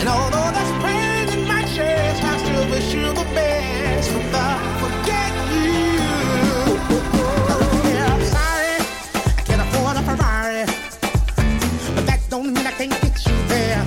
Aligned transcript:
And 0.00 0.08
although 0.08 0.50
there's 0.56 0.72
pain 0.82 1.28
in 1.36 1.48
my 1.48 1.62
chest, 1.74 2.22
I 2.22 2.38
still 2.38 2.70
wish 2.70 2.94
you 2.94 3.06
the 3.12 3.26
best. 3.34 4.10
From 4.10 4.26
the 4.34 4.46
forget 4.82 5.32
you. 5.52 6.00
Oh, 7.50 7.82
yeah, 7.92 8.14
I'm 8.14 8.24
sorry, 8.36 8.76
I 9.38 9.42
can't 9.48 9.62
afford 9.66 9.96
a 9.96 10.02
Ferrari, 10.08 10.64
but 11.94 12.06
that 12.06 12.20
don't 12.30 12.54
mean 12.54 12.66
I 12.66 12.72
can't 12.72 12.92
get 13.02 13.26
you 13.26 13.36
there. 13.48 13.84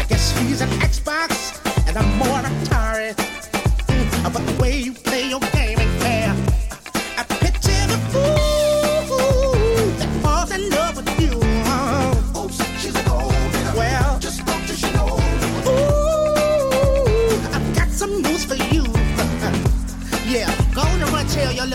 I 0.00 0.04
guess 0.08 0.24
he's 0.38 0.60
an 0.60 0.70
Xbox 0.80 1.60
and 1.88 1.96
I'm 1.96 2.10
more 2.18 2.40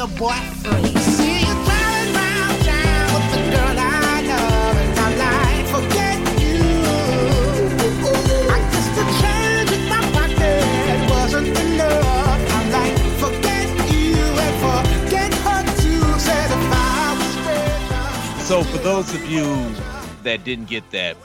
the 0.02 0.08
richer. 0.08 0.82
So, 18.44 18.64
for 18.64 18.78
those 18.80 19.14
of 19.14 19.30
you 19.30 19.46
that 20.24 20.44
didn't 20.44 20.66
get 20.66 20.90
that, 20.92 21.16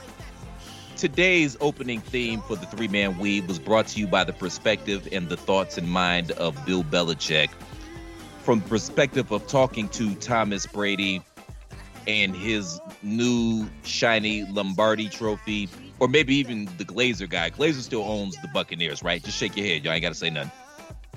today's 0.95 1.57
opening 1.61 1.99
theme 2.01 2.41
for 2.41 2.55
the 2.55 2.65
three 2.67 2.87
man 2.87 3.17
weave 3.17 3.47
was 3.47 3.59
brought 3.59 3.87
to 3.87 3.99
you 3.99 4.07
by 4.07 4.23
the 4.23 4.33
perspective 4.33 5.07
and 5.11 5.27
the 5.29 5.37
thoughts 5.37 5.77
and 5.77 5.89
mind 5.89 6.31
of 6.31 6.63
Bill 6.65 6.83
Belichick. 6.83 7.49
From 8.47 8.61
the 8.61 8.69
perspective 8.69 9.29
of 9.33 9.45
talking 9.47 9.89
to 9.89 10.15
Thomas 10.15 10.65
Brady 10.65 11.21
and 12.07 12.33
his 12.33 12.79
new 13.03 13.67
shiny 13.83 14.45
Lombardi 14.45 15.09
trophy, 15.09 15.67
or 15.99 16.07
maybe 16.07 16.33
even 16.35 16.69
the 16.77 16.85
Glazer 16.85 17.29
guy. 17.29 17.49
Glazer 17.49 17.81
still 17.81 18.03
owns 18.03 18.37
the 18.37 18.47
Buccaneers, 18.53 19.03
right? 19.03 19.21
Just 19.21 19.37
shake 19.37 19.57
your 19.57 19.65
head. 19.65 19.83
Y'all 19.83 19.91
ain't 19.91 20.01
got 20.01 20.13
to 20.13 20.15
say 20.15 20.29
nothing. 20.29 20.53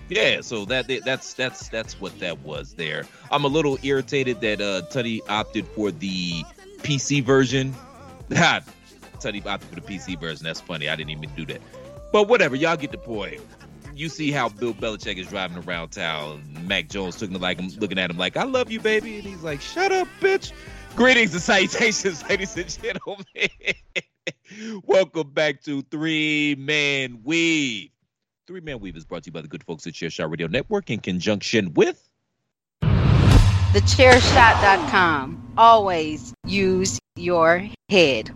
Yeah, 0.08 0.40
so 0.40 0.64
that 0.64 0.90
that's 1.04 1.34
that's 1.34 1.68
that's 1.68 2.00
what 2.00 2.18
that 2.18 2.40
was 2.40 2.74
there. 2.74 3.04
I'm 3.30 3.44
a 3.44 3.48
little 3.48 3.78
irritated 3.84 4.40
that 4.40 4.60
uh 4.60 4.82
Tuddy 4.90 5.20
opted 5.28 5.68
for 5.68 5.92
the 5.92 6.42
PC 6.78 7.22
version. 7.22 7.76
Tuddy 8.30 9.46
opted 9.46 9.68
for 9.68 9.76
the 9.76 9.82
PC 9.82 10.18
version. 10.18 10.42
That's 10.42 10.60
funny. 10.60 10.88
I 10.88 10.96
didn't 10.96 11.10
even 11.10 11.30
do 11.36 11.46
that. 11.46 11.60
But 12.12 12.26
whatever, 12.26 12.56
y'all 12.56 12.76
get 12.76 12.90
the 12.90 12.98
point. 12.98 13.40
You 14.00 14.08
see 14.08 14.30
how 14.30 14.48
Bill 14.48 14.72
Belichick 14.72 15.18
is 15.18 15.26
driving 15.26 15.62
around 15.62 15.90
town. 15.90 16.42
Mac 16.62 16.88
Jones 16.88 17.16
took 17.16 17.30
like 17.32 17.60
looking 17.76 17.98
at 17.98 18.10
him 18.10 18.16
like, 18.16 18.38
"I 18.38 18.44
love 18.44 18.70
you, 18.70 18.80
baby," 18.80 19.18
and 19.18 19.26
he's 19.26 19.42
like, 19.42 19.60
"Shut 19.60 19.92
up, 19.92 20.08
bitch." 20.22 20.52
Greetings 20.96 21.34
and 21.34 21.42
salutations, 21.42 22.22
ladies 22.30 22.56
and 22.56 22.82
gentlemen. 22.82 23.26
Welcome 24.86 25.28
back 25.32 25.62
to 25.64 25.82
Three 25.90 26.56
Man 26.58 27.20
Weave. 27.22 27.90
Three 28.46 28.62
Man 28.62 28.80
Weave 28.80 28.96
is 28.96 29.04
brought 29.04 29.24
to 29.24 29.28
you 29.28 29.32
by 29.32 29.42
the 29.42 29.48
good 29.48 29.64
folks 29.64 29.86
at 29.86 29.92
Chairshot 29.92 30.30
Radio 30.30 30.46
Network 30.46 30.88
in 30.88 31.00
conjunction 31.00 31.74
with 31.74 32.08
Thechairshot.com. 32.80 35.52
Always 35.58 36.32
use 36.46 36.98
your 37.16 37.68
head. 37.90 38.30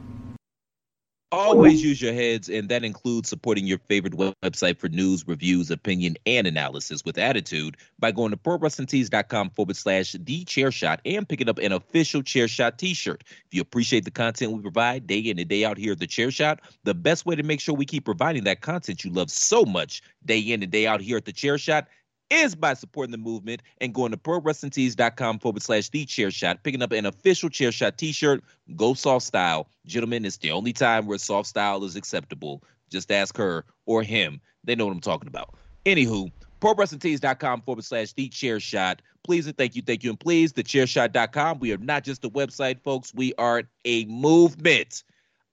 Always 1.35 1.83
use 1.83 2.01
your 2.01 2.13
heads, 2.13 2.49
and 2.49 2.69
that 2.69 2.85
includes 2.85 3.29
supporting 3.29 3.67
your 3.67 3.79
favorite 3.89 4.13
website 4.15 4.79
for 4.79 4.89
news, 4.89 5.27
reviews, 5.27 5.69
opinion, 5.69 6.17
and 6.27 6.47
analysis 6.47 7.05
with 7.05 7.19
attitude 7.19 7.77
by 7.99 8.13
going 8.13 8.31
to 8.31 8.37
prowrestlingtees.com 8.37 9.51
forward 9.51 9.75
slash 9.75 10.13
the 10.13 10.45
chair 10.45 10.71
shot 10.71 11.01
and 11.05 11.29
picking 11.29 11.49
up 11.49 11.59
an 11.59 11.73
official 11.73 12.23
chair 12.23 12.47
shot 12.47 12.79
t 12.79 12.95
shirt. 12.95 13.25
If 13.27 13.49
you 13.51 13.63
appreciate 13.63 14.05
the 14.05 14.13
content 14.13 14.53
we 14.53 14.63
provide 14.63 15.09
day 15.09 15.19
in 15.19 15.41
and 15.41 15.49
day 15.49 15.65
out 15.65 15.77
here 15.77 15.93
at 15.93 15.99
the 15.99 16.07
chair 16.07 16.31
shot, 16.31 16.61
the 16.85 16.95
best 16.95 17.27
way 17.27 17.35
to 17.35 17.43
make 17.43 17.61
sure 17.61 17.75
we 17.75 17.85
keep 17.85 18.05
providing 18.05 18.45
that 18.45 18.61
content 18.61 19.05
you 19.05 19.11
love 19.11 19.29
so 19.29 19.65
much 19.65 20.03
day 20.25 20.39
in 20.39 20.63
and 20.63 20.71
day 20.71 20.87
out 20.87 21.01
here 21.01 21.17
at 21.17 21.25
the 21.25 21.33
chair 21.33 21.59
shot 21.59 21.89
is 22.35 22.55
by 22.55 22.75
supporting 22.75 23.13
the 23.13 23.19
movement 23.19 23.63
and 23.81 23.95
going 23.95 24.11
to 24.11 24.17
prowrestlingtees.com 24.17 25.39
forward 25.39 25.63
slash 25.63 25.89
the 25.91 26.05
chair 26.05 26.31
shot, 26.31 26.63
picking 26.63 26.83
up 26.83 26.93
an 26.93 27.07
official 27.07 27.49
chair 27.49 27.73
shot 27.73 27.97
t 27.99 28.13
shirt. 28.13 28.43
Go 28.77 28.95
soft 28.95 29.25
style. 29.25 29.69
Gentlemen, 29.87 30.25
it's 30.25 30.39
the 30.39 30.51
only 30.51 30.73
time 30.73 31.07
where 31.07 31.19
soft 31.19 31.49
style 31.49 31.85
is 31.85 31.97
acceptable. 31.97 32.63
Just 32.91 33.11
ask 33.11 33.37
her 33.37 33.65
or 33.87 34.03
him. 34.03 34.41
They 34.65 34.75
know 34.75 34.87
what 34.87 34.93
I'm 34.93 35.01
talking 35.01 35.29
about. 35.29 35.55
Anywho, 35.87 36.31
prowrestlingtees.com 36.61 37.63
forward 37.63 37.85
slash 37.85 38.13
the 38.13 38.29
chair 38.29 38.61
shot. 38.61 39.03
Please 39.23 39.47
and 39.47 39.57
thank 39.57 39.75
you, 39.75 39.83
thank 39.83 40.05
you, 40.05 40.11
and 40.11 40.21
please, 40.21 40.53
the 40.53 40.63
thechairshot.com. 40.63 41.59
We 41.59 41.73
are 41.73 41.79
not 41.79 42.05
just 42.05 42.25
a 42.25 42.31
website, 42.31 42.83
folks. 42.83 43.13
We 43.15 43.33
are 43.39 43.63
a 43.85 44.05
movement. 44.07 45.03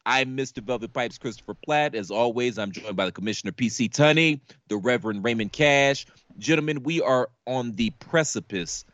I'm 0.06 0.36
Mr. 0.36 0.64
Velvet 0.64 0.94
Pipes 0.94 1.18
Christopher 1.18 1.54
Platt. 1.54 1.96
As 1.96 2.10
always, 2.10 2.58
I'm 2.58 2.72
joined 2.72 2.96
by 2.96 3.06
the 3.06 3.12
Commissioner 3.12 3.52
PC 3.52 3.90
Tunney, 3.90 4.40
the 4.68 4.78
Reverend 4.78 5.24
Raymond 5.24 5.54
Cash. 5.54 6.08
Gentlemen, 6.38 6.84
we 6.84 7.02
are 7.02 7.30
on 7.46 7.74
the 7.74 7.92
precipice 7.92 8.86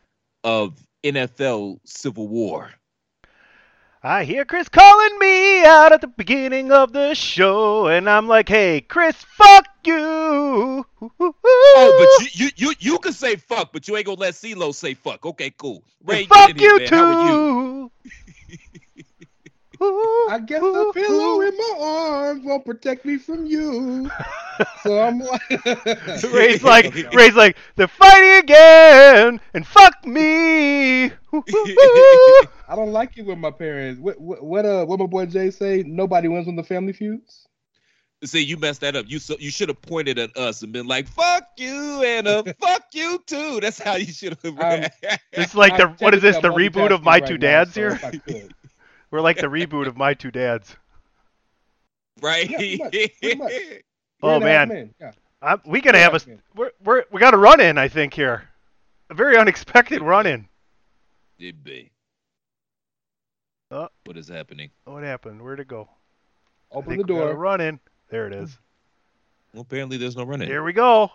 of 0.44 0.80
NFL 1.04 1.80
civil 1.84 2.28
war. 2.28 2.70
I 4.02 4.24
hear 4.24 4.44
Chris 4.44 4.68
calling 4.68 5.18
me 5.18 5.64
out 5.64 5.92
at 5.92 6.00
the 6.00 6.06
beginning 6.06 6.70
of 6.70 6.92
the 6.92 7.14
show, 7.14 7.88
and 7.88 8.08
I'm 8.08 8.28
like, 8.28 8.48
"Hey, 8.48 8.80
Chris, 8.80 9.16
fuck 9.16 9.66
you." 9.84 10.86
Oh, 11.00 11.92
but 11.98 12.08
you, 12.20 12.28
you 12.32 12.50
you 12.56 12.74
you 12.78 12.98
can 12.98 13.12
say 13.12 13.36
fuck, 13.36 13.72
but 13.72 13.88
you 13.88 13.96
ain't 13.96 14.06
gonna 14.06 14.20
let 14.20 14.34
CeeLo 14.34 14.74
say 14.74 14.94
fuck. 14.94 15.26
Okay, 15.26 15.50
cool. 15.50 15.82
Ray, 16.04 16.26
fuck 16.26 16.50
in 16.50 16.58
you 16.58 16.78
man. 16.78 16.92
How 16.92 17.06
are 17.06 17.12
you? 17.12 17.90
too. 18.48 18.77
I 19.80 20.40
guess 20.44 20.60
the 20.60 20.90
pillow 20.94 21.40
in 21.40 21.56
my 21.56 21.76
arms 21.80 22.44
won't 22.44 22.64
protect 22.64 23.04
me 23.04 23.16
from 23.16 23.46
you. 23.46 24.10
so 24.82 25.00
I'm 25.00 25.20
like, 25.20 25.64
Ray's 26.32 26.62
like, 26.62 26.94
Ray's 27.12 27.34
like, 27.34 27.56
they're 27.76 27.88
fighting 27.88 28.38
again, 28.38 29.40
and 29.54 29.66
fuck 29.66 30.04
me. 30.04 31.06
I 31.06 32.74
don't 32.74 32.92
like 32.92 33.16
it 33.18 33.26
with 33.26 33.38
my 33.38 33.50
parents. 33.50 34.00
What 34.00 34.20
what 34.20 34.42
what 34.42 34.64
uh 34.64 34.84
what 34.84 34.98
my 34.98 35.06
boy 35.06 35.26
Jay 35.26 35.50
say? 35.50 35.84
Nobody 35.86 36.28
wins 36.28 36.46
when 36.46 36.56
the 36.56 36.64
family 36.64 36.92
feuds. 36.92 37.46
See, 38.24 38.42
you 38.42 38.56
messed 38.56 38.80
that 38.80 38.96
up. 38.96 39.06
You 39.08 39.20
so, 39.20 39.36
you 39.38 39.50
should 39.50 39.68
have 39.68 39.80
pointed 39.80 40.18
at 40.18 40.36
us 40.36 40.62
and 40.62 40.72
been 40.72 40.88
like, 40.88 41.06
"Fuck 41.06 41.44
you," 41.56 42.02
and 42.02 42.26
uh, 42.26 42.42
"Fuck 42.60 42.86
you 42.92 43.22
too." 43.26 43.60
That's 43.60 43.80
how 43.80 43.94
you 43.94 44.12
should 44.12 44.36
have. 44.42 44.58
Um, 44.58 44.90
It's 45.32 45.54
like 45.54 45.76
the 45.76 45.84
I'm 45.84 45.94
what 45.98 46.14
is 46.14 46.22
this? 46.22 46.36
The 46.38 46.50
reboot 46.50 46.90
of 46.90 47.04
My 47.04 47.20
Two 47.20 47.34
now, 47.34 47.62
Dads 47.62 47.74
so 47.74 47.80
here? 47.80 47.90
if 47.90 48.04
I 48.04 48.10
could. 48.10 48.54
We're 49.10 49.20
like 49.20 49.38
the 49.38 49.46
reboot 49.46 49.86
of 49.86 49.96
My 49.96 50.14
Two 50.14 50.30
Dads. 50.30 50.76
right? 52.22 52.48
Yeah, 52.48 52.56
pretty 52.58 52.76
much, 52.78 52.92
pretty 53.20 53.36
much. 53.38 53.52
Three 53.52 53.82
Oh, 54.22 54.34
and 54.36 54.44
a 54.44 54.48
half 54.48 54.68
man. 54.68 54.76
men, 54.76 54.94
Yeah. 55.00 55.12
I'm, 55.40 55.60
we 55.64 55.80
gonna 55.80 55.98
have 55.98 56.14
a 56.14 56.20
and 56.30 56.40
we're, 56.56 56.72
we're 56.82 57.04
we 57.12 57.20
got 57.20 57.32
a 57.32 57.36
run 57.36 57.60
in, 57.60 57.78
I 57.78 57.86
think 57.86 58.12
here, 58.12 58.48
a 59.08 59.14
very 59.14 59.36
unexpected 59.36 60.02
run 60.02 60.26
in. 60.26 60.48
It 61.38 61.62
be. 61.62 61.92
Uh. 63.70 63.86
what 64.04 64.16
is 64.16 64.26
happening? 64.28 64.70
What 64.84 65.04
happened? 65.04 65.40
Where'd 65.40 65.60
it 65.60 65.68
go? 65.68 65.88
Open 66.72 66.90
the 66.96 66.96
we 66.98 67.04
got 67.04 67.14
a 67.14 67.26
door. 67.26 67.34
run 67.36 67.60
in. 67.60 67.78
There 68.10 68.26
it 68.26 68.32
is. 68.32 68.58
Well, 69.54 69.62
apparently 69.62 69.96
there's 69.96 70.16
no 70.16 70.24
running. 70.24 70.48
Here 70.48 70.64
we 70.64 70.72
go. 70.72 71.12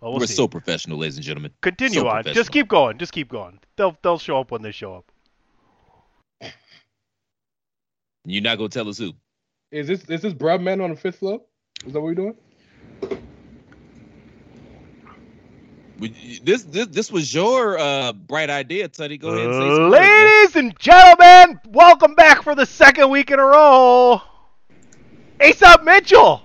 Well, 0.00 0.10
we'll 0.12 0.20
We're 0.20 0.26
see. 0.26 0.34
so 0.34 0.48
professional, 0.48 0.98
ladies 0.98 1.16
and 1.16 1.24
gentlemen. 1.24 1.52
Continue 1.60 2.00
so 2.00 2.08
on. 2.08 2.24
Just 2.24 2.50
keep 2.50 2.66
going. 2.68 2.98
Just 2.98 3.12
keep 3.12 3.28
going. 3.28 3.60
They'll 3.76 3.96
they'll 4.02 4.18
show 4.18 4.40
up 4.40 4.50
when 4.50 4.62
they 4.62 4.72
show 4.72 4.94
up. 4.94 5.04
You're 8.28 8.42
not 8.42 8.58
gonna 8.58 8.68
tell 8.68 8.88
us 8.90 8.98
who? 8.98 9.12
Is 9.72 9.86
this 9.86 10.04
is 10.04 10.20
this 10.20 10.34
Brub 10.34 10.60
Man 10.60 10.80
on 10.82 10.90
the 10.90 10.96
fifth 10.96 11.16
floor? 11.20 11.40
Is 11.86 11.92
that 11.94 12.00
what 12.00 12.04
we're 12.08 12.14
doing? 12.14 12.34
We- 15.98 16.40
This 16.44 16.62
this 16.64 16.86
this 16.88 17.10
was 17.10 17.32
your 17.32 17.78
uh, 17.78 18.12
bright 18.12 18.50
idea, 18.50 18.86
Teddy. 18.88 19.16
Go 19.16 19.28
ahead 19.28 19.46
and 19.46 19.54
say 19.54 19.74
some 19.74 19.90
words, 19.90 19.92
man. 20.00 20.24
Ladies 20.26 20.56
and 20.56 20.78
gentlemen, 20.78 21.60
welcome 21.68 22.14
back 22.14 22.42
for 22.42 22.54
the 22.54 22.66
second 22.66 23.08
week 23.10 23.30
in 23.30 23.38
a 23.38 23.44
row. 23.44 24.20
Aesop 25.40 25.84
Mitchell, 25.84 26.42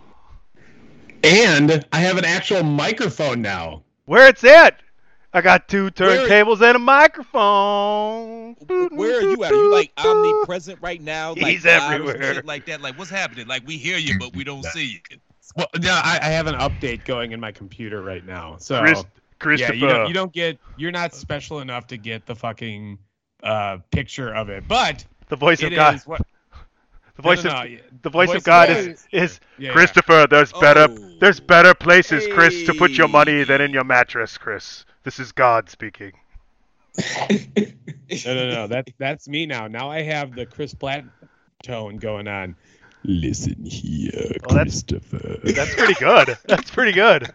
And 1.24 1.86
I 1.92 1.98
have 2.00 2.18
an 2.18 2.26
actual 2.26 2.64
microphone 2.64 3.42
now. 3.42 3.84
where 4.06 4.28
it's 4.30 4.44
at? 4.44 4.83
I 5.34 5.42
got 5.42 5.68
two 5.68 5.90
turntables 5.92 6.62
and 6.62 6.76
a 6.76 6.80
microphone. 6.80 8.54
Where 8.92 9.18
are 9.18 9.22
you 9.22 9.44
at? 9.44 9.52
Are 9.52 9.56
you 9.56 9.72
like 9.72 9.92
omnipresent 9.98 10.80
right 10.82 11.02
now? 11.02 11.32
Like 11.32 11.46
He's 11.46 11.66
live 11.66 11.78
or 11.78 11.80
some 11.80 11.94
everywhere. 11.94 12.34
shit 12.36 12.46
like 12.46 12.66
that. 12.68 12.82
Like 12.82 12.98
what's 12.98 13.10
happening? 13.10 13.48
Like 13.48 13.66
we 13.66 13.78
hear 13.78 13.98
you, 13.98 14.20
but 14.20 14.36
we 14.36 14.44
don't 14.44 14.64
see 14.66 14.86
you. 15.10 15.18
Well, 15.56 15.68
no, 15.80 15.92
I, 15.92 16.20
I 16.22 16.30
have 16.30 16.48
an 16.48 16.56
update 16.56 17.06
going 17.06 17.32
in 17.32 17.40
my 17.40 17.52
computer 17.52 18.02
right 18.02 18.26
now. 18.26 18.58
So 18.58 18.84
Chris, 19.40 19.60
yeah, 19.60 19.72
you 19.74 19.88
don't, 19.88 20.08
you 20.08 20.14
don't 20.14 20.32
get. 20.32 20.58
You're 20.78 20.92
not 20.92 21.14
special 21.14 21.60
enough 21.60 21.88
to 21.88 21.98
get 21.98 22.26
the 22.26 22.36
fucking 22.36 22.98
uh, 23.44 23.78
picture 23.92 24.34
of 24.34 24.50
it, 24.50 24.68
but 24.68 25.06
the 25.30 25.36
voice 25.36 25.62
of 25.62 25.74
God. 25.74 25.96
is 25.96 26.08
what. 26.08 26.22
The 27.16 27.22
voice 27.22 27.44
no, 27.44 27.52
no, 27.52 27.62
of 27.62 27.70
no, 27.70 27.78
the 28.02 28.10
voice, 28.10 28.30
voice 28.30 28.38
of 28.38 28.44
God 28.44 28.70
of 28.72 28.78
is 28.78 29.08
is 29.12 29.40
Yeah, 29.60 29.68
yeah. 29.68 29.74
Christopher. 29.74 30.26
There's 30.28 30.52
better 30.54 30.88
Oh. 30.90 31.12
there's 31.20 31.40
better 31.40 31.74
places, 31.76 32.26
Chris, 32.34 32.66
to 32.66 32.74
put 32.74 32.92
your 32.92 33.08
money 33.08 33.44
than 33.44 33.62
in 33.62 33.72
your 33.72 33.84
mattress, 33.84 34.38
Chris. 34.38 34.86
This 35.04 35.20
is 35.20 35.32
God 35.32 35.70
speaking. 35.70 36.14
No, 38.26 38.34
no, 38.36 38.50
no. 38.54 38.68
That 38.68 38.90
that's 38.98 39.28
me 39.28 39.46
now. 39.46 39.68
Now 39.68 39.90
I 39.90 40.02
have 40.04 40.36
the 40.36 40.46
Chris 40.46 40.74
Platt 40.74 41.04
tone 41.64 41.98
going 41.98 42.28
on. 42.28 42.56
Listen 43.04 43.66
here, 43.66 44.12
that's- 44.14 44.42
Christopher. 44.44 45.40
That's 45.44 45.76
pretty 45.76 45.96
good. 45.96 46.38
That's 46.46 46.70
pretty 46.72 46.92
good. 46.94 47.30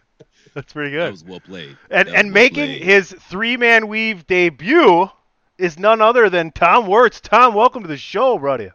That's 0.55 0.73
pretty 0.73 0.97
That 0.97 1.05
good. 1.05 1.11
was 1.12 1.25
well 1.25 1.41
played. 1.41 1.76
And 1.91 2.09
and 2.09 2.29
well 2.29 2.35
making 2.35 2.67
played. 2.67 2.82
his 2.82 3.11
three 3.12 3.56
man 3.56 3.88
weave 3.88 4.26
debut 4.26 5.11
is 5.59 5.79
none 5.79 6.00
other 6.00 6.31
than 6.31 6.53
Tom 6.53 6.87
Wirtz. 6.87 7.20
Tom, 7.20 7.55
welcome 7.55 7.82
to 7.82 7.88
the 7.88 7.97
show, 7.99 8.38
buddy. 8.38 8.70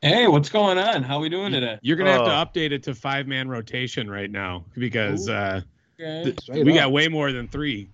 Hey, 0.00 0.28
what's 0.28 0.48
going 0.50 0.78
on? 0.78 1.02
How 1.02 1.16
are 1.16 1.20
we 1.20 1.28
doing 1.28 1.52
today? 1.52 1.78
You're 1.82 1.96
gonna 1.96 2.12
have 2.12 2.22
Oh. 2.22 2.24
to 2.26 2.30
update 2.60 2.70
it 2.72 2.82
to 2.84 2.94
five 2.94 3.26
man 3.26 3.48
rotation 3.48 4.08
right 4.10 4.30
now 4.30 4.64
because 4.76 5.28
uh, 5.28 5.62
Okay. 6.00 6.34
th- 6.46 6.64
we 6.64 6.72
up. 6.72 6.76
got 6.84 6.92
way 6.92 7.08
more 7.08 7.32
than 7.32 7.48
three. 7.48 7.88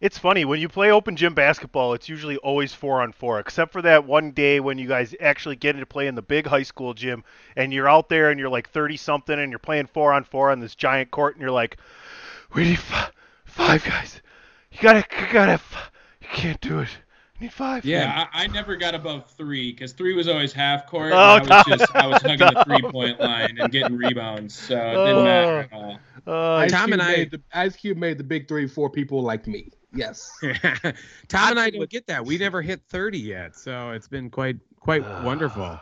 It's 0.00 0.18
funny 0.18 0.44
when 0.44 0.60
you 0.60 0.68
play 0.68 0.90
open 0.90 1.16
gym 1.16 1.34
basketball. 1.34 1.94
It's 1.94 2.08
usually 2.08 2.36
always 2.38 2.72
four 2.74 3.00
on 3.00 3.12
four, 3.12 3.40
except 3.40 3.72
for 3.72 3.80
that 3.82 4.04
one 4.04 4.32
day 4.32 4.60
when 4.60 4.76
you 4.78 4.86
guys 4.86 5.14
actually 5.20 5.56
get 5.56 5.74
into 5.74 5.86
play 5.86 6.06
in 6.06 6.14
the 6.14 6.22
big 6.22 6.46
high 6.46 6.64
school 6.64 6.92
gym, 6.94 7.24
and 7.56 7.72
you're 7.72 7.88
out 7.88 8.08
there 8.08 8.30
and 8.30 8.38
you're 8.38 8.50
like 8.50 8.68
thirty 8.70 8.96
something, 8.96 9.38
and 9.38 9.50
you're 9.50 9.58
playing 9.58 9.86
four 9.86 10.12
on 10.12 10.24
four 10.24 10.50
on 10.50 10.60
this 10.60 10.74
giant 10.74 11.10
court, 11.10 11.34
and 11.34 11.40
you're 11.42 11.50
like, 11.50 11.78
"We 12.54 12.64
need 12.64 12.74
f- 12.78 13.12
five 13.46 13.84
guys. 13.84 14.20
You 14.72 14.78
gotta, 14.82 15.04
you 15.18 15.32
gotta, 15.32 15.52
f- 15.52 15.90
you 16.20 16.28
can't 16.30 16.60
do 16.60 16.80
it. 16.80 16.88
You 17.38 17.46
need 17.46 17.52
five. 17.54 17.84
Yeah, 17.86 18.26
I, 18.34 18.44
I 18.44 18.46
never 18.48 18.76
got 18.76 18.94
above 18.94 19.30
three 19.30 19.72
because 19.72 19.92
three 19.92 20.14
was 20.14 20.28
always 20.28 20.52
half 20.52 20.86
court. 20.86 21.12
Oh, 21.14 21.36
and 21.36 21.50
I 21.50 21.56
was 21.58 21.64
Tom. 21.66 21.78
just 21.78 21.96
I 21.96 22.06
was 22.06 22.22
hugging 22.22 22.38
the 22.38 22.64
three 22.66 22.90
point 22.90 23.18
line 23.20 23.56
and 23.58 23.72
getting 23.72 23.96
rebounds, 23.96 24.54
so 24.54 24.76
it 24.76 24.94
Oh. 24.96 25.06
didn't 25.06 25.24
matter 25.24 25.58
at 25.60 25.72
all. 25.72 25.98
Uh, 26.26 26.66
Tom 26.66 26.86
Cube 26.88 26.92
and 26.94 27.02
I- 27.02 27.16
made 27.16 27.30
the, 27.30 27.40
Ice 27.54 27.76
Cube 27.76 27.96
made 27.98 28.18
the 28.18 28.24
big 28.24 28.46
three 28.48 28.66
for 28.66 28.90
people 28.90 29.22
like 29.22 29.46
me. 29.46 29.70
Yes. 29.94 30.30
Tom 31.28 31.50
and 31.50 31.60
I 31.60 31.70
don't 31.70 31.88
get 31.88 32.06
that. 32.08 32.24
We 32.24 32.38
never 32.38 32.60
hit 32.62 32.80
30 32.88 33.18
yet, 33.18 33.56
so 33.56 33.90
it's 33.90 34.08
been 34.08 34.30
quite 34.30 34.56
quite 34.80 35.02
wonderful. 35.22 35.62
Uh, 35.62 35.78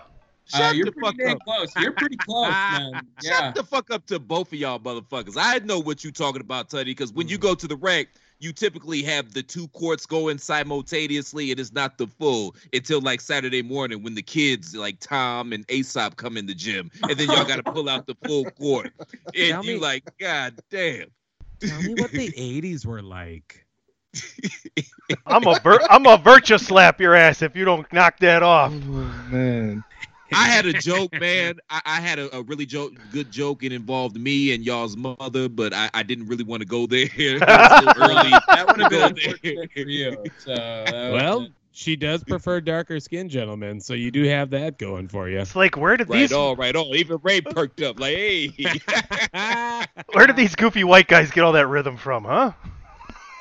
Shut 0.58 0.76
you're 0.76 0.86
the 0.86 0.92
fuck 0.92 1.14
pretty 1.16 1.24
dang 1.24 1.34
up. 1.36 1.40
close. 1.44 1.72
You're 1.76 1.92
pretty 1.92 2.16
close, 2.20 2.50
man. 2.50 3.00
Shut 3.24 3.54
the 3.54 3.64
fuck 3.64 3.90
up 3.90 4.04
to 4.06 4.18
both 4.18 4.48
of 4.52 4.58
y'all 4.58 4.78
motherfuckers. 4.78 5.36
I 5.38 5.58
know 5.60 5.78
what 5.78 6.04
you 6.04 6.12
talking 6.12 6.42
about, 6.42 6.68
Tuddy, 6.68 6.86
because 6.86 7.12
when 7.14 7.28
you 7.28 7.38
go 7.38 7.54
to 7.54 7.66
the 7.66 7.76
rec, 7.76 8.08
you 8.40 8.52
typically 8.52 9.02
have 9.04 9.32
the 9.32 9.42
two 9.42 9.68
courts 9.68 10.04
going 10.04 10.36
simultaneously, 10.36 11.50
it's 11.50 11.72
not 11.72 11.96
the 11.96 12.06
full 12.06 12.54
until 12.74 13.00
like 13.00 13.22
Saturday 13.22 13.62
morning 13.62 14.02
when 14.02 14.14
the 14.14 14.22
kids 14.22 14.74
like 14.76 15.00
Tom 15.00 15.54
and 15.54 15.64
Aesop 15.70 16.16
come 16.16 16.36
in 16.36 16.44
the 16.46 16.54
gym, 16.54 16.90
and 17.04 17.12
then 17.18 17.28
y'all 17.28 17.46
got 17.46 17.56
to 17.56 17.62
pull 17.72 17.88
out 17.88 18.06
the 18.06 18.16
full 18.26 18.44
court, 18.50 18.92
Tell 19.34 19.56
and 19.56 19.64
you 19.64 19.76
me- 19.76 19.80
like, 19.80 20.04
God 20.18 20.56
damn. 20.70 21.06
Tell 21.60 21.80
me 21.82 21.94
what 21.94 22.10
the 22.10 22.28
80s 22.32 22.84
were 22.84 23.00
like. 23.02 23.63
I'm 25.26 25.46
a 25.46 25.58
vir- 25.60 25.86
I'm 25.90 26.06
a 26.06 26.16
virtue 26.16 26.58
slap 26.58 27.00
your 27.00 27.14
ass 27.14 27.42
if 27.42 27.54
you 27.56 27.64
don't 27.64 27.90
knock 27.92 28.18
that 28.20 28.42
off. 28.42 28.72
Oh, 28.72 28.78
man. 29.30 29.84
I 30.32 30.48
had 30.48 30.66
a 30.66 30.72
joke, 30.72 31.12
man. 31.20 31.60
I, 31.70 31.80
I 31.84 32.00
had 32.00 32.18
a, 32.18 32.34
a 32.36 32.42
really 32.42 32.66
joke, 32.66 32.94
good 33.12 33.30
joke. 33.30 33.62
It 33.62 33.72
involved 33.72 34.16
me 34.18 34.52
and 34.54 34.64
y'all's 34.64 34.96
mother, 34.96 35.48
but 35.48 35.72
I, 35.72 35.90
I 35.94 36.02
didn't 36.02 36.26
really 36.26 36.42
want 36.44 36.60
to 36.62 36.66
go 36.66 36.86
there. 36.86 37.06
it 37.16 37.40
was 37.40 37.94
early. 37.98 38.30
That 38.48 38.64
would 38.66 38.80
have 38.80 38.90
been 38.90 39.00
Go 39.00 39.06
unfortunate 39.06 39.72
for 39.74 39.78
you. 39.80 40.24
So 40.38 40.54
that 40.54 41.12
was- 41.12 41.22
Well, 41.22 41.48
she 41.76 41.96
does 41.96 42.22
prefer 42.24 42.60
darker 42.60 43.00
skin, 43.00 43.28
gentlemen, 43.28 43.80
so 43.80 43.94
you 43.94 44.10
do 44.12 44.22
have 44.24 44.50
that 44.50 44.78
going 44.78 45.08
for 45.08 45.28
you. 45.28 45.40
It's 45.40 45.56
like 45.56 45.76
where 45.76 45.96
did 45.96 46.08
Right 46.08 46.20
these 46.20 46.32
on, 46.32 46.56
right 46.56 46.74
on. 46.74 46.86
Even 46.94 47.18
Ray 47.22 47.40
perked 47.40 47.82
up, 47.82 47.98
like, 47.98 48.14
hey. 48.16 48.52
where 50.12 50.26
did 50.28 50.36
these 50.36 50.54
goofy 50.54 50.84
white 50.84 51.08
guys 51.08 51.30
get 51.32 51.42
all 51.42 51.52
that 51.52 51.66
rhythm 51.66 51.96
from, 51.96 52.24
huh? 52.24 52.52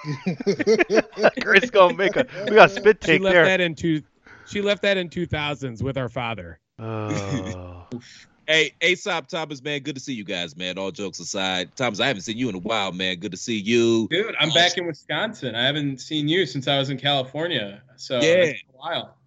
Chris 1.41 1.69
gonna 1.69 1.93
make 1.93 2.15
a 2.15 2.25
we 2.45 2.55
got 2.55 2.71
a 2.71 2.73
spit 2.73 2.97
she 3.01 3.13
take 3.13 3.21
left 3.21 3.33
there. 3.33 3.45
that 3.45 3.61
in 3.61 3.75
two. 3.75 4.01
She 4.45 4.61
left 4.61 4.81
that 4.81 4.97
in 4.97 5.09
2000s 5.09 5.81
with 5.81 5.97
our 5.97 6.09
father. 6.09 6.59
Oh. 6.77 7.87
hey, 8.47 8.73
Aesop, 8.81 9.27
Thomas, 9.27 9.63
man, 9.63 9.79
good 9.81 9.95
to 9.95 10.01
see 10.01 10.13
you 10.13 10.25
guys, 10.25 10.57
man. 10.57 10.77
All 10.77 10.91
jokes 10.91 11.19
aside, 11.19 11.75
Thomas, 11.75 11.99
I 12.01 12.07
haven't 12.07 12.23
seen 12.23 12.37
you 12.37 12.49
in 12.49 12.55
a 12.55 12.59
while, 12.59 12.91
man. 12.91 13.17
Good 13.19 13.31
to 13.31 13.37
see 13.37 13.57
you. 13.57 14.07
Dude, 14.09 14.35
I'm 14.39 14.51
uh, 14.51 14.53
back 14.53 14.77
in 14.77 14.85
Wisconsin. 14.85 15.55
I 15.55 15.65
haven't 15.65 16.01
seen 16.01 16.27
you 16.27 16.45
since 16.45 16.67
I 16.67 16.77
was 16.77 16.89
in 16.89 16.97
California. 16.97 17.81
So 17.95 18.15
Yeah. 18.15 18.21
it's 18.21 18.63
been 18.63 18.75
a 18.75 18.77
while. 18.77 19.17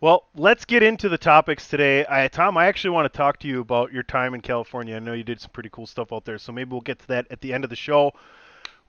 Well, 0.00 0.28
let's 0.34 0.64
get 0.66 0.82
into 0.82 1.08
the 1.08 1.16
topics 1.16 1.68
today. 1.68 2.04
I, 2.08 2.28
Tom, 2.28 2.58
I 2.58 2.66
actually 2.66 2.90
want 2.90 3.10
to 3.10 3.16
talk 3.16 3.38
to 3.40 3.48
you 3.48 3.60
about 3.60 3.92
your 3.92 4.02
time 4.02 4.34
in 4.34 4.40
California. 4.42 4.96
I 4.96 4.98
know 4.98 5.14
you 5.14 5.24
did 5.24 5.40
some 5.40 5.50
pretty 5.52 5.70
cool 5.70 5.86
stuff 5.86 6.12
out 6.12 6.24
there, 6.26 6.38
so 6.38 6.52
maybe 6.52 6.70
we'll 6.70 6.82
get 6.82 6.98
to 6.98 7.06
that 7.08 7.26
at 7.30 7.40
the 7.40 7.54
end 7.54 7.64
of 7.64 7.70
the 7.70 7.76
show. 7.76 8.12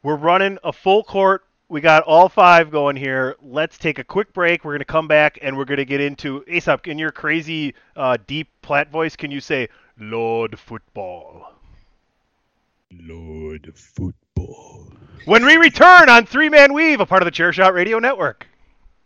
We're 0.03 0.15
running 0.15 0.57
a 0.63 0.73
full 0.73 1.03
court. 1.03 1.43
We 1.69 1.81
got 1.81 2.03
all 2.03 2.29
five 2.29 2.71
going 2.71 2.95
here. 2.95 3.35
Let's 3.41 3.77
take 3.77 3.99
a 3.99 4.03
quick 4.03 4.31
break. 4.31 4.63
We're 4.63 4.71
going 4.71 4.79
to 4.79 4.85
come 4.85 5.07
back 5.07 5.37
and 5.41 5.57
we're 5.57 5.65
going 5.65 5.77
to 5.79 5.85
get 5.85 5.99
into 5.99 6.43
Aesop. 6.47 6.87
In 6.87 6.97
your 6.97 7.11
crazy, 7.11 7.75
uh, 7.95 8.17
deep 8.25 8.47
plat 8.61 8.89
voice, 8.89 9.15
can 9.15 9.31
you 9.31 9.41
say 9.41 9.67
"Lord 9.99 10.57
Football"? 10.57 11.51
Lord 12.91 13.71
football. 13.75 14.87
When 15.25 15.45
we 15.45 15.57
return 15.57 16.09
on 16.09 16.25
Three 16.25 16.47
Man 16.49 16.73
Weave, 16.73 17.01
a 17.01 17.05
part 17.05 17.21
of 17.21 17.25
the 17.25 17.31
Chairshot 17.31 17.73
Radio 17.73 17.99
Network. 17.99 18.47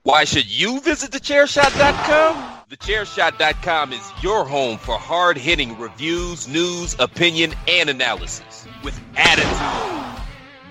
Why 0.03 0.23
should 0.23 0.49
you 0.49 0.79
visit 0.81 1.11
thechairshot.com? 1.11 2.59
Thechairshot.com 2.69 3.93
is 3.93 4.11
your 4.21 4.45
home 4.45 4.77
for 4.77 4.97
hard 4.97 5.37
hitting 5.37 5.77
reviews, 5.79 6.47
news, 6.47 6.95
opinion, 6.99 7.53
and 7.67 7.89
analysis 7.89 8.65
with 8.83 8.99
attitude. 9.15 10.00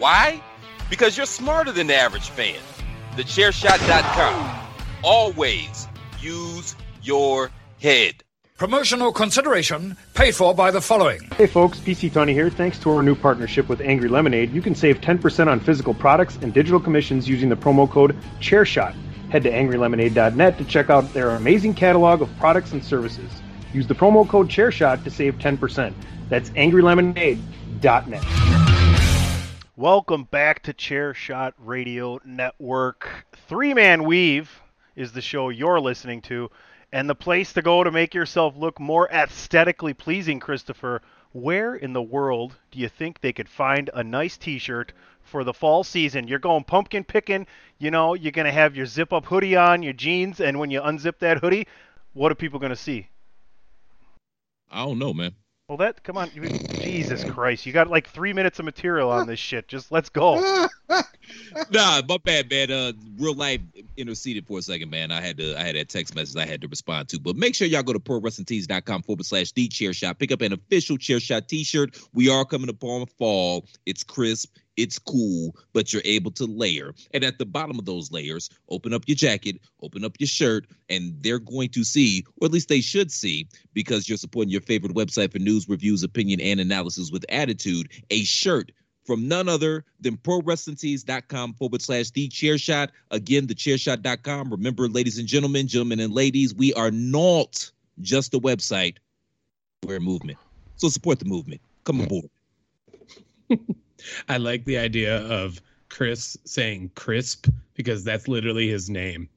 Why? 0.00 0.42
Because 0.88 1.19
you're 1.19 1.26
smarter 1.26 1.73
than 1.73 1.87
the 1.87 1.95
average 1.95 2.30
fan. 2.30 2.59
Thechairshot.com. 3.16 4.59
Always 5.04 5.87
use 6.19 6.75
your 7.02 7.50
head. 7.83 8.25
Promotional 8.57 9.12
consideration 9.12 9.99
paid 10.14 10.35
for 10.35 10.54
by 10.54 10.71
the 10.71 10.80
following. 10.80 11.21
Hey 11.37 11.47
folks, 11.47 11.78
PC 11.80 12.11
Tony 12.11 12.33
here. 12.33 12.49
Thanks 12.49 12.78
to 12.78 12.90
our 12.90 13.02
new 13.02 13.14
partnership 13.14 13.69
with 13.69 13.83
Angry 13.83 14.09
Lemonade, 14.09 14.52
you 14.52 14.62
can 14.62 14.75
save 14.75 15.02
10% 15.02 15.49
on 15.49 15.61
physical 15.61 15.92
products 15.92 16.38
and 16.40 16.54
digital 16.54 16.80
commissions 16.80 17.28
using 17.28 17.50
the 17.50 17.57
promo 17.57 17.88
code 17.88 18.16
ChairShot. 18.40 18.95
Head 19.30 19.42
to 19.42 19.50
angrylemonade.net 19.50 20.57
to 20.57 20.64
check 20.64 20.88
out 20.88 21.12
their 21.12 21.33
amazing 21.33 21.75
catalog 21.75 22.23
of 22.23 22.35
products 22.38 22.73
and 22.73 22.83
services. 22.83 23.30
Use 23.75 23.87
the 23.87 23.95
promo 23.95 24.26
code 24.26 24.49
ChairShot 24.49 25.04
to 25.04 25.11
save 25.11 25.35
10%. 25.35 25.92
That's 26.30 26.49
angrylemonade.net. 26.50 28.70
Welcome 29.81 30.25
back 30.25 30.63
to 30.65 30.75
Chairshot 30.75 31.55
Radio 31.59 32.21
Network. 32.23 33.25
Three 33.49 33.73
Man 33.73 34.05
Weave 34.05 34.61
is 34.95 35.13
the 35.13 35.23
show 35.23 35.49
you're 35.49 35.81
listening 35.81 36.21
to, 36.21 36.51
and 36.93 37.09
the 37.09 37.15
place 37.15 37.55
to 37.55 37.63
go 37.63 37.83
to 37.83 37.91
make 37.91 38.13
yourself 38.13 38.55
look 38.59 38.79
more 38.79 39.09
aesthetically 39.11 39.95
pleasing, 39.95 40.39
Christopher. 40.39 41.01
Where 41.33 41.75
in 41.75 41.95
the 41.95 42.03
world 42.03 42.57
do 42.71 42.79
you 42.79 42.91
think 42.91 43.23
they 43.23 43.33
could 43.33 43.49
find 43.49 43.89
a 43.95 44.05
nice 44.05 44.37
t 44.37 44.59
shirt 44.59 44.93
for 45.23 45.45
the 45.45 45.55
fall 45.55 45.83
season? 45.83 46.29
You're 46.29 46.41
going 46.41 46.65
pumpkin 46.65 47.03
picking, 47.03 47.47
you 47.79 47.91
know, 47.91 48.13
you're 48.13 48.33
going 48.33 48.45
to 48.45 48.53
have 48.53 48.77
your 48.77 48.85
zip 48.85 49.15
up 49.15 49.25
hoodie 49.25 49.57
on, 49.57 49.83
your 49.83 49.95
jeans, 49.95 50.41
and 50.41 50.59
when 50.59 50.71
you 50.71 50.83
unzip 50.83 51.21
that 51.21 51.39
hoodie, 51.39 51.67
what 52.13 52.31
are 52.31 52.35
people 52.35 52.59
going 52.59 52.69
to 52.69 52.77
see? 52.77 53.09
I 54.71 54.85
don't 54.85 54.99
know, 54.99 55.15
man. 55.15 55.37
Well, 55.71 55.77
that 55.77 56.03
come 56.03 56.17
on, 56.17 56.33
you- 56.35 56.49
Jesus 56.81 57.23
Christ! 57.23 57.65
You 57.65 57.73
got 57.73 57.89
like 57.89 58.09
three 58.09 58.33
minutes 58.33 58.59
of 58.59 58.65
material 58.65 59.09
on 59.09 59.29
this 59.29 59.39
shit. 59.39 59.69
Just 59.69 59.93
let's 59.93 60.09
go. 60.09 60.67
nah, 60.89 62.03
my 62.09 62.17
bad, 62.25 62.50
man. 62.50 62.73
Uh, 62.73 62.93
real 63.17 63.35
life 63.35 63.61
interceded 63.97 64.49
for 64.49 64.59
a 64.59 64.62
second, 64.62 64.91
man. 64.91 65.12
I 65.12 65.21
had 65.21 65.37
to, 65.37 65.57
I 65.57 65.62
had 65.62 65.77
that 65.77 65.89
text 65.89 66.17
message 66.17 66.35
I 66.43 66.45
had 66.45 66.61
to 66.62 66.67
respond 66.67 67.09
to. 67.11 67.21
But 67.21 67.37
make 67.37 67.55
sure 67.55 67.69
y'all 67.69 67.85
go 67.85 67.93
to 67.93 68.00
prowrestlingtees.com 68.00 69.03
forward 69.03 69.25
slash 69.25 69.53
the 69.53 69.69
chair 69.69 69.93
shot. 69.93 70.19
Pick 70.19 70.33
up 70.33 70.41
an 70.41 70.53
official 70.53 70.99
chair 70.99 71.21
shot 71.21 71.47
t-shirt. 71.47 71.97
We 72.15 72.29
are 72.29 72.45
coming 72.45 72.69
upon 72.69 73.07
fall. 73.07 73.65
It's 73.87 74.03
crisp. 74.03 74.57
It's 74.81 74.99
cool, 74.99 75.55
but 75.73 75.93
you're 75.93 76.03
able 76.05 76.31
to 76.33 76.47
layer. 76.47 76.95
And 77.13 77.23
at 77.23 77.39
the 77.39 77.45
bottom 77.45 77.79
of 77.79 77.85
those 77.85 78.11
layers, 78.11 78.49
open 78.71 78.95
up 78.95 79.05
your 79.07 79.15
jacket, 79.15 79.61
open 79.83 80.05
up 80.05 80.17
your 80.19 80.27
shirt, 80.27 80.67
and 80.89 81.15
they're 81.23 81.39
going 81.39 81.69
to 81.71 81.85
see, 81.85 82.25
or 82.41 82.47
at 82.47 82.53
least 82.53 82.69
they 82.69 82.81
should 82.81 83.13
see, 83.13 83.47
because 83.75 84.09
you're 84.09 84.19
supporting 84.19 84.51
your 84.51 84.63
favorite 84.63 84.95
website 84.95 85.33
for 85.33 85.39
news, 85.39 85.69
reviews, 85.69 86.03
opinion, 86.03 86.41
and 86.41 86.61
analysis 86.61 87.11
with 87.11 87.25
attitude, 87.29 87.91
a 88.11 88.25
shirt 88.25 88.73
from 89.05 89.29
none 89.29 89.49
other 89.49 89.85
than 90.01 90.17
prowrestlingtees.com 90.17 91.55
forward 91.55 91.83
slash 91.83 92.11
the 92.11 92.29
chair 92.29 92.57
shot. 92.57 92.91
Again, 93.11 93.47
thechairshot.com. 93.47 94.51
Remember, 94.51 94.89
ladies 94.89 95.19
and 95.19 95.27
gentlemen, 95.27 95.67
gentlemen 95.67 96.01
and 96.01 96.13
ladies, 96.13 96.55
we 96.55 96.73
are 96.75 96.91
not 96.91 97.71
just 98.01 98.35
a 98.35 98.39
website, 98.39 98.97
we're 99.85 99.97
a 99.97 100.01
movement. 100.01 100.39
So 100.77 100.89
support 100.89 101.19
the 101.19 101.25
movement. 101.25 101.61
Come 101.85 102.01
aboard. 102.01 102.31
I 104.28 104.37
like 104.38 104.64
the 104.64 104.78
idea 104.78 105.19
of 105.26 105.61
Chris 105.88 106.37
saying 106.45 106.90
crisp 106.95 107.49
because 107.75 108.04
that's 108.04 108.28
literally 108.28 108.69
his 108.69 108.88
name. 108.90 109.28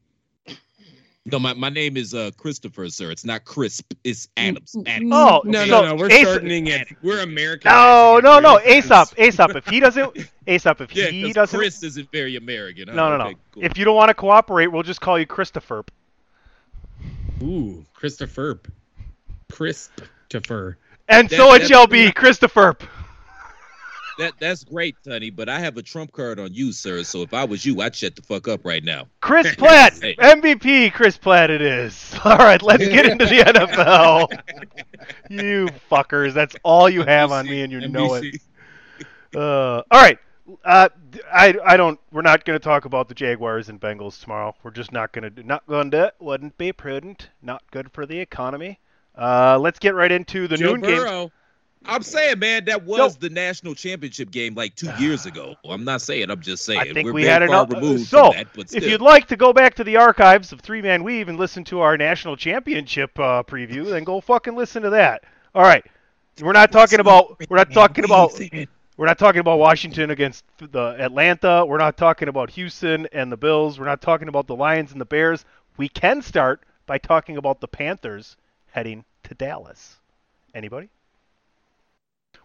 No, 1.26 1.40
my, 1.40 1.54
my 1.54 1.70
name 1.70 1.96
is 1.96 2.14
uh 2.14 2.32
Christopher, 2.36 2.90
sir. 2.90 3.10
It's 3.10 3.24
not 3.24 3.46
Crisp. 3.46 3.94
It's 4.04 4.28
Adams. 4.36 4.76
Adams. 4.86 5.12
Oh, 5.14 5.42
No, 5.46 5.64
so 5.64 5.72
no, 5.72 5.86
no. 5.86 5.96
We're 5.96 6.12
Ace- 6.12 6.22
shortening 6.22 6.68
it. 6.68 6.90
We're 7.02 7.22
American. 7.22 7.72
No, 7.72 8.20
no, 8.22 8.40
no. 8.42 8.60
Aesop, 8.60 9.18
Aesop. 9.18 9.56
If 9.56 9.66
he 9.68 9.80
doesn't, 9.80 10.18
Aesop. 10.48 10.82
If 10.82 10.94
Yeah, 10.94 11.06
he 11.06 11.24
'cause 11.24 11.34
doesn't, 11.34 11.58
Chris 11.58 11.82
isn't 11.82 12.12
very 12.12 12.36
American. 12.36 12.90
huh? 12.90 12.96
no, 12.96 13.10
no, 13.10 13.18
no. 13.18 13.24
Okay, 13.28 13.36
cool. 13.54 13.64
If 13.64 13.78
you 13.78 13.86
don't 13.86 13.96
want 13.96 14.10
to 14.10 14.14
cooperate, 14.14 14.68
we'll 14.68 14.84
just 14.84 15.00
call 15.00 15.18
you 15.18 15.26
Christopher. 15.26 15.86
Ooh, 17.42 17.86
Christopher. 17.94 18.60
Christopher. 19.50 20.78
And 21.08 21.30
That- 21.30 21.38
so 21.38 21.54
it 21.54 21.66
shall 21.68 21.88
be, 21.88 22.12
Christopher. 22.12 22.76
That 24.20 24.34
that's 24.40 24.64
great, 24.64 24.96
Sonny, 25.04 25.30
but 25.30 25.50
I 25.50 25.60
have 25.60 25.78
a 25.78 25.82
trump 25.82 26.12
card 26.12 26.40
on 26.40 26.54
you, 26.54 26.72
sir. 26.72 27.04
So 27.04 27.22
if 27.22 27.34
I 27.34 27.44
was 27.46 27.66
you, 27.66 27.82
I'd 27.82 27.96
shut 27.96 28.16
the 28.16 28.22
fuck 28.22 28.48
up 28.48 28.66
right 28.66 28.84
now. 28.84 29.08
Chris 29.22 29.56
Platt, 29.58 29.94
Hey. 30.02 30.16
MVP. 30.16 30.94
Chris 30.94 31.18
Platt, 31.18 31.50
it 31.50 31.62
is. 31.62 32.14
All 32.26 32.38
right, 32.38 32.62
let's 32.62 32.86
get 32.88 33.06
into 33.06 33.26
the 33.26 33.40
NFL. 33.40 34.28
you 35.30 35.70
fuckers, 35.92 36.34
that's 36.34 36.56
all 36.64 36.90
you 36.90 37.04
have 37.04 37.32
on 37.32 37.46
me, 37.46 37.62
and 37.62 37.72
you 37.72 37.88
know 37.88 38.16
it. 38.16 38.36
Uh, 39.36 39.82
all 39.90 40.02
right. 40.02 40.20
Uh, 40.64 40.90
I 41.34 41.56
I 41.66 41.78
don't. 41.78 42.00
We're 42.12 42.22
not 42.22 42.44
going 42.46 42.60
to 42.60 42.64
talk 42.64 42.86
about 42.86 43.08
the 43.08 43.16
Jaguars 43.16 43.70
and 43.70 43.80
Bengals 43.80 44.22
tomorrow. 44.22 44.54
We're 44.62 44.72
just 44.72 44.92
not 44.92 45.12
going 45.12 45.34
to. 45.34 45.44
Not 45.44 45.66
going 45.68 45.90
to. 45.92 46.14
Wouldn't 46.20 46.58
be 46.58 46.72
prudent. 46.74 47.30
Not 47.42 47.64
good 47.72 47.92
for 47.92 48.06
the 48.06 48.20
economy. 48.20 48.80
Uh, 49.18 49.58
let's 49.60 49.80
get 49.80 49.96
right 49.96 50.12
into 50.12 50.48
the 50.48 50.58
Joe 50.58 50.76
noon 50.76 50.82
game. 50.82 51.32
I'm 51.86 52.04
saying, 52.04 52.40
man, 52.40 52.66
that 52.66 52.84
was 52.84 53.18
the 53.18 53.30
national 53.30 53.76
championship 53.76 54.32
game 54.32 54.56
like 54.56 54.76
two 54.76 54.92
years 54.98 55.26
ago. 55.26 55.56
I'm 55.68 55.84
not 55.84 56.02
saying. 56.02 56.30
I'm 56.30 56.42
just 56.42 56.66
saying. 56.66 56.80
I 56.80 56.94
think 56.94 57.06
We're 57.06 57.14
we 57.14 57.24
had 57.24 57.40
far 57.40 57.48
enough. 57.48 57.72
removed 57.72 58.08
so, 58.08 58.32
from 58.32 58.38
that, 58.38 58.48
but 58.54 58.74
if 58.74 58.86
you'd 58.86 59.02
like 59.02 59.28
to 59.28 59.36
go 59.36 59.54
back 59.54 59.76
to 59.76 59.84
the 59.84 59.98
archives 59.98 60.52
of 60.52 60.62
Three 60.62 60.82
Man 60.82 61.04
Weave 61.04 61.30
and 61.30 61.38
listen 61.38 61.64
to 61.66 61.82
our 61.82 61.98
national 61.98 62.38
championship 62.38 63.18
uh, 63.20 63.44
preview, 63.44 63.90
then 63.90 64.04
go 64.04 64.22
fucking 64.22 64.56
listen 64.56 64.84
to 64.84 64.92
that. 64.92 65.24
All 65.54 65.64
right, 65.64 65.86
we're 66.42 66.54
not 66.54 66.72
talking 66.72 67.00
about. 67.00 67.40
We're 67.50 67.58
not 67.58 67.72
talking 67.72 68.06
about. 68.06 68.40
We're 68.96 69.08
not 69.08 69.18
talking 69.18 69.40
about 69.40 69.58
Washington 69.58 70.12
against 70.12 70.46
the 70.60 70.96
Atlanta. 71.00 71.66
We're 71.66 71.80
not 71.80 71.98
talking 71.98 72.28
about 72.28 72.52
Houston 72.52 73.08
and 73.12 73.32
the 73.32 73.38
Bills. 73.38 73.80
We're 73.80 73.88
not 73.88 74.02
talking 74.02 74.28
about 74.28 74.46
the 74.46 74.56
Lions 74.56 74.92
and 74.92 75.02
the 75.02 75.06
Bears. 75.06 75.46
We 75.78 75.90
can 75.90 76.22
start 76.22 76.62
by 76.86 77.00
talking 77.00 77.38
about 77.38 77.60
the 77.60 77.68
Panthers 77.68 78.38
heading 78.70 79.04
to 79.24 79.34
Dallas. 79.34 79.98
Anybody? 80.54 80.90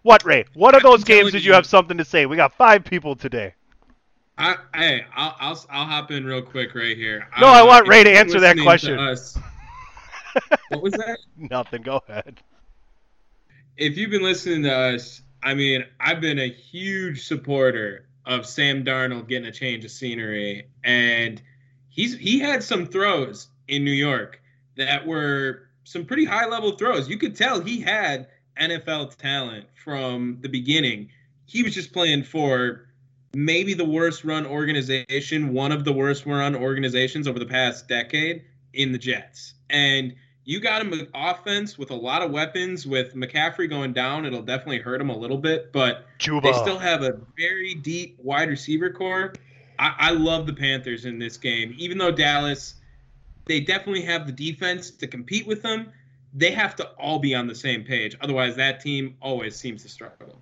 What, 0.03 0.23
Ray? 0.23 0.45
What 0.53 0.75
of 0.75 0.81
those 0.83 1.03
games 1.03 1.31
did 1.31 1.43
you 1.43 1.49
you- 1.49 1.55
have 1.55 1.65
something 1.65 1.97
to 1.97 2.05
say? 2.05 2.25
We 2.25 2.35
got 2.35 2.53
five 2.53 2.83
people 2.83 3.15
today. 3.15 3.53
I, 4.37 4.55
hey, 4.73 5.05
I'll, 5.13 5.35
I'll 5.39 5.65
I'll 5.69 5.85
hop 5.85 6.11
in 6.11 6.23
real 6.25 6.41
quick 6.41 6.73
right 6.73 6.95
here. 6.95 7.27
No, 7.41 7.47
Uh, 7.47 7.51
I 7.51 7.63
want 7.63 7.89
Ray 7.89 8.05
to 8.05 8.11
answer 8.11 8.39
that 8.39 8.57
question. 8.57 8.97
us- 8.97 9.37
what 10.69 10.81
was 10.81 10.93
that? 10.93 11.19
Nothing. 11.37 11.81
Go 11.81 12.01
ahead. 12.07 12.39
if 13.75 13.97
you've 13.97 14.11
been 14.11 14.23
listening 14.23 14.63
to 14.63 14.73
us, 14.73 15.21
I 15.43 15.53
mean, 15.55 15.83
I've 15.99 16.21
been 16.21 16.39
a 16.39 16.49
huge 16.49 17.27
supporter 17.27 18.05
of 18.25 18.45
Sam 18.45 18.85
Darnold 18.85 19.27
getting 19.27 19.47
a 19.47 19.51
change 19.51 19.83
of 19.83 19.91
scenery, 19.91 20.67
and 20.85 21.41
he's 21.89 22.15
he 22.17 22.39
had 22.39 22.63
some 22.63 22.85
throws 22.85 23.49
in 23.67 23.83
New 23.83 23.91
York 23.91 24.41
that 24.77 25.05
were 25.05 25.63
some 25.83 26.05
pretty 26.05 26.23
high 26.23 26.45
level 26.45 26.77
throws. 26.77 27.09
You 27.09 27.17
could 27.17 27.35
tell 27.35 27.59
he 27.59 27.81
had 27.81 28.27
NFL 28.59 29.15
talent 29.17 29.65
from 29.73 30.37
the 30.41 30.49
beginning. 30.49 31.09
He 31.45 31.63
was 31.63 31.73
just 31.73 31.93
playing 31.93 32.23
for 32.23 32.89
maybe 33.33 33.73
the 33.73 33.85
worst 33.85 34.23
run 34.23 34.45
organization, 34.45 35.53
one 35.53 35.71
of 35.71 35.85
the 35.85 35.93
worst 35.93 36.25
run 36.25 36.55
organizations 36.55 37.27
over 37.27 37.39
the 37.39 37.45
past 37.45 37.87
decade 37.87 38.43
in 38.73 38.91
the 38.91 38.97
Jets. 38.97 39.53
And 39.69 40.15
you 40.45 40.59
got 40.59 40.81
him 40.81 40.93
an 40.93 41.07
offense 41.13 41.77
with 41.77 41.91
a 41.91 41.95
lot 41.95 42.21
of 42.23 42.31
weapons. 42.31 42.87
With 42.87 43.13
McCaffrey 43.13 43.69
going 43.69 43.93
down, 43.93 44.25
it'll 44.25 44.41
definitely 44.41 44.79
hurt 44.79 44.99
him 44.99 45.09
a 45.09 45.17
little 45.17 45.37
bit, 45.37 45.71
but 45.71 46.05
Chuba. 46.17 46.41
they 46.41 46.53
still 46.53 46.79
have 46.79 47.03
a 47.03 47.19
very 47.37 47.75
deep 47.75 48.17
wide 48.19 48.49
receiver 48.49 48.89
core. 48.89 49.33
I, 49.77 49.95
I 49.97 50.11
love 50.11 50.47
the 50.47 50.53
Panthers 50.53 51.05
in 51.05 51.19
this 51.19 51.37
game, 51.37 51.75
even 51.77 51.97
though 51.97 52.11
Dallas, 52.11 52.75
they 53.45 53.59
definitely 53.59 54.01
have 54.01 54.25
the 54.25 54.31
defense 54.31 54.89
to 54.91 55.07
compete 55.07 55.45
with 55.45 55.61
them. 55.61 55.91
They 56.33 56.51
have 56.51 56.75
to 56.77 56.87
all 56.91 57.19
be 57.19 57.33
on 57.33 57.47
the 57.47 57.55
same 57.55 57.83
page. 57.83 58.15
Otherwise, 58.21 58.55
that 58.57 58.81
team 58.81 59.15
always 59.21 59.55
seems 59.55 59.83
to 59.83 59.89
struggle. 59.89 60.39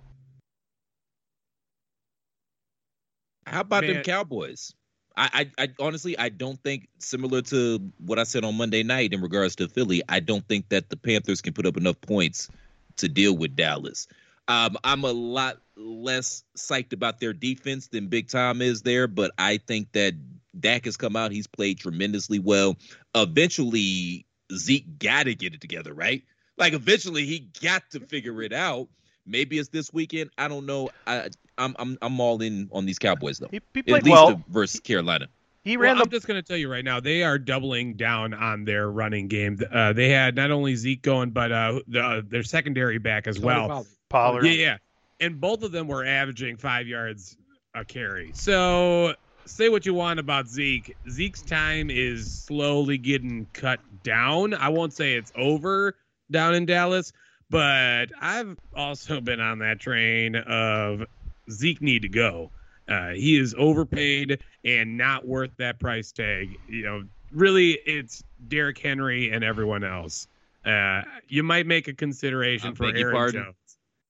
How 3.46 3.60
about 3.60 3.86
them 3.86 4.02
Cowboys? 4.02 4.74
I, 5.16 5.50
I, 5.58 5.64
I 5.64 5.68
honestly, 5.80 6.16
I 6.18 6.28
don't 6.28 6.62
think 6.62 6.88
similar 6.98 7.42
to 7.42 7.80
what 7.98 8.18
I 8.18 8.24
said 8.24 8.44
on 8.44 8.56
Monday 8.56 8.82
night 8.82 9.12
in 9.12 9.20
regards 9.20 9.56
to 9.56 9.68
Philly. 9.68 10.02
I 10.08 10.20
don't 10.20 10.46
think 10.46 10.68
that 10.68 10.90
the 10.90 10.96
Panthers 10.96 11.40
can 11.40 11.54
put 11.54 11.66
up 11.66 11.76
enough 11.76 12.00
points 12.02 12.48
to 12.96 13.08
deal 13.08 13.36
with 13.36 13.56
Dallas. 13.56 14.06
Um, 14.46 14.76
I'm 14.84 15.04
a 15.04 15.12
lot 15.12 15.58
less 15.76 16.44
psyched 16.56 16.92
about 16.92 17.20
their 17.20 17.32
defense 17.32 17.88
than 17.88 18.06
Big 18.06 18.28
Tom 18.28 18.62
is 18.62 18.82
there, 18.82 19.06
but 19.06 19.32
I 19.38 19.58
think 19.58 19.92
that 19.92 20.14
Dak 20.58 20.84
has 20.84 20.96
come 20.96 21.16
out. 21.16 21.32
He's 21.32 21.46
played 21.46 21.78
tremendously 21.78 22.38
well. 22.38 22.76
Eventually, 23.14 24.24
Zeke 24.52 24.98
got 24.98 25.24
to 25.24 25.34
get 25.34 25.54
it 25.54 25.60
together, 25.60 25.92
right? 25.92 26.22
Like 26.56 26.72
eventually, 26.72 27.24
he 27.24 27.48
got 27.62 27.82
to 27.92 28.00
figure 28.00 28.42
it 28.42 28.52
out. 28.52 28.88
Maybe 29.26 29.58
it's 29.58 29.68
this 29.68 29.92
weekend. 29.92 30.30
I 30.38 30.48
don't 30.48 30.66
know. 30.66 30.90
I, 31.06 31.28
I'm 31.58 31.76
I'm 31.78 31.98
I'm 32.00 32.20
all 32.20 32.40
in 32.40 32.68
on 32.72 32.86
these 32.86 32.98
Cowboys 32.98 33.38
though. 33.38 33.48
He, 33.50 33.60
he 33.74 33.92
At 33.92 34.04
least 34.04 34.10
well. 34.10 34.42
versus 34.48 34.80
Carolina. 34.80 35.28
He 35.64 35.76
Well, 35.76 35.92
ran 35.92 36.00
I'm 36.00 36.08
just 36.08 36.26
going 36.26 36.40
to 36.40 36.46
tell 36.46 36.56
you 36.56 36.70
right 36.70 36.84
now, 36.84 36.98
they 37.00 37.22
are 37.22 37.38
doubling 37.38 37.94
down 37.94 38.32
on 38.32 38.64
their 38.64 38.90
running 38.90 39.28
game. 39.28 39.58
Uh, 39.70 39.92
they 39.92 40.08
had 40.08 40.34
not 40.34 40.50
only 40.50 40.74
Zeke 40.76 41.02
going, 41.02 41.30
but 41.30 41.52
uh, 41.52 41.80
the, 41.86 42.00
uh, 42.00 42.22
their 42.26 42.42
secondary 42.42 42.96
back 42.98 43.26
as 43.26 43.36
Tony 43.36 43.46
well. 43.46 43.68
Pollard. 43.68 43.86
Pollard. 44.08 44.44
Yeah, 44.46 44.52
yeah. 44.52 44.76
And 45.20 45.40
both 45.40 45.62
of 45.62 45.72
them 45.72 45.88
were 45.88 46.06
averaging 46.06 46.56
five 46.56 46.86
yards 46.86 47.36
a 47.74 47.84
carry. 47.84 48.30
So 48.34 49.14
say 49.48 49.68
what 49.68 49.86
you 49.86 49.94
want 49.94 50.20
about 50.20 50.48
Zeke. 50.48 50.96
Zeke's 51.10 51.42
time 51.42 51.90
is 51.90 52.30
slowly 52.44 52.98
getting 52.98 53.46
cut 53.52 53.80
down. 54.02 54.54
I 54.54 54.68
won't 54.68 54.92
say 54.92 55.14
it's 55.14 55.32
over 55.36 55.94
down 56.30 56.54
in 56.54 56.66
Dallas, 56.66 57.12
but 57.50 58.06
I've 58.20 58.56
also 58.74 59.20
been 59.20 59.40
on 59.40 59.58
that 59.60 59.80
train 59.80 60.36
of 60.36 61.04
Zeke 61.50 61.80
need 61.80 62.02
to 62.02 62.08
go. 62.08 62.50
Uh, 62.88 63.10
he 63.10 63.38
is 63.38 63.54
overpaid 63.58 64.42
and 64.64 64.96
not 64.96 65.26
worth 65.26 65.50
that 65.58 65.78
price 65.78 66.10
tag. 66.12 66.56
You 66.68 66.82
know, 66.82 67.02
really, 67.32 67.72
it's 67.86 68.22
Derrick 68.48 68.78
Henry 68.78 69.30
and 69.30 69.44
everyone 69.44 69.84
else. 69.84 70.26
Uh, 70.64 71.02
you 71.28 71.42
might 71.42 71.66
make 71.66 71.88
a 71.88 71.94
consideration 71.94 72.70
I 72.70 72.74
for 72.74 72.84
Aaron 72.86 73.14
pardon? 73.14 73.44
Jones. 73.44 73.56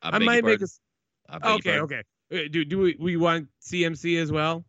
I, 0.03 0.11
I, 0.11 0.19
might 0.19 0.45
make 0.45 0.63
a. 0.63 0.67
pardon. 0.67 0.69
I 1.29 1.39
beg 1.39 1.65
your 1.65 1.77
Okay, 1.79 1.81
okay. 1.81 2.03
Uh, 2.33 2.49
Do 2.51 2.65
do 2.65 2.79
we, 2.79 2.97
we 2.99 3.17
want 3.17 3.49
CMC 3.63 4.21
as 4.21 4.31
well? 4.31 4.65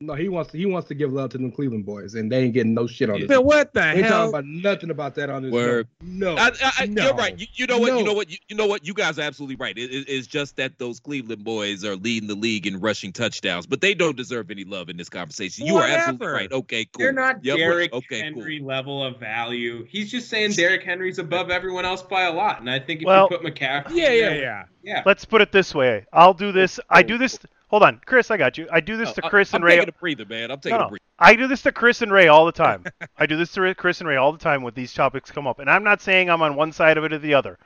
No, 0.00 0.14
he 0.14 0.28
wants 0.28 0.52
to, 0.52 0.58
he 0.58 0.64
wants 0.64 0.86
to 0.88 0.94
give 0.94 1.12
love 1.12 1.30
to 1.30 1.38
them 1.38 1.50
Cleveland 1.50 1.84
boys, 1.84 2.14
and 2.14 2.30
they 2.30 2.44
ain't 2.44 2.54
getting 2.54 2.72
no 2.72 2.86
shit 2.86 3.10
on 3.10 3.18
this. 3.18 3.26
But 3.26 3.44
what 3.44 3.74
the 3.74 3.80
We 3.80 3.86
ain't 3.86 4.04
hell? 4.04 4.10
talking 4.10 4.28
about 4.28 4.44
nothing 4.46 4.90
about 4.90 5.16
that 5.16 5.28
on 5.28 5.42
this. 5.42 5.50
Word. 5.50 5.88
No, 6.00 6.36
I, 6.36 6.50
I, 6.62 6.70
I- 6.78 6.86
no. 6.86 7.06
You're 7.06 7.14
right. 7.14 7.36
You, 7.36 7.46
you 7.54 7.66
know 7.66 7.78
what? 7.78 7.98
You 7.98 8.04
know 8.04 8.12
what? 8.12 8.30
You, 8.30 8.36
you 8.46 8.54
know 8.54 8.66
what? 8.66 8.86
You 8.86 8.94
guys 8.94 9.18
are 9.18 9.22
absolutely 9.22 9.56
right. 9.56 9.76
It, 9.76 9.90
it- 9.92 10.08
it's 10.08 10.28
just 10.28 10.54
that 10.54 10.78
those 10.78 11.00
Cleveland 11.00 11.42
boys 11.42 11.84
are 11.84 11.96
leading 11.96 12.28
the 12.28 12.36
league 12.36 12.68
in 12.68 12.78
rushing 12.78 13.12
touchdowns, 13.12 13.66
but 13.66 13.80
they 13.80 13.92
don't 13.92 14.16
deserve 14.16 14.52
any 14.52 14.62
love 14.62 14.88
in 14.88 14.96
this 14.96 15.08
conversation. 15.08 15.66
You 15.66 15.78
are 15.78 15.88
absolutely 15.88 16.28
right. 16.28 16.52
Okay, 16.52 16.84
cool. 16.84 16.98
They're 17.02 17.12
not 17.12 17.44
Yep, 17.44 17.56
Derrick 17.56 17.92
Okay, 17.92 18.20
Henry 18.20 18.60
level 18.60 19.02
of 19.04 19.18
value. 19.18 19.84
He's 19.88 20.12
just 20.12 20.28
saying 20.30 20.52
Derrick 20.52 20.84
Henry's 20.84 21.18
above 21.18 21.50
everyone 21.50 21.84
else 21.84 22.02
by 22.02 22.22
a 22.22 22.32
lot. 22.32 22.60
And 22.60 22.70
I 22.70 22.78
think 22.78 23.00
if 23.00 23.06
Well- 23.06 23.26
you 23.32 23.36
put 23.38 23.44
McCaffrey, 23.44 23.96
Yeah, 23.96 24.10
in 24.10 24.18
yeah, 24.36 24.40
yeah. 24.40 24.64
Yeah. 24.88 25.02
Let's 25.06 25.24
put 25.24 25.40
it 25.40 25.52
this 25.52 25.74
way. 25.74 26.06
I'll 26.12 26.34
do 26.34 26.52
this. 26.52 26.80
I 26.90 27.02
do 27.02 27.18
this. 27.18 27.38
Hold 27.68 27.82
on, 27.82 28.00
Chris. 28.06 28.30
I 28.30 28.36
got 28.36 28.56
you. 28.56 28.66
I 28.72 28.80
do 28.80 28.96
this 28.96 29.08
cool. 29.08 29.14
to 29.22 29.28
Chris 29.30 29.52
I'm 29.52 29.58
and 29.58 29.64
Ray. 29.64 29.76
taking 29.76 29.88
a 29.90 29.92
breather, 29.92 30.24
man. 30.24 30.50
I'm 30.50 30.58
taking 30.60 30.78
No, 30.78 30.86
a 30.86 30.88
breather. 30.88 31.04
I 31.18 31.34
do 31.34 31.46
this 31.46 31.62
to 31.62 31.72
Chris 31.72 32.00
and 32.02 32.10
Ray 32.12 32.28
all 32.28 32.46
the 32.46 32.52
time. 32.52 32.84
I 33.18 33.26
do 33.26 33.36
this 33.36 33.52
to 33.52 33.74
Chris 33.74 34.00
and 34.00 34.08
Ray 34.08 34.16
all 34.16 34.32
the 34.32 34.38
time 34.38 34.62
when 34.62 34.72
these 34.74 34.94
topics 34.94 35.30
come 35.30 35.46
up. 35.46 35.58
And 35.58 35.70
I'm 35.70 35.84
not 35.84 36.00
saying 36.00 36.30
I'm 36.30 36.42
on 36.42 36.54
one 36.56 36.72
side 36.72 36.96
of 36.96 37.04
it 37.04 37.12
or 37.12 37.18
the 37.18 37.34
other. 37.34 37.58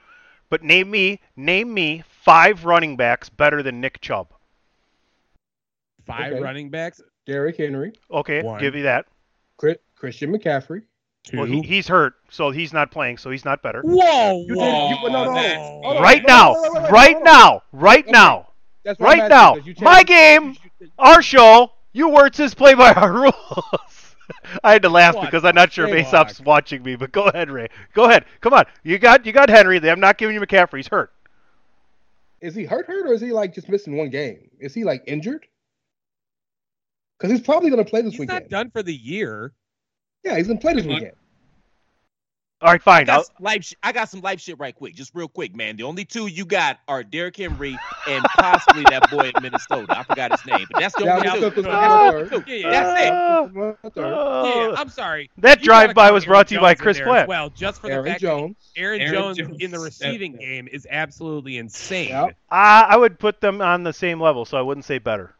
But 0.51 0.63
name 0.63 0.91
me, 0.91 1.21
name 1.37 1.73
me 1.73 2.03
five 2.25 2.65
running 2.65 2.97
backs 2.97 3.29
better 3.29 3.63
than 3.63 3.81
Nick 3.81 4.01
Chubb. 4.01 4.29
Five 6.07 6.33
Okay. 6.33 6.43
running 6.43 6.69
backs. 6.71 7.01
Derrick 7.25 7.57
Henry, 7.57 7.93
Okay, 8.11 8.43
One. 8.43 8.61
give 8.61 8.75
you 8.75 8.83
that. 8.83 9.07
Chris, 9.57 9.77
Christian 9.95 10.37
McCaffrey. 10.37 10.83
Two. 11.25 11.37
Well, 11.37 11.47
he, 11.47 11.63
he's 11.63 11.87
hurt, 11.87 12.15
so 12.31 12.51
he's 12.51 12.73
not 12.73 12.91
playing, 12.91 13.17
so 13.19 13.31
he's 13.31 13.45
not 13.45 13.63
better. 13.63 13.81
Whoa, 13.83 14.41
You 14.41 14.55
did- 14.55 14.57
you- 14.57 14.59
no, 14.59 15.07
no, 15.09 15.25
no. 15.27 15.35
that's- 15.35 15.57
Hold 15.59 15.97
on, 15.99 16.03
Right 16.03 16.23
now, 16.27 16.55
right 16.91 17.23
now, 17.23 17.63
right 17.73 18.03
Okay. 18.05 18.11
now, 18.11 18.49
That's 18.85 18.99
what 18.99 19.13
I'm 19.13 19.19
right 19.21 19.31
asking, 19.31 19.37
now. 19.37 19.55
'cause 19.55 19.67
you 19.67 19.75
My 19.85 20.03
game, 20.03 20.57
our 20.99 21.23
show. 21.23 21.73
You 21.95 22.09
Wirtzes 22.09 22.57
play 22.57 22.73
by 22.75 22.93
our 22.95 23.13
rules. 23.23 24.15
I 24.65 24.73
had 24.73 24.81
to 24.83 24.89
laugh 24.89 25.15
What 25.15 25.27
because 25.27 25.45
I'm 25.45 25.55
not 25.55 25.71
sure 25.73 25.85
if 25.87 25.91
the 25.93 25.99
Aesop's 25.99 26.41
watching 26.41 26.83
me. 26.83 26.97
But 26.97 27.13
go 27.13 27.25
ahead, 27.25 27.51
Ray. 27.51 27.69
Go 27.93 28.05
ahead. 28.05 28.25
Come 28.41 28.55
on. 28.55 28.65
You 28.83 28.99
got 28.99 29.27
you 29.27 29.33
got 29.33 29.51
Henry. 29.51 29.77
I'm 29.91 30.01
not 30.01 30.17
giving 30.17 30.35
you 30.35 30.41
McCaffrey. 30.41 30.79
He's 30.79 30.89
hurt. 30.89 31.13
Is 32.41 32.55
he 32.55 32.65
hurt, 32.65 32.87
hurt, 32.87 33.07
or 33.07 33.13
is 33.13 33.21
he 33.21 33.31
like 33.31 33.55
just 33.55 33.69
missing 33.69 33.95
one 33.97 34.09
game? 34.09 34.49
Is 34.59 34.73
he 34.73 34.85
like 34.85 35.03
injured? 35.07 35.45
Because 37.19 37.31
he's 37.31 37.45
probably 37.45 37.69
going 37.69 37.85
to 37.85 37.89
play 37.89 38.01
this 38.01 38.13
He's 38.13 38.21
weekend. 38.21 38.45
not 38.45 38.49
done 38.49 38.71
for 38.71 38.83
the 38.83 38.95
year. 38.95 39.53
Yeah, 40.25 40.37
he's 40.37 40.47
going 40.47 40.59
to 40.59 40.63
play 40.63 40.75
this 40.75 40.83
Good 40.85 40.91
weekend. 40.95 41.13
All 42.61 42.71
right, 42.71 42.81
fine. 42.81 43.11
I'll, 43.11 43.25
some 43.25 43.35
life 43.41 43.65
sh- 43.65 43.75
I 43.83 43.91
got 43.91 44.09
some 44.09 44.21
life 44.21 44.41
shit 44.41 44.57
right 44.61 44.73
quick, 44.73 44.95
just 44.95 45.11
real 45.17 45.27
quick, 45.27 45.57
man. 45.57 45.75
The 45.77 45.83
only 45.83 46.05
two 46.05 46.29
you 46.29 46.45
got 46.45 46.79
are 46.87 47.03
Derrick 47.03 47.37
Henry 47.37 47.77
and 48.07 48.23
possibly 48.23 48.85
that 48.89 49.11
boy 49.11 49.33
in 49.35 49.43
Minnesota. 49.43 49.99
I 49.99 50.05
forgot 50.05 50.31
his 50.31 50.47
name, 50.47 50.65
but 50.71 50.81
that's 50.81 50.95
the 50.95 51.13
only 51.13 51.27
Dalvin 51.27 51.35
two. 51.35 51.41
Cook 51.41 51.57
was 51.57 51.65
no, 51.65 51.73
my 51.73 51.89
no, 51.89 52.27
third. 52.29 52.45
Yeah, 52.47 52.55
yeah, 52.55 52.71
That's 52.71 53.03
it. 53.03 53.13
Uh, 53.13 53.49
My 53.53 54.01
uh, 54.01 54.45
yeah, 54.71 54.75
I'm 54.81 54.89
sorry. 54.91 55.29
that 55.39 55.59
You 55.59 55.65
drive-by 55.65 56.13
was 56.13 56.23
Aaron 56.23 56.31
brought 56.31 56.49
to 56.49 56.55
you 56.55 56.61
by 56.61 56.75
Jones 56.75 56.79
in 56.79 56.83
Chris 56.85 56.97
there 56.99 57.07
Platt. 57.07 57.27
Well, 57.29 57.51
just 57.51 57.81
for 57.81 57.89
the 57.89 57.95
Aaron 57.95 58.07
fact 58.07 58.21
Jones. 58.21 58.57
that 58.77 58.81
Aaron, 58.81 59.01
Aaron 59.01 59.13
Jones, 59.13 59.39
Jones, 59.39 59.57
in 59.59 59.71
the 59.73 59.79
receiving 59.81 60.33
that's- 60.35 60.49
game 60.49 60.69
is 60.71 60.87
absolutely 60.89 61.57
insane. 61.59 62.11
Yep. 62.11 62.37
I, 62.49 62.87
I 62.91 62.97
would 62.97 63.19
put 63.19 63.41
them 63.41 63.61
on 63.61 63.83
the 63.83 63.93
same 63.93 64.21
level, 64.21 64.45
so 64.45 64.57
I 64.57 64.63
wouldn't 64.63 64.85
say 64.85 64.99
better. 64.99 65.35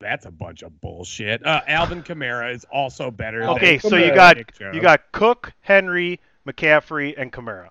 That's 0.00 0.26
a 0.26 0.30
bunch 0.30 0.62
of 0.62 0.80
bullshit. 0.80 1.44
Uh, 1.44 1.60
Alvin 1.66 2.02
Kamara 2.02 2.54
is 2.54 2.64
also 2.70 3.10
better. 3.10 3.40
than 3.40 3.48
Okay, 3.50 3.78
so 3.78 3.96
you 3.96 4.14
got 4.14 4.36
you 4.72 4.80
got 4.80 5.10
Cook, 5.12 5.52
Henry, 5.60 6.20
McCaffrey, 6.46 7.14
and 7.18 7.32
Kamara. 7.32 7.68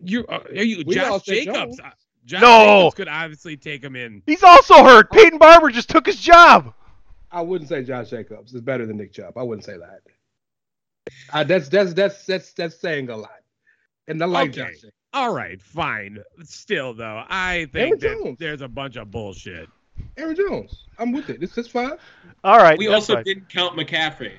you. 0.00 0.26
Uh, 0.26 0.40
are 0.48 0.62
you 0.64 0.82
We 0.86 0.94
Josh 0.96 1.22
Jacobs? 1.22 1.78
Uh, 1.78 1.90
Josh 2.24 2.40
No. 2.42 2.48
Jacobs 2.82 2.94
could 2.96 3.08
obviously 3.08 3.56
take 3.56 3.82
him 3.84 3.94
in. 3.96 4.22
He's 4.26 4.42
also 4.42 4.82
hurt. 4.84 5.10
Peyton 5.12 5.38
Barber 5.38 5.70
just 5.70 5.88
took 5.88 6.06
his 6.06 6.20
job. 6.20 6.74
I 7.30 7.40
wouldn't 7.42 7.68
say 7.68 7.84
Josh 7.84 8.10
Jacobs 8.10 8.52
is 8.52 8.60
better 8.60 8.84
than 8.84 8.96
Nick 8.96 9.12
Chubb. 9.12 9.36
I 9.38 9.42
wouldn't 9.44 9.64
say 9.64 9.76
that. 9.78 10.00
Uh, 11.32 11.44
that's 11.44 11.68
that's 11.68 11.92
that's 11.94 12.26
that's 12.26 12.52
that's 12.52 12.76
saying 12.80 13.10
a 13.10 13.16
lot. 13.16 13.30
And 14.08 14.20
I 14.22 14.26
like 14.26 14.50
Okay. 14.58 14.72
Josh 14.74 14.90
All 15.14 15.32
right, 15.32 15.62
fine. 15.62 16.18
Still 16.42 16.94
though, 16.94 17.22
I 17.28 17.58
Aaron 17.58 17.68
think 17.70 18.00
that 18.00 18.18
Jones. 18.24 18.38
there's 18.40 18.60
a 18.62 18.68
bunch 18.68 18.96
of 18.96 19.10
bullshit. 19.10 19.68
Aaron 20.18 20.36
Jones. 20.36 20.84
I'm 20.98 21.12
with 21.12 21.30
it. 21.30 21.40
This 21.40 21.56
is 21.58 21.68
five. 21.68 21.98
All 22.44 22.58
right. 22.58 22.78
We 22.78 22.88
also 22.88 23.14
fine. 23.14 23.24
didn't 23.24 23.48
count 23.48 23.76
McCaffrey. 23.76 24.32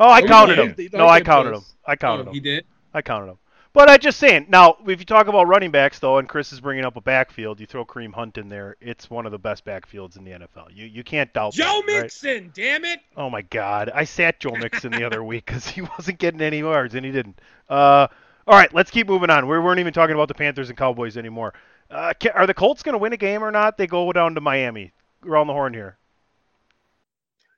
Oh, 0.00 0.08
I 0.08 0.20
Oh, 0.20 0.26
counted 0.26 0.58
him. 0.58 0.74
He- 0.76 0.84
he 0.84 0.96
No, 0.96 1.08
I 1.08 1.20
counted 1.20 1.50
close. 1.52 1.62
him. 1.70 1.76
I 1.86 1.96
counted 1.96 2.26
Oh, 2.26 2.30
him. 2.30 2.34
he 2.34 2.40
did. 2.40 2.64
I 2.94 3.02
counted 3.02 3.28
him. 3.30 3.38
But 3.74 3.88
I'm 3.88 4.00
just 4.00 4.18
saying. 4.18 4.46
Now, 4.50 4.76
if 4.86 4.98
you 5.00 5.06
talk 5.06 5.28
about 5.28 5.46
running 5.48 5.70
backs, 5.70 5.98
though, 5.98 6.18
and 6.18 6.28
Chris 6.28 6.52
is 6.52 6.60
bringing 6.60 6.84
up 6.84 6.96
a 6.96 7.00
backfield, 7.00 7.58
you 7.58 7.64
throw 7.66 7.86
Kareem 7.86 8.12
Hunt 8.12 8.36
in 8.36 8.50
there. 8.50 8.76
It's 8.82 9.08
one 9.08 9.24
of 9.24 9.32
the 9.32 9.38
best 9.38 9.64
backfields 9.64 10.18
in 10.18 10.24
the 10.24 10.32
NFL. 10.32 10.68
You 10.74 10.84
you 10.84 11.02
can't 11.02 11.32
doubt 11.32 11.54
Joe 11.54 11.64
that, 11.86 11.92
right? 11.92 12.02
Mixon, 12.02 12.50
damn 12.54 12.84
it! 12.84 13.00
Oh 13.16 13.30
my 13.30 13.40
God! 13.40 13.90
I 13.94 14.04
sat 14.04 14.40
Joe 14.40 14.50
Mixon 14.56 14.92
the 14.92 15.04
other 15.04 15.24
week 15.24 15.46
because 15.46 15.66
he 15.68 15.80
wasn't 15.80 16.18
getting 16.18 16.42
any 16.42 16.58
yards, 16.58 16.94
and 16.94 17.06
he 17.06 17.12
didn't. 17.12 17.38
Uh, 17.70 18.08
all 18.46 18.54
right, 18.58 18.72
let's 18.74 18.90
keep 18.90 19.06
moving 19.08 19.30
on. 19.30 19.48
We 19.48 19.58
weren't 19.58 19.80
even 19.80 19.94
talking 19.94 20.14
about 20.14 20.28
the 20.28 20.34
Panthers 20.34 20.68
and 20.68 20.76
Cowboys 20.76 21.16
anymore. 21.16 21.54
Uh, 21.90 22.12
are 22.34 22.46
the 22.46 22.54
Colts 22.54 22.82
going 22.82 22.92
to 22.94 22.98
win 22.98 23.14
a 23.14 23.16
game 23.16 23.42
or 23.42 23.50
not? 23.50 23.78
They 23.78 23.86
go 23.86 24.12
down 24.12 24.34
to 24.34 24.40
Miami. 24.42 24.92
Around 25.24 25.46
the 25.48 25.52
horn 25.52 25.74
here. 25.74 25.98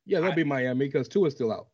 Yeah, 0.07 0.21
that'll 0.21 0.35
be 0.35 0.45
Miami 0.45 0.87
because 0.87 1.09
Tua's 1.09 1.35
still 1.35 1.53
out. 1.53 1.69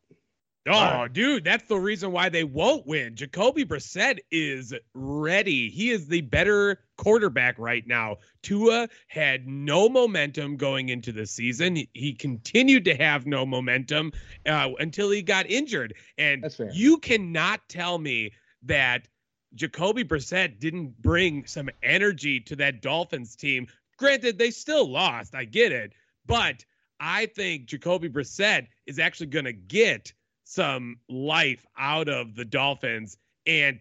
Oh, 0.69 1.09
dude, 1.09 1.43
that's 1.43 1.67
the 1.69 1.79
reason 1.79 2.13
why 2.13 2.29
they 2.29 2.45
won't 2.45 2.87
win. 2.87 3.17
Jacoby 3.17 3.65
Brissett 3.65 4.19
is 4.31 4.75
ready. 4.95 5.71
He 5.71 5.91
is 5.91 6.07
the 6.07 6.21
better 6.21 6.81
quarterback 6.99 7.59
right 7.59 7.85
now. 7.87 8.19
Tua 8.43 8.89
had 9.09 9.47
no 9.47 9.89
momentum 9.89 10.57
going 10.57 10.91
into 10.91 11.13
the 11.13 11.27
season. 11.27 11.77
He, 11.77 11.89
he 11.95 12.13
continued 12.13 12.85
to 12.85 12.95
have 12.95 13.27
no 13.27 13.47
momentum 13.47 14.13
uh, 14.47 14.69
until 14.79 15.11
he 15.11 15.23
got 15.23 15.51
injured. 15.51 15.95
And 16.19 16.45
you 16.73 16.99
cannot 16.99 17.61
tell 17.69 17.99
me 17.99 18.33
that 18.63 19.09
Jacoby 19.55 20.05
Brissett 20.05 20.61
didn't 20.61 21.01
bring 21.01 21.47
some 21.47 21.71
energy 21.83 22.39
to 22.41 22.55
that 22.57 22.83
Dolphins 22.83 23.35
team. 23.35 23.67
Granted, 24.01 24.39
they 24.39 24.51
still 24.51 24.91
lost. 24.91 25.35
I 25.35 25.45
get 25.45 25.73
it. 25.73 25.93
But 26.27 26.65
I 27.01 27.27
think 27.27 27.67
Jacoby 27.67 28.09
Brissett 28.09 28.67
is 28.87 28.99
actually 28.99 29.27
going 29.27 29.45
to 29.45 29.53
get 29.53 30.11
some 30.45 30.97
life 31.11 31.67
out 31.79 32.09
of 32.09 32.35
the 32.35 32.47
Dolphins 32.47 33.19
and 33.47 33.79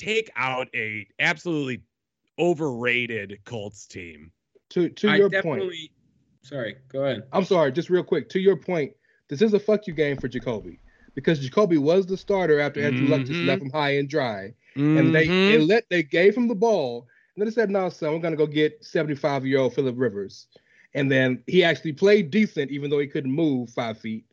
take 0.00 0.30
out 0.34 0.68
a 0.74 1.06
absolutely 1.20 1.80
overrated 2.40 3.38
Colts 3.44 3.86
team. 3.86 4.32
To 4.70 4.88
to 4.88 5.08
I 5.08 5.16
your 5.16 5.30
point. 5.30 5.70
Sorry, 6.42 6.74
go 6.88 7.04
ahead. 7.04 7.22
I'm 7.32 7.44
sorry, 7.44 7.70
just 7.70 7.88
real 7.88 8.02
quick. 8.02 8.28
To 8.30 8.40
your 8.40 8.56
point, 8.56 8.92
this 9.28 9.42
is 9.42 9.54
a 9.54 9.60
fuck 9.60 9.86
you 9.86 9.94
game 9.94 10.16
for 10.16 10.26
Jacoby 10.26 10.80
because 11.14 11.38
Jacoby 11.38 11.78
was 11.78 12.04
the 12.04 12.16
starter 12.16 12.58
after 12.58 12.80
Andrew 12.80 13.06
Luck 13.06 13.24
just 13.24 13.42
Mhm. 13.42 13.46
left 13.46 13.62
him 13.62 13.70
high 13.70 13.90
and 13.98 14.08
dry, 14.08 14.52
and 14.74 15.14
they, 15.14 15.26
they 15.28 15.56
Mhm. 15.58 15.68
let 15.68 15.88
they 15.88 16.02
gave 16.02 16.36
him 16.36 16.48
the 16.48 16.54
ball, 16.56 17.06
and 17.34 17.40
then 17.40 17.46
they 17.46 17.54
said, 17.54 17.70
"No, 17.70 17.88
son, 17.88 18.12
we're 18.12 18.20
gonna 18.20 18.36
go 18.36 18.46
get 18.46 18.84
75 18.84 19.46
year 19.46 19.60
old 19.60 19.74
Philip 19.74 19.94
Rivers," 19.98 20.48
and 20.94 21.10
then 21.10 21.42
he 21.46 21.64
actually 21.64 21.92
played 21.92 22.30
decent 22.30 22.70
even 22.70 22.90
though 22.90 22.98
he 22.98 23.06
couldn't 23.06 23.32
move 23.32 23.70
five 23.70 23.98
feet, 23.98 24.24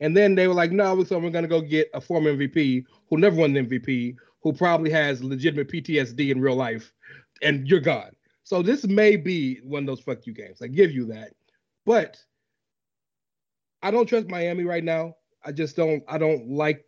and 0.00 0.16
then 0.16 0.34
they 0.34 0.48
were 0.48 0.54
like, 0.54 0.72
"No, 0.72 1.02
so 1.04 1.18
we're 1.18 1.30
gonna 1.30 1.48
go 1.48 1.60
get 1.60 1.90
a 1.94 2.00
former 2.00 2.30
MVP 2.30 2.84
who 3.08 3.18
never 3.18 3.36
won 3.36 3.52
the 3.52 3.60
MVP, 3.60 4.16
who 4.42 4.52
probably 4.52 4.90
has 4.90 5.22
legitimate 5.22 5.68
PTSD 5.68 6.30
in 6.30 6.40
real 6.40 6.56
life, 6.56 6.92
and 7.42 7.68
you're 7.68 7.80
gone." 7.80 8.14
So 8.44 8.62
this 8.62 8.86
may 8.86 9.16
be 9.16 9.60
one 9.62 9.82
of 9.82 9.86
those 9.86 10.00
fuck 10.00 10.26
you 10.26 10.32
games. 10.32 10.62
I 10.62 10.68
give 10.68 10.90
you 10.90 11.04
that. 11.06 11.34
But 11.84 12.22
I 13.82 13.90
don't 13.90 14.06
trust 14.06 14.28
Miami 14.28 14.64
right 14.64 14.82
now. 14.82 15.16
I 15.44 15.52
just 15.52 15.76
don't. 15.76 16.02
I 16.08 16.18
don't 16.18 16.48
like. 16.48 16.84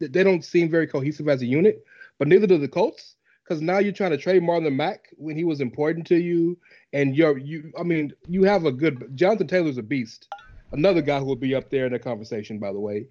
They 0.00 0.22
don't 0.22 0.44
seem 0.44 0.70
very 0.70 0.86
cohesive 0.86 1.28
as 1.28 1.42
a 1.42 1.46
unit. 1.46 1.82
But 2.18 2.28
neither 2.28 2.46
do 2.46 2.58
the 2.58 2.68
Colts, 2.68 3.16
because 3.48 3.62
now 3.62 3.78
you're 3.78 3.92
trying 3.92 4.10
to 4.10 4.18
trade 4.18 4.42
Marlon 4.42 4.76
Mack 4.76 5.08
when 5.16 5.34
he 5.34 5.44
was 5.44 5.60
important 5.60 6.06
to 6.08 6.16
you, 6.16 6.58
and 6.92 7.16
you're 7.16 7.38
you. 7.38 7.72
I 7.78 7.82
mean, 7.82 8.12
you 8.28 8.42
have 8.44 8.66
a 8.66 8.72
good. 8.72 9.10
Jonathan 9.14 9.46
Taylor's 9.46 9.78
a 9.78 9.82
beast, 9.82 10.28
another 10.72 11.00
guy 11.00 11.18
who 11.18 11.24
will 11.24 11.36
be 11.36 11.54
up 11.54 11.70
there 11.70 11.86
in 11.86 11.92
the 11.92 11.98
conversation, 11.98 12.58
by 12.58 12.72
the 12.72 12.80
way. 12.80 13.06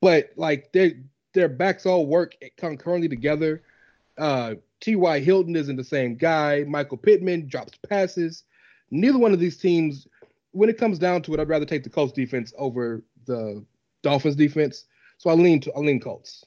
But 0.00 0.30
like 0.36 0.72
their 0.72 0.92
their 1.32 1.48
backs 1.48 1.86
all 1.86 2.06
work 2.06 2.36
concurrently 2.56 3.08
together. 3.08 3.62
Uh, 4.16 4.54
T.Y. 4.80 5.20
Hilton 5.20 5.56
isn't 5.56 5.76
the 5.76 5.84
same 5.84 6.14
guy. 6.14 6.64
Michael 6.66 6.96
Pittman 6.96 7.48
drops 7.48 7.78
passes. 7.88 8.44
Neither 8.90 9.18
one 9.18 9.32
of 9.32 9.40
these 9.40 9.56
teams, 9.56 10.06
when 10.52 10.68
it 10.68 10.78
comes 10.78 10.98
down 10.98 11.22
to 11.22 11.34
it, 11.34 11.40
I'd 11.40 11.48
rather 11.48 11.64
take 11.64 11.84
the 11.84 11.90
Colts 11.90 12.12
defense 12.12 12.52
over 12.58 13.02
the 13.26 13.64
Dolphins 14.02 14.36
defense. 14.36 14.84
So 15.18 15.30
I 15.30 15.34
lean 15.34 15.60
to 15.62 15.72
I 15.74 15.80
lean 15.80 16.00
Colts. 16.00 16.44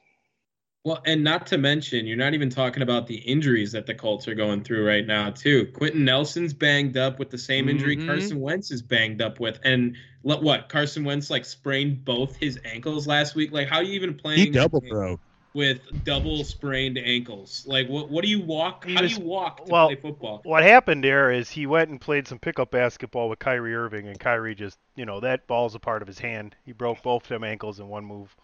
Well, 0.86 1.02
and 1.06 1.24
not 1.24 1.48
to 1.48 1.58
mention, 1.58 2.06
you're 2.06 2.18
not 2.18 2.34
even 2.34 2.50
talking 2.50 2.84
about 2.84 3.08
the 3.08 3.16
injuries 3.16 3.72
that 3.72 3.86
the 3.86 3.96
Colts 3.96 4.28
are 4.28 4.36
going 4.36 4.64
through 4.66 4.86
right 4.86 5.08
now, 5.08 5.30
too. 5.30 5.68
Quenton 5.68 6.04
Nelson's 6.04 6.54
banged 6.54 6.98
up 6.98 7.20
with 7.20 7.30
the 7.30 7.38
same 7.38 7.70
injury 7.70 7.96
Mhm. 7.96 8.06
Carson 8.06 8.42
Wentz 8.42 8.70
is 8.70 8.82
banged 8.82 9.22
up 9.22 9.40
with, 9.40 9.62
and 9.64 9.96
let- 10.24 10.42
what 10.42 10.68
Carson 10.68 11.06
Wentz 11.06 11.30
like 11.30 11.46
sprained 11.46 12.04
both 12.04 12.36
his 12.36 12.60
ankles 12.66 13.08
last 13.08 13.34
week. 13.34 13.54
Like, 13.54 13.70
how 13.70 13.78
are 13.78 13.84
you 13.84 13.94
even 13.94 14.14
playing 14.14 14.40
He 14.40 14.50
double 14.50 14.82
broke. 14.82 15.22
with 15.54 15.80
double 16.04 16.44
sprained 16.44 16.98
ankles? 16.98 17.64
Like, 17.66 17.88
what? 17.88 18.10
What 18.10 18.22
do 18.26 18.30
you 18.30 18.42
walk? 18.42 18.84
He 18.86 18.96
How 18.96 19.04
was- 19.04 19.16
do 19.16 19.22
you 19.22 19.26
walk 19.26 19.66
to 19.66 19.72
well, 19.72 19.88
play 19.88 19.96
football? 19.96 20.42
What 20.44 20.64
happened 20.64 21.02
there 21.02 21.32
is 21.32 21.50
he 21.52 21.66
went 21.66 21.92
and 21.92 22.02
played 22.02 22.28
some 22.28 22.40
pickup 22.40 22.72
basketball 22.72 23.30
with 23.30 23.40
Kyrie 23.40 23.74
Irving, 23.74 24.06
and 24.10 24.20
Kyrie 24.20 24.54
just, 24.54 24.78
you 24.98 25.06
know, 25.06 25.22
that 25.22 25.48
ball's 25.48 25.76
a 25.76 25.80
part 25.80 26.02
of 26.02 26.10
his 26.10 26.20
hand. 26.20 26.58
He 26.66 26.74
broke 26.74 27.02
both 27.04 27.30
them 27.30 27.46
ankles 27.46 27.80
in 27.80 27.88
one 27.88 28.04
move. 28.04 28.36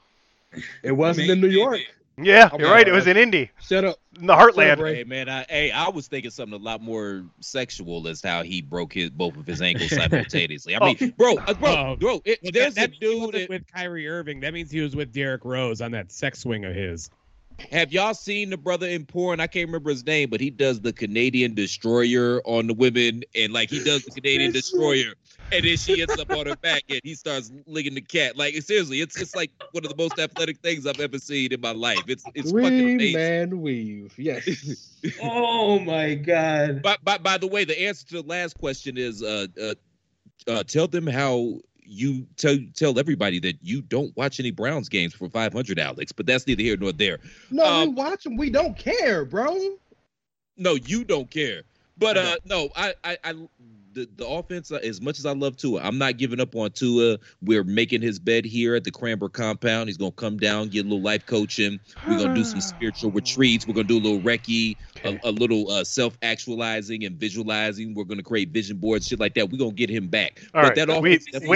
It 0.83 0.93
wasn't 0.93 1.29
in 1.29 1.41
New 1.41 1.49
York. 1.49 1.81
Yeah, 2.23 2.49
Okay, 2.53 2.63
you're 2.63 2.71
right. 2.71 2.87
It 2.87 2.91
was 2.91 3.07
in 3.07 3.17
Indy, 3.17 3.51
Shut 3.61 3.83
up. 3.85 3.97
in 4.19 4.27
the 4.27 4.33
Heartland. 4.33 4.55
Celebrate. 4.75 4.95
Hey 4.95 5.03
man, 5.03 5.29
I, 5.29 5.45
hey, 5.49 5.71
I 5.71 5.89
was 5.89 6.07
thinking 6.07 6.31
something 6.31 6.59
a 6.59 6.63
lot 6.63 6.81
more 6.81 7.23
sexual 7.39 8.07
as 8.07 8.21
how 8.21 8.43
he 8.43 8.61
broke 8.61 8.93
his 8.93 9.09
both 9.09 9.35
of 9.37 9.45
his 9.47 9.61
ankles 9.61 9.89
simultaneously. 9.95 10.75
I 10.75 10.85
mean, 10.85 11.13
bro, 11.17 11.35
uh, 11.37 11.53
bro, 11.53 11.69
Oh, 11.75 11.95
bro, 11.95 12.21
it, 12.25 12.39
Well, 12.43 12.51
there's 12.53 12.75
that, 12.75 12.89
a 12.89 12.91
that 12.91 12.91
means 12.91 12.99
he 13.01 13.07
dude. 13.07 13.17
wasn't 13.21 13.33
That, 13.33 13.49
with 13.49 13.67
Kyrie 13.73 14.07
Irving. 14.07 14.39
That 14.41 14.53
means 14.53 14.71
he 14.71 14.81
was 14.81 14.95
with 14.95 15.11
Derrick 15.13 15.45
Rose 15.45 15.81
on 15.81 15.91
that 15.91 16.11
sex 16.11 16.39
swing 16.39 16.65
of 16.65 16.73
his. 16.75 17.09
Have 17.71 17.91
y'all 17.91 18.13
seen 18.13 18.49
the 18.49 18.57
brother 18.57 18.87
in 18.87 19.05
porn? 19.05 19.39
I 19.39 19.47
can't 19.47 19.67
remember 19.67 19.89
his 19.89 20.05
name, 20.05 20.29
but 20.29 20.39
he 20.39 20.49
does 20.49 20.81
the 20.81 20.93
Canadian 20.93 21.53
destroyer 21.53 22.41
on 22.45 22.67
the 22.67 22.73
women, 22.73 23.23
and 23.35 23.53
like 23.53 23.69
he 23.69 23.83
does 23.83 24.03
the 24.03 24.11
Canadian 24.11 24.51
destroyer, 24.51 25.13
and 25.51 25.63
then 25.63 25.77
she 25.77 26.01
ends 26.01 26.17
up 26.19 26.31
on 26.31 26.47
her 26.47 26.55
back, 26.57 26.83
and 26.89 27.01
he 27.03 27.15
starts 27.15 27.51
licking 27.65 27.95
the 27.95 28.01
cat. 28.01 28.37
Like 28.37 28.55
seriously, 28.55 29.01
it's 29.01 29.19
it's 29.19 29.35
like 29.35 29.51
one 29.71 29.83
of 29.83 29.89
the 29.89 29.97
most 29.97 30.19
athletic 30.19 30.57
things 30.59 30.85
I've 30.85 30.99
ever 30.99 31.19
seen 31.19 31.53
in 31.53 31.61
my 31.61 31.71
life. 31.71 32.03
It's 32.07 32.23
it's 32.33 32.51
fucking 32.51 32.63
Weave, 32.63 32.95
amazing. 32.95 33.13
man, 33.13 33.61
weave. 33.61 34.13
Yes. 34.17 34.85
Oh 35.21 35.79
my 35.79 36.13
god! 36.15 36.81
By, 36.81 36.97
by, 37.01 37.17
by 37.19 37.37
the 37.37 37.47
way, 37.47 37.63
the 37.63 37.87
answer 37.87 38.05
to 38.07 38.21
the 38.21 38.27
last 38.27 38.57
question 38.57 38.97
is 38.97 39.23
uh, 39.23 39.47
uh, 39.61 39.73
uh, 40.45 40.63
tell 40.63 40.87
them 40.87 41.07
how 41.07 41.59
you 41.91 42.27
tell 42.37 42.55
tell 42.75 42.99
everybody 42.99 43.39
that 43.39 43.57
you 43.63 43.81
don't 43.81 44.15
watch 44.15 44.39
any 44.39 44.51
Browns 44.51 44.89
games 44.89 45.13
for 45.13 45.27
500, 45.29 45.79
Alex. 45.79 46.11
But 46.11 46.27
that's 46.27 46.45
neither 46.45 46.61
here 46.61 46.77
nor 46.77 46.91
there. 46.91 47.17
no, 47.49 47.63
we 47.63 47.69
Um, 47.89 47.95
watch 47.95 48.23
them. 48.23 48.37
We 48.37 48.49
don't 48.51 48.77
care, 48.77 49.25
bro. 49.25 49.57
No, 50.57 50.75
you 50.75 51.03
don't 51.03 51.29
care. 51.31 51.63
But 51.97 52.17
uh, 52.17 52.35
no, 52.45 52.69
I, 52.75 52.93
I, 53.03 53.17
I 53.23 53.33
the, 53.91 54.07
the 54.17 54.25
offense, 54.27 54.71
uh, 54.71 54.75
as 54.83 55.01
much 55.01 55.17
as 55.19 55.25
I 55.25 55.33
love 55.33 55.57
Tua, 55.57 55.81
I'm 55.81 55.97
not 55.97 56.17
giving 56.17 56.39
up 56.39 56.55
on 56.55 56.69
Tua. 56.71 57.17
We're 57.41 57.63
making 57.63 58.01
his 58.03 58.19
bed 58.19 58.45
here 58.45 58.75
at 58.75 58.83
the 58.83 58.91
Cranber 58.91 59.27
compound. 59.33 59.89
He's 59.89 59.97
gonna 59.97 60.11
come 60.11 60.37
down, 60.37 60.69
get 60.69 60.81
a 60.85 60.89
little 60.89 61.01
life 61.01 61.25
coaching. 61.25 61.79
We're 62.07 62.19
gonna 62.19 62.35
do 62.35 62.43
some 62.43 62.61
spiritual 62.61 63.11
retreats. 63.19 63.67
We're 63.67 63.73
gonna 63.73 63.87
do 63.87 63.97
a 63.97 63.99
little 63.99 64.21
recce, 64.21 64.75
Okay. 64.97 65.19
a, 65.23 65.29
a 65.29 65.31
little 65.31 65.69
uh, 65.71 65.83
self 65.83 66.17
actualizing 66.21 67.03
and 67.03 67.15
visualizing. 67.17 67.93
We're 67.95 68.03
gonna 68.05 68.23
create 68.23 68.49
vision 68.49 68.77
boards, 68.77 69.07
shit 69.07 69.19
like 69.19 69.33
that. 69.33 69.49
We're 69.49 69.57
gonna 69.57 69.71
get 69.71 69.89
him 69.89 70.07
back. 70.07 70.41
All 70.53 70.61
but 70.61 70.67
right, 70.67 70.75
that 70.75 71.01
we- 71.01 71.15
offense, 71.15 71.25
definitely- 71.25 71.55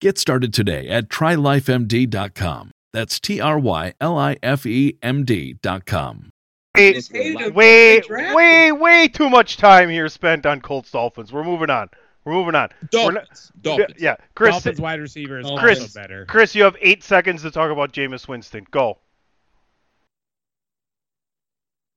Get 0.00 0.18
started 0.18 0.52
today 0.52 0.88
at 0.88 1.08
trylifemd.com. 1.08 2.70
That's 2.92 3.18
T 3.20 3.40
R 3.40 3.58
Y 3.58 3.94
L 4.00 4.18
I 4.18 4.36
F 4.42 4.66
E 4.66 4.96
M 5.02 5.24
D.com. 5.24 6.30
Wait, 6.76 6.94
Just 6.94 7.12
hated 7.12 7.36
way, 7.36 7.50
when 7.50 7.56
they 7.56 8.00
drafted 8.06 8.34
way, 8.36 8.72
way 8.72 9.08
too 9.08 9.30
much 9.30 9.56
time 9.56 9.88
here 9.88 10.08
spent 10.08 10.44
on 10.44 10.60
Colts 10.60 10.90
Dolphins. 10.90 11.32
We're 11.32 11.44
moving 11.44 11.70
on. 11.70 11.88
We're 12.24 12.32
moving 12.32 12.54
on. 12.54 12.70
We're 12.92 13.12
not- 13.12 13.14
Dolphins, 13.28 13.52
Dolphins. 13.60 13.94
Yeah, 14.00 14.16
Chris. 14.34 14.52
Dolphins 14.52 14.80
wide 14.80 15.00
receiver 15.00 15.38
is 15.38 15.46
Chris- 15.58 15.80
also 15.80 16.00
better. 16.00 16.24
Chris, 16.26 16.54
you 16.54 16.64
have 16.64 16.76
eight 16.80 17.02
seconds 17.04 17.42
to 17.42 17.50
talk 17.50 17.70
about 17.70 17.92
Jameis 17.92 18.26
Winston. 18.26 18.66
Go. 18.70 18.98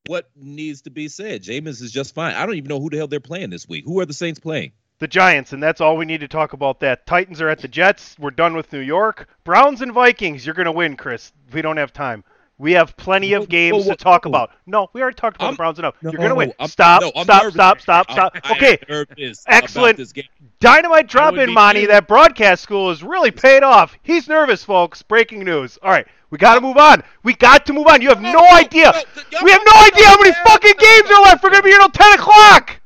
What 0.07 0.29
needs 0.35 0.83
to 0.83 0.89
be 0.89 1.07
said? 1.09 1.43
Jameis 1.43 1.81
is 1.81 1.91
just 1.91 2.13
fine. 2.15 2.33
I 2.35 2.45
don't 2.45 2.55
even 2.55 2.69
know 2.69 2.79
who 2.79 2.89
the 2.89 2.97
hell 2.97 3.07
they're 3.07 3.19
playing 3.19 3.49
this 3.49 3.67
week. 3.67 3.83
Who 3.85 3.99
are 3.99 4.05
the 4.05 4.13
Saints 4.13 4.39
playing? 4.39 4.71
The 4.99 5.07
Giants, 5.07 5.53
and 5.53 5.61
that's 5.61 5.79
all 5.79 5.95
we 5.95 6.05
need 6.05 6.21
to 6.21 6.27
talk 6.27 6.53
about 6.53 6.79
that. 6.79 7.05
Titans 7.05 7.39
are 7.39 7.49
at 7.49 7.59
the 7.59 7.67
Jets. 7.67 8.15
We're 8.17 8.31
done 8.31 8.55
with 8.55 8.73
New 8.73 8.79
York. 8.79 9.27
Browns 9.43 9.81
and 9.81 9.93
Vikings, 9.93 10.43
you're 10.45 10.55
going 10.55 10.65
to 10.65 10.71
win, 10.71 10.97
Chris. 10.97 11.33
We 11.53 11.61
don't 11.61 11.77
have 11.77 11.93
time. 11.93 12.23
We 12.59 12.71
have 12.71 12.97
plenty 12.97 13.33
of 13.33 13.47
games 13.47 13.85
to 13.85 13.95
talk 13.95 14.25
about. 14.25 14.49
No, 14.65 14.87
we 14.93 15.01
already 15.03 15.13
talked 15.13 15.35
about 15.35 15.45
I'm- 15.45 15.53
the 15.53 15.57
Browns 15.57 15.77
enough. 15.77 15.93
No, 16.01 16.09
you're 16.11 16.17
going 16.17 16.29
to 16.29 16.35
win. 16.35 16.53
I'm- 16.59 16.67
stop, 16.67 17.01
no, 17.03 17.11
I'm 17.15 17.25
stop, 17.25 17.51
stop, 17.51 17.79
stop, 17.81 18.11
stop. 18.11 18.35
Okay, 18.49 18.79
excellent. 19.45 19.91
About 19.91 19.97
this 19.97 20.11
game. 20.13 20.25
Dynamite 20.59 21.07
drop 21.07 21.37
in, 21.37 21.53
Monty. 21.53 21.85
That 21.85 22.07
broadcast 22.07 22.63
school 22.63 22.89
has 22.89 23.03
really 23.03 23.29
paid 23.29 23.61
off. 23.61 23.95
He's 24.01 24.27
nervous, 24.27 24.63
folks. 24.63 25.03
Breaking 25.03 25.43
news. 25.43 25.77
All 25.83 25.91
right, 25.91 26.07
we 26.31 26.39
got 26.39 26.55
to 26.55 26.61
move 26.61 26.77
on. 26.77 27.03
We 27.21 27.35
got 27.35 27.67
to 27.67 27.73
move 27.73 27.85
on. 27.85 28.01
You 28.01 28.09
have 28.09 28.21
no 28.23 28.43
idea. 28.51 28.91
no, 29.31 29.39
We 29.43 29.51
have 29.51 29.61
no 29.63 29.73
idea 29.85 30.07
how 30.07 30.17
many 30.19 30.33
fucking 30.43 30.73
games 30.79 31.11
are 31.11 31.21
left. 31.21 31.43
We're 31.43 31.51
going 31.51 31.61
to 31.61 31.65
be 31.65 31.69
here 31.69 31.79
till 31.79 31.89
10 31.89 32.13
o'clock. 32.13 32.81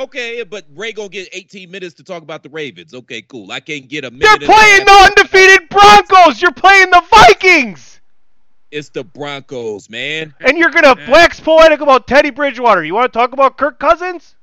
Okay, 0.00 0.42
but 0.44 0.64
Ray 0.74 0.92
gonna 0.92 1.10
get 1.10 1.28
18 1.32 1.70
minutes 1.70 1.94
to 1.96 2.02
talk 2.02 2.22
about 2.22 2.42
the 2.42 2.48
Ravens. 2.48 2.94
Okay, 2.94 3.20
cool. 3.20 3.52
I 3.52 3.60
can't 3.60 3.86
get 3.86 4.04
a 4.06 4.10
minute. 4.10 4.40
They're 4.40 4.48
playing 4.48 4.86
the 4.86 4.92
undefeated 4.92 5.68
Broncos. 5.68 6.40
You're 6.40 6.52
playing 6.52 6.90
the 6.90 7.02
Vikings. 7.10 8.00
It's 8.70 8.88
the 8.88 9.04
Broncos, 9.04 9.90
man. 9.90 10.32
And 10.40 10.56
you're 10.56 10.70
to 10.70 10.96
wax 11.08 11.38
poetic 11.38 11.80
about 11.80 12.06
Teddy 12.06 12.30
Bridgewater. 12.30 12.82
You 12.82 12.94
want 12.94 13.12
to 13.12 13.18
talk 13.18 13.32
about 13.32 13.58
Kirk 13.58 13.78
Cousins? 13.78 14.36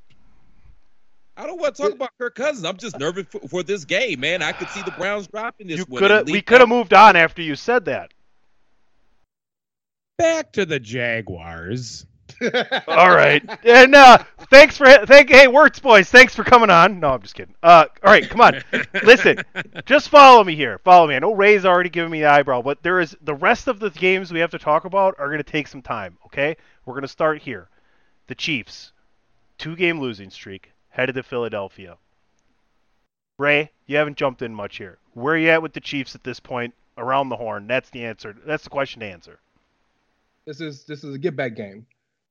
I 1.36 1.48
don't 1.48 1.60
want 1.60 1.76
to 1.76 1.82
talk 1.82 1.93
about 1.93 2.12
Kirk 2.20 2.36
Cousins. 2.36 2.63
I'm 2.63 2.78
just 2.78 3.00
nervous 3.00 3.26
for, 3.28 3.39
for 3.48 3.63
this 3.63 3.86
game, 3.86 4.20
man. 4.20 4.43
I 4.43 4.52
could 4.52 4.70
see 4.70 4.82
the 4.84 4.91
Browns 4.91 5.28
dropping 5.28 5.67
this 5.67 5.80
You 5.80 5.86
one. 5.86 6.26
We 6.26 6.41
could 6.41 6.60
have 6.60 6.70
moved 6.70 6.93
on 6.93 7.15
after 7.15 7.41
you 7.41 7.56
said 7.56 7.86
that. 7.86 8.13
Back 10.17 10.52
to 10.54 10.65
the 10.65 10.80
Jaguars. 10.80 12.06
All 12.88 13.10
right, 13.10 13.43
and 13.65 13.95
uh, 13.95 14.19
thanks 14.50 14.78
for 14.78 14.86
thank 15.06 15.30
hey 15.30 15.47
Wirtz 15.47 15.80
boys, 15.80 16.10
thanks 16.10 16.36
for 16.36 16.43
coming 16.43 16.69
on. 16.69 17.00
No, 17.00 17.10
I'm 17.10 17.21
just 17.21 17.36
kidding. 17.36 17.56
Uh, 17.63 17.86
all 18.04 18.12
right, 18.12 18.30
come 18.30 18.41
on, 18.41 18.62
listen, 19.04 19.43
just 19.86 20.10
follow 20.10 20.43
me 20.43 20.56
here. 20.56 20.80
Follow 20.80 21.08
me. 21.08 21.15
I 21.15 21.19
know 21.19 21.34
Ray's 21.34 21.65
already 21.65 21.89
given 21.89 22.12
me 22.12 22.19
the 22.19 22.28
eyebrow, 22.28 22.62
but 22.62 22.84
there 22.84 23.00
is 23.00 23.15
the 23.21 23.34
rest 23.34 23.67
of 23.67 23.80
the 23.80 23.89
games 23.89 24.32
we 24.32 24.39
have 24.39 24.52
to 24.52 24.60
talk 24.60 24.86
about 24.86 25.15
are 25.17 25.28
going 25.28 25.39
to 25.39 25.43
take 25.43 25.67
some 25.67 25.82
time. 25.82 26.17
Okay, 26.28 26.58
we're 26.86 26.93
going 26.93 27.02
to 27.02 27.08
start 27.08 27.41
here. 27.41 27.69
The 28.28 28.36
Chiefs, 28.36 28.91
two 29.58 29.76
game 29.76 30.00
losing 30.00 30.30
streak, 30.30 30.71
headed 30.89 31.15
to 31.15 31.23
Philadelphia. 31.23 31.97
Ray, 33.39 33.71
you 33.86 33.97
haven't 33.97 34.17
jumped 34.17 34.41
in 34.41 34.54
much 34.54 34.78
here. 34.78 34.97
Where 35.13 35.36
are 35.36 35.38
you 35.38 35.50
at 35.50 35.62
with 35.62 35.73
the 35.73 35.80
Chiefs 35.80 36.15
at 36.15 36.23
this 36.23 36.39
point? 36.39 36.73
Around 36.97 37.30
the 37.30 37.36
horn. 37.36 37.67
That's 37.67 37.91
the 37.91 38.06
answer. 38.06 38.36
That's 38.45 38.63
the 38.63 38.71
question 38.71 39.02
to 39.02 39.06
answer. 39.06 39.39
This 40.45 40.62
is 40.62 40.86
this 40.86 41.04
is 41.04 41.13
a 41.13 41.19
get 41.19 41.36
back 41.36 41.56
game. 41.56 41.86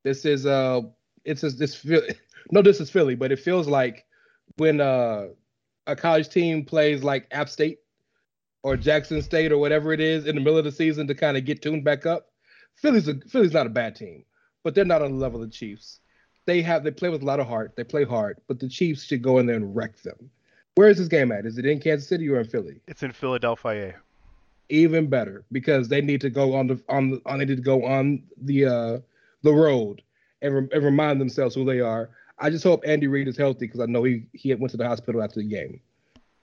This 0.07 0.25
is 0.25 0.47
uh 0.47 0.83
it's 1.25 1.41
just 1.41 1.59
this 1.59 1.75
feel 1.75 2.01
no 2.53 2.63
this 2.63 2.81
is 2.81 2.89
Philly, 2.89 3.17
but 3.17 3.33
it 3.33 3.41
feels 3.41 3.67
like 3.67 4.05
when 4.57 4.81
uh 4.81 5.31
a 5.89 5.97
college 5.97 6.29
team 6.29 6.65
plays 6.65 7.03
like 7.03 7.27
App 7.33 7.49
State 7.49 7.81
or 8.63 8.77
Jackson 8.77 9.21
State 9.21 9.51
or 9.51 9.59
whatever 9.59 9.93
it 9.93 9.99
is 9.99 10.27
in 10.27 10.37
the 10.37 10.41
middle 10.41 10.59
of 10.59 10.65
the 10.65 10.71
season 10.71 11.09
to 11.09 11.15
kind 11.17 11.37
of 11.37 11.45
get 11.45 11.61
tuned 11.61 11.83
back 11.83 12.07
up. 12.07 12.29
Philly's 12.77 13.09
a 13.09 13.17
Philly's 13.29 13.53
not 13.53 13.67
a 13.67 13.71
bad 13.71 13.97
team, 13.97 14.25
but 14.63 14.77
they're 14.77 14.85
not 14.85 15.03
on 15.03 15.11
the 15.11 15.19
level 15.19 15.43
of 15.43 15.51
the 15.51 15.53
Chiefs. 15.53 15.99
They 16.45 16.63
have 16.63 16.85
they 16.85 16.93
play 16.93 17.09
with 17.09 17.23
a 17.23 17.27
lot 17.27 17.41
of 17.41 17.49
heart. 17.49 17.75
They 17.75 17.83
play 17.83 18.05
hard, 18.05 18.41
but 18.47 18.61
the 18.61 18.69
Chiefs 18.69 19.03
should 19.03 19.23
go 19.23 19.41
in 19.41 19.47
there 19.47 19.57
and 19.57 19.75
wreck 19.75 20.01
them. 20.03 20.31
Where 20.77 20.89
is 20.89 20.99
this 20.99 21.09
game 21.09 21.33
at? 21.33 21.47
Is 21.47 21.59
it 21.59 21.67
in 21.67 21.81
Kansas 21.81 22.09
City 22.09 22.29
or 22.29 22.39
in 22.39 22.47
Philly? 22.47 22.81
It's 22.87 23.03
in 23.03 23.11
Philadelphia. 23.11 23.97
Even 24.69 25.09
better 25.09 25.45
because 25.51 25.89
they 25.89 26.01
need 26.01 26.21
to 26.21 26.31
go 26.31 26.55
on 26.55 26.69
the 26.69 26.81
on 26.89 27.11
the 27.11 27.23
on 27.27 27.41
they 27.41 27.45
need 27.45 27.57
to 27.57 27.63
go 27.65 27.85
on 27.85 28.23
the 28.41 28.67
uh 28.67 28.99
the 29.47 29.55
road 29.55 30.03
and, 30.43 30.55
re- 30.55 30.69
and 30.73 30.85
remind 30.85 31.21
themselves 31.21 31.55
who 31.55 31.65
they 31.65 31.81
are. 31.81 32.11
I 32.39 32.51
just 32.51 32.65
hope 32.65 32.83
Andy 32.85 33.07
Reid 33.07 33.29
is 33.29 33.39
healthy 33.39 33.67
because 33.67 33.81
I 33.81 33.87
know 33.87 34.03
he 34.03 34.27
he 34.35 34.55
went 34.55 34.71
to 34.73 34.77
the 34.77 34.87
hospital 34.87 35.23
after 35.23 35.41
the 35.41 35.49
game, 35.49 35.81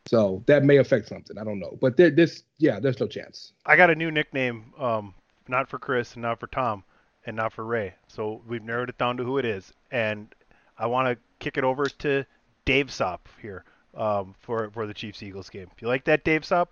so 0.08 0.44
that 0.48 0.63
may 0.63 0.78
affect 0.78 1.08
something. 1.08 1.38
I 1.38 1.44
don't 1.44 1.60
know, 1.60 1.78
but 1.80 1.98
this 1.98 2.44
yeah, 2.58 2.80
there's 2.80 3.00
no 3.00 3.06
chance. 3.06 3.54
I 3.68 3.76
got 3.76 3.92
a 3.92 3.96
new 3.96 4.10
nickname, 4.10 4.74
um, 4.80 5.13
not 5.48 5.70
for 5.70 5.78
Chris 5.78 6.13
and 6.13 6.24
not 6.24 6.39
for 6.39 6.48
Tom 6.48 6.84
and 7.28 7.36
not 7.36 7.54
for 7.54 7.63
Ray. 7.63 7.94
So 8.08 8.42
we've 8.48 8.63
narrowed 8.63 8.89
it 8.89 8.98
down 8.98 9.18
to 9.18 9.24
who 9.24 9.38
it 9.38 9.46
is, 9.46 9.72
and 9.92 10.34
I 10.80 10.88
want 10.88 11.08
to 11.10 11.18
kick 11.38 11.58
it 11.58 11.63
over 11.63 11.86
to 11.86 12.26
Dave 12.66 12.92
Sop 12.92 13.30
here 13.39 13.63
um, 13.96 14.34
for 14.39 14.72
for 14.72 14.88
the 14.88 14.96
Chiefs 14.96 15.22
Eagles 15.22 15.50
game. 15.50 15.70
You 15.80 15.88
like 15.88 16.06
that, 16.06 16.24
Dave 16.24 16.44
Sop? 16.44 16.72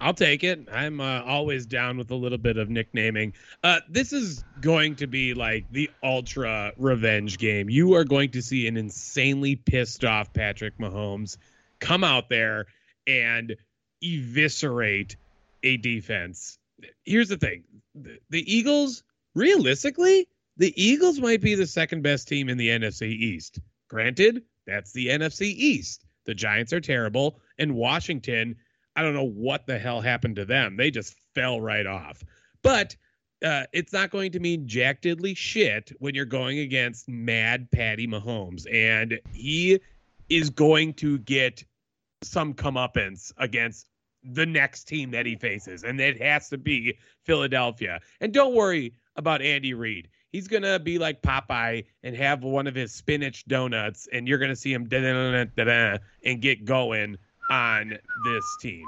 I'll 0.00 0.14
take 0.14 0.44
it. 0.44 0.68
I'm 0.70 1.00
uh, 1.00 1.22
always 1.22 1.64
down 1.64 1.96
with 1.96 2.10
a 2.10 2.14
little 2.14 2.38
bit 2.38 2.58
of 2.58 2.68
nicknaming. 2.68 3.32
Uh, 3.64 3.80
this 3.88 4.12
is 4.12 4.44
going 4.60 4.96
to 4.96 5.06
be 5.06 5.32
like 5.32 5.64
the 5.70 5.90
ultra 6.02 6.72
revenge 6.76 7.38
game. 7.38 7.70
You 7.70 7.94
are 7.94 8.04
going 8.04 8.30
to 8.32 8.42
see 8.42 8.66
an 8.66 8.76
insanely 8.76 9.56
pissed 9.56 10.04
off 10.04 10.32
Patrick 10.34 10.78
Mahomes 10.78 11.38
come 11.80 12.04
out 12.04 12.28
there 12.28 12.66
and 13.06 13.56
eviscerate 14.02 15.16
a 15.62 15.78
defense. 15.78 16.58
Here's 17.04 17.28
the 17.28 17.38
thing 17.38 17.64
the, 17.94 18.18
the 18.28 18.54
Eagles, 18.54 19.02
realistically, 19.34 20.28
the 20.58 20.74
Eagles 20.82 21.20
might 21.20 21.40
be 21.40 21.54
the 21.54 21.66
second 21.66 22.02
best 22.02 22.28
team 22.28 22.48
in 22.48 22.58
the 22.58 22.68
NFC 22.68 23.08
East. 23.08 23.60
Granted, 23.88 24.42
that's 24.66 24.92
the 24.92 25.08
NFC 25.08 25.42
East. 25.42 26.04
The 26.24 26.34
Giants 26.34 26.72
are 26.72 26.80
terrible, 26.80 27.40
and 27.58 27.74
Washington 27.74 28.56
I 28.96 29.02
don't 29.02 29.14
know 29.14 29.28
what 29.28 29.66
the 29.66 29.78
hell 29.78 30.00
happened 30.00 30.36
to 30.36 30.46
them. 30.46 30.76
They 30.76 30.90
just 30.90 31.14
fell 31.34 31.60
right 31.60 31.86
off. 31.86 32.24
But 32.62 32.96
uh, 33.44 33.64
it's 33.72 33.92
not 33.92 34.10
going 34.10 34.32
to 34.32 34.40
mean 34.40 34.66
jack 34.66 35.02
diddly 35.02 35.36
shit 35.36 35.92
when 35.98 36.14
you're 36.14 36.24
going 36.24 36.58
against 36.58 37.08
mad 37.08 37.70
Patty 37.70 38.06
Mahomes. 38.08 38.64
And 38.72 39.20
he 39.32 39.80
is 40.30 40.48
going 40.48 40.94
to 40.94 41.18
get 41.18 41.62
some 42.22 42.54
comeuppance 42.54 43.32
against 43.36 43.86
the 44.24 44.46
next 44.46 44.84
team 44.84 45.10
that 45.10 45.26
he 45.26 45.36
faces. 45.36 45.84
And 45.84 46.00
it 46.00 46.20
has 46.20 46.48
to 46.48 46.58
be 46.58 46.98
Philadelphia. 47.24 48.00
And 48.20 48.32
don't 48.32 48.54
worry 48.54 48.94
about 49.16 49.42
Andy 49.42 49.74
Reid. 49.74 50.08
He's 50.32 50.48
going 50.48 50.64
to 50.64 50.78
be 50.78 50.98
like 50.98 51.22
Popeye 51.22 51.84
and 52.02 52.16
have 52.16 52.42
one 52.42 52.66
of 52.66 52.74
his 52.74 52.92
spinach 52.92 53.46
donuts, 53.46 54.08
and 54.12 54.26
you're 54.26 54.38
going 54.38 54.50
to 54.50 54.56
see 54.56 54.72
him 54.72 54.88
and 54.92 56.42
get 56.42 56.64
going 56.64 57.16
on 57.50 57.98
this 58.24 58.56
team. 58.60 58.86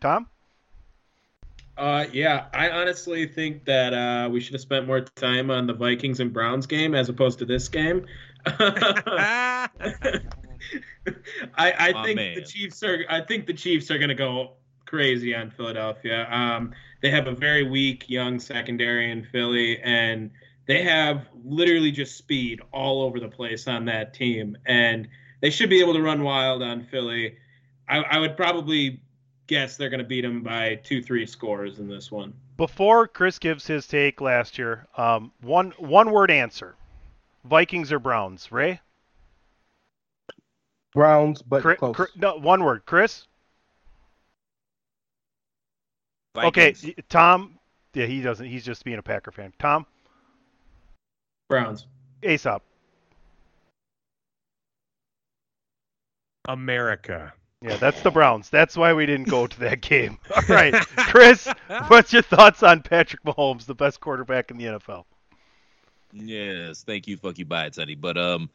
Tom? 0.00 0.28
Uh, 1.76 2.06
yeah, 2.12 2.46
I 2.54 2.70
honestly 2.70 3.26
think 3.26 3.64
that 3.66 3.92
uh, 3.92 4.30
we 4.30 4.40
should 4.40 4.54
have 4.54 4.62
spent 4.62 4.86
more 4.86 5.02
time 5.02 5.50
on 5.50 5.66
the 5.66 5.74
Vikings 5.74 6.20
and 6.20 6.32
Browns 6.32 6.66
game 6.66 6.94
as 6.94 7.08
opposed 7.08 7.38
to 7.40 7.44
this 7.44 7.68
game. 7.68 8.06
I, 8.46 9.68
I 11.56 11.92
My 11.92 12.04
think 12.04 12.16
man. 12.16 12.34
the 12.36 12.42
Chiefs 12.42 12.82
are. 12.82 13.04
I 13.10 13.20
think 13.20 13.46
the 13.46 13.52
Chiefs 13.52 13.90
are 13.90 13.98
going 13.98 14.08
to 14.08 14.14
go 14.14 14.52
crazy 14.86 15.34
on 15.34 15.50
Philadelphia. 15.50 16.26
Um, 16.30 16.72
they 17.02 17.10
have 17.10 17.26
a 17.26 17.32
very 17.34 17.68
weak 17.68 18.08
young 18.08 18.40
secondary 18.40 19.10
in 19.10 19.24
Philly, 19.24 19.78
and 19.82 20.30
they 20.66 20.82
have 20.82 21.26
literally 21.44 21.90
just 21.90 22.16
speed 22.16 22.60
all 22.72 23.02
over 23.02 23.20
the 23.20 23.28
place 23.28 23.68
on 23.68 23.84
that 23.86 24.14
team, 24.14 24.56
and 24.66 25.08
they 25.40 25.50
should 25.50 25.70
be 25.70 25.80
able 25.80 25.94
to 25.94 26.02
run 26.02 26.22
wild 26.22 26.62
on 26.62 26.84
Philly. 26.84 27.36
I, 27.88 27.98
I 27.98 28.18
would 28.18 28.36
probably 28.36 29.00
guess 29.46 29.76
they're 29.76 29.90
going 29.90 29.98
to 29.98 30.06
beat 30.06 30.22
them 30.22 30.42
by 30.42 30.76
two, 30.76 31.02
three 31.02 31.26
scores 31.26 31.78
in 31.78 31.88
this 31.88 32.10
one. 32.10 32.34
Before 32.56 33.06
Chris 33.06 33.38
gives 33.38 33.66
his 33.66 33.86
take 33.86 34.20
last 34.20 34.58
year, 34.58 34.86
um, 34.96 35.30
one 35.42 35.72
one 35.78 36.10
word 36.10 36.30
answer: 36.30 36.74
Vikings 37.44 37.92
or 37.92 37.98
Browns? 37.98 38.50
Ray? 38.50 38.80
Browns, 40.94 41.42
but 41.42 41.62
Chris, 41.62 41.78
close. 41.78 41.94
Chris- 41.94 42.16
no, 42.16 42.36
one 42.36 42.64
word. 42.64 42.86
Chris? 42.86 43.26
Vikings. 46.34 46.84
Okay, 46.84 46.94
Tom. 47.08 47.58
Yeah, 47.92 48.06
he 48.06 48.22
doesn't. 48.22 48.46
He's 48.46 48.64
just 48.64 48.84
being 48.84 48.98
a 48.98 49.02
Packer 49.02 49.30
fan. 49.30 49.52
Tom? 49.58 49.86
Browns. 51.48 51.86
Aesop. 52.22 52.62
America. 56.48 57.32
Yeah, 57.62 57.76
that's 57.76 58.02
the 58.02 58.10
Browns. 58.10 58.50
That's 58.50 58.76
why 58.76 58.92
we 58.92 59.06
didn't 59.06 59.28
go 59.28 59.46
to 59.46 59.60
that 59.60 59.80
game. 59.80 60.18
All 60.36 60.42
right, 60.48 60.74
Chris, 60.74 61.48
what's 61.88 62.12
your 62.12 62.22
thoughts 62.22 62.62
on 62.62 62.82
Patrick 62.82 63.22
Mahomes, 63.24 63.64
the 63.64 63.74
best 63.74 64.00
quarterback 64.00 64.50
in 64.50 64.58
the 64.58 64.64
NFL? 64.64 65.04
Yes, 66.12 66.82
thank 66.82 67.06
you, 67.06 67.16
fuck 67.16 67.38
you, 67.38 67.44
bye, 67.44 67.70
Sonny. 67.70 67.94
But 67.94 68.18
um, 68.18 68.50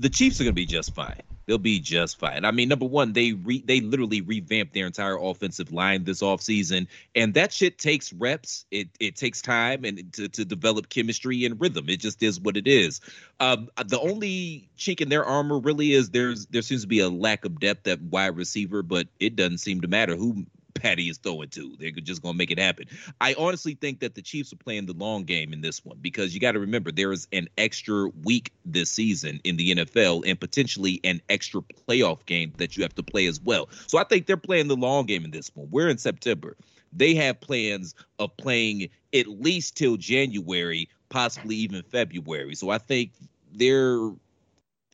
the 0.00 0.08
Chiefs 0.08 0.40
are 0.40 0.44
gonna 0.44 0.54
be 0.54 0.66
just 0.66 0.94
fine. 0.94 1.22
They'll 1.46 1.58
be 1.58 1.80
just 1.80 2.18
fine. 2.18 2.44
I 2.44 2.52
mean, 2.52 2.68
number 2.68 2.86
one, 2.86 3.12
they 3.12 3.32
re- 3.32 3.62
they 3.66 3.80
literally 3.80 4.20
revamped 4.20 4.72
their 4.72 4.86
entire 4.86 5.18
offensive 5.18 5.72
line 5.72 6.04
this 6.04 6.22
offseason, 6.22 6.86
and 7.14 7.34
that 7.34 7.52
shit 7.52 7.76
takes 7.76 8.12
reps. 8.12 8.64
It 8.70 8.88
it 8.98 9.16
takes 9.16 9.42
time 9.42 9.84
and 9.84 10.12
to, 10.14 10.28
to 10.28 10.44
develop 10.44 10.88
chemistry 10.88 11.44
and 11.44 11.60
rhythm. 11.60 11.88
It 11.88 12.00
just 12.00 12.22
is 12.22 12.40
what 12.40 12.56
it 12.56 12.66
is. 12.66 13.00
Um, 13.40 13.68
the 13.84 14.00
only 14.00 14.68
chink 14.78 15.00
in 15.00 15.08
their 15.08 15.24
armor 15.24 15.58
really 15.58 15.92
is 15.92 16.10
there's 16.10 16.46
there 16.46 16.62
seems 16.62 16.82
to 16.82 16.88
be 16.88 17.00
a 17.00 17.10
lack 17.10 17.44
of 17.44 17.60
depth 17.60 17.86
at 17.88 18.00
wide 18.00 18.36
receiver, 18.36 18.82
but 18.82 19.08
it 19.18 19.36
doesn't 19.36 19.58
seem 19.58 19.80
to 19.80 19.88
matter 19.88 20.16
who 20.16 20.46
Patty 20.74 21.08
is 21.08 21.18
throwing 21.18 21.48
to. 21.50 21.76
They're 21.78 21.90
just 21.90 22.22
going 22.22 22.34
to 22.34 22.38
make 22.38 22.50
it 22.50 22.58
happen. 22.58 22.86
I 23.20 23.34
honestly 23.34 23.74
think 23.74 24.00
that 24.00 24.14
the 24.14 24.22
Chiefs 24.22 24.52
are 24.52 24.56
playing 24.56 24.86
the 24.86 24.92
long 24.92 25.24
game 25.24 25.52
in 25.52 25.60
this 25.60 25.84
one 25.84 25.98
because 26.00 26.34
you 26.34 26.40
got 26.40 26.52
to 26.52 26.60
remember 26.60 26.90
there 26.90 27.12
is 27.12 27.28
an 27.32 27.48
extra 27.58 28.08
week 28.24 28.52
this 28.64 28.90
season 28.90 29.40
in 29.44 29.56
the 29.56 29.74
NFL 29.74 30.22
and 30.26 30.38
potentially 30.38 31.00
an 31.04 31.20
extra 31.28 31.60
playoff 31.60 32.24
game 32.26 32.52
that 32.58 32.76
you 32.76 32.82
have 32.82 32.94
to 32.96 33.02
play 33.02 33.26
as 33.26 33.40
well. 33.40 33.68
So 33.86 33.98
I 33.98 34.04
think 34.04 34.26
they're 34.26 34.36
playing 34.36 34.68
the 34.68 34.76
long 34.76 35.06
game 35.06 35.24
in 35.24 35.30
this 35.30 35.50
one. 35.54 35.68
We're 35.70 35.88
in 35.88 35.98
September. 35.98 36.56
They 36.92 37.14
have 37.14 37.40
plans 37.40 37.94
of 38.18 38.36
playing 38.36 38.88
at 39.14 39.26
least 39.28 39.76
till 39.76 39.96
January, 39.96 40.88
possibly 41.08 41.56
even 41.56 41.82
February. 41.82 42.54
So 42.54 42.70
I 42.70 42.78
think 42.78 43.12
they're 43.52 44.10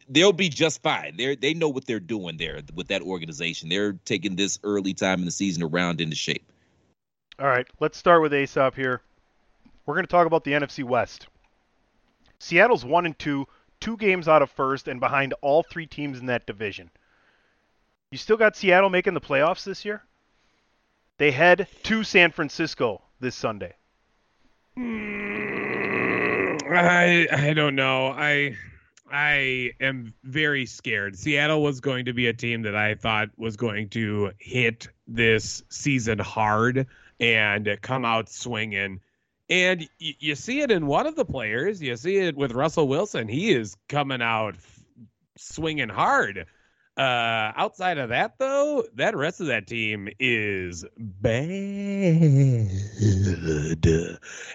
they'll 0.08 0.32
be 0.32 0.48
just 0.48 0.82
fine. 0.82 1.16
They 1.16 1.36
they 1.36 1.54
know 1.54 1.68
what 1.68 1.86
they're 1.86 2.00
doing 2.00 2.36
there 2.36 2.60
with 2.74 2.88
that 2.88 3.02
organization. 3.02 3.68
They're 3.68 3.94
taking 4.04 4.36
this 4.36 4.58
early 4.62 4.94
time 4.94 5.20
in 5.20 5.24
the 5.24 5.30
season 5.30 5.62
around 5.62 6.00
into 6.00 6.16
shape. 6.16 6.44
All 7.38 7.46
right, 7.46 7.66
let's 7.80 7.98
start 7.98 8.22
with 8.22 8.32
Aesop 8.32 8.74
here. 8.74 9.02
We're 9.84 9.94
going 9.94 10.06
to 10.06 10.10
talk 10.10 10.26
about 10.26 10.44
the 10.44 10.52
NFC 10.52 10.82
West. 10.82 11.26
Seattle's 12.38 12.84
one 12.84 13.06
and 13.06 13.18
two, 13.18 13.46
two 13.80 13.96
games 13.96 14.26
out 14.26 14.42
of 14.42 14.50
first, 14.50 14.88
and 14.88 15.00
behind 15.00 15.34
all 15.42 15.62
three 15.62 15.86
teams 15.86 16.18
in 16.18 16.26
that 16.26 16.46
division. 16.46 16.90
You 18.10 18.18
still 18.18 18.36
got 18.36 18.56
Seattle 18.56 18.90
making 18.90 19.14
the 19.14 19.20
playoffs 19.20 19.64
this 19.64 19.84
year. 19.84 20.02
They 21.18 21.30
head 21.30 21.66
to 21.84 22.04
San 22.04 22.30
Francisco 22.30 23.02
this 23.20 23.34
Sunday. 23.34 23.74
Hmm, 24.76 26.56
I 26.68 27.26
I 27.32 27.52
don't 27.54 27.74
know. 27.74 28.08
I 28.08 28.56
I 29.10 29.72
am 29.80 30.14
very 30.24 30.66
scared. 30.66 31.16
Seattle 31.16 31.62
was 31.62 31.80
going 31.80 32.06
to 32.06 32.12
be 32.12 32.26
a 32.26 32.32
team 32.32 32.62
that 32.62 32.74
I 32.74 32.94
thought 32.94 33.30
was 33.36 33.56
going 33.56 33.88
to 33.90 34.32
hit 34.38 34.88
this 35.06 35.62
season 35.68 36.18
hard 36.18 36.86
and 37.20 37.78
come 37.82 38.04
out 38.04 38.28
swinging. 38.28 39.00
And 39.48 39.88
y- 40.00 40.16
you 40.18 40.34
see 40.34 40.60
it 40.60 40.70
in 40.70 40.86
one 40.86 41.06
of 41.06 41.14
the 41.14 41.24
players. 41.24 41.80
You 41.80 41.96
see 41.96 42.16
it 42.16 42.36
with 42.36 42.52
Russell 42.52 42.88
Wilson. 42.88 43.28
He 43.28 43.52
is 43.52 43.76
coming 43.88 44.20
out 44.22 44.54
f- 44.56 44.80
swinging 45.36 45.88
hard. 45.88 46.46
Uh, 46.96 47.52
outside 47.56 47.98
of 47.98 48.08
that, 48.08 48.38
though, 48.38 48.84
that 48.94 49.14
rest 49.14 49.40
of 49.40 49.48
that 49.48 49.66
team 49.66 50.08
is 50.18 50.84
bad. 50.96 52.70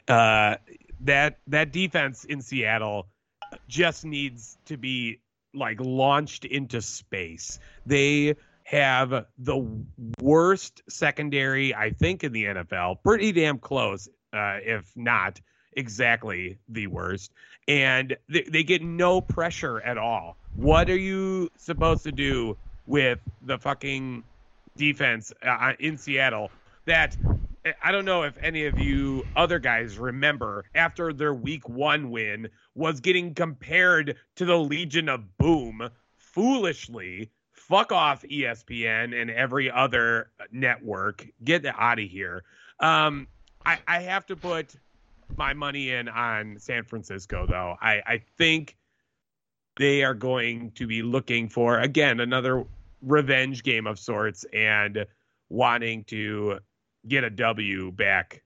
Uh, 0.08 0.56
that 1.02 1.40
that 1.48 1.72
defense 1.72 2.26
in 2.26 2.42
Seattle 2.42 3.08
just 3.72 4.04
needs 4.04 4.58
to 4.66 4.76
be 4.76 5.20
like 5.54 5.80
launched 5.80 6.44
into 6.46 6.82
space. 6.82 7.58
They 7.86 8.36
have 8.66 9.26
the 9.40 9.84
worst 10.22 10.82
secondary, 10.90 11.74
I 11.74 11.92
think, 11.92 12.24
in 12.24 12.34
the 12.34 12.46
NFL. 12.46 13.02
Pretty 13.02 13.32
damn 13.32 13.58
close, 13.58 14.08
uh, 14.34 14.58
if 14.62 14.92
not 14.96 15.40
exactly 15.74 16.58
the 16.68 16.88
worst. 16.88 17.32
And 17.68 18.18
they, 18.30 18.44
they 18.44 18.64
get 18.64 18.84
no 18.84 19.22
pressure 19.22 19.80
at 19.82 19.98
all. 19.98 20.38
What 20.56 20.90
are 20.90 20.98
you 20.98 21.50
supposed 21.56 22.04
to 22.04 22.12
do 22.12 22.58
with 22.86 23.20
the 23.42 23.58
fucking 23.58 24.24
defense 24.76 25.32
uh, 25.44 25.74
in 25.80 25.98
Seattle 25.98 26.52
that 26.86 27.16
I 27.82 27.92
don't 27.92 28.06
know 28.06 28.24
if 28.24 28.36
any 28.42 28.66
of 28.66 28.80
you 28.80 29.26
other 29.36 29.60
guys 29.60 29.98
remember 29.98 30.66
after 30.74 31.14
their 31.14 31.34
week 31.34 31.70
one 31.70 32.10
win 32.10 32.50
was 32.76 33.00
getting 33.00 33.34
compared 33.34 34.18
to 34.36 34.46
the 34.46 34.58
Legion 34.58 35.10
of 35.10 35.38
Boom 35.38 35.90
foolishly. 36.18 37.32
Fuck 37.52 37.92
off 37.92 38.24
ESPN 38.24 39.20
and 39.20 39.30
every 39.30 39.70
other 39.70 40.32
network. 40.52 41.28
Get 41.44 41.66
out 41.66 42.00
of 42.00 42.06
here. 42.06 42.44
Um, 42.80 43.28
I, 43.66 43.80
I 43.88 44.00
have 44.00 44.26
to 44.28 44.36
put 44.36 44.76
my 45.38 45.54
money 45.54 45.92
in 45.92 46.10
on 46.10 46.58
San 46.60 46.84
Francisco, 46.84 47.46
though. 47.48 47.76
I, 47.82 48.02
I 48.06 48.22
think 48.38 48.78
they 49.78 50.04
are 50.04 50.14
going 50.14 50.72
to 50.72 50.88
be 50.88 51.02
looking 51.02 51.48
for, 51.50 51.80
again, 51.80 52.20
another 52.20 52.66
revenge 53.02 53.64
game 53.64 53.88
of 53.88 54.00
sorts 54.00 54.46
and 54.54 55.06
wanting 55.50 56.04
to 56.06 56.60
get 57.08 57.24
a 57.24 57.30
W 57.30 57.92
back 57.92 58.44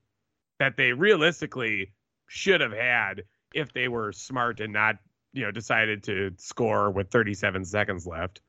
that 0.59 0.77
they 0.77 0.93
realistically 0.93 1.91
should 2.27 2.61
have 2.61 2.71
had 2.71 3.23
if 3.55 3.73
they 3.73 3.87
were 3.87 4.11
smart 4.11 4.59
and 4.59 4.73
not, 4.73 4.97
you 5.33 5.43
know, 5.43 5.51
decided 5.51 6.03
to 6.03 6.33
score 6.37 6.91
with 6.91 7.09
37 7.09 7.65
seconds 7.65 8.05
left. 8.05 8.41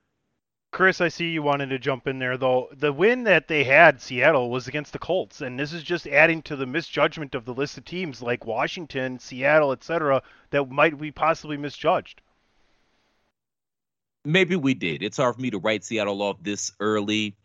Chris, 0.72 1.00
I 1.00 1.08
see 1.08 1.30
you 1.30 1.42
wanted 1.42 1.70
to 1.70 1.78
jump 1.78 2.06
in 2.06 2.18
there 2.18 2.36
though. 2.36 2.68
The 2.72 2.92
win 2.92 3.24
that 3.24 3.48
they 3.48 3.64
had 3.64 4.02
Seattle 4.02 4.50
was 4.50 4.68
against 4.68 4.92
the 4.92 4.98
Colts, 4.98 5.40
and 5.40 5.58
this 5.58 5.72
is 5.72 5.82
just 5.82 6.06
adding 6.06 6.42
to 6.42 6.56
the 6.56 6.66
misjudgment 6.66 7.34
of 7.34 7.46
the 7.46 7.54
list 7.54 7.78
of 7.78 7.86
teams 7.86 8.20
like 8.20 8.44
Washington, 8.44 9.18
Seattle, 9.18 9.72
etc. 9.72 10.22
that 10.50 10.68
might 10.68 10.98
be 11.00 11.12
possibly 11.12 11.56
misjudged. 11.56 12.20
Maybe 14.24 14.56
we 14.56 14.74
did. 14.74 15.02
It's 15.02 15.16
hard 15.16 15.36
for 15.36 15.40
me 15.40 15.50
to 15.50 15.58
write 15.58 15.84
Seattle 15.84 16.20
off 16.20 16.42
this 16.42 16.72
early. 16.80 17.36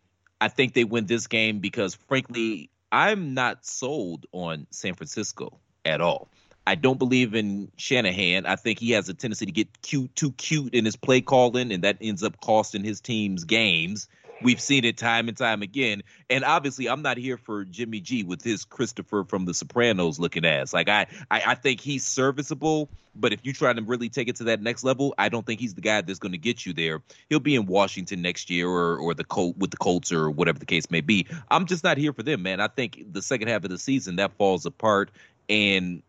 I 0.41 0.47
think 0.47 0.73
they 0.73 0.83
win 0.83 1.05
this 1.05 1.27
game 1.27 1.59
because, 1.59 1.93
frankly, 1.93 2.71
I'm 2.91 3.35
not 3.35 3.65
sold 3.65 4.25
on 4.31 4.67
San 4.71 4.95
Francisco 4.95 5.59
at 5.85 6.01
all. 6.01 6.27
I 6.65 6.75
don't 6.75 6.99
believe 6.99 7.33
in 7.33 7.71
Shanahan. 7.77 8.45
I 8.45 8.55
think 8.55 8.79
he 8.79 8.91
has 8.91 9.09
a 9.09 9.13
tendency 9.13 9.45
to 9.45 9.51
get 9.51 9.81
cute, 9.81 10.15
too 10.15 10.31
cute 10.33 10.73
in 10.73 10.85
his 10.85 10.95
play 10.95 11.21
calling, 11.21 11.71
and 11.71 11.83
that 11.83 11.97
ends 12.01 12.23
up 12.23 12.39
costing 12.39 12.83
his 12.83 13.01
team's 13.01 13.43
games. 13.43 14.07
We've 14.43 14.61
seen 14.61 14.85
it 14.85 14.97
time 14.97 15.27
and 15.27 15.37
time 15.37 15.61
again. 15.61 16.01
And 16.29 16.43
obviously, 16.43 16.89
I'm 16.89 17.01
not 17.01 17.17
here 17.17 17.37
for 17.37 17.63
Jimmy 17.63 17.99
G 17.99 18.23
with 18.23 18.43
his 18.43 18.65
Christopher 18.65 19.23
from 19.23 19.45
The 19.45 19.53
Sopranos 19.53 20.19
looking 20.19 20.45
ass. 20.45 20.73
Like 20.73 20.89
I, 20.89 21.07
I, 21.29 21.43
I 21.47 21.55
think 21.55 21.79
he's 21.79 22.05
serviceable, 22.05 22.89
but 23.15 23.33
if 23.33 23.45
you 23.45 23.53
try 23.53 23.73
to 23.73 23.81
really 23.81 24.09
take 24.09 24.29
it 24.29 24.37
to 24.37 24.45
that 24.45 24.61
next 24.61 24.83
level, 24.83 25.13
I 25.17 25.29
don't 25.29 25.45
think 25.45 25.59
he's 25.59 25.75
the 25.75 25.81
guy 25.81 26.01
that's 26.01 26.19
going 26.19 26.31
to 26.31 26.37
get 26.39 26.65
you 26.65 26.73
there. 26.73 27.01
He'll 27.29 27.39
be 27.39 27.55
in 27.55 27.65
Washington 27.65 28.21
next 28.21 28.49
year 28.49 28.67
or 28.67 28.97
or 28.97 29.13
the 29.13 29.23
Colt 29.23 29.57
with 29.57 29.71
the 29.71 29.77
Colts 29.77 30.11
or 30.11 30.29
whatever 30.31 30.59
the 30.59 30.65
case 30.65 30.89
may 30.89 31.01
be. 31.01 31.27
I'm 31.49 31.65
just 31.65 31.83
not 31.83 31.97
here 31.97 32.13
for 32.13 32.23
them, 32.23 32.41
man. 32.41 32.59
I 32.59 32.67
think 32.67 33.13
the 33.13 33.21
second 33.21 33.47
half 33.47 33.63
of 33.63 33.69
the 33.69 33.77
season 33.77 34.15
that 34.15 34.33
falls 34.33 34.65
apart, 34.65 35.11
and 35.49 36.01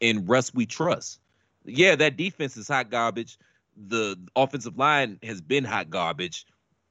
in 0.00 0.26
Russ 0.26 0.54
we 0.54 0.66
trust. 0.66 1.20
Yeah, 1.64 1.96
that 1.96 2.16
defense 2.16 2.56
is 2.56 2.68
hot 2.68 2.90
garbage. 2.90 3.38
The 3.76 4.18
offensive 4.34 4.78
line 4.78 5.18
has 5.22 5.40
been 5.40 5.64
hot 5.64 5.90
garbage. 5.90 6.46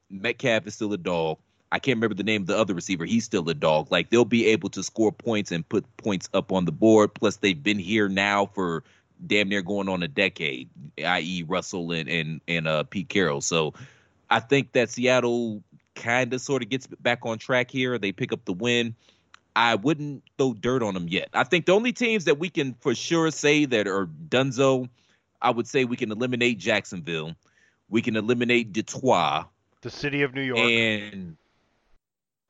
Metcalf 0.09 0.67
is 0.67 0.75
still 0.75 0.93
a 0.93 0.97
dog. 0.97 1.37
I 1.71 1.79
can't 1.79 1.97
remember 1.97 2.15
the 2.15 2.23
name 2.23 2.41
of 2.41 2.47
the 2.47 2.57
other 2.57 2.73
receiver. 2.73 3.05
He's 3.05 3.25
still 3.25 3.49
a 3.49 3.53
dog. 3.53 3.91
Like 3.91 4.09
they'll 4.09 4.23
be 4.23 4.47
able 4.47 4.69
to 4.69 4.83
score 4.83 5.11
points 5.11 5.51
and 5.51 5.67
put 5.67 5.85
points 5.97 6.29
up 6.33 6.51
on 6.51 6.65
the 6.65 6.71
board. 6.71 7.13
Plus, 7.13 7.37
they've 7.37 7.61
been 7.61 7.79
here 7.79 8.07
now 8.07 8.45
for 8.45 8.83
damn 9.25 9.49
near 9.49 9.61
going 9.61 9.89
on 9.89 10.03
a 10.03 10.07
decade, 10.07 10.69
i.e., 11.03 11.43
Russell 11.47 11.91
and 11.91 12.07
and 12.07 12.41
and 12.47 12.67
uh, 12.67 12.83
Pete 12.83 13.09
Carroll. 13.09 13.41
So, 13.41 13.73
I 14.29 14.39
think 14.39 14.73
that 14.73 14.89
Seattle 14.89 15.63
kind 15.95 16.33
of 16.33 16.41
sort 16.41 16.61
of 16.61 16.69
gets 16.69 16.87
back 16.87 17.25
on 17.25 17.39
track 17.39 17.71
here. 17.71 17.97
They 17.97 18.11
pick 18.11 18.31
up 18.31 18.45
the 18.45 18.53
win. 18.53 18.95
I 19.55 19.75
wouldn't 19.75 20.23
throw 20.37 20.53
dirt 20.53 20.83
on 20.83 20.93
them 20.93 21.07
yet. 21.07 21.29
I 21.33 21.43
think 21.45 21.65
the 21.65 21.71
only 21.71 21.93
teams 21.93 22.25
that 22.25 22.37
we 22.39 22.49
can 22.49 22.73
for 22.81 22.93
sure 22.93 23.31
say 23.31 23.65
that 23.65 23.87
are 23.87 24.05
Dunzo, 24.05 24.89
I 25.41 25.51
would 25.51 25.67
say 25.67 25.85
we 25.85 25.95
can 25.95 26.11
eliminate 26.11 26.57
Jacksonville. 26.57 27.35
We 27.89 28.01
can 28.01 28.15
eliminate 28.17 28.73
Detroit. 28.73 29.45
The 29.81 29.89
city 29.89 30.23
of 30.23 30.33
New 30.33 30.41
York. 30.41 30.59
And 30.59 31.37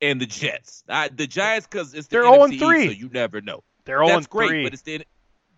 and 0.02 0.20
the 0.20 0.26
Jets. 0.26 0.84
Uh, 0.90 1.10
the 1.14 1.28
Giants 1.28 1.68
because 1.68 1.94
it's 1.94 2.08
the 2.08 2.18
They're 2.18 2.26
NFC 2.26 2.60
0-3. 2.60 2.78
East, 2.80 2.94
so 2.94 3.00
you 3.00 3.10
never 3.12 3.42
know. 3.42 3.64
They're 3.86 4.06
That's 4.06 4.28
0-3. 4.28 4.30
great, 4.30 4.64
but 4.64 4.74
it's 4.74 4.82
the 4.82 5.06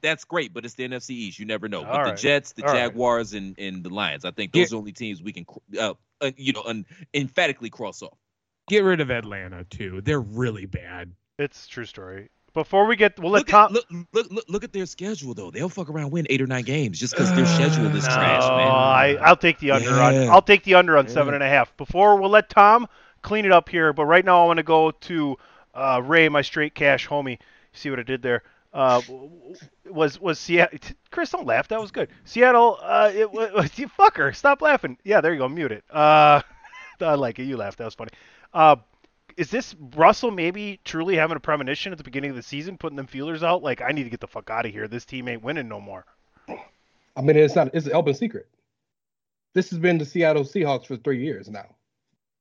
that's 0.02 0.26
great, 0.26 0.54
but 0.54 0.66
it's 0.66 0.76
the 0.76 0.88
NFC 0.88 1.12
East. 1.12 1.40
You 1.40 1.46
never 1.46 1.68
know. 1.68 1.80
All 1.80 1.86
but 1.86 1.98
right. 1.98 2.16
the 2.16 2.22
Jets, 2.22 2.52
the 2.52 2.64
All 2.64 2.72
right. 2.72 2.88
Jaguars, 2.88 3.34
and, 3.34 3.58
and 3.58 3.84
the 3.84 3.90
Lions. 3.90 4.26
I 4.26 4.32
think 4.32 4.52
those 4.54 4.68
are 4.68 4.70
the 4.70 4.78
only 4.78 4.92
teams 4.92 5.24
we 5.24 5.34
can, 5.34 5.46
uh, 5.80 5.94
uh, 6.22 6.32
you 6.38 6.54
know, 6.54 6.64
un- 6.66 6.86
emphatically 7.14 7.70
cross 7.70 8.02
off. 8.02 8.18
Get 8.68 8.84
rid 8.84 9.02
of 9.02 9.10
Atlanta 9.10 9.64
too. 9.64 10.02
They're 10.02 10.20
really 10.20 10.66
bad. 10.66 11.12
It's 11.39 11.65
a 11.65 11.69
true 11.69 11.86
story. 11.86 12.30
Before 12.54 12.88
we 12.88 12.95
get, 12.95 13.19
we'll 13.19 13.30
let 13.32 13.41
Look, 13.41 13.47
Tom. 13.50 13.65
at, 13.65 13.71
look, 13.91 14.08
look, 14.13 14.32
look, 14.32 14.45
look 14.47 14.63
at 14.63 14.73
their 14.73 14.88
schedule 14.88 15.36
though. 15.36 15.52
They'll 15.52 15.69
fuck 15.69 15.89
around, 15.89 16.10
win 16.10 16.26
eight 16.32 16.41
or 16.41 16.47
nine 16.47 16.63
games 16.63 17.00
just 17.00 17.13
because 17.13 17.32
their 17.36 17.45
schedule 17.45 17.95
is 17.95 18.04
trash, 18.06 18.41
No, 18.41 18.58
man. 18.58 18.67
I, 18.67 19.17
I'll 19.21 19.36
take 19.36 19.60
the 19.60 19.71
under 19.71 19.91
on. 19.91 20.15
I'll 20.30 20.41
take 20.41 20.63
the 20.63 20.73
under 20.73 20.97
on 20.97 21.06
Yeah. 21.06 21.12
seven 21.13 21.36
and 21.36 21.43
a 21.43 21.47
half. 21.47 21.76
Before 21.78 22.15
we'll 22.19 22.32
let 22.32 22.50
Tom 22.50 22.88
clean 23.21 23.45
it 23.45 23.52
up 23.52 23.69
here, 23.69 23.93
but 23.93 24.06
right 24.06 24.26
now 24.26 24.43
I 24.43 24.45
want 24.47 24.58
to 24.58 24.63
go 24.63 24.89
to 24.89 25.38
uh, 25.76 26.02
Ray, 26.04 26.30
my 26.30 26.41
straight 26.41 26.73
cash 26.73 27.08
homie. 27.08 27.38
See 27.73 27.91
what 27.91 28.00
I 28.00 28.04
did 28.04 28.23
there? 28.23 28.41
Uh, 28.73 29.02
was 29.86 30.19
was 30.19 30.39
Seattle? 30.39 30.80
Chris, 31.12 31.30
don't 31.30 31.45
laugh. 31.45 31.67
That 31.67 31.80
was 31.80 31.91
good. 31.91 32.10
Seattle. 32.26 32.80
Uh, 32.82 33.12
it 33.13 33.32
was 33.32 33.69
you 33.78 33.88
fucker. 33.88 34.36
Stop 34.36 34.63
laughing. 34.63 34.97
Yeah, 35.04 35.21
there 35.21 35.32
you 35.32 35.38
go. 35.39 35.47
Mute 35.47 35.71
it. 35.73 35.84
Uh, 35.91 36.41
I 37.02 37.13
like 37.13 37.38
it. 37.38 37.43
You 37.43 37.58
laughed. 37.58 37.78
That 37.78 37.86
was 37.86 37.93
funny. 37.93 38.10
Uh, 38.52 38.78
is 39.38 39.52
this 39.52 39.76
Russell 39.95 40.32
maybe 40.32 40.80
truly 40.84 41.15
having 41.15 41.38
a 41.38 41.39
premonition 41.39 41.91
at 41.91 42.00
the 42.00 42.04
beginning 42.04 42.32
of 42.32 42.36
the 42.36 42.43
season, 42.43 42.78
putting 42.78 42.97
them 42.97 43.06
feelers 43.06 43.43
out? 43.43 43.62
Like, 43.62 43.82
I 43.82 43.91
need 43.91 44.04
to 44.04 44.10
get 44.10 44.19
the 44.19 44.28
fuck 44.28 44.50
out 44.50 44.65
of 44.65 44.71
here. 44.71 44.88
This 44.88 45.06
team 45.06 45.28
ain't 45.28 45.43
winning 45.43 45.69
no 45.69 45.80
more. 45.80 46.06
I 47.15 47.21
mean, 47.21 47.38
it's 47.38 47.56
not. 47.56 47.69
It's 47.73 47.86
an 47.86 47.93
open 47.93 48.15
secret. 48.15 48.47
This 49.54 49.69
has 49.69 49.80
been 49.80 50.00
the 50.00 50.06
Seattle 50.06 50.43
Seahawks 50.43 50.88
for 50.88 50.97
three 50.97 51.23
years 51.23 51.50
now. 51.50 51.76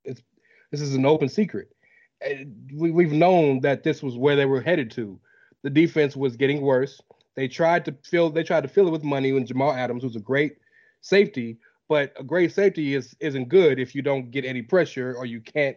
It's 0.04 0.22
this 0.70 0.80
is 0.80 0.94
an 0.94 1.06
open 1.06 1.28
secret. 1.28 1.68
We, 2.74 2.90
we've 2.90 3.12
known 3.12 3.60
that 3.60 3.84
this 3.84 4.02
was 4.02 4.16
where 4.16 4.36
they 4.36 4.46
were 4.46 4.60
headed 4.60 4.90
to. 4.92 5.20
The 5.62 5.70
defense 5.70 6.16
was 6.16 6.36
getting 6.36 6.62
worse. 6.62 7.00
They 7.34 7.46
tried 7.46 7.84
to 7.84 7.94
fill. 8.04 8.30
They 8.30 8.42
tried 8.42 8.62
to 8.62 8.68
fill 8.68 8.88
it 8.88 8.92
with 8.92 9.04
money 9.04 9.32
when 9.32 9.46
Jamal 9.46 9.72
Adams, 9.72 10.02
who's 10.02 10.16
a 10.16 10.20
great 10.20 10.56
safety, 11.02 11.58
but 11.88 12.14
a 12.18 12.24
great 12.24 12.52
safety 12.52 12.94
is 12.94 13.14
isn't 13.20 13.50
good 13.50 13.78
if 13.78 13.94
you 13.94 14.00
don't 14.00 14.30
get 14.30 14.46
any 14.46 14.62
pressure 14.62 15.14
or 15.14 15.26
you 15.26 15.40
can't 15.40 15.76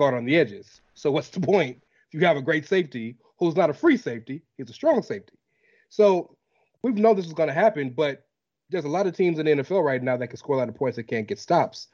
guard 0.00 0.14
on 0.14 0.24
the 0.24 0.36
edges. 0.36 0.80
So 0.94 1.12
what's 1.12 1.28
the 1.28 1.40
point? 1.40 1.82
If 2.10 2.20
you 2.20 2.26
have 2.26 2.36
a 2.36 2.42
great 2.42 2.66
safety 2.66 3.16
who's 3.38 3.54
not 3.54 3.70
a 3.70 3.74
free 3.74 3.96
safety, 3.96 4.42
he's 4.56 4.70
a 4.70 4.72
strong 4.72 5.02
safety. 5.02 5.34
So 5.90 6.36
we've 6.82 6.96
known 6.96 7.16
this 7.16 7.26
was 7.26 7.34
going 7.34 7.48
to 7.48 7.54
happen, 7.54 7.90
but 7.90 8.24
there's 8.70 8.86
a 8.86 8.88
lot 8.88 9.06
of 9.06 9.14
teams 9.14 9.38
in 9.38 9.46
the 9.46 9.52
NFL 9.52 9.84
right 9.84 10.02
now 10.02 10.16
that 10.16 10.28
can 10.28 10.38
score 10.38 10.56
a 10.56 10.58
lot 10.58 10.68
of 10.68 10.74
points 10.74 10.96
that 10.96 11.04
can't 11.04 11.28
get 11.28 11.38
stops, 11.38 11.88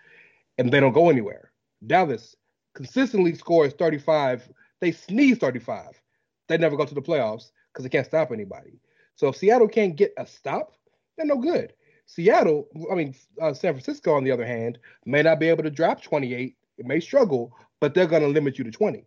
and 0.57 0.71
they 0.71 0.81
don't 0.81 0.92
go 0.92 1.11
anywhere. 1.11 1.51
Dallas 1.87 2.37
consistently 2.75 3.35
scores 3.35 3.73
35. 3.73 4.48
They 4.81 4.92
sneeze 4.92 5.38
35. 5.38 6.00
They 6.48 6.59
never 6.59 6.77
go 6.77 6.85
to 6.85 6.94
the 6.94 7.02
playoffs 7.02 7.50
because 7.73 7.83
they 7.83 7.88
can't 7.88 8.07
stop 8.07 8.31
anybody. 8.31 8.79
So 9.17 9.29
if 9.29 9.37
Seattle 9.37 9.69
can't 9.69 9.96
get 9.96 10.13
a 10.17 10.27
stop, 10.27 10.75
they're 11.17 11.27
no 11.27 11.38
good. 11.38 11.73
Seattle, 12.07 12.69
I 12.90 12.94
mean 12.94 13.15
uh, 13.42 13.52
San 13.52 13.73
Francisco, 13.73 14.15
on 14.15 14.23
the 14.23 14.31
other 14.31 14.46
hand, 14.46 14.79
may 15.04 15.23
not 15.23 15.40
be 15.40 15.48
able 15.48 15.65
to 15.65 15.71
drop 15.71 16.02
28. 16.02 16.57
It 16.79 16.87
may 16.87 17.00
struggle, 17.00 17.57
but 17.81 17.94
they're 17.94 18.06
going 18.06 18.22
to 18.22 18.29
limit 18.29 18.58
you 18.58 18.64
to 18.64 18.70
20, 18.70 19.04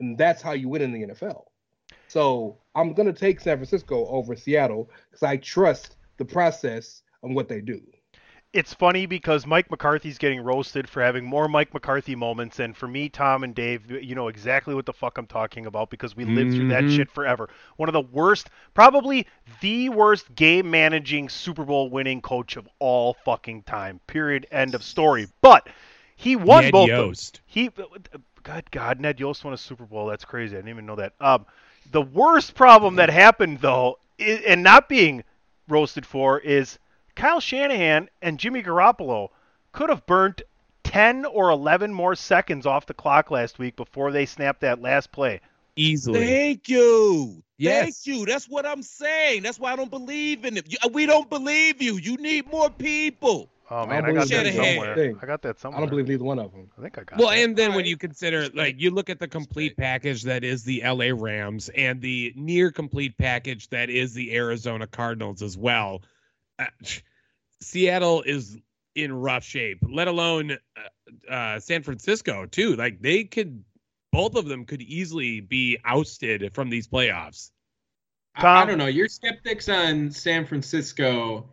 and 0.00 0.16
that's 0.18 0.42
how 0.42 0.52
you 0.52 0.68
win 0.68 0.82
in 0.82 0.92
the 0.92 1.06
NFL. 1.14 1.44
So 2.08 2.58
I'm 2.74 2.92
going 2.94 3.12
to 3.12 3.18
take 3.18 3.40
San 3.40 3.56
Francisco 3.56 4.06
over 4.06 4.36
Seattle 4.36 4.90
because 5.10 5.22
I 5.22 5.36
trust 5.38 5.96
the 6.18 6.24
process 6.24 7.02
and 7.22 7.34
what 7.34 7.48
they 7.48 7.60
do. 7.60 7.80
it's 8.52 8.72
funny 8.72 9.04
because 9.04 9.44
Mike 9.46 9.70
McCarthy's 9.70 10.16
getting 10.16 10.40
roasted 10.40 10.88
for 10.88 11.02
having 11.02 11.24
more 11.26 11.46
Mike 11.46 11.74
McCarthy 11.74 12.14
moments, 12.14 12.58
and 12.58 12.74
for 12.74 12.88
me, 12.88 13.08
Tom 13.10 13.44
and 13.44 13.54
Dave, 13.54 13.90
you 13.90 14.14
know 14.14 14.28
exactly 14.28 14.74
what 14.74 14.86
the 14.86 14.94
fuck 14.94 15.18
I'm 15.18 15.26
talking 15.26 15.66
about 15.66 15.90
because 15.90 16.16
we 16.16 16.24
lived 16.24 16.54
through 16.54 16.68
that 16.68 16.84
Mhm. 16.84 16.96
shit 16.96 17.10
forever. 17.10 17.50
One 17.76 17.90
of 17.90 17.92
the 17.92 18.00
worst, 18.00 18.48
probably 18.72 19.26
the 19.60 19.90
worst 19.90 20.34
game 20.34 20.70
managing 20.70 21.28
Super 21.28 21.64
Bowl 21.64 21.90
winning 21.90 22.22
coach 22.22 22.56
of 22.56 22.66
all 22.78 23.14
fucking 23.26 23.64
time. 23.64 24.00
Period. 24.06 24.46
End 24.50 24.74
of 24.74 24.82
story. 24.82 25.26
But 25.42 25.68
he 26.16 26.34
won 26.34 26.64
Ned 26.64 26.72
both. 26.72 26.88
Yost. 26.88 27.40
He, 27.46 27.70
God, 28.42 28.70
God, 28.70 29.00
Ned 29.00 29.20
Yost 29.20 29.44
won 29.44 29.52
a 29.54 29.58
Super 29.58 29.84
Bowl. 29.84 30.06
That's 30.06 30.24
crazy. 30.24 30.56
I 30.56 30.58
didn't 30.58 30.70
even 30.70 30.86
know 30.86 30.96
that. 30.96 31.12
Um, 31.20 31.46
the 31.92 32.02
worst 32.02 32.54
problem 32.54 32.96
that 32.96 33.10
happened 33.10 33.60
though, 33.60 33.98
i 34.18 34.42
and 34.46 34.62
not 34.62 34.88
being 34.88 35.22
roasted 35.68 36.06
for, 36.06 36.40
is 36.40 36.78
Kyle 37.14 37.40
Shanahan 37.40 38.08
and 38.22 38.38
Jimmy 38.38 38.62
Garoppolo 38.62 39.28
could 39.72 39.90
have 39.90 40.06
burnt 40.06 40.42
10 40.84 41.26
or 41.26 41.50
11 41.50 41.92
more 41.92 42.14
seconds 42.14 42.64
off 42.64 42.86
the 42.86 42.94
clock 42.94 43.30
last 43.30 43.58
week 43.58 43.76
before 43.76 44.10
they 44.10 44.24
snapped 44.24 44.62
that 44.62 44.80
last 44.80 45.12
play. 45.12 45.40
Easily. 45.76 46.24
Thank 46.24 46.68
you. 46.68 47.42
Yes. 47.58 47.82
Thank 47.82 47.96
you. 48.06 48.26
That's 48.26 48.48
what 48.48 48.64
I'm 48.64 48.82
saying. 48.82 49.42
That's 49.42 49.58
why 49.58 49.72
I 49.72 49.76
don't 49.76 49.90
believe 49.90 50.44
in 50.44 50.56
it. 50.56 50.74
We 50.92 51.04
don't 51.04 51.28
believe 51.28 51.82
you. 51.82 51.98
You 51.98 52.16
need 52.16 52.50
more 52.50 52.70
people. 52.70 53.50
Oh 53.68 53.84
man, 53.86 54.04
don't 54.04 54.10
I, 54.10 54.14
got 54.20 54.28
that 54.28 54.46
Shanahan. 54.46 54.74
somewhere. 54.76 54.94
Thing. 54.94 55.18
I 55.20 55.26
got 55.26 55.42
that 55.42 55.58
somewhere. 55.58 55.78
I 55.78 55.80
don't 55.80 55.90
believe 55.90 56.06
neither 56.08 56.22
one 56.24 56.38
of 56.38 56.52
them. 56.52 56.70
I 56.78 56.82
think 56.82 56.98
I 56.98 57.02
got 57.04 57.18
Well, 57.18 57.30
that. 57.30 57.38
and 57.38 57.56
then 57.56 57.74
when 57.74 57.84
you 57.84 57.96
consider, 57.96 58.48
like, 58.54 58.80
you 58.80 58.90
look 58.90 59.10
at 59.10 59.18
the 59.18 59.26
complete 59.26 59.76
package 59.76 60.22
that 60.22 60.44
is 60.44 60.62
the 60.62 60.82
LA 60.84 61.06
Rams 61.12 61.68
and 61.70 62.00
the 62.00 62.32
near 62.36 62.70
complete 62.70 63.18
package 63.18 63.68
that 63.70 63.90
is 63.90 64.14
the 64.14 64.36
Arizona 64.36 64.86
Cardinals 64.86 65.42
as 65.42 65.58
well, 65.58 66.02
uh, 66.60 66.66
Seattle 67.60 68.22
is 68.22 68.56
in 68.94 69.12
rough 69.12 69.42
shape, 69.44 69.78
let 69.82 70.06
alone 70.06 70.52
uh, 70.52 71.32
uh, 71.32 71.60
San 71.60 71.82
Francisco, 71.82 72.46
too. 72.46 72.76
Like, 72.76 73.00
they 73.00 73.24
could, 73.24 73.64
both 74.12 74.36
of 74.36 74.46
them 74.46 74.64
could 74.64 74.80
easily 74.82 75.40
be 75.40 75.78
ousted 75.84 76.54
from 76.54 76.70
these 76.70 76.86
playoffs. 76.86 77.50
I, 78.36 78.62
I 78.62 78.64
don't 78.66 78.78
know. 78.78 78.86
Your 78.86 79.08
skeptics 79.08 79.68
on 79.68 80.10
San 80.12 80.46
Francisco, 80.46 81.48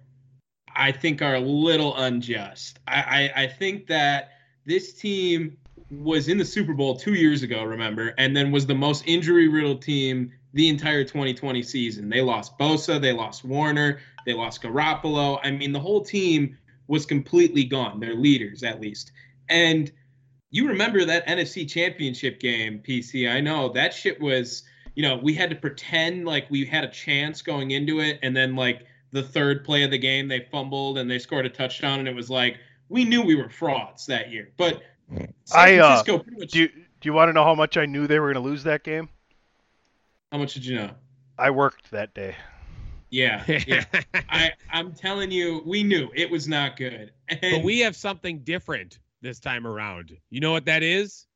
I 0.75 0.91
think, 0.91 1.21
are 1.21 1.35
a 1.35 1.39
little 1.39 1.95
unjust. 1.95 2.79
I, 2.87 3.31
I, 3.35 3.43
I 3.43 3.47
think 3.47 3.87
that 3.87 4.31
this 4.65 4.93
team 4.93 5.57
was 5.89 6.27
in 6.27 6.37
the 6.37 6.45
Super 6.45 6.73
Bowl 6.73 6.95
two 6.95 7.13
years 7.13 7.43
ago, 7.43 7.63
remember, 7.63 8.13
and 8.17 8.35
then 8.35 8.51
was 8.51 8.65
the 8.65 8.75
most 8.75 9.03
injury 9.05 9.47
riddled 9.47 9.81
team 9.81 10.31
the 10.53 10.69
entire 10.69 11.03
2020 11.03 11.61
season. 11.63 12.09
They 12.09 12.21
lost 12.21 12.57
Bosa, 12.57 13.01
they 13.01 13.11
lost 13.11 13.43
Warner, 13.43 13.99
they 14.25 14.33
lost 14.33 14.61
Garoppolo. 14.61 15.39
I 15.43 15.51
mean, 15.51 15.71
the 15.71 15.79
whole 15.79 16.01
team 16.01 16.57
was 16.87 17.05
completely 17.05 17.63
gone, 17.63 17.99
their 17.99 18.15
leaders 18.15 18.63
at 18.63 18.79
least. 18.79 19.11
And 19.49 19.91
you 20.51 20.67
remember 20.67 21.03
that 21.05 21.25
NFC 21.27 21.69
championship 21.69 22.39
game, 22.39 22.79
PC. 22.79 23.31
I 23.31 23.41
know 23.41 23.69
that 23.69 23.93
shit 23.93 24.21
was, 24.21 24.63
you 24.95 25.01
know, 25.01 25.17
we 25.17 25.33
had 25.33 25.49
to 25.49 25.55
pretend 25.55 26.25
like 26.25 26.49
we 26.49 26.65
had 26.65 26.83
a 26.83 26.89
chance 26.89 27.41
going 27.41 27.71
into 27.71 27.99
it. 27.99 28.19
And 28.21 28.35
then, 28.35 28.55
like, 28.55 28.85
the 29.13 29.23
third 29.23 29.63
play 29.63 29.83
of 29.83 29.91
the 29.91 29.97
game, 29.97 30.27
they 30.27 30.41
fumbled 30.51 30.97
and 30.97 31.09
they 31.09 31.19
scored 31.19 31.45
a 31.45 31.49
touchdown. 31.49 31.99
And 31.99 32.07
it 32.07 32.15
was 32.15 32.29
like, 32.29 32.57
we 32.89 33.05
knew 33.05 33.21
we 33.21 33.35
were 33.35 33.49
frauds 33.49 34.07
that 34.07 34.31
year. 34.31 34.49
But 34.57 34.81
San 35.09 35.33
I 35.55 35.77
uh, 35.77 35.87
Francisco 35.87 36.19
pretty 36.19 36.39
much. 36.39 36.51
do 36.51 36.59
you, 36.61 36.67
do 36.67 37.09
you 37.09 37.13
want 37.13 37.29
to 37.29 37.33
know 37.33 37.43
how 37.43 37.55
much 37.55 37.77
I 37.77 37.85
knew 37.85 38.07
they 38.07 38.19
were 38.19 38.33
going 38.33 38.43
to 38.43 38.49
lose 38.49 38.63
that 38.63 38.83
game? 38.83 39.07
how 40.31 40.39
much 40.39 40.55
did 40.55 40.65
you 40.65 40.75
know? 40.75 40.89
I 41.37 41.51
worked 41.51 41.91
that 41.91 42.15
day. 42.15 42.35
Yeah. 43.11 43.43
yeah. 43.67 43.85
I, 44.29 44.51
I'm 44.71 44.91
telling 44.93 45.29
you, 45.29 45.61
we 45.63 45.83
knew 45.83 46.09
it 46.15 46.29
was 46.31 46.47
not 46.47 46.75
good. 46.75 47.11
But 47.39 47.63
we 47.63 47.81
have 47.81 47.95
something 47.95 48.39
different 48.39 48.97
this 49.21 49.39
time 49.39 49.67
around. 49.67 50.17
You 50.31 50.39
know 50.39 50.51
what 50.51 50.65
that 50.65 50.81
is? 50.81 51.27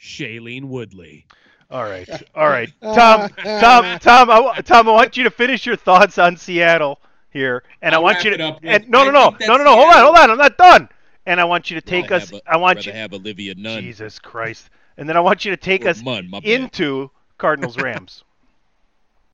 Shailene 0.00 0.64
Woodley. 0.64 1.26
All 1.70 1.84
right, 1.84 2.08
all 2.34 2.48
right, 2.48 2.68
Tom, 2.82 3.28
Tom, 3.44 3.98
Tom, 4.00 4.28
I, 4.28 4.60
Tom, 4.60 4.88
I 4.88 4.90
want 4.90 5.16
you 5.16 5.22
to 5.22 5.30
finish 5.30 5.64
your 5.64 5.76
thoughts 5.76 6.18
on 6.18 6.36
Seattle 6.36 6.98
here, 7.30 7.62
and 7.82 7.94
I'll 7.94 8.00
I 8.00 8.04
want 8.04 8.24
you 8.24 8.36
to. 8.36 8.44
up 8.44 8.60
And 8.62 8.88
no, 8.88 9.04
no, 9.04 9.10
no, 9.10 9.36
no, 9.40 9.56
no, 9.56 9.64
no. 9.64 9.76
Hold 9.76 9.94
on, 9.94 10.00
hold 10.04 10.16
on. 10.16 10.30
I'm 10.30 10.38
not 10.38 10.58
done. 10.58 10.88
And 11.26 11.40
I 11.40 11.44
want 11.44 11.70
you 11.70 11.80
to 11.80 11.86
take 11.86 12.10
us. 12.10 12.32
a- 12.32 12.40
I 12.50 12.56
want 12.56 12.86
you. 12.86 12.92
have 12.92 13.12
Olivia 13.12 13.54
Nunn. 13.54 13.80
Jesus 13.82 14.18
Christ! 14.18 14.68
And 14.96 15.08
then 15.08 15.16
I 15.16 15.20
want 15.20 15.44
you 15.44 15.50
to 15.50 15.56
take 15.56 15.84
Or 15.84 15.90
us 15.90 16.02
Munn, 16.02 16.30
into 16.42 17.10
Cardinals 17.38 17.76
Rams. 17.82 18.24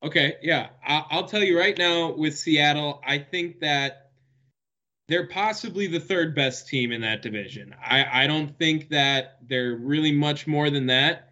Okay, 0.02 0.34
yeah. 0.42 0.68
I- 0.86 1.04
I'll 1.10 1.26
tell 1.26 1.42
you 1.42 1.58
right 1.58 1.76
now 1.76 2.12
with 2.12 2.36
Seattle, 2.38 3.02
I 3.06 3.18
think 3.18 3.60
that 3.60 4.10
they're 5.08 5.28
possibly 5.28 5.86
the 5.86 6.00
third 6.00 6.34
best 6.34 6.68
team 6.68 6.92
in 6.92 7.00
that 7.02 7.22
division. 7.22 7.74
I, 7.82 8.24
I 8.24 8.26
don't 8.26 8.56
think 8.58 8.88
that 8.90 9.38
they're 9.48 9.76
really 9.76 10.12
much 10.12 10.46
more 10.46 10.68
than 10.68 10.86
that. 10.86 11.25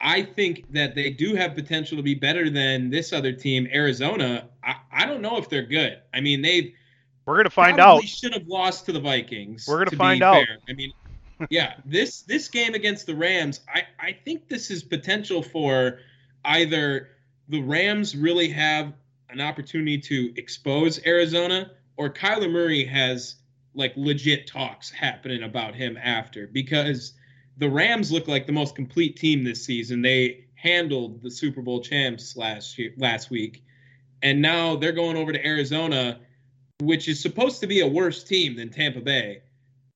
I 0.00 0.22
think 0.22 0.72
that 0.72 0.94
they 0.94 1.10
do 1.10 1.34
have 1.34 1.54
potential 1.54 1.96
to 1.96 2.02
be 2.02 2.14
better 2.14 2.48
than 2.48 2.88
this 2.88 3.12
other 3.12 3.32
team, 3.32 3.68
Arizona. 3.72 4.48
I, 4.64 4.76
I 4.90 5.06
don't 5.06 5.20
know 5.20 5.36
if 5.36 5.48
they're 5.48 5.66
good. 5.66 5.98
I 6.14 6.20
mean, 6.20 6.40
they 6.40 6.74
We're 7.26 7.36
gonna 7.36 7.50
find 7.50 7.78
out. 7.78 8.02
should 8.04 8.32
have 8.32 8.46
lost 8.46 8.86
to 8.86 8.92
the 8.92 9.00
Vikings. 9.00 9.66
We're 9.68 9.78
gonna 9.78 9.90
to 9.90 9.96
find 9.96 10.22
out. 10.22 10.46
fair. 10.46 10.58
I 10.68 10.72
mean, 10.72 10.92
yeah, 11.50 11.74
this 11.84 12.22
this 12.22 12.48
game 12.48 12.74
against 12.74 13.06
the 13.06 13.14
Rams, 13.14 13.60
I 13.72 13.82
I 13.98 14.16
think 14.24 14.48
this 14.48 14.70
is 14.70 14.82
potential 14.82 15.42
for 15.42 15.98
either 16.46 17.10
the 17.48 17.60
Rams 17.60 18.16
really 18.16 18.48
have 18.48 18.94
an 19.28 19.40
opportunity 19.40 19.98
to 19.98 20.32
expose 20.36 21.04
Arizona, 21.06 21.72
or 21.96 22.08
Kyler 22.10 22.50
Murray 22.50 22.84
has 22.84 23.36
like 23.74 23.92
legit 23.96 24.46
talks 24.46 24.90
happening 24.90 25.42
about 25.42 25.74
him 25.74 25.98
after 26.02 26.46
because 26.46 27.12
the 27.60 27.68
Rams 27.68 28.10
look 28.10 28.26
like 28.26 28.46
the 28.46 28.52
most 28.52 28.74
complete 28.74 29.16
team 29.16 29.44
this 29.44 29.62
season. 29.62 30.00
They 30.00 30.46
handled 30.54 31.22
the 31.22 31.30
Super 31.30 31.60
Bowl 31.60 31.82
champs 31.82 32.34
last 32.34 32.78
year, 32.78 32.94
last 32.96 33.30
week, 33.30 33.62
and 34.22 34.40
now 34.40 34.76
they're 34.76 34.92
going 34.92 35.16
over 35.16 35.30
to 35.30 35.46
Arizona, 35.46 36.20
which 36.80 37.06
is 37.06 37.20
supposed 37.20 37.60
to 37.60 37.66
be 37.66 37.80
a 37.80 37.86
worse 37.86 38.24
team 38.24 38.56
than 38.56 38.70
Tampa 38.70 39.00
Bay, 39.00 39.42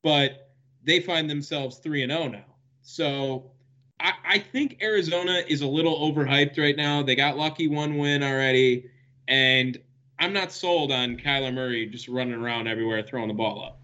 but 0.02 0.50
they 0.84 1.00
find 1.00 1.28
themselves 1.28 1.78
three 1.78 2.02
and 2.02 2.12
zero 2.12 2.28
now. 2.28 2.44
So 2.82 3.50
I, 3.98 4.12
I 4.26 4.38
think 4.38 4.82
Arizona 4.82 5.42
is 5.48 5.62
a 5.62 5.66
little 5.66 5.98
overhyped 6.12 6.58
right 6.58 6.76
now. 6.76 7.02
They 7.02 7.16
got 7.16 7.38
lucky 7.38 7.68
one 7.68 7.96
win 7.96 8.22
already, 8.22 8.90
and 9.26 9.78
I'm 10.18 10.34
not 10.34 10.52
sold 10.52 10.92
on 10.92 11.16
Kyler 11.16 11.52
Murray 11.52 11.86
just 11.86 12.08
running 12.08 12.34
around 12.34 12.68
everywhere 12.68 13.02
throwing 13.02 13.28
the 13.28 13.34
ball 13.34 13.64
up. 13.64 13.83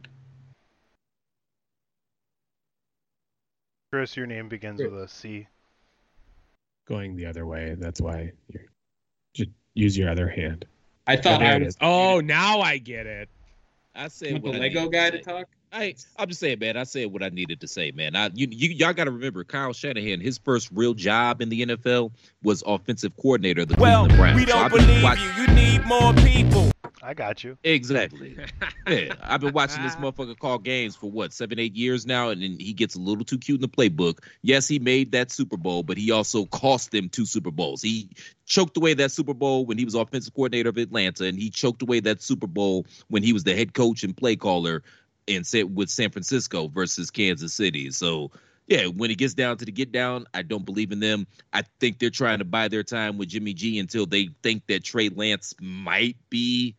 Chris, 3.93 4.17
your 4.17 4.27
name 4.27 4.49
begins 4.49 4.81
with 4.81 4.95
a 4.95 5.09
C. 5.09 5.49
Going 6.87 7.17
the 7.17 7.27
other 7.27 7.45
way. 7.45 7.75
That's 7.77 8.01
why 8.01 8.33
you 8.49 8.61
just 9.35 9.51
use 9.75 9.99
your 9.99 10.09
other 10.09 10.29
hand. 10.29 10.65
I 11.07 11.17
Oh, 11.17 11.21
thought 11.21 11.41
there 11.41 11.55
I 11.55 11.59
was. 11.59 11.77
Oh, 11.81 12.21
now 12.21 12.61
I 12.61 12.79
get 12.79 13.07
it. 13.07 13.29
I 13.95 14.07
said 14.07 14.43
with 14.43 14.53
the 14.53 14.59
Lego 14.59 14.89
guy 14.89 15.11
to 15.11 15.19
to 15.19 15.25
talk. 15.25 15.49
I, 15.73 15.95
I'm 16.19 16.29
just 16.29 16.41
saying, 16.41 16.59
man. 16.59 16.77
I 16.77 16.83
said 16.85 17.07
what 17.13 17.23
I 17.23 17.29
needed 17.29 17.61
to 17.61 17.69
say, 17.69 17.93
man. 17.93 18.17
I, 18.17 18.31
you, 18.35 18.49
you, 18.51 18.71
y'all 18.71 18.93
got 18.93 19.05
to 19.05 19.11
remember, 19.13 19.45
Kyle 19.45 19.73
Shanahan. 19.73 20.21
His 20.21 20.39
first 20.39 20.69
real 20.73 20.95
job 20.95 21.41
in 21.41 21.49
the 21.49 21.65
NFL 21.65 22.11
was 22.43 22.65
offensive 22.67 23.17
coordinator 23.17 23.63
of 23.63 23.69
the 23.69 23.77
Well, 23.79 24.07
Cleveland 24.07 24.19
Browns. 24.19 24.37
we 24.37 24.45
don't 24.47 24.65
I've 24.65 24.71
believe 24.73 25.03
watch- 25.03 25.21
you. 25.21 25.43
You 25.43 25.47
need 25.49 25.87
more 25.87 26.13
people. 26.15 26.71
I 27.03 27.15
got 27.15 27.43
you. 27.43 27.57
Exactly. 27.65 28.37
yeah, 28.89 29.15
I've 29.23 29.41
been 29.41 29.55
watching 29.55 29.83
this 29.83 29.97
motherfucker 29.97 30.39
call 30.39 30.59
games 30.59 30.95
for 30.97 31.11
what 31.11 31.33
seven, 31.33 31.59
eight 31.59 31.75
years 31.75 32.05
now, 32.05 32.29
and 32.29 32.43
then 32.43 32.57
he 32.61 32.75
gets 32.75 32.95
a 32.95 33.01
little 33.01 33.25
too 33.25 33.39
cute 33.39 33.57
in 33.57 33.63
the 33.63 33.69
playbook. 33.69 34.19
Yes, 34.43 34.69
he 34.69 34.79
made 34.79 35.13
that 35.13 35.31
Super 35.31 35.57
Bowl, 35.57 35.83
but 35.83 35.97
he 35.97 36.11
also 36.11 36.45
cost 36.47 36.91
them 36.91 37.09
two 37.09 37.25
Super 37.25 37.51
Bowls. 37.51 37.81
He 37.81 38.11
choked 38.45 38.77
away 38.77 38.93
that 38.95 39.13
Super 39.13 39.33
Bowl 39.33 39.65
when 39.65 39.79
he 39.79 39.85
was 39.87 39.95
offensive 39.95 40.35
coordinator 40.35 40.69
of 40.69 40.77
Atlanta, 40.77 41.25
and 41.25 41.39
he 41.39 41.49
choked 41.49 41.81
away 41.81 42.01
that 42.01 42.21
Super 42.23 42.47
Bowl 42.47 42.85
when 43.09 43.23
he 43.23 43.33
was 43.33 43.45
the 43.45 43.55
head 43.57 43.73
coach 43.73 44.05
and 44.05 44.15
play 44.15 44.37
caller 44.37 44.83
in 45.31 45.45
San- 45.45 45.75
with 45.75 45.89
San 45.91 46.11
Francisco 46.11 46.69
versus 46.69 47.11
Kansas 47.11 47.53
City. 47.55 47.91
So. 47.91 48.31
Yeah, 48.67 48.87
when 48.87 49.11
it 49.11 49.19
gets 49.19 49.35
down 49.35 49.57
to 49.57 49.65
the 49.65 49.73
get 49.73 49.91
down, 49.91 50.27
I 50.33 50.43
don't 50.43 50.65
believe 50.65 50.93
in 50.93 51.01
them. 51.01 51.27
I 51.53 51.63
think 51.81 51.99
they're 51.99 52.09
trying 52.09 52.39
to 52.39 52.45
buy 52.45 52.69
their 52.69 52.85
time 52.85 53.19
with 53.19 53.31
Jimmy 53.31 53.53
G 53.53 53.81
until 53.81 54.07
they 54.07 54.29
think 54.45 54.65
that 54.69 54.85
Trey 54.85 55.09
Lance 55.09 55.57
might 55.61 56.15
be 56.29 56.77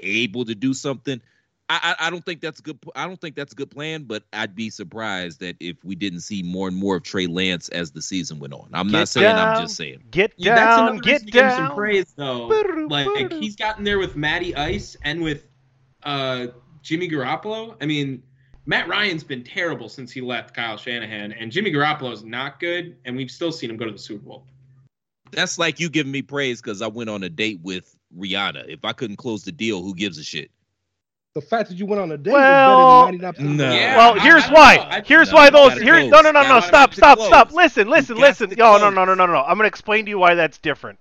able 0.00 0.44
to 0.44 0.54
do 0.54 0.72
something. 0.72 1.20
I, 1.68 1.96
I 1.98 2.06
I 2.06 2.10
don't 2.10 2.24
think 2.24 2.40
that's 2.40 2.60
a 2.60 2.62
good. 2.62 2.78
I 2.94 3.08
don't 3.08 3.20
think 3.20 3.34
that's 3.34 3.52
a 3.52 3.56
good 3.56 3.70
plan. 3.70 4.04
But 4.04 4.22
I'd 4.32 4.54
be 4.54 4.70
surprised 4.70 5.40
that 5.40 5.56
if 5.58 5.82
we 5.82 5.96
didn't 5.96 6.20
see 6.20 6.40
more 6.40 6.68
and 6.68 6.76
more 6.76 6.96
of 6.96 7.02
Trey 7.02 7.26
Lance 7.26 7.68
as 7.70 7.90
the 7.90 8.02
season 8.02 8.38
went 8.38 8.52
on. 8.52 8.68
I'm 8.72 8.86
Get 8.86 8.92
not 8.92 9.08
saying. 9.08 9.34
I'm 9.36 9.60
just 9.62 9.74
saying. 9.74 10.04
Get 10.12 10.32
Yeah, 10.36 10.54
that's 10.54 10.76
down, 10.76 10.88
another 10.88 11.00
get 11.02 11.12
reason 11.12 11.26
to 11.26 11.32
give 11.32 11.44
him 11.46 11.50
some 11.50 11.66
down. 11.66 11.74
praise, 11.74 12.12
though. 12.14 12.86
Like 12.88 13.32
he's 13.32 13.56
gotten 13.56 13.82
there 13.82 13.98
with 13.98 14.14
Matty 14.14 14.54
Ice 14.54 14.96
and 15.02 15.20
with 15.20 15.48
uh, 16.04 16.48
Jimmy 16.82 17.08
Garoppolo. 17.08 17.76
I 17.80 17.86
mean, 17.86 18.22
Matt 18.66 18.88
Ryan's 18.88 19.24
been 19.24 19.42
terrible 19.44 19.88
since 19.88 20.12
he 20.12 20.20
left 20.20 20.54
Kyle 20.54 20.76
Shanahan, 20.76 21.32
and 21.32 21.50
Jimmy 21.50 21.72
Garoppolo's 21.72 22.22
not 22.24 22.60
good, 22.60 22.96
and 23.04 23.16
we've 23.16 23.30
still 23.30 23.52
seen 23.52 23.70
him 23.70 23.76
go 23.76 23.84
to 23.86 23.92
the 23.92 23.98
Super 23.98 24.24
Bowl. 24.24 24.46
That's 25.30 25.58
like 25.58 25.80
you 25.80 25.88
giving 25.88 26.12
me 26.12 26.22
praise 26.22 26.60
because 26.60 26.82
I 26.82 26.88
went 26.88 27.08
on 27.08 27.22
a 27.22 27.28
date 27.30 27.60
with 27.62 27.96
Rihanna. 28.16 28.68
If 28.68 28.84
I 28.84 28.92
couldn't 28.92 29.16
close 29.16 29.44
the 29.44 29.52
deal, 29.52 29.82
who 29.82 29.94
gives 29.94 30.18
a 30.18 30.24
shit? 30.24 30.50
The 31.34 31.40
fact 31.40 31.70
that 31.70 31.78
you 31.78 31.86
went 31.86 32.02
on 32.02 32.12
a 32.12 32.18
date 32.18 32.32
Well, 32.32 33.08
is 33.08 33.18
better 33.18 33.32
than 33.32 33.56
99% 33.56 33.56
No. 33.56 33.72
Yeah, 33.72 33.96
well, 33.96 34.20
here's 34.20 34.42
I 34.44 34.46
don't 34.48 34.54
why. 34.54 34.76
I- 34.90 35.00
Here's 35.00 35.30
no, 35.30 35.34
why 35.34 35.48
those. 35.48 35.80
Here, 35.80 36.06
no, 36.06 36.20
no, 36.20 36.30
no, 36.30 36.42
no. 36.42 36.60
Stop, 36.60 36.92
stop, 36.92 37.16
close. 37.16 37.28
stop. 37.28 37.52
Listen, 37.52 37.88
listen, 37.88 38.18
listen. 38.18 38.50
to 38.50 38.56
No, 38.56 38.76
no, 38.76 38.90
no, 38.90 39.06
no, 39.06 39.14
no, 39.14 39.24
no. 39.24 39.38
I'm 39.42 39.56
gonna 39.56 39.68
explain 39.68 40.04
to 40.04 40.10
you 40.10 40.18
why 40.18 40.34
that's 40.34 40.58
different. 40.58 40.98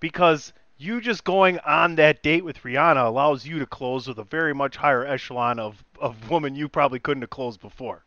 Because 0.00 0.52
you 0.76 1.00
just 1.00 1.24
going 1.24 1.58
on 1.60 1.96
that 1.96 2.22
date 2.22 2.44
with 2.44 2.62
Rihanna 2.62 3.06
allows 3.06 3.46
you 3.46 3.58
to 3.58 3.66
close 3.66 4.06
with 4.08 4.18
a 4.18 4.24
very 4.24 4.54
much 4.54 4.76
higher 4.76 5.06
echelon 5.06 5.58
of 5.58 5.84
of 6.00 6.30
woman 6.30 6.54
you 6.54 6.68
probably 6.68 6.98
couldn't 6.98 7.22
have 7.22 7.30
closed 7.30 7.60
before. 7.60 8.04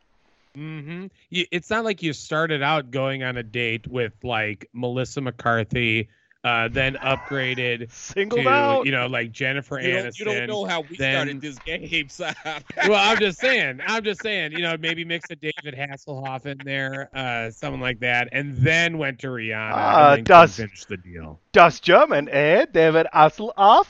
Mm-hmm. 0.56 1.08
It's 1.32 1.70
not 1.70 1.84
like 1.86 2.02
you 2.02 2.14
started 2.14 2.64
out 2.64 2.90
going 2.92 3.24
on 3.24 3.38
a 3.38 3.44
date 3.44 3.88
with 3.88 4.14
like 4.24 4.68
Melissa 4.74 5.22
McCarthy, 5.22 6.10
uh, 6.48 6.68
then 6.70 6.96
upgraded 6.96 7.92
Singled 7.92 8.44
to 8.44 8.50
out. 8.50 8.86
you 8.86 8.92
know 8.92 9.08
like 9.08 9.32
Jennifer 9.32 9.80
You 9.80 9.90
Aniston. 9.96 10.04
don't, 10.04 10.20
you 10.20 10.26
don't 10.26 10.48
know 10.48 10.66
how 10.66 10.82
we 10.82 10.96
then- 10.98 11.16
started 11.16 11.42
this 11.42 11.60
game, 11.60 12.10
Sam. 12.10 12.34
well, 12.88 12.94
I'm 12.96 13.18
just 13.20 13.40
saying. 13.40 13.80
I'm 13.86 14.04
just 14.04 14.22
saying. 14.22 14.54
You 14.54 14.60
know, 14.60 14.76
maybe 14.80 15.04
mix 15.04 15.30
a 15.30 15.36
David 15.36 15.76
Hasselhoff 15.78 16.46
in 16.46 16.58
there, 16.64 17.10
uh, 17.14 17.52
someone 17.52 17.82
like 17.82 18.00
that, 18.00 18.30
and 18.32 18.56
then 18.58 18.98
went 18.98 19.20
to 19.20 19.28
Rihanna. 19.28 19.72
Ah, 19.74 20.10
and 20.14 20.18
then 20.20 20.24
does- 20.24 20.58
the 20.88 20.98
deal. 20.98 21.40
Das 21.52 21.80
German, 21.80 22.30
eh? 22.30 22.66
David 22.72 23.08
Hasselhoff? 23.14 23.88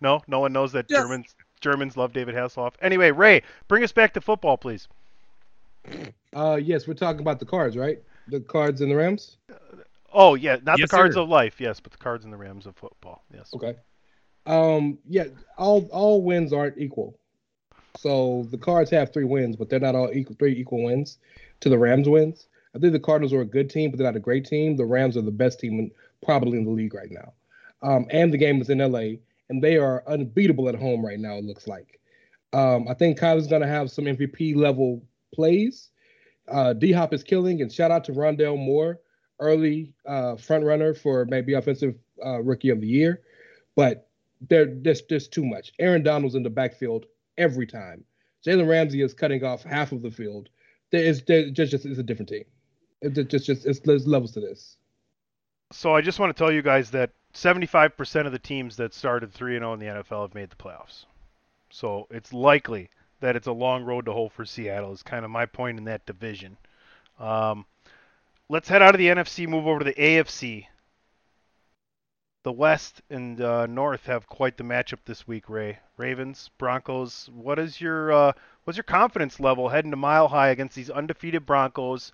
No, 0.00 0.22
no 0.28 0.40
one 0.40 0.52
knows 0.52 0.72
that 0.72 0.86
Yes. 0.88 1.00
Germans 1.00 1.34
Germans 1.60 1.96
love 1.96 2.12
David 2.12 2.34
Hasselhoff. 2.34 2.74
Anyway, 2.80 3.10
Ray, 3.10 3.42
bring 3.66 3.82
us 3.82 3.90
back 3.92 4.14
to 4.14 4.20
football, 4.20 4.56
please. 4.56 4.86
Uh, 6.34 6.58
yes, 6.62 6.86
we're 6.86 6.94
talking 6.94 7.20
about 7.20 7.40
the 7.40 7.46
cards, 7.46 7.76
right? 7.76 8.00
The 8.28 8.40
cards 8.40 8.80
and 8.80 8.90
the 8.92 8.96
Rams. 8.96 9.38
Oh 10.12 10.34
yeah, 10.34 10.56
not 10.62 10.78
Yes, 10.78 10.90
the 10.90 10.96
cards 10.96 11.14
sir. 11.14 11.20
of 11.22 11.28
life, 11.28 11.60
yes, 11.60 11.80
but 11.80 11.92
the 11.92 11.98
cards 11.98 12.24
and 12.24 12.32
the 12.32 12.36
Rams 12.38 12.66
of 12.66 12.76
football. 12.76 13.24
Yes. 13.32 13.50
Okay. 13.54 13.74
Um, 14.46 14.98
yeah, 15.06 15.24
all 15.58 15.86
all 15.92 16.22
wins 16.22 16.52
aren't 16.52 16.78
equal. 16.78 17.18
So 17.96 18.46
the 18.50 18.58
Cards 18.58 18.90
have 18.92 19.12
three 19.12 19.24
wins, 19.24 19.56
but 19.56 19.68
they're 19.68 19.80
not 19.80 19.94
all 19.96 20.10
equal. 20.12 20.36
Three 20.38 20.52
equal 20.52 20.84
wins 20.84 21.18
to 21.60 21.68
the 21.68 21.78
Rams 21.78 22.08
wins. 22.08 22.46
I 22.74 22.78
think 22.78 22.92
the 22.92 23.00
Cardinals 23.00 23.32
are 23.32 23.40
a 23.40 23.46
good 23.46 23.68
team, 23.68 23.90
but 23.90 23.98
they're 23.98 24.06
not 24.06 24.16
a 24.16 24.20
great 24.20 24.44
team. 24.44 24.76
The 24.76 24.84
Rams 24.84 25.16
are 25.16 25.22
the 25.22 25.30
best 25.32 25.58
team 25.58 25.78
in, 25.80 25.90
probably 26.22 26.58
in 26.58 26.64
the 26.64 26.70
league 26.70 26.94
right 26.94 27.10
now. 27.10 27.32
Um, 27.82 28.06
and 28.10 28.32
the 28.32 28.38
game 28.38 28.60
is 28.60 28.70
in 28.70 28.78
LA, 28.78 29.16
and 29.48 29.62
they 29.62 29.76
are 29.78 30.04
unbeatable 30.06 30.68
at 30.68 30.74
home 30.76 31.04
right 31.04 31.18
now. 31.18 31.34
It 31.34 31.44
looks 31.44 31.66
like. 31.66 31.98
Um, 32.52 32.86
I 32.88 32.94
think 32.94 33.18
Kyler's 33.18 33.46
going 33.48 33.62
to 33.62 33.68
have 33.68 33.90
some 33.90 34.04
MVP 34.04 34.54
level 34.54 35.02
plays. 35.34 35.90
Uh, 36.46 36.72
D 36.72 36.92
Hop 36.92 37.12
is 37.12 37.22
killing, 37.24 37.62
and 37.62 37.72
shout 37.72 37.90
out 37.90 38.04
to 38.04 38.12
Rondale 38.12 38.56
Moore, 38.58 39.00
early 39.40 39.92
uh, 40.06 40.36
front 40.36 40.64
runner 40.64 40.94
for 40.94 41.24
maybe 41.24 41.54
offensive 41.54 41.94
uh, 42.24 42.40
rookie 42.42 42.70
of 42.70 42.80
the 42.80 42.86
year. 42.86 43.22
But 43.76 44.08
there, 44.48 44.66
there's 44.66 45.02
just 45.02 45.32
too 45.32 45.44
much. 45.44 45.72
Aaron 45.78 46.02
Donald's 46.02 46.34
in 46.34 46.42
the 46.42 46.50
backfield 46.50 47.06
every 47.36 47.66
time. 47.66 48.04
Jalen 48.46 48.68
Ramsey 48.68 49.02
is 49.02 49.14
cutting 49.14 49.44
off 49.44 49.62
half 49.62 49.92
of 49.92 50.02
the 50.02 50.10
field. 50.10 50.48
There 50.90 51.04
is 51.04 51.22
there 51.24 51.50
just 51.50 51.70
just 51.70 51.84
it's 51.84 51.98
a 51.98 52.02
different 52.02 52.28
team. 52.28 52.44
It's 53.02 53.18
just 53.30 53.46
just 53.46 53.66
it's, 53.66 53.80
there's 53.80 54.06
levels 54.06 54.32
to 54.32 54.40
this. 54.40 54.76
So 55.70 55.94
I 55.94 56.00
just 56.00 56.18
want 56.18 56.34
to 56.34 56.38
tell 56.38 56.52
you 56.52 56.62
guys 56.62 56.90
that 56.92 57.10
75% 57.34 58.26
of 58.26 58.32
the 58.32 58.38
teams 58.38 58.76
that 58.76 58.94
started 58.94 59.32
3 59.32 59.56
and 59.56 59.62
0 59.62 59.72
in 59.74 59.80
the 59.80 59.86
NFL 59.86 60.22
have 60.22 60.34
made 60.34 60.50
the 60.50 60.56
playoffs. 60.56 61.04
So 61.70 62.06
it's 62.10 62.32
likely 62.32 62.88
that 63.20 63.36
it's 63.36 63.46
a 63.46 63.52
long 63.52 63.84
road 63.84 64.06
to 64.06 64.12
hoe 64.12 64.30
for 64.30 64.46
Seattle. 64.46 64.92
Is 64.92 65.02
kind 65.02 65.24
of 65.24 65.30
my 65.30 65.44
point 65.44 65.78
in 65.78 65.84
that 65.84 66.06
division. 66.06 66.56
Um, 67.18 67.66
let's 68.48 68.68
head 68.68 68.82
out 68.82 68.94
of 68.94 68.98
the 68.98 69.08
NFC, 69.08 69.46
move 69.46 69.66
over 69.66 69.80
to 69.80 69.84
the 69.84 69.94
AFC. 69.94 70.66
The 72.44 72.52
West 72.52 73.02
and 73.10 73.40
uh, 73.40 73.66
North 73.66 74.06
have 74.06 74.26
quite 74.26 74.56
the 74.56 74.64
matchup 74.64 75.00
this 75.04 75.26
week. 75.26 75.50
Ray 75.50 75.78
Ravens, 75.96 76.50
Broncos. 76.56 77.28
What 77.34 77.58
is 77.58 77.80
your 77.80 78.12
uh, 78.12 78.32
what's 78.64 78.76
your 78.76 78.84
confidence 78.84 79.38
level 79.40 79.68
heading 79.68 79.90
to 79.90 79.96
Mile 79.96 80.28
High 80.28 80.48
against 80.48 80.76
these 80.76 80.88
undefeated 80.88 81.44
Broncos? 81.44 82.12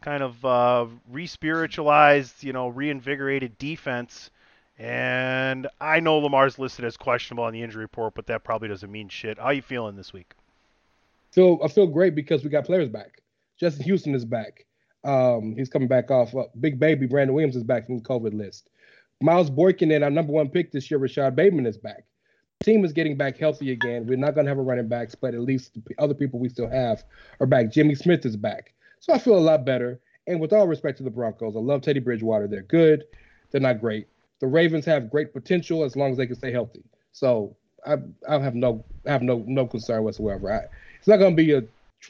Kind 0.00 0.22
of 0.22 0.44
uh, 0.44 0.86
re-spiritualized, 1.10 2.42
you 2.44 2.52
know, 2.52 2.68
reinvigorated 2.68 3.58
defense. 3.58 4.30
And 4.78 5.66
I 5.80 6.00
know 6.00 6.18
Lamar's 6.18 6.58
listed 6.58 6.84
as 6.84 6.96
questionable 6.96 7.44
on 7.44 7.52
the 7.52 7.62
injury 7.62 7.84
report, 7.84 8.14
but 8.14 8.26
that 8.26 8.44
probably 8.44 8.68
doesn't 8.68 8.92
mean 8.92 9.08
shit. 9.08 9.38
How 9.38 9.50
you 9.50 9.62
feeling 9.62 9.96
this 9.96 10.12
week? 10.12 10.32
Feel 11.32 11.58
I 11.62 11.68
feel 11.68 11.86
great 11.86 12.14
because 12.14 12.44
we 12.44 12.50
got 12.50 12.64
players 12.64 12.88
back. 12.88 13.20
Justin 13.58 13.84
Houston 13.84 14.14
is 14.14 14.24
back. 14.24 14.64
Um, 15.04 15.54
he's 15.56 15.68
coming 15.68 15.88
back 15.88 16.10
off. 16.10 16.34
Uh, 16.34 16.44
Big 16.60 16.78
Baby 16.78 17.06
Brandon 17.06 17.34
Williams 17.34 17.56
is 17.56 17.62
back 17.62 17.86
from 17.86 17.96
the 17.98 18.02
COVID 18.02 18.34
list. 18.34 18.70
Miles 19.20 19.50
Boykin 19.50 19.92
and 19.92 20.04
our 20.04 20.10
number 20.10 20.32
one 20.32 20.48
pick 20.48 20.72
this 20.72 20.90
year, 20.90 20.98
Rashod 20.98 21.36
Bateman, 21.36 21.66
is 21.66 21.78
back. 21.78 22.04
Team 22.62 22.84
is 22.84 22.92
getting 22.92 23.16
back 23.16 23.36
healthy 23.36 23.70
again. 23.70 24.06
We're 24.06 24.16
not 24.16 24.34
going 24.34 24.46
to 24.46 24.50
have 24.50 24.58
a 24.58 24.62
running 24.62 24.88
backs, 24.88 25.14
but 25.14 25.34
at 25.34 25.40
least 25.40 25.72
the 25.74 25.94
other 25.98 26.14
people 26.14 26.38
we 26.38 26.48
still 26.48 26.68
have 26.68 27.04
are 27.40 27.46
back. 27.46 27.70
Jimmy 27.70 27.94
Smith 27.94 28.24
is 28.26 28.36
back. 28.36 28.72
So 29.00 29.12
I 29.12 29.18
feel 29.18 29.36
a 29.36 29.40
lot 29.40 29.64
better. 29.64 30.00
And 30.26 30.40
with 30.40 30.52
all 30.52 30.66
respect 30.66 30.98
to 30.98 31.04
the 31.04 31.10
Broncos, 31.10 31.54
I 31.54 31.60
love 31.60 31.82
Teddy 31.82 32.00
Bridgewater. 32.00 32.48
They're 32.48 32.62
good. 32.62 33.04
They're 33.50 33.60
not 33.60 33.80
great. 33.80 34.08
The 34.40 34.46
Ravens 34.46 34.84
have 34.86 35.10
great 35.10 35.32
potential 35.32 35.84
as 35.84 35.96
long 35.96 36.10
as 36.10 36.16
they 36.16 36.26
can 36.26 36.36
stay 36.36 36.50
healthy. 36.50 36.82
So 37.12 37.56
I, 37.86 37.96
I 38.28 38.38
have 38.38 38.54
no 38.54 38.84
I 39.06 39.12
have 39.12 39.22
no 39.22 39.44
no 39.46 39.66
concern 39.66 40.02
whatsoever. 40.02 40.52
I, 40.52 40.66
it's 40.98 41.06
not 41.06 41.18
going 41.18 41.36
to 41.36 41.42
be 41.42 41.52
a, 41.52 41.62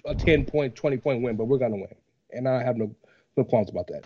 a 0.07 0.15
10 0.15 0.47
point, 0.47 0.75
20 0.75 0.97
point 0.97 1.23
win, 1.23 1.37
but 1.37 1.45
we're 1.45 1.59
going 1.59 1.73
to 1.73 1.77
win. 1.77 1.95
And 2.37 2.49
I 2.49 2.63
have 2.63 2.77
no, 2.77 2.95
no 3.37 3.45
qualms 3.45 3.71
about 3.71 3.87
that. 3.89 4.05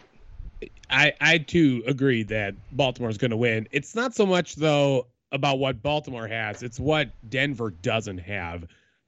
I 0.90 1.12
I 1.20 1.38
too 1.38 1.82
agree 1.86 2.22
that 2.24 2.54
Baltimore's 2.72 3.18
going 3.18 3.30
to 3.30 3.36
win. 3.36 3.68
It's 3.70 3.94
not 3.94 4.14
so 4.14 4.26
much 4.26 4.56
though 4.56 5.06
about 5.32 5.58
what 5.58 5.82
Baltimore 5.82 6.26
has; 6.26 6.62
it's 6.62 6.80
what 6.80 7.10
Denver 7.28 7.70
doesn't 7.70 8.18
have. 8.18 8.66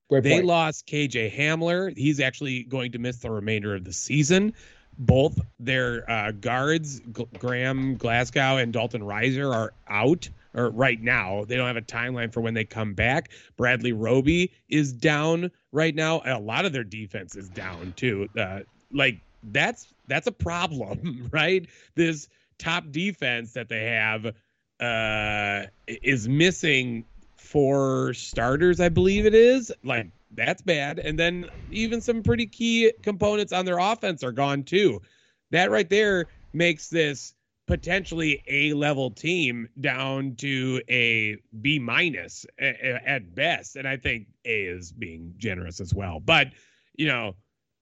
Great 0.08 0.24
they 0.24 0.32
point. 0.32 0.46
lost 0.46 0.86
KJ 0.86 1.34
Hamler. 1.34 1.96
He's 1.96 2.20
actually 2.20 2.64
going 2.64 2.92
to 2.92 2.98
miss 2.98 3.18
the 3.18 3.30
remainder 3.30 3.74
of 3.74 3.84
the 3.84 3.92
season. 3.92 4.52
Both 4.98 5.40
their 5.58 6.08
uh, 6.10 6.32
guards, 6.32 7.00
G- 7.00 7.26
Graham 7.38 7.96
Glasgow 7.96 8.58
and 8.58 8.72
Dalton 8.74 9.00
Risner, 9.00 9.54
are 9.54 9.72
out 9.88 10.28
or 10.54 10.70
right 10.70 11.00
now. 11.00 11.44
They 11.46 11.56
don't 11.56 11.66
have 11.66 11.76
a 11.76 11.82
timeline 11.82 12.32
for 12.32 12.42
when 12.42 12.52
they 12.54 12.64
come 12.64 12.92
back. 12.92 13.30
Bradley 13.56 13.92
Roby 13.92 14.52
is 14.68 14.92
down 14.92 15.50
right 15.72 15.94
now. 15.94 16.20
A 16.26 16.38
lot 16.38 16.66
of 16.66 16.72
their 16.72 16.84
defense 16.84 17.34
is 17.36 17.48
down 17.48 17.94
too. 17.96 18.28
Uh, 18.36 18.60
like 18.92 19.20
that's 19.42 19.92
that's 20.08 20.26
a 20.26 20.32
problem, 20.32 21.28
right? 21.32 21.66
This 21.94 22.28
top 22.58 22.84
defense 22.90 23.52
that 23.54 23.68
they 23.68 23.84
have 23.86 24.34
uh, 24.80 25.66
is 25.86 26.28
missing 26.28 27.04
four 27.36 28.14
starters, 28.14 28.80
I 28.80 28.88
believe 28.88 29.26
it 29.26 29.34
is. 29.34 29.72
Like 29.84 30.08
that's 30.34 30.62
bad. 30.62 30.98
And 30.98 31.18
then 31.18 31.48
even 31.70 32.00
some 32.00 32.22
pretty 32.22 32.46
key 32.46 32.92
components 33.02 33.52
on 33.52 33.64
their 33.64 33.78
offense 33.78 34.22
are 34.24 34.32
gone 34.32 34.64
too. 34.64 35.02
That 35.50 35.70
right 35.70 35.88
there 35.88 36.26
makes 36.52 36.88
this 36.88 37.34
potentially 37.66 38.42
a 38.48 38.72
level 38.72 39.10
team 39.10 39.68
down 39.80 40.34
to 40.36 40.82
a 40.88 41.36
B 41.60 41.78
minus 41.78 42.46
at 42.58 43.34
best. 43.34 43.76
And 43.76 43.86
I 43.86 43.96
think 43.96 44.26
A 44.44 44.64
is 44.64 44.92
being 44.92 45.34
generous 45.36 45.80
as 45.80 45.94
well. 45.94 46.20
But, 46.20 46.48
you 46.96 47.06
know, 47.06 47.34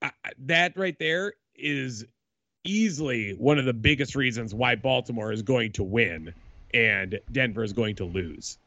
I- 0.02 0.12
that 0.38 0.76
right 0.76 0.98
there 0.98 1.34
is 1.54 2.04
easily 2.64 3.32
one 3.32 3.58
of 3.58 3.64
the 3.64 3.72
biggest 3.72 4.14
reasons 4.14 4.54
why 4.54 4.74
Baltimore 4.74 5.32
is 5.32 5.42
going 5.42 5.72
to 5.72 5.82
win 5.82 6.34
and 6.72 7.18
Denver 7.32 7.64
is 7.64 7.72
going 7.72 7.96
to 7.96 8.04
lose. 8.04 8.58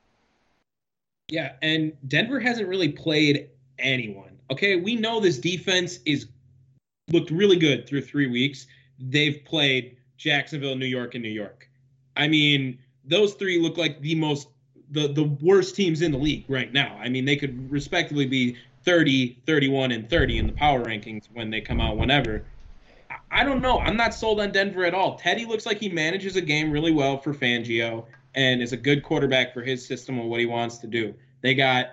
Yeah, 1.29 1.53
and 1.61 1.93
Denver 2.07 2.39
hasn't 2.39 2.67
really 2.67 2.89
played 2.89 3.49
anyone. 3.79 4.37
Okay, 4.51 4.75
we 4.75 4.95
know 4.95 5.19
this 5.19 5.37
defense 5.37 5.99
is 6.05 6.27
looked 7.09 7.31
really 7.31 7.57
good 7.57 7.87
through 7.87 8.01
three 8.01 8.27
weeks. 8.27 8.67
They've 8.99 9.43
played 9.45 9.97
Jacksonville, 10.17 10.75
New 10.75 10.85
York, 10.85 11.15
and 11.15 11.23
New 11.23 11.29
York. 11.29 11.69
I 12.15 12.27
mean, 12.27 12.77
those 13.05 13.33
three 13.33 13.59
look 13.59 13.77
like 13.77 14.01
the 14.01 14.15
most 14.15 14.47
the 14.91 15.07
the 15.07 15.23
worst 15.23 15.75
teams 15.75 16.01
in 16.01 16.11
the 16.11 16.17
league 16.17 16.45
right 16.47 16.71
now. 16.71 16.97
I 17.01 17.09
mean, 17.09 17.25
they 17.25 17.35
could 17.35 17.71
respectively 17.71 18.25
be 18.25 18.57
30, 18.83 19.39
31, 19.45 19.91
and 19.91 20.09
30 20.09 20.37
in 20.37 20.47
the 20.47 20.53
power 20.53 20.83
rankings 20.83 21.27
when 21.33 21.49
they 21.49 21.61
come 21.61 21.79
out 21.79 21.97
whenever. 21.97 22.45
I- 23.31 23.43
don't 23.43 23.61
know. 23.61 23.79
I'm 23.79 23.97
not 23.97 24.13
sold 24.13 24.39
on 24.39 24.51
Denver 24.51 24.85
at 24.85 24.93
all. 24.93 25.15
Teddy 25.15 25.45
looks 25.45 25.65
like 25.65 25.79
he 25.79 25.89
manages 25.89 26.35
a 26.35 26.41
game 26.41 26.71
really 26.71 26.91
well 26.91 27.17
for 27.17 27.33
Fangio 27.33 28.05
and 28.35 28.61
is 28.61 28.73
a 28.73 28.77
good 28.77 29.03
quarterback 29.03 29.53
for 29.53 29.61
his 29.61 29.85
system 29.85 30.19
and 30.19 30.29
what 30.29 30.39
he 30.39 30.45
wants 30.45 30.77
to 30.79 30.87
do. 30.87 31.13
They 31.41 31.53
got 31.53 31.87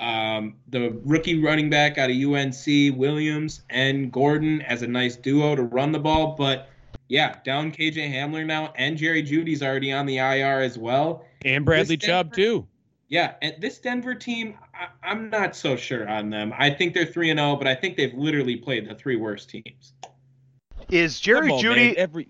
um, 0.00 0.56
the 0.68 0.98
rookie 1.04 1.40
running 1.40 1.70
back 1.70 1.98
out 1.98 2.10
of 2.10 2.16
UNC, 2.16 2.96
Williams 2.96 3.62
and 3.70 4.12
Gordon, 4.12 4.62
as 4.62 4.82
a 4.82 4.86
nice 4.86 5.16
duo 5.16 5.54
to 5.54 5.62
run 5.62 5.92
the 5.92 5.98
ball. 5.98 6.34
But 6.36 6.68
yeah, 7.08 7.36
down 7.44 7.70
KJ 7.70 8.12
Hamler 8.12 8.44
now, 8.44 8.72
and 8.76 8.96
Jerry 8.96 9.22
Jeudy's 9.22 9.62
already 9.62 9.92
on 9.92 10.06
the 10.06 10.18
IR 10.18 10.60
as 10.60 10.78
well. 10.78 11.24
And 11.44 11.64
Bradley 11.64 11.96
This 11.96 12.08
Chubb 12.08 12.34
too. 12.34 12.66
Yeah, 13.08 13.34
and 13.42 13.54
this 13.60 13.78
Denver 13.78 14.14
team, 14.14 14.54
I, 15.02 15.10
I'm 15.10 15.30
not 15.30 15.56
so 15.56 15.76
sure 15.76 16.08
on 16.08 16.30
them. 16.30 16.52
I 16.56 16.70
think 16.70 16.94
they're 16.94 17.06
three 17.06 17.30
and 17.30 17.38
zero, 17.38 17.56
but 17.56 17.66
I 17.66 17.74
think 17.74 17.96
they've 17.96 18.14
literally 18.14 18.56
played 18.56 18.88
the 18.88 18.94
three 18.94 19.16
worst 19.16 19.50
teams. 19.50 19.92
Is 20.90 21.18
Jerry 21.20 21.50
on, 21.50 21.62
Jeudy 21.62 21.76
man. 21.76 21.94
Every 21.96 22.28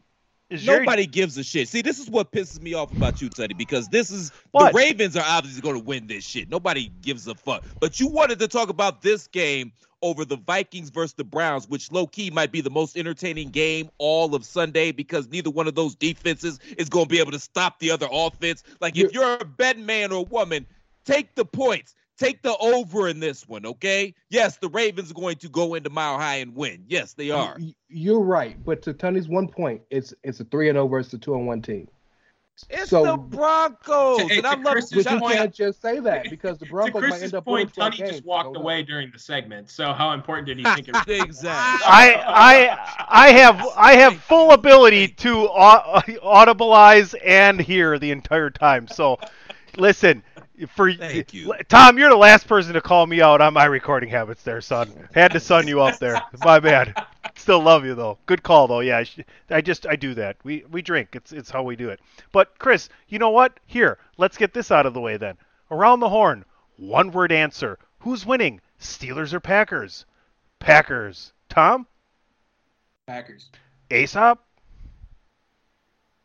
Is 0.50 0.62
Jerry- 0.62 0.80
Nobody 0.80 1.06
gives 1.06 1.36
a 1.38 1.42
shit. 1.44 1.68
See, 1.68 1.82
this 1.82 1.98
is 1.98 2.08
what 2.08 2.30
pisses 2.32 2.60
me 2.62 2.74
off 2.74 2.92
about 2.92 3.20
you, 3.20 3.28
Teddy, 3.28 3.54
because 3.54 3.88
this 3.88 4.10
is 4.10 4.30
What? 4.52 4.72
the 4.72 4.78
Ravens 4.78 5.16
are 5.16 5.24
obviously 5.26 5.60
going 5.60 5.76
to 5.76 5.84
win 5.84 6.06
this 6.06 6.24
shit. 6.24 6.48
Nobody 6.48 6.90
gives 7.02 7.26
a 7.26 7.34
fuck. 7.34 7.64
But 7.80 7.98
you 7.98 8.08
wanted 8.08 8.38
to 8.40 8.48
talk 8.48 8.68
about 8.68 9.02
this 9.02 9.26
game 9.26 9.72
over 10.02 10.24
the 10.24 10.36
Vikings 10.36 10.90
versus 10.90 11.14
the 11.14 11.24
Browns, 11.24 11.66
which 11.66 11.90
low 11.90 12.06
key 12.06 12.30
might 12.30 12.52
be 12.52 12.60
the 12.60 12.70
most 12.70 12.96
entertaining 12.96 13.48
game 13.48 13.88
all 13.98 14.34
of 14.34 14.44
Sunday 14.44 14.92
because 14.92 15.28
neither 15.28 15.50
one 15.50 15.66
of 15.66 15.74
those 15.74 15.94
defenses 15.94 16.60
is 16.76 16.90
going 16.90 17.06
to 17.06 17.10
be 17.10 17.18
able 17.18 17.32
to 17.32 17.38
stop 17.40 17.78
the 17.78 17.90
other 17.90 18.06
offense. 18.12 18.62
Like 18.80 18.98
if 18.98 19.12
you're 19.12 19.38
a 19.38 19.44
betting 19.44 19.86
man 19.86 20.12
or 20.12 20.24
woman, 20.26 20.66
take 21.04 21.34
the 21.34 21.44
points. 21.46 21.94
Take 22.18 22.42
the 22.42 22.56
over 22.58 23.08
in 23.08 23.18
this 23.18 23.48
one, 23.48 23.66
okay? 23.66 24.14
Yes, 24.30 24.56
the 24.58 24.68
Ravens 24.68 25.10
are 25.10 25.14
going 25.14 25.36
to 25.36 25.48
go 25.48 25.74
into 25.74 25.90
Mile 25.90 26.16
High 26.16 26.36
and 26.36 26.54
win. 26.54 26.84
Yes, 26.86 27.12
they 27.14 27.30
are. 27.30 27.56
You're 27.88 28.20
right, 28.20 28.56
but 28.64 28.82
to 28.82 28.92
Tony's 28.92 29.28
one 29.28 29.48
point, 29.48 29.82
it's 29.90 30.14
it's 30.22 30.38
a 30.40 30.44
three 30.44 30.68
and 30.68 30.76
zero 30.76 30.86
versus 30.86 31.14
a 31.14 31.18
two 31.18 31.34
and 31.34 31.46
one 31.46 31.60
team. 31.60 31.88
It's 32.70 32.90
So- 32.90 33.04
the 33.04 33.16
Broncos, 33.16 34.18
To- 34.18 34.22
and 34.32 34.42
to 34.44 34.48
I 34.48 34.54
love 34.54 34.62
Chris's 34.64 35.02
But 35.04 35.12
you 35.12 35.18
point- 35.18 35.34
can't 35.34 35.52
just 35.54 35.82
say 35.82 35.98
that 35.98 36.30
because 36.30 36.56
the 36.58 36.66
Broncos 36.66 37.02
might 37.02 37.20
end 37.20 37.34
up 37.34 37.44
point, 37.46 37.76
winning 37.76 37.90
Tony 37.92 37.96
just 37.96 38.12
games. 38.12 38.24
walked 38.24 38.54
So, 38.54 38.60
away 38.60 38.84
during 38.84 39.10
the 39.10 39.18
segment. 39.18 39.68
So 39.70 39.92
how 39.92 40.12
important 40.12 40.46
did 40.46 40.58
he 40.58 40.64
think 40.64 40.86
it 40.86 40.94
was? 40.94 41.04
exactly. 41.08 41.84
I 41.84 42.22
I 42.24 43.26
I 43.26 43.30
have 43.32 43.68
I 43.76 43.94
have 43.96 44.18
full 44.20 44.52
ability 44.52 45.08
to 45.08 45.48
au- 45.48 46.00
audibilize 46.22 47.16
and 47.24 47.60
hear 47.60 47.98
the 47.98 48.12
entire 48.12 48.50
time. 48.50 48.86
So, 48.86 49.18
listen, 49.76 50.22
for 50.68 50.92
Thank 50.92 51.34
you. 51.34 51.52
Tom, 51.68 51.98
you're 51.98 52.10
the 52.10 52.16
last 52.16 52.46
person 52.46 52.74
to 52.74 52.80
call 52.80 53.06
me 53.06 53.20
out 53.20 53.40
on 53.40 53.54
my 53.54 53.64
recording 53.64 54.08
habits, 54.08 54.42
there, 54.42 54.60
son. 54.60 55.08
Had 55.12 55.32
to 55.32 55.40
sun 55.40 55.66
you 55.66 55.80
up 55.80 55.98
there. 55.98 56.20
My 56.44 56.60
bad. 56.60 56.94
Still 57.34 57.60
love 57.60 57.84
you 57.84 57.94
though. 57.94 58.18
Good 58.26 58.42
call 58.42 58.68
though. 58.68 58.80
Yeah, 58.80 59.02
I, 59.50 59.60
just 59.60 59.86
I 59.86 59.96
do 59.96 60.14
that. 60.14 60.36
We 60.44 60.64
we 60.70 60.82
drink. 60.82 61.10
It's 61.14 61.32
it's 61.32 61.50
how 61.50 61.62
we 61.62 61.74
do 61.74 61.90
it. 61.90 62.00
But 62.30 62.58
Chris, 62.58 62.88
you 63.08 63.18
know 63.18 63.30
what? 63.30 63.58
Here, 63.66 63.98
let's 64.16 64.36
get 64.36 64.54
this 64.54 64.70
out 64.70 64.86
of 64.86 64.94
the 64.94 65.00
way 65.00 65.16
then. 65.16 65.36
Around 65.70 66.00
the 66.00 66.08
horn, 66.08 66.44
one 66.76 67.10
word 67.10 67.32
answer. 67.32 67.78
Who's 68.00 68.24
winning? 68.24 68.60
Steelers 68.80 69.32
or 69.32 69.40
Packers? 69.40 70.04
Packers. 70.60 71.32
Tom? 71.48 71.86
Packers. 73.06 73.50
Aesop? 73.90 74.44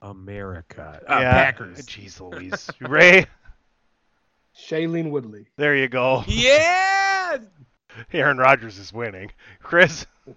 America. 0.02 1.02
Uh, 1.08 1.20
yeah. 1.20 1.32
Packers. 1.32 1.80
Jeez 1.86 2.20
Louise. 2.20 2.70
Ray? 2.82 3.26
Shailene 4.68 5.10
Woodley. 5.12 5.48
There 5.58 5.76
you 5.76 5.88
go. 5.88 6.24
Yeah, 6.28 7.38
Aaron 8.14 8.38
Rodgers 8.38 8.78
is 8.78 8.94
winning. 8.94 9.32
Chris? 9.62 10.06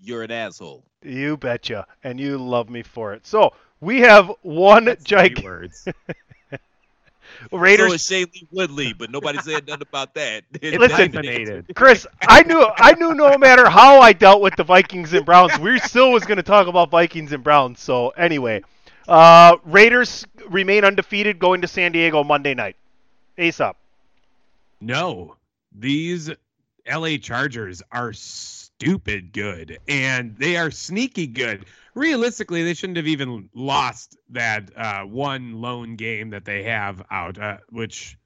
you're 0.00 0.22
an 0.22 0.30
asshole. 0.30 0.84
You 1.02 1.36
betcha. 1.36 1.86
And 2.04 2.20
you 2.20 2.38
love 2.38 2.70
me 2.70 2.82
for 2.82 3.14
it. 3.14 3.26
So 3.26 3.52
we 3.80 4.00
have 4.00 4.30
one 4.42 4.84
Three 4.84 4.96
gigantic 5.02 5.44
words. 5.44 5.88
Raiders. 7.52 7.88
So 7.88 7.94
is 7.94 8.02
Shailene 8.02 8.48
Woodley, 8.52 8.92
but 8.92 9.10
nobody 9.10 9.38
said 9.38 9.66
nothing 9.66 9.82
about 9.88 10.14
that. 10.14 10.44
Listen, 10.62 11.10
Dominated. 11.10 11.66
Chris, 11.74 12.06
I 12.28 12.42
knew 12.42 12.64
I 12.76 12.92
knew 12.94 13.14
no 13.14 13.36
matter 13.38 13.68
how 13.68 14.00
I 14.00 14.12
dealt 14.12 14.42
with 14.42 14.54
the 14.56 14.64
Vikings 14.64 15.12
and 15.12 15.24
Browns, 15.26 15.58
we 15.58 15.78
still 15.80 16.12
was 16.12 16.24
going 16.24 16.36
to 16.36 16.42
talk 16.42 16.66
about 16.68 16.90
Vikings 16.90 17.32
and 17.32 17.42
Browns. 17.42 17.80
So 17.80 18.10
anyway, 18.10 18.62
uh, 19.08 19.56
Raiders 19.64 20.26
remain 20.48 20.84
undefeated 20.84 21.38
going 21.38 21.62
to 21.62 21.68
San 21.68 21.92
Diego 21.92 22.22
Monday 22.22 22.54
night. 22.54 22.76
Aesop. 23.38 23.76
No, 24.80 25.36
these 25.72 26.30
LA 26.90 27.16
Chargers 27.16 27.82
are 27.92 28.12
stupid 28.12 29.32
good, 29.32 29.78
and 29.88 30.36
they 30.36 30.56
are 30.56 30.70
sneaky 30.70 31.26
good. 31.26 31.66
Realistically, 31.94 32.64
they 32.64 32.74
shouldn't 32.74 32.96
have 32.96 33.06
even 33.06 33.48
lost 33.54 34.16
that 34.30 34.70
uh, 34.76 35.02
one 35.02 35.60
lone 35.60 35.96
game 35.96 36.30
that 36.30 36.44
they 36.44 36.64
have 36.64 37.02
out, 37.10 37.38
uh, 37.38 37.58
which 37.70 38.18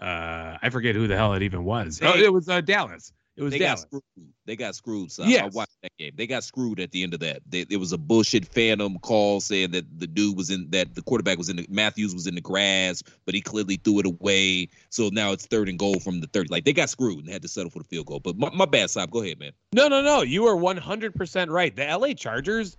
uh, 0.00 0.58
I 0.62 0.68
forget 0.70 0.94
who 0.94 1.08
the 1.08 1.16
hell 1.16 1.34
it 1.34 1.42
even 1.42 1.64
was. 1.64 2.00
Oh, 2.02 2.16
it 2.16 2.32
was 2.32 2.48
uh, 2.48 2.60
Dallas. 2.60 3.12
It 3.36 3.42
was 3.42 3.50
They 3.52 3.58
got 3.58 3.80
screwed. 3.80 4.02
They 4.46 4.54
got 4.56 4.74
screwed. 4.76 5.10
Son. 5.10 5.26
I 5.44 5.46
watched 5.48 5.76
that 5.82 5.90
game. 5.98 6.12
They 6.14 6.26
got 6.28 6.44
screwed 6.44 6.78
at 6.78 6.92
the 6.92 7.02
end 7.02 7.14
of 7.14 7.20
that. 7.20 7.42
They, 7.48 7.66
it 7.68 7.78
was 7.78 7.92
a 7.92 7.98
bullshit 7.98 8.46
phantom 8.46 8.98
call 9.00 9.40
saying 9.40 9.72
that 9.72 9.84
the 9.98 10.06
dude 10.06 10.36
was 10.36 10.50
in 10.50 10.68
that 10.70 10.94
the 10.94 11.02
quarterback 11.02 11.36
was 11.38 11.48
in 11.48 11.56
the 11.56 11.66
Matthews 11.68 12.14
was 12.14 12.28
in 12.28 12.36
the 12.36 12.40
grass, 12.40 13.02
but 13.24 13.34
he 13.34 13.40
clearly 13.40 13.74
threw 13.76 13.98
it 13.98 14.06
away. 14.06 14.68
So 14.90 15.08
now 15.12 15.32
it's 15.32 15.46
third 15.46 15.68
and 15.68 15.78
goal 15.78 15.98
from 15.98 16.20
the 16.20 16.28
third. 16.28 16.48
Like 16.50 16.64
they 16.64 16.72
got 16.72 16.90
screwed 16.90 17.24
and 17.24 17.28
had 17.28 17.42
to 17.42 17.48
settle 17.48 17.70
for 17.70 17.80
the 17.80 17.84
field 17.86 18.06
goal. 18.06 18.20
But 18.20 18.36
my, 18.38 18.50
my 18.54 18.66
bad, 18.66 18.88
Saab. 18.88 19.10
Go 19.10 19.22
ahead, 19.22 19.40
man. 19.40 19.50
No, 19.74 19.88
no, 19.88 20.00
no. 20.00 20.22
You 20.22 20.46
are 20.46 20.56
100% 20.56 21.48
right. 21.50 21.74
The 21.74 21.86
LA 21.86 22.12
Chargers 22.14 22.76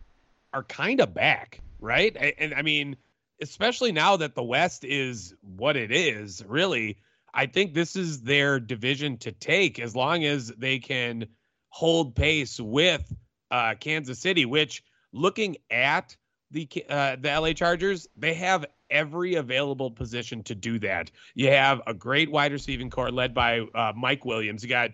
are 0.54 0.64
kind 0.64 1.02
of 1.02 1.14
back, 1.14 1.60
right? 1.82 2.16
A- 2.16 2.42
And, 2.42 2.54
I 2.54 2.62
mean, 2.62 2.96
especially 3.42 3.92
now 3.92 4.16
that 4.18 4.36
the 4.36 4.44
West 4.44 4.86
is 4.86 5.36
what 5.42 5.76
it 5.76 5.92
is, 5.92 6.42
really, 6.48 6.98
I 7.36 7.46
think 7.46 7.74
this 7.74 7.96
is 7.96 8.22
their 8.22 8.60
division 8.60 9.18
to 9.18 9.32
take 9.32 9.78
as 9.80 9.96
long 9.96 10.24
as 10.24 10.48
they 10.58 10.80
can 10.80 11.28
hold 11.70 12.16
pace 12.16 12.60
with 12.60 13.14
uh, 13.52 13.76
Kansas 13.80 14.20
City, 14.20 14.46
which 14.46 14.82
looking 15.12 15.58
at 15.70 16.16
the 16.52 16.68
uh, 16.90 17.18
the 17.20 17.40
LA 17.40 17.52
Chargers, 17.54 18.08
they 18.16 18.34
have 18.36 18.66
every 18.90 19.36
available 19.36 19.92
position 19.92 20.44
to 20.44 20.56
do 20.56 20.80
that. 20.80 21.12
You 21.34 21.50
have 21.50 21.82
a 21.86 21.94
great 21.94 22.32
wide 22.32 22.54
receiving 22.54 22.90
core 22.90 23.12
led 23.12 23.34
by 23.34 23.60
uh, 23.76 23.92
Mike 23.96 24.24
Williams. 24.24 24.64
You 24.64 24.70
got 24.70 24.92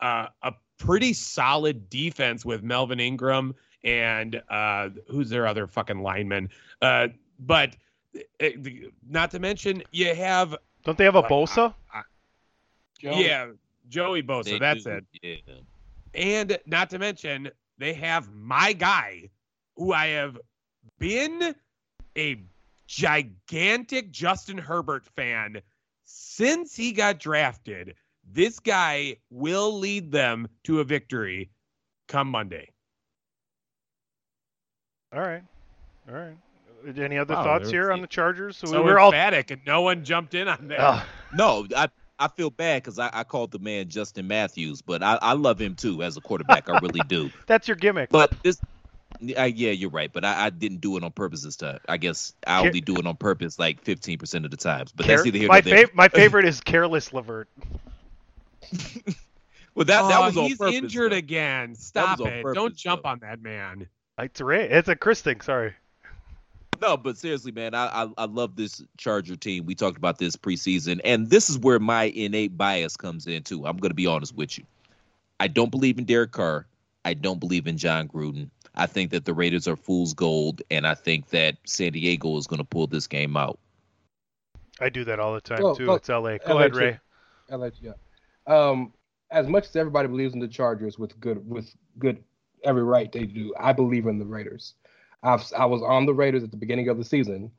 uh, 0.00 0.26
a 0.42 0.52
pretty 0.78 1.12
solid 1.12 1.88
defense 1.88 2.44
with 2.44 2.62
Melvin 2.62 3.00
Ingram 3.00 3.54
and 3.84 4.42
uh, 4.48 4.88
who's 5.08 5.30
their 5.30 5.46
other 5.46 5.66
fucking 5.66 6.00
lineman. 6.00 6.48
Uh, 6.82 7.08
but 7.38 7.76
uh, 8.42 8.48
not 9.08 9.30
to 9.32 9.38
mention, 9.38 9.82
you 9.92 10.14
have 10.14 10.56
Don't 10.84 10.98
they 10.98 11.04
have 11.04 11.14
a 11.14 11.20
Like, 11.20 11.30
Bosa? 11.30 11.74
yeah 13.00 13.50
Joey 13.88 14.22
Bosa. 14.22 14.44
They 14.44 14.58
that's 14.58 14.84
do. 14.84 15.00
it. 15.22 15.42
Yeah. 15.46 15.54
And 16.14 16.58
not 16.66 16.90
to 16.90 16.98
mention, 16.98 17.50
they 17.78 17.92
have 17.94 18.32
my 18.32 18.72
guy, 18.72 19.30
who 19.76 19.92
I 19.92 20.08
have 20.08 20.38
been 20.98 21.54
a 22.16 22.42
gigantic 22.86 24.10
Justin 24.10 24.58
Herbert 24.58 25.04
fan 25.04 25.60
since 26.04 26.76
he 26.76 26.92
got 26.92 27.18
drafted. 27.18 27.94
This 28.26 28.58
guy 28.58 29.16
will 29.30 29.78
lead 29.78 30.12
them 30.12 30.48
to 30.64 30.80
a 30.80 30.84
victory 30.84 31.50
come 32.08 32.28
Monday. 32.28 32.70
All 35.12 35.20
right. 35.20 35.42
All 36.08 36.14
right. 36.14 36.36
Any 36.96 37.18
other 37.18 37.34
Wow, 37.34 37.44
thoughts 37.44 37.70
here 37.70 37.90
on 37.92 38.00
the 38.00 38.06
Chargers? 38.06 38.56
So 38.58 38.70
we're 38.70 38.84
we're 38.84 38.98
all 38.98 39.08
emphatic, 39.10 39.50
and 39.50 39.62
no 39.66 39.82
one 39.82 40.04
jumped 40.04 40.34
in 40.34 40.48
on 40.48 40.68
that. 40.68 40.80
Ugh. 40.80 41.06
No, 41.34 41.66
I 41.76 41.88
I 42.18 42.28
feel 42.28 42.50
bad 42.50 42.82
because 42.82 42.98
I, 42.98 43.10
I 43.12 43.24
called 43.24 43.50
the 43.50 43.58
man 43.58 43.88
Justin 43.88 44.28
Matthews, 44.28 44.82
but 44.82 45.02
I, 45.02 45.18
I 45.20 45.32
love 45.32 45.60
him 45.60 45.74
too 45.74 46.02
as 46.02 46.16
a 46.16 46.20
quarterback. 46.20 46.68
I 46.68 46.78
really 46.78 47.00
do. 47.08 47.30
That's 47.46 47.66
your 47.66 47.76
gimmick. 47.76 48.10
But 48.10 48.32
this, 48.42 48.60
uh, 49.36 49.42
yeah, 49.44 49.70
you're 49.72 49.90
right. 49.90 50.12
But 50.12 50.24
I, 50.24 50.46
I 50.46 50.50
didn't 50.50 50.80
do 50.80 50.96
it 50.96 51.02
on 51.04 51.10
purpose 51.12 51.42
this 51.42 51.56
time. 51.56 51.80
I 51.88 51.96
guess 51.96 52.32
I 52.46 52.60
Care- 52.60 52.68
only 52.68 52.80
do 52.80 52.96
it 52.96 53.06
on 53.06 53.16
purpose 53.16 53.58
like 53.58 53.82
15 53.82 54.18
percent 54.18 54.44
of 54.44 54.50
the 54.50 54.56
times. 54.56 54.92
But 54.92 55.06
Care- 55.06 55.16
that's 55.16 55.26
either 55.26 55.38
here 55.38 55.48
my 55.48 55.58
or 55.58 55.62
there. 55.62 55.86
fav- 55.86 55.94
my 55.94 56.08
favorite 56.20 56.44
is 56.44 56.60
Careless 56.60 57.12
Levert. 57.12 57.48
well, 59.74 59.84
that 59.84 59.86
that 59.86 60.18
Oh, 60.20 60.26
was 60.26 60.36
on 60.36 60.44
he's 60.44 60.58
purpose. 60.58 60.74
injured 60.74 61.12
though. 61.12 61.16
again. 61.16 61.74
Stop 61.74 62.20
it! 62.20 62.42
purpose, 62.42 62.54
Don't 62.54 62.76
jump 62.76 63.02
though. 63.02 63.08
on 63.10 63.18
that 63.20 63.42
man. 63.42 63.88
It's 64.18 64.40
a 64.40 64.44
Ray. 64.44 64.68
It's 64.70 64.88
a 64.88 64.94
Chris 64.96 65.20
thing. 65.20 65.40
Sorry. 65.40 65.74
No, 66.84 66.98
but 66.98 67.16
seriously, 67.16 67.50
man, 67.50 67.74
I, 67.74 68.02
I 68.02 68.08
I 68.18 68.24
love 68.26 68.56
this 68.56 68.82
Charger 68.98 69.36
team. 69.36 69.64
We 69.64 69.74
talked 69.74 69.96
about 69.96 70.18
this 70.18 70.36
preseason, 70.36 71.00
and 71.02 71.30
this 71.30 71.48
is 71.48 71.58
where 71.58 71.78
my 71.78 72.04
innate 72.04 72.58
bias 72.58 72.94
comes 72.94 73.26
in 73.26 73.42
too. 73.42 73.66
I'm 73.66 73.78
going 73.78 73.88
to 73.88 73.94
be 73.94 74.06
honest 74.06 74.36
with 74.36 74.58
you. 74.58 74.64
I 75.40 75.48
don't 75.48 75.70
believe 75.70 75.98
in 75.98 76.04
Derek 76.04 76.32
Carr. 76.32 76.66
I 77.06 77.14
don't 77.14 77.40
believe 77.40 77.66
in 77.66 77.78
Jon 77.78 78.06
Gruden. 78.06 78.50
I 78.74 78.84
think 78.84 79.12
that 79.12 79.24
the 79.24 79.32
Raiders 79.32 79.66
are 79.66 79.76
fool's 79.76 80.12
gold, 80.12 80.60
and 80.70 80.86
I 80.86 80.94
think 80.94 81.30
that 81.30 81.56
San 81.64 81.92
Diego 81.92 82.36
is 82.36 82.46
going 82.46 82.58
to 82.58 82.64
pull 82.64 82.86
this 82.86 83.06
game 83.06 83.34
out. 83.34 83.58
I 84.78 84.90
do 84.90 85.04
that 85.04 85.18
all 85.18 85.32
the 85.32 85.40
time 85.40 85.60
Go- 85.60 85.74
too. 85.74 85.86
go- 85.86 85.94
It's 85.94 86.08
LA. 86.10 86.36
Go 86.36 86.54
LA 86.54 86.58
ahead, 86.58 86.72
too. 86.74 86.78
Ray. 86.80 86.98
I'll 87.50 87.58
let 87.58 87.80
you. 87.80 87.94
Um, 88.46 88.92
as 89.30 89.48
much 89.48 89.68
as 89.68 89.76
everybody 89.76 90.08
believes 90.08 90.34
in 90.34 90.40
the 90.40 90.48
Chargers 90.48 90.98
with 90.98 91.18
good 91.18 91.48
with 91.48 91.74
good 91.98 92.22
every 92.62 92.82
right 92.84 93.10
they 93.10 93.24
do, 93.24 93.54
I 93.58 93.72
believe 93.72 94.06
in 94.06 94.18
the 94.18 94.26
Raiders. 94.26 94.74
I've, 95.24 95.44
I 95.56 95.64
was 95.64 95.82
on 95.82 96.06
the 96.06 96.14
Raiders 96.14 96.42
at 96.44 96.50
the 96.50 96.56
beginning 96.56 96.88
of 96.88 96.98
the 96.98 97.04
season 97.04 97.50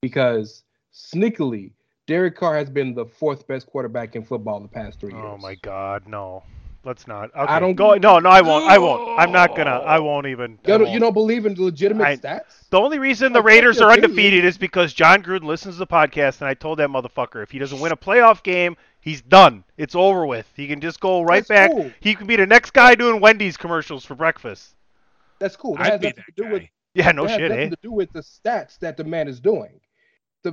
because 0.00 0.64
sneakily 0.94 1.72
Derek 2.06 2.36
Carr 2.36 2.56
has 2.56 2.70
been 2.70 2.94
the 2.94 3.04
fourth 3.04 3.46
best 3.46 3.66
quarterback 3.66 4.16
in 4.16 4.24
football 4.24 4.60
the 4.60 4.68
past 4.68 4.98
three 5.00 5.12
oh, 5.12 5.16
years. 5.16 5.30
Oh 5.34 5.38
my 5.38 5.54
God, 5.56 6.08
no. 6.08 6.42
Let's 6.82 7.06
not. 7.06 7.30
I 7.34 7.60
don't- 7.60 7.74
go. 7.74 7.94
No, 7.94 8.18
no, 8.18 8.30
I 8.30 8.40
won't. 8.40 8.64
I 8.64 8.78
won't. 8.78 9.18
I'm 9.20 9.30
not 9.30 9.54
gonna. 9.54 9.70
I 9.70 9.98
won't 9.98 10.26
even. 10.26 10.52
I 10.52 10.54
You 10.54 10.58
don't, 10.64 10.80
won't. 10.80 10.90
you 10.94 10.98
don't 10.98 11.12
believe 11.12 11.44
in 11.44 11.54
legitimate 11.62 12.04
I- 12.04 12.16
stats? 12.16 12.68
The 12.70 12.80
only 12.80 12.98
reason 12.98 13.34
the 13.34 13.40
Well, 13.40 13.42
fuck 13.42 13.48
Raiders 13.48 13.80
are 13.82 13.90
undefeated 13.90 14.46
is 14.46 14.56
because 14.56 14.94
Jon 14.94 15.22
Gruden 15.22 15.44
listens 15.44 15.74
to 15.74 15.78
the 15.80 15.86
podcast, 15.86 16.40
and 16.40 16.48
I 16.48 16.54
told 16.54 16.78
that 16.78 16.88
motherfucker 16.88 17.42
if 17.42 17.50
he 17.50 17.58
doesn't 17.58 17.80
win 17.80 17.92
a 17.92 17.96
playoff 17.98 18.42
game, 18.42 18.78
he's 19.02 19.20
done. 19.20 19.62
It's 19.76 19.94
over 19.94 20.24
with. 20.24 20.50
He 20.56 20.66
can 20.68 20.80
just 20.80 21.00
go 21.00 21.20
right 21.20 21.46
That's 21.46 21.48
back. 21.48 21.70
cool. 21.70 21.92
He 22.00 22.14
can 22.14 22.26
be 22.26 22.36
the 22.36 22.46
next 22.46 22.70
guy 22.72 22.94
doing 22.94 23.20
Wendy's 23.20 23.58
commercials 23.58 24.06
for 24.06 24.14
breakfast. 24.14 24.74
That's 25.38 25.56
cool. 25.56 25.74
That 25.76 25.82
I'd 25.86 25.92
has 25.92 26.00
be 26.00 26.06
nothing 26.08 26.24
that 26.28 26.36
to 26.36 26.42
do 26.44 26.50
with 26.50 26.62
guy. 26.62 26.70
Yeah, 26.94 27.12
no 27.12 27.22
That 27.24 27.30
has 27.30 27.38
shit, 27.38 27.50
nothing 27.50 27.66
eh? 27.66 27.70
to 27.70 27.76
do 27.82 27.92
with 27.92 28.12
the 28.12 28.20
stats 28.20 28.78
that 28.80 28.96
the 28.96 29.04
man 29.04 29.28
is 29.28 29.40
doing. 29.40 29.80
The 30.42 30.52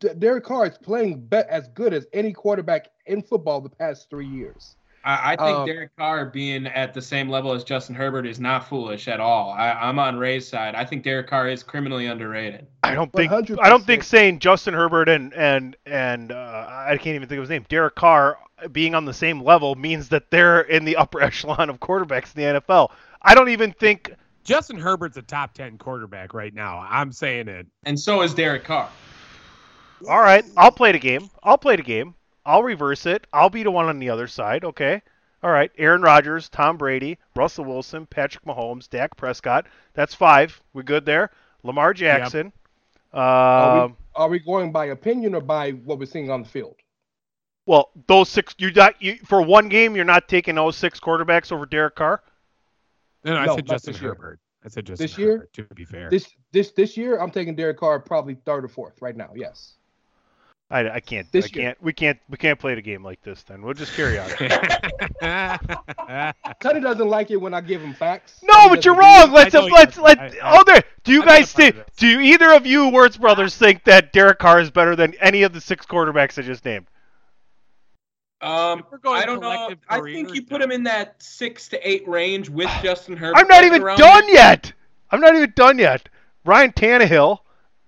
D- 0.00 0.08
Derek 0.18 0.44
Carr 0.44 0.66
is 0.66 0.78
playing 0.78 1.20
be- 1.26 1.36
as 1.48 1.68
good 1.68 1.94
as 1.94 2.06
any 2.12 2.32
quarterback 2.32 2.88
in 3.06 3.22
football 3.22 3.60
the 3.60 3.68
past 3.70 4.10
three 4.10 4.26
years. 4.26 4.76
I, 5.04 5.32
I 5.32 5.36
think 5.36 5.58
Um, 5.58 5.66
Derek 5.66 5.96
Carr 5.96 6.26
being 6.26 6.66
at 6.68 6.94
the 6.94 7.02
same 7.02 7.28
level 7.28 7.52
as 7.52 7.64
Justin 7.64 7.94
Herbert 7.96 8.24
is 8.26 8.38
not 8.38 8.68
foolish 8.68 9.08
at 9.08 9.18
all. 9.20 9.50
I, 9.50 9.72
I'm 9.72 9.98
on 9.98 10.16
Ray's 10.16 10.46
side. 10.46 10.74
I 10.76 10.84
think 10.84 11.02
Derek 11.02 11.26
Carr 11.28 11.48
is 11.48 11.62
criminally 11.64 12.06
underrated. 12.06 12.66
I 12.84 12.94
don't 12.94 13.12
think 13.12 13.32
I 13.32 13.68
don't 13.68 13.84
think 13.84 14.04
saying 14.04 14.38
Justin 14.38 14.74
Herbert 14.74 15.08
and 15.08 15.32
and 15.34 15.76
and 15.86 16.30
uh, 16.30 16.66
I 16.68 16.96
can't 16.98 17.16
even 17.16 17.28
think 17.28 17.38
of 17.38 17.42
his 17.42 17.50
name, 17.50 17.66
Derek 17.68 17.96
Carr, 17.96 18.38
being 18.70 18.94
on 18.94 19.04
the 19.04 19.14
same 19.14 19.42
level 19.42 19.74
means 19.74 20.08
that 20.10 20.30
they're 20.30 20.60
in 20.60 20.84
the 20.84 20.96
upper 20.96 21.20
echelon 21.22 21.68
of 21.68 21.80
quarterbacks 21.80 22.36
in 22.36 22.54
the 22.54 22.60
NFL. 22.60 22.90
I 23.22 23.34
don't 23.34 23.48
even 23.48 23.72
think 23.72 24.12
Justin 24.44 24.78
Herbert's 24.78 25.16
a 25.16 25.22
top 25.22 25.54
ten 25.54 25.78
quarterback 25.78 26.34
right 26.34 26.52
now. 26.54 26.86
I'm 26.88 27.12
saying 27.12 27.48
it. 27.48 27.66
And 27.84 27.98
so 27.98 28.22
is 28.22 28.34
Derek 28.34 28.64
Carr. 28.64 28.88
All 30.08 30.20
right, 30.20 30.44
I'll 30.56 30.72
play 30.72 30.92
the 30.92 30.98
game. 30.98 31.30
I'll 31.42 31.58
play 31.58 31.76
the 31.76 31.82
game. 31.82 32.14
I'll 32.44 32.62
reverse 32.64 33.06
it. 33.06 33.26
I'll 33.32 33.50
be 33.50 33.62
the 33.62 33.70
one 33.70 33.86
on 33.86 33.98
the 34.00 34.10
other 34.10 34.26
side. 34.26 34.64
Okay. 34.64 35.00
All 35.44 35.50
right. 35.50 35.70
Aaron 35.78 36.02
Rodgers, 36.02 36.48
Tom 36.48 36.76
Brady, 36.76 37.18
Russell 37.36 37.64
Wilson, 37.64 38.06
Patrick 38.06 38.44
Mahomes, 38.44 38.88
Dak 38.90 39.16
Prescott. 39.16 39.66
That's 39.94 40.14
five. 40.14 40.60
We 40.72 40.82
good 40.82 41.04
there? 41.04 41.30
Lamar 41.62 41.94
Jackson. 41.94 42.52
Are, 43.12 43.84
Um, 43.84 43.90
we, 43.90 43.96
are 44.16 44.28
we 44.28 44.38
going 44.40 44.72
by 44.72 44.86
opinion 44.86 45.34
or 45.36 45.40
by 45.40 45.70
what 45.70 45.98
we're 46.00 46.06
seeing 46.06 46.30
on 46.30 46.42
the 46.42 46.48
field? 46.48 46.76
well, 47.66 47.90
those 48.08 48.28
six. 48.28 48.56
You 48.58 48.72
got 48.72 49.00
you 49.00 49.18
for 49.24 49.40
one 49.40 49.68
game. 49.68 49.94
You're 49.94 50.04
not 50.04 50.26
taking 50.28 50.56
those 50.56 50.76
six 50.76 50.98
quarterbacks 50.98 51.52
over 51.52 51.64
Derek 51.64 51.94
Carr. 51.94 52.22
No, 53.24 53.34
no, 53.34 53.38
I 53.38 53.46
No, 53.46 53.56
said 53.56 53.66
not 53.66 53.74
Justin 53.74 53.92
this 53.92 54.02
year. 54.02 54.10
Herbert. 54.10 54.40
I 54.64 54.68
said 54.68 54.86
Justin 54.86 55.04
This 55.04 55.18
year? 55.18 55.32
Herbert, 55.32 55.52
to 55.54 55.64
be 55.74 55.84
fair. 55.84 56.10
This 56.10 56.28
this 56.52 56.70
this 56.72 56.96
year, 56.96 57.18
I'm 57.20 57.30
taking 57.30 57.54
Derek 57.56 57.78
Carr 57.78 57.98
probably 58.00 58.34
third 58.44 58.64
or 58.64 58.68
fourth 58.68 59.00
right 59.02 59.16
now. 59.16 59.30
Yes. 59.34 59.74
I, 60.70 60.88
I 60.88 61.00
can't. 61.00 61.30
This 61.32 61.46
I 61.46 61.48
year. 61.54 61.64
can't. 61.66 61.82
We 61.82 61.92
can't. 61.92 62.18
We 62.30 62.38
can't 62.38 62.58
play 62.58 62.74
the 62.74 62.80
game 62.80 63.04
like 63.04 63.20
this. 63.22 63.42
Then 63.42 63.60
we'll 63.60 63.74
just 63.74 63.94
carry 63.94 64.18
on. 64.18 64.30
Cuddy 66.60 66.80
doesn't 66.80 67.08
like 67.08 67.30
it 67.30 67.36
when 67.36 67.52
I 67.52 67.60
give 67.60 67.82
him 67.82 67.92
facts. 67.92 68.40
No, 68.42 68.54
Cuddy 68.54 68.68
but 68.70 68.84
you're 68.86 68.94
doesn't 68.94 69.10
wrong. 69.10 69.26
do 69.28 69.34
Let's 69.34 69.54
it. 69.54 69.72
let's 69.72 69.98
let's 69.98 70.32
let 70.34 70.38
other. 70.40 70.82
Do 71.04 71.12
you 71.12 71.24
guys 71.24 71.52
think? 71.52 71.76
Do 71.96 72.20
either 72.20 72.52
of 72.54 72.64
you 72.64 72.88
Words 72.88 73.18
brothers 73.18 73.54
think 73.56 73.84
that 73.84 74.12
Derek 74.14 74.38
Carr 74.38 74.60
is 74.60 74.70
better 74.70 74.96
than 74.96 75.14
any 75.20 75.42
of 75.42 75.52
the 75.52 75.60
six 75.60 75.84
quarterbacks 75.84 76.38
I 76.38 76.42
just 76.42 76.64
named? 76.64 76.86
Um, 78.42 78.84
going 79.02 79.22
I 79.22 79.24
don't 79.24 79.40
know. 79.40 79.50
collective 79.52 79.78
I 79.88 80.00
think 80.00 80.34
you 80.34 80.42
put 80.42 80.60
him 80.60 80.70
in 80.72 80.82
that 80.84 81.22
six 81.22 81.68
to 81.68 81.88
eight 81.88 82.06
range 82.08 82.48
with 82.48 82.68
Justin 82.82 83.16
Herbert. 83.16 83.38
I'm 83.38 83.48
not 83.48 83.64
even 83.64 83.82
around 83.82 83.98
done 83.98 84.24
him. 84.24 84.34
yet. 84.34 84.72
I'm 85.10 85.20
not 85.20 85.34
even 85.36 85.52
done 85.54 85.78
yet. 85.78 86.08
Ryan 86.44 86.72
Tannehill. 86.72 87.38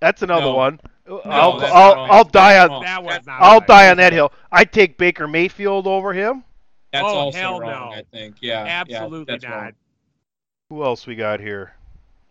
That's 0.00 0.22
another 0.22 0.46
No. 0.46 0.54
one. 0.54 0.80
No, 1.06 1.20
I'll 1.24 1.60
I'll. 1.60 2.12
I'll 2.12 2.24
die 2.24 2.58
on. 2.66 2.82
That 2.82 3.02
was 3.02 3.20
I'll 3.28 3.60
die 3.60 3.90
on 3.90 3.96
that 3.98 4.12
hill. 4.12 4.32
I 4.52 4.64
take 4.64 4.96
Baker 4.96 5.26
Mayfield 5.28 5.86
over 5.86 6.12
him. 6.14 6.44
That's 6.92 7.04
Oh, 7.04 7.08
also 7.08 7.38
hell 7.38 7.60
wrong. 7.60 7.90
no. 7.90 7.96
I 7.96 8.04
think. 8.12 8.36
Yeah. 8.40 8.64
yeah, 8.64 8.80
Absolutely 8.80 9.24
that's 9.34 9.44
not. 9.44 9.50
wrong. 9.50 9.72
Who 10.70 10.84
else 10.84 11.06
we 11.06 11.14
got 11.16 11.40
here? 11.40 11.74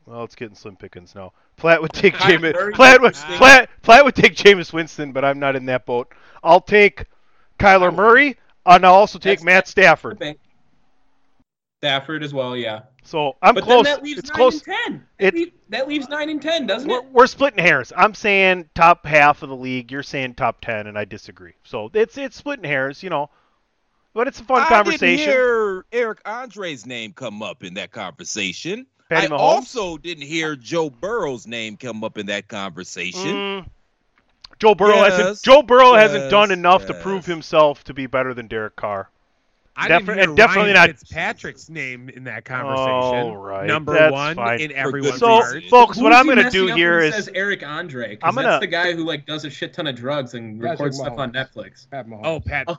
Well, 0.05 0.23
it's 0.23 0.35
getting 0.35 0.55
slim 0.55 0.75
pickings 0.75 1.13
now. 1.15 1.33
Platt 1.55 1.81
would 1.81 1.93
take 1.93 2.15
Kyler 2.15 2.53
Jameis. 2.53 2.73
Platt 2.73 3.01
would 3.01 3.13
Platt, 3.13 3.69
Platt 3.83 4.03
would 4.05 4.15
take 4.15 4.35
Jameis 4.35 4.73
Winston, 4.73 5.11
but 5.11 5.23
I'm 5.23 5.39
not 5.39 5.55
in 5.55 5.65
that 5.67 5.85
boat. 5.85 6.13
I'll 6.43 6.59
take 6.61 7.05
Kyler 7.63 7.93
Murray, 7.95 8.37
and 8.65 8.85
I'll 8.85 8.93
also 8.93 9.17
take 9.19 9.39
That's- 9.39 9.45
Matt 9.45 9.67
Stafford. 9.67 10.13
Okay. 10.21 10.35
Stafford 11.81 12.23
as 12.23 12.33
well. 12.33 12.55
Yeah. 12.55 12.81
So 13.03 13.35
I'm 13.41 13.55
but 13.55 13.63
close. 13.65 13.83
Then 13.83 13.95
that 13.95 14.03
leaves 14.03 14.19
it's 14.19 14.29
nine 14.29 14.35
close. 14.37 14.53
and 14.55 14.63
ten. 14.63 15.05
That, 15.19 15.27
It- 15.27 15.33
leave- 15.33 15.53
that 15.69 15.87
leaves 15.89 16.07
nine 16.07 16.29
and 16.29 16.41
ten, 16.41 16.65
doesn't 16.65 16.89
We're, 16.89 16.99
it? 16.99 17.05
we're 17.11 17.27
splitting 17.27 17.59
hairs. 17.63 17.91
I'm 17.95 18.13
saying 18.13 18.69
top 18.75 19.05
half 19.05 19.43
of 19.43 19.49
the 19.49 19.55
league. 19.55 19.91
You're 19.91 20.03
saying 20.03 20.35
top 20.35 20.61
ten, 20.61 20.87
and 20.87 20.97
I 20.97 21.03
disagree. 21.05 21.53
So 21.63 21.89
it's 21.93 22.17
it's 22.17 22.37
splitting 22.37 22.63
hairs, 22.65 23.03
you 23.03 23.09
know. 23.09 23.29
But 24.13 24.27
it's 24.27 24.39
a 24.39 24.43
fun 24.43 24.61
I 24.61 24.65
conversation. 24.67 25.17
didn't 25.17 25.31
hear 25.31 25.85
Eric 25.91 26.21
Andre's 26.25 26.85
name 26.85 27.13
come 27.13 27.41
up 27.41 27.63
in 27.63 27.73
that 27.73 27.91
conversation. 27.91 28.85
Patty 29.09 29.25
I 29.27 29.29
Mahomes? 29.29 29.39
also 29.39 29.97
didn't 29.97 30.23
hear 30.27 30.55
Joe 30.55 30.89
Burrow's 30.89 31.45
name 31.47 31.75
come 31.77 32.03
up 32.03 32.17
in 32.17 32.27
that 32.27 32.47
conversation. 32.47 33.35
Mm, 33.35 33.65
Joe 34.63 34.75
Burrow 34.75 34.95
Yes, 34.95 35.17
hasn't. 35.17 35.41
Joe 35.43 35.61
Burrow 35.61 35.93
hasn't 35.93 36.31
done 36.31 36.49
enough 36.51 36.85
to 36.85 36.93
prove 36.93 37.25
himself 37.25 37.83
to 37.83 37.93
be 37.93 38.07
better 38.07 38.33
than 38.33 38.47
Derek 38.47 38.75
Carr. 38.77 39.09
I 39.75 39.87
Defi- 39.87 40.05
didn't 40.05 40.15
hear 40.19 40.23
and 40.29 40.37
definitely 40.37 40.71
Ryan 40.73 40.87
not- 40.91 40.99
Fitzpatrick's 40.99 41.67
name 41.69 42.07
in 42.09 42.23
that 42.25 42.45
conversation. 42.45 42.89
All 42.91 43.35
right, 43.37 43.65
Number 43.65 43.93
that's 43.93 44.11
one 44.13 44.35
fine. 44.35 44.61
in 44.61 44.69
For 44.69 44.75
everyone's 44.77 45.17
So, 45.17 45.27
heart. 45.27 45.63
folks, 45.69 45.97
what 45.97 46.13
I'm 46.13 46.25
going 46.25 46.37
to 46.37 46.49
do 46.51 46.69
up 46.69 46.77
here 46.77 46.93
when 46.99 47.03
he 47.03 47.09
is 47.09 47.15
says 47.25 47.29
Eric 47.33 47.63
Andre. 47.65 48.17
I'm 48.21 48.35
gonna- 48.35 48.47
That's 48.49 48.61
the 48.61 48.67
guy 48.67 48.93
who 48.93 49.03
like 49.03 49.25
does 49.25 49.43
a 49.45 49.49
shit 49.49 49.73
ton 49.73 49.87
of 49.87 49.95
drugs 49.95 50.35
and 50.35 50.61
Patrick 50.61 50.79
records 50.79 50.97
stuff 50.99 51.17
on 51.17 51.33
Netflix. 51.33 51.89
Pat 51.89 52.07
Mahomes. 52.07 52.21
Oh, 52.23 52.39
Pat. 52.39 52.65
Oh, 52.67 52.73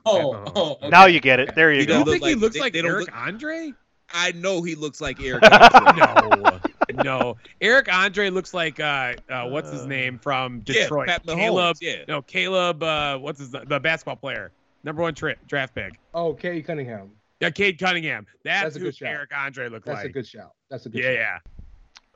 Pat 0.45 0.53
oh, 0.55 0.73
okay. 0.75 0.89
now 0.89 1.07
you 1.07 1.19
get 1.21 1.41
it. 1.41 1.55
There 1.57 1.73
you 1.73 1.81
He 1.81 1.87
go. 1.87 1.99
You 1.99 2.05
think 2.05 2.23
look 2.23 2.29
he 2.31 2.35
looks 2.37 2.55
they- 2.55 2.61
like 2.61 2.73
they 2.75 2.79
Eric 2.79 3.07
look- 3.09 3.17
Andre? 3.17 3.73
I 4.13 4.31
know 4.33 4.63
he 4.63 4.77
looks 4.77 5.01
like 5.01 5.21
Eric 5.21 5.43
Andre. 5.51 6.41
no, 6.43 6.61
no. 7.03 7.37
Eric 7.61 7.93
Andre 7.93 8.31
looks 8.31 8.55
like 8.55 8.81
uh, 8.81 9.15
uh 9.29 9.47
what's 9.49 9.71
his 9.71 9.87
name 9.87 10.19
from 10.19 10.63
Yeah, 10.67 10.83
Detroit? 10.83 11.09
Pat 11.09 11.27
Caleb. 11.27 11.77
yeah. 11.81 12.05
No, 12.09 12.23
Caleb. 12.23 12.83
Uh, 12.83 13.19
what's 13.19 13.41
his 13.41 13.51
the 13.51 13.81
basketball 13.81 14.17
player? 14.17 14.53
Number 14.85 15.03
one 15.03 15.15
tra- 15.15 15.37
draft 15.47 15.75
pick. 15.75 15.99
Oh, 16.13 16.35
Kay 16.35 16.61
Cunningham. 16.63 17.11
Yeah, 17.41 17.51
Cade 17.51 17.79
Cunningham. 17.79 18.27
That's, 18.45 18.63
That's 18.65 18.77
a 18.77 18.79
who 18.79 18.85
good 18.87 18.97
shout. 18.97 19.09
Eric 19.11 19.31
Andre 19.37 19.69
looked 19.69 19.87
That's 19.87 19.99
like. 19.99 20.07
a 20.07 20.13
good 20.13 20.27
shout. 20.27 20.53
That's 20.71 20.87
a 20.87 20.89
good 20.89 21.03
yeah, 21.03 21.11
shout. 21.11 21.15
yeah. 21.15 21.39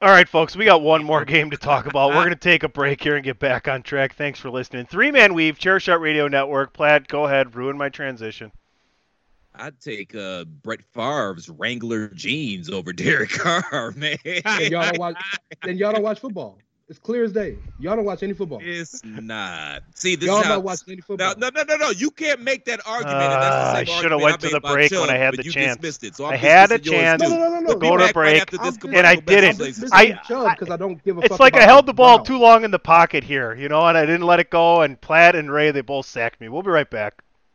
All 0.01 0.11
right, 0.11 0.29
folks, 0.29 0.55
we 0.55 0.65
got 0.65 0.81
one 0.81 1.03
more 1.03 1.25
game 1.25 1.51
to 1.51 1.57
talk 1.57 1.87
about. 1.87 2.11
We're 2.11 2.17
going 2.25 2.29
to 2.31 2.37
take 2.37 2.63
a 2.63 2.69
break 2.69 3.03
here 3.03 3.17
and 3.17 3.25
get 3.25 3.41
back 3.41 3.67
on 3.67 3.83
track. 3.83 4.15
Thanks 4.15 4.39
for 4.39 4.49
listening. 4.49 4.87
Three 4.87 5.11
Man 5.11 5.35
Weave, 5.35 5.59
Chair 5.59 5.81
Shot 5.81 6.01
Radio 6.01 6.29
Network. 6.29 6.73
Plaid, 6.73 7.09
go 7.09 7.27
ahead, 7.27 7.57
ruin 7.57 7.77
my 7.77 7.89
transition. 7.89 8.53
I'd 9.59 9.81
take 9.81 10.15
uh, 10.15 10.45
Brett 10.45 10.81
Favre's 10.95 11.49
Wrangler 11.49 12.09
jeans 12.09 12.71
over 12.71 12.93
Derek 12.93 13.31
Carr, 13.31 13.93
man. 13.97 14.17
Then 14.25 14.71
y'all 14.73 14.83
don't 14.85 14.99
watch. 14.99 15.17
Then 15.65 15.77
y'all 15.79 15.93
don't 15.93 16.03
watch 16.03 16.21
football. 16.21 16.59
It's 16.91 16.99
clear 16.99 17.23
as 17.25 17.33
day. 17.33 17.59
Y'all 17.79 17.97
don't 17.97 18.07
watch 18.07 18.23
any 18.23 18.33
football. 18.33 18.61
It's 18.63 19.05
not. 19.05 19.83
See, 19.95 20.15
this 20.17 20.27
Y'all 20.27 20.39
is 20.39 20.47
how, 20.47 20.55
not 20.55 20.63
watching 20.63 20.93
any 20.93 21.03
football. 21.03 21.35
no, 21.37 21.51
no, 21.55 21.63
no, 21.63 21.77
no. 21.77 21.91
You 21.91 22.11
can't 22.11 22.41
make 22.41 22.65
that 22.65 22.81
argument. 22.87 23.15
and 23.25 23.33
Uh, 23.35 23.41
that's 23.75 23.91
the 23.91 23.93
I 23.93 24.01
should 24.01 24.11
have 24.11 24.23
went 24.23 24.41
to 24.41 24.49
the 24.49 24.57
about 24.57 24.73
break 24.73 24.91
when 24.93 25.11
I 25.11 25.19
had 25.19 25.37
the 25.37 25.45
you 25.45 25.53
chance. 25.53 25.77
dismissed 25.77 26.05
it. 26.05 26.17
So 26.17 26.25
I 26.25 26.33
I'm 26.33 26.39
had 26.39 26.73
a 26.73 26.79
chance. 26.79 27.21
No, 27.23 27.29
no, 27.29 27.37
no, 27.37 27.51
no, 27.51 27.61
no. 27.61 27.73
to 27.75 27.79
go 27.79 27.99
to 27.99 28.05
back 28.07 28.17
right 28.17 28.31
break, 28.31 28.41
after 28.41 28.57
this 28.57 28.67
I'm 28.69 28.77
commercial 28.77 28.99
and 29.01 29.07
I 29.07 29.17
didn't. 29.17 29.57
places. 29.59 29.91
I- 29.93 30.13
Chubb 30.27 30.51
because 30.59 30.71
I 30.73 30.79
don't 30.79 31.05
give 31.05 31.19
a 31.19 31.21
It's 31.21 31.29
fuck 31.29 31.41
like 31.41 31.57
I 31.57 31.65
held 31.65 31.85
the 31.85 31.93
ball 31.93 32.17
Brown. 32.19 32.25
too 32.25 32.39
long 32.39 32.65
in 32.65 32.71
the 32.71 32.79
pocket 32.79 33.23
here, 33.23 33.55
you 33.55 33.69
know, 33.69 33.85
and 33.87 33.99
I 33.99 34.07
didn't 34.07 34.25
let 34.27 34.41
it 34.41 34.49
go. 34.49 34.81
And 34.81 34.99
Plaid 34.99 35.35
and 35.35 35.53
Ray, 35.53 35.71
they 35.73 35.83
both 35.83 36.07
sacked 36.07 36.41
me. 36.41 36.49
We'll 36.49 36.63
be 36.63 36.71
right 36.71 36.89
back. 36.89 37.23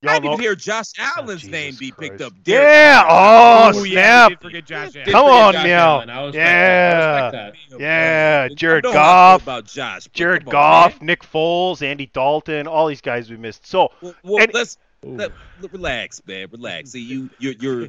Y'all 0.00 0.12
I 0.12 0.14
didn't 0.20 0.30
know- 0.32 0.36
hear 0.36 0.54
Josh 0.54 0.86
Allen's 0.96 1.40
Jesus 1.40 1.50
name 1.50 1.74
be 1.74 1.90
picked 1.90 2.18
Christ. 2.18 2.22
up. 2.22 2.32
Derek 2.44 2.62
Yeah. 2.64 3.02
Carr. 3.02 3.72
Oh, 3.74 3.78
Ooh, 3.80 3.84
yeah, 3.84 4.26
snap. 4.26 4.28
we 4.30 4.34
did 4.36 4.42
forget 4.42 4.64
Josh 4.64 4.96
Allen. 4.96 5.10
Come 5.10 5.26
on 5.26 5.52
Josh 5.54 5.64
now. 5.64 5.94
Allen. 5.96 6.10
I 6.10 6.24
Yeah. 6.26 6.30
that. 6.30 7.34
I 7.34 7.48
respect 7.48 7.70
that. 7.70 7.80
Yeah, 7.80 8.48
Jared 8.54 8.86
I 8.86 8.92
Goff, 8.92 9.42
about 9.42 9.64
Josh. 9.64 10.04
Jared 10.12 10.44
on, 10.44 10.50
Goff, 10.50 11.00
man. 11.00 11.06
Nick 11.06 11.22
Foles, 11.24 11.82
Andy 11.82 12.06
Dalton, 12.06 12.68
all 12.68 12.86
these 12.86 13.00
guys 13.00 13.28
we 13.28 13.36
missed. 13.36 13.66
So, 13.66 13.90
Well, 14.00 14.14
well, 14.22 14.42
And- 14.44 14.54
let's 14.54 14.78
let, 15.02 15.32
relax, 15.72 16.22
man. 16.28 16.46
Relax. 16.52 16.90
See, 16.90 17.00
you 17.00 17.28
you're, 17.40 17.54
you're 17.60 17.88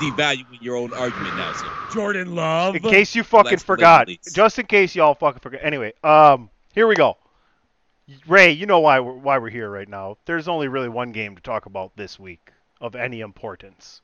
devaluing 0.00 0.60
your 0.60 0.76
own 0.76 0.92
argument 0.92 1.36
now, 1.36 1.52
sir. 1.52 1.66
Jordan 1.92 2.34
Love. 2.34 2.74
in 2.74 2.82
case 2.82 3.14
you 3.14 3.22
fucking 3.22 3.44
Relax, 3.46 3.62
forgot, 3.62 4.08
just 4.34 4.58
in 4.58 4.66
case 4.66 4.94
y'all 4.96 5.14
fucking 5.14 5.38
forgot. 5.40 5.60
Anyway, 5.62 5.92
um, 6.02 6.50
here 6.74 6.88
we 6.88 6.96
go. 6.96 7.16
Ray, 8.26 8.50
you 8.52 8.66
know 8.66 8.80
why 8.80 9.00
we're 9.00 9.12
why 9.14 9.38
we're 9.38 9.50
here 9.50 9.70
right 9.70 9.88
now. 9.88 10.18
There's 10.26 10.48
only 10.48 10.68
really 10.68 10.88
one 10.88 11.12
game 11.12 11.34
to 11.36 11.42
talk 11.42 11.66
about 11.66 11.96
this 11.96 12.18
week 12.18 12.50
of 12.80 12.94
any 12.94 13.20
importance, 13.20 14.02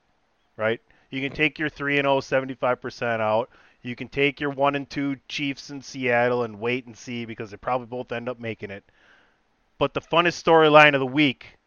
right? 0.57 0.81
You 1.11 1.21
can 1.21 1.33
take 1.33 1.59
your 1.59 1.69
3 1.69 1.99
and 1.99 2.07
0 2.07 2.21
75% 2.21 3.21
out. 3.21 3.51
You 3.83 3.97
can 3.97 4.09
take 4.09 4.41
your 4.41 4.51
1 4.51 4.75
and 4.77 4.89
2 4.89 5.17
Chiefs 5.29 5.71
in 5.71 5.83
Seattle 5.83 6.45
and 6.45 6.61
wait 6.61 6.87
and 6.87 6.97
see 6.97 7.25
because 7.25 7.51
they 7.51 7.57
probably 7.57 7.87
both 7.87 8.13
end 8.13 8.29
up 8.29 8.39
making 8.39 8.71
it. 8.71 8.85
But 9.79 9.93
the 9.95 10.01
funnest 10.01 10.43
storyline 10.43 10.95
of 10.95 11.01
the 11.01 11.07
week 11.07 11.59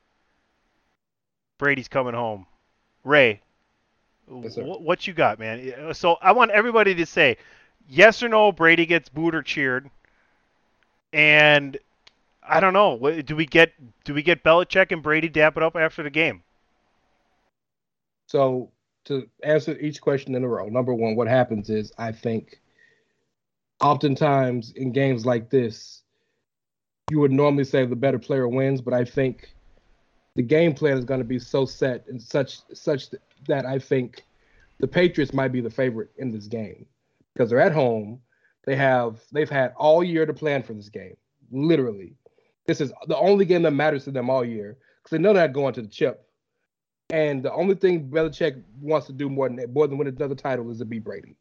Brady's 1.57 1.87
coming 1.87 2.13
home. 2.13 2.45
Ray, 3.03 3.41
Yes, 4.29 4.55
wh- 4.55 4.81
what 4.81 5.05
you 5.05 5.13
got, 5.13 5.39
man? 5.39 5.73
Uh, 5.73 5.93
so 5.93 6.17
I 6.21 6.31
want 6.31 6.51
everybody 6.51 6.95
to 6.95 7.05
say 7.05 7.37
yes 7.87 8.23
or 8.23 8.29
no 8.29 8.51
Brady 8.51 8.85
gets 8.85 9.09
booed 9.09 9.35
or 9.35 9.41
cheered. 9.41 9.89
And 11.11 11.77
I 12.47 12.59
don't 12.59 12.73
know. 12.73 13.21
Do 13.21 13.35
we 13.35 13.45
get 13.45 13.73
do 14.03 14.13
we 14.13 14.21
get 14.21 14.43
Belichick 14.43 14.91
and 14.91 15.01
Brady 15.01 15.29
dap 15.29 15.57
it 15.57 15.63
up 15.63 15.75
after 15.75 16.03
the 16.03 16.09
game? 16.09 16.43
So 18.27 18.71
to 19.05 19.27
answer 19.43 19.77
each 19.79 20.01
question 20.01 20.35
in 20.35 20.43
a 20.43 20.47
row. 20.47 20.67
Number 20.67 20.93
one, 20.93 21.15
what 21.15 21.27
happens 21.27 21.69
is 21.69 21.91
I 21.97 22.11
think 22.11 22.59
oftentimes 23.81 24.71
in 24.71 24.91
games 24.91 25.25
like 25.25 25.49
this, 25.49 26.03
you 27.11 27.19
would 27.19 27.31
normally 27.31 27.65
say 27.65 27.85
the 27.85 27.95
better 27.95 28.19
player 28.19 28.47
wins, 28.47 28.81
but 28.81 28.93
I 28.93 29.03
think 29.03 29.53
the 30.35 30.41
game 30.41 30.73
plan 30.73 30.97
is 30.97 31.05
going 31.05 31.19
to 31.19 31.25
be 31.25 31.39
so 31.39 31.65
set 31.65 32.05
and 32.07 32.21
such 32.21 32.59
such 32.73 33.07
that 33.47 33.65
I 33.65 33.77
think 33.77 34.23
the 34.79 34.87
Patriots 34.87 35.33
might 35.33 35.51
be 35.51 35.61
the 35.61 35.69
favorite 35.69 36.09
in 36.17 36.31
this 36.31 36.47
game 36.47 36.85
because 37.33 37.49
they're 37.49 37.59
at 37.59 37.73
home. 37.73 38.21
They 38.65 38.75
have 38.75 39.19
they've 39.31 39.49
had 39.49 39.73
all 39.75 40.03
year 40.03 40.25
to 40.25 40.33
plan 40.33 40.63
for 40.63 40.73
this 40.73 40.89
game. 40.89 41.17
Literally, 41.51 42.15
this 42.65 42.81
is 42.81 42.91
the 43.07 43.17
only 43.17 43.45
game 43.45 43.63
that 43.63 43.71
matters 43.71 44.05
to 44.05 44.11
them 44.11 44.29
all 44.29 44.43
year 44.43 44.77
because 44.97 45.11
they 45.11 45.17
know 45.17 45.33
they're 45.33 45.47
not 45.47 45.53
going 45.53 45.73
to 45.73 45.81
the 45.81 45.87
chip. 45.87 46.27
And 47.09 47.43
the 47.43 47.53
only 47.53 47.75
thing 47.75 48.09
Belichick 48.09 48.61
wants 48.81 49.07
to 49.07 49.13
do 49.13 49.29
more 49.29 49.49
than 49.49 49.71
more 49.73 49.87
than 49.87 49.97
win 49.97 50.07
another 50.07 50.35
title 50.35 50.71
is 50.71 50.79
to 50.79 50.85
beat 50.85 51.03
Brady. 51.03 51.35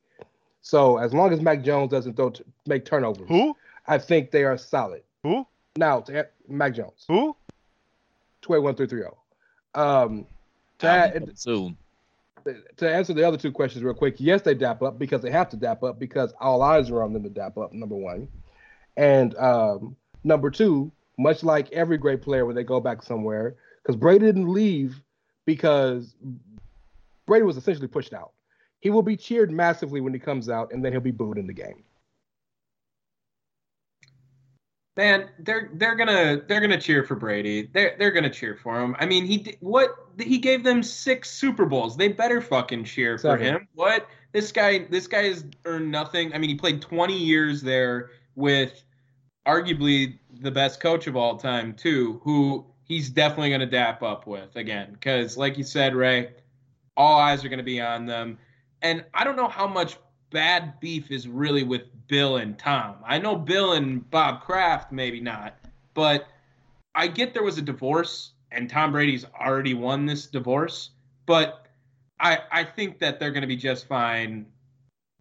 So 0.60 0.98
as 0.98 1.14
long 1.14 1.32
as 1.32 1.40
Mac 1.40 1.62
Jones 1.62 1.90
doesn't 1.90 2.14
throw 2.14 2.30
t- 2.30 2.44
make 2.66 2.84
turnovers, 2.84 3.28
who 3.28 3.56
I 3.86 3.98
think 3.98 4.30
they 4.30 4.44
are 4.44 4.58
solid. 4.58 5.02
Who 5.22 5.46
now? 5.76 6.00
To, 6.02 6.28
Mac 6.48 6.74
Jones. 6.74 7.04
Who? 7.08 7.36
Two 8.42 8.54
eight 8.54 8.62
one 8.62 8.74
three 8.74 8.86
three 8.86 9.00
zero. 9.00 9.16
Um, 9.74 10.26
to, 10.80 10.88
add, 10.88 11.38
soon. 11.38 11.76
to 12.76 12.90
answer 12.92 13.14
the 13.14 13.26
other 13.26 13.38
two 13.38 13.52
questions 13.52 13.82
real 13.84 13.94
quick, 13.94 14.16
yes, 14.18 14.42
they 14.42 14.54
dap 14.54 14.82
up 14.82 14.98
because 14.98 15.22
they 15.22 15.30
have 15.30 15.48
to 15.50 15.56
dap 15.56 15.82
up 15.82 15.98
because 15.98 16.34
all 16.40 16.60
eyes 16.62 16.90
are 16.90 17.02
on 17.02 17.12
them 17.12 17.22
to 17.22 17.30
dap 17.30 17.56
up. 17.56 17.72
Number 17.72 17.94
one, 17.94 18.28
and 18.96 19.34
um, 19.36 19.96
number 20.24 20.50
two, 20.50 20.90
much 21.18 21.42
like 21.42 21.70
every 21.72 21.98
great 21.98 22.22
player 22.22 22.46
when 22.46 22.56
they 22.56 22.64
go 22.64 22.80
back 22.80 23.02
somewhere, 23.02 23.56
because 23.82 23.96
Brady 23.96 24.26
didn't 24.26 24.52
leave 24.52 25.00
because 25.44 26.14
Brady 27.26 27.44
was 27.44 27.56
essentially 27.56 27.88
pushed 27.88 28.12
out. 28.12 28.32
He 28.80 28.90
will 28.90 29.02
be 29.02 29.16
cheered 29.16 29.50
massively 29.50 30.00
when 30.00 30.12
he 30.12 30.18
comes 30.18 30.48
out, 30.48 30.72
and 30.72 30.84
then 30.84 30.92
he'll 30.92 31.00
be 31.00 31.12
booed 31.12 31.38
in 31.38 31.46
the 31.46 31.52
game. 31.52 31.84
Man, 34.96 35.30
they're 35.38 35.70
they're 35.74 35.94
gonna 35.94 36.42
they're 36.46 36.60
gonna 36.60 36.80
cheer 36.80 37.02
for 37.02 37.14
Brady. 37.14 37.70
They're 37.72 37.96
they're 37.98 38.10
gonna 38.10 38.28
cheer 38.28 38.58
for 38.62 38.78
him. 38.78 38.94
I 38.98 39.06
mean, 39.06 39.24
he 39.24 39.56
what 39.60 39.94
he 40.18 40.36
gave 40.36 40.64
them 40.64 40.82
six 40.82 41.30
Super 41.30 41.64
Bowls. 41.64 41.96
They 41.96 42.08
better 42.08 42.42
fucking 42.42 42.84
cheer 42.84 43.16
for 43.16 43.38
him. 43.38 43.68
What 43.74 44.06
this 44.32 44.52
guy 44.52 44.80
this 44.90 45.06
guy 45.06 45.24
has 45.24 45.46
earned 45.64 45.90
nothing. 45.90 46.34
I 46.34 46.38
mean, 46.38 46.50
he 46.50 46.56
played 46.56 46.82
20 46.82 47.16
years 47.16 47.62
there 47.62 48.10
with 48.34 48.84
arguably 49.46 50.18
the 50.40 50.50
best 50.50 50.80
coach 50.80 51.06
of 51.06 51.16
all 51.16 51.36
time 51.36 51.74
too, 51.74 52.20
who 52.22 52.66
he's 52.84 53.10
definitely 53.10 53.50
gonna 53.50 53.66
dap 53.66 54.02
up 54.02 54.26
with 54.26 54.54
again. 54.56 54.92
Because 54.92 55.36
like 55.36 55.58
you 55.58 55.64
said, 55.64 55.94
Ray, 55.94 56.30
all 56.96 57.18
eyes 57.18 57.44
are 57.44 57.48
gonna 57.48 57.62
be 57.62 57.80
on 57.80 58.06
them. 58.06 58.38
And 58.82 59.04
I 59.14 59.24
don't 59.24 59.36
know 59.36 59.48
how 59.48 59.66
much 59.66 59.96
bad 60.30 60.80
beef 60.80 61.10
is 61.10 61.28
really 61.28 61.62
with 61.62 61.82
Bill 62.08 62.38
and 62.38 62.58
Tom. 62.58 62.96
I 63.06 63.18
know 63.18 63.36
Bill 63.36 63.74
and 63.74 64.08
Bob 64.10 64.42
Kraft, 64.42 64.92
maybe 64.92 65.20
not, 65.20 65.56
but 65.94 66.26
I 66.94 67.06
get 67.06 67.32
there 67.34 67.42
was 67.42 67.58
a 67.58 67.62
divorce 67.62 68.32
and 68.52 68.68
Tom 68.68 68.92
Brady's 68.92 69.24
already 69.40 69.74
won 69.74 70.06
this 70.06 70.26
divorce, 70.26 70.90
but 71.26 71.66
I 72.20 72.38
I 72.50 72.64
think 72.64 72.98
that 73.00 73.18
they're 73.18 73.30
going 73.30 73.42
to 73.42 73.48
be 73.48 73.56
just 73.56 73.86
fine, 73.86 74.46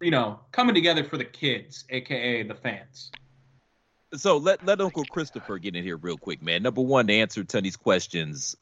you 0.00 0.10
know, 0.10 0.40
coming 0.52 0.74
together 0.74 1.04
for 1.04 1.16
the 1.16 1.24
kids, 1.24 1.84
aka 1.90 2.42
the 2.42 2.54
fans. 2.54 3.10
So 4.14 4.36
let 4.36 4.64
let 4.66 4.80
Uncle 4.80 5.04
Christopher 5.04 5.58
get 5.58 5.74
in 5.74 5.82
here 5.82 5.96
real 5.96 6.18
quick, 6.18 6.42
man. 6.42 6.62
Number 6.62 6.82
one, 6.82 7.06
to 7.06 7.14
answer 7.14 7.44
Tony's 7.44 7.76
questions, 7.76 8.56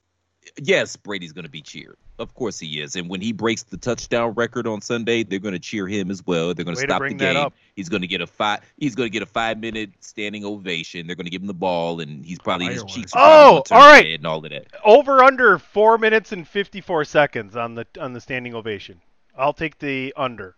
yes, 0.60 0.96
Brady's 0.96 1.32
going 1.32 1.44
to 1.44 1.50
be 1.50 1.62
cheered. 1.62 1.96
Of 2.18 2.34
course 2.34 2.58
he 2.58 2.80
is. 2.80 2.96
And 2.96 3.08
when 3.08 3.20
he 3.20 3.32
breaks 3.32 3.62
the 3.62 3.76
touchdown 3.76 4.32
record 4.32 4.66
on 4.66 4.80
Sunday, 4.82 5.22
they're 5.22 5.38
going 5.38 5.54
to 5.54 5.58
cheer 5.58 5.88
him 5.88 6.10
as 6.10 6.24
well. 6.26 6.52
They're 6.54 6.64
going 6.64 6.76
to 6.76 6.82
stop 6.82 7.00
the 7.02 7.14
game. 7.14 7.36
up. 7.36 7.54
He's 7.74 7.88
going 7.88 8.02
to 8.02 8.06
get 8.06 8.20
a 8.20 8.26
five. 8.26 8.60
He's 8.76 8.94
going 8.94 9.06
to 9.06 9.10
get 9.10 9.22
a 9.22 9.26
five 9.26 9.58
minute 9.58 9.90
standing 10.00 10.44
ovation. 10.44 11.06
They're 11.06 11.16
going 11.16 11.24
to 11.24 11.30
give 11.30 11.40
him 11.40 11.48
the 11.48 11.54
ball, 11.54 12.00
and 12.00 12.24
he's 12.24 12.38
probably 12.38 12.66
his 12.66 12.84
cheeks. 12.84 13.12
Oh, 13.14 13.16
probably 13.16 13.30
gonna 13.30 13.54
all 13.54 13.62
turn 13.62 13.78
right. 13.78 14.04
red 14.04 14.14
and 14.20 14.26
all 14.26 14.44
of 14.44 14.50
that. 14.50 14.66
Over 14.84 15.24
under 15.24 15.58
four 15.58 15.98
minutes 15.98 16.32
and 16.32 16.46
fifty 16.46 16.80
four 16.80 17.04
seconds 17.04 17.56
on 17.56 17.74
the 17.74 17.86
on 17.98 18.12
the 18.12 18.20
standing 18.20 18.54
ovation. 18.54 19.00
I'll 19.36 19.54
take 19.54 19.78
the 19.78 20.12
under. 20.16 20.56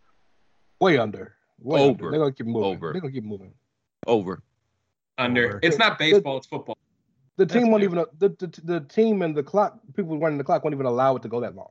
Way 0.81 0.99
under. 0.99 1.35
Way 1.61 1.81
Over. 1.81 1.91
Under. 1.91 2.11
They're 2.11 2.21
gonna 2.21 2.33
keep 2.33 2.47
moving. 2.47 2.65
Over. 2.65 2.93
They're 2.93 3.01
gonna 3.01 3.13
keep 3.13 3.25
moving. 3.25 3.55
Over. 4.07 4.43
Under. 5.19 5.61
It's 5.63 5.79
not 5.79 5.99
baseball, 5.99 6.39
it's 6.39 6.47
football. 6.47 6.77
The 7.37 7.47
team 7.47 7.71
won't 7.71 7.83
even 7.83 8.05
the, 8.19 8.29
the 8.29 8.61
the 8.65 8.81
team 8.81 9.23
and 9.23 9.35
the 9.37 9.43
clock 9.43 9.79
people 9.97 10.19
running 10.19 10.39
the 10.39 10.45
clock 10.45 10.65
won't 10.65 10.75
even 10.75 10.87
allow 10.87 11.17
it 11.17 11.23
to 11.23 11.29
go 11.29 11.41
that 11.41 11.55
long. 11.55 11.69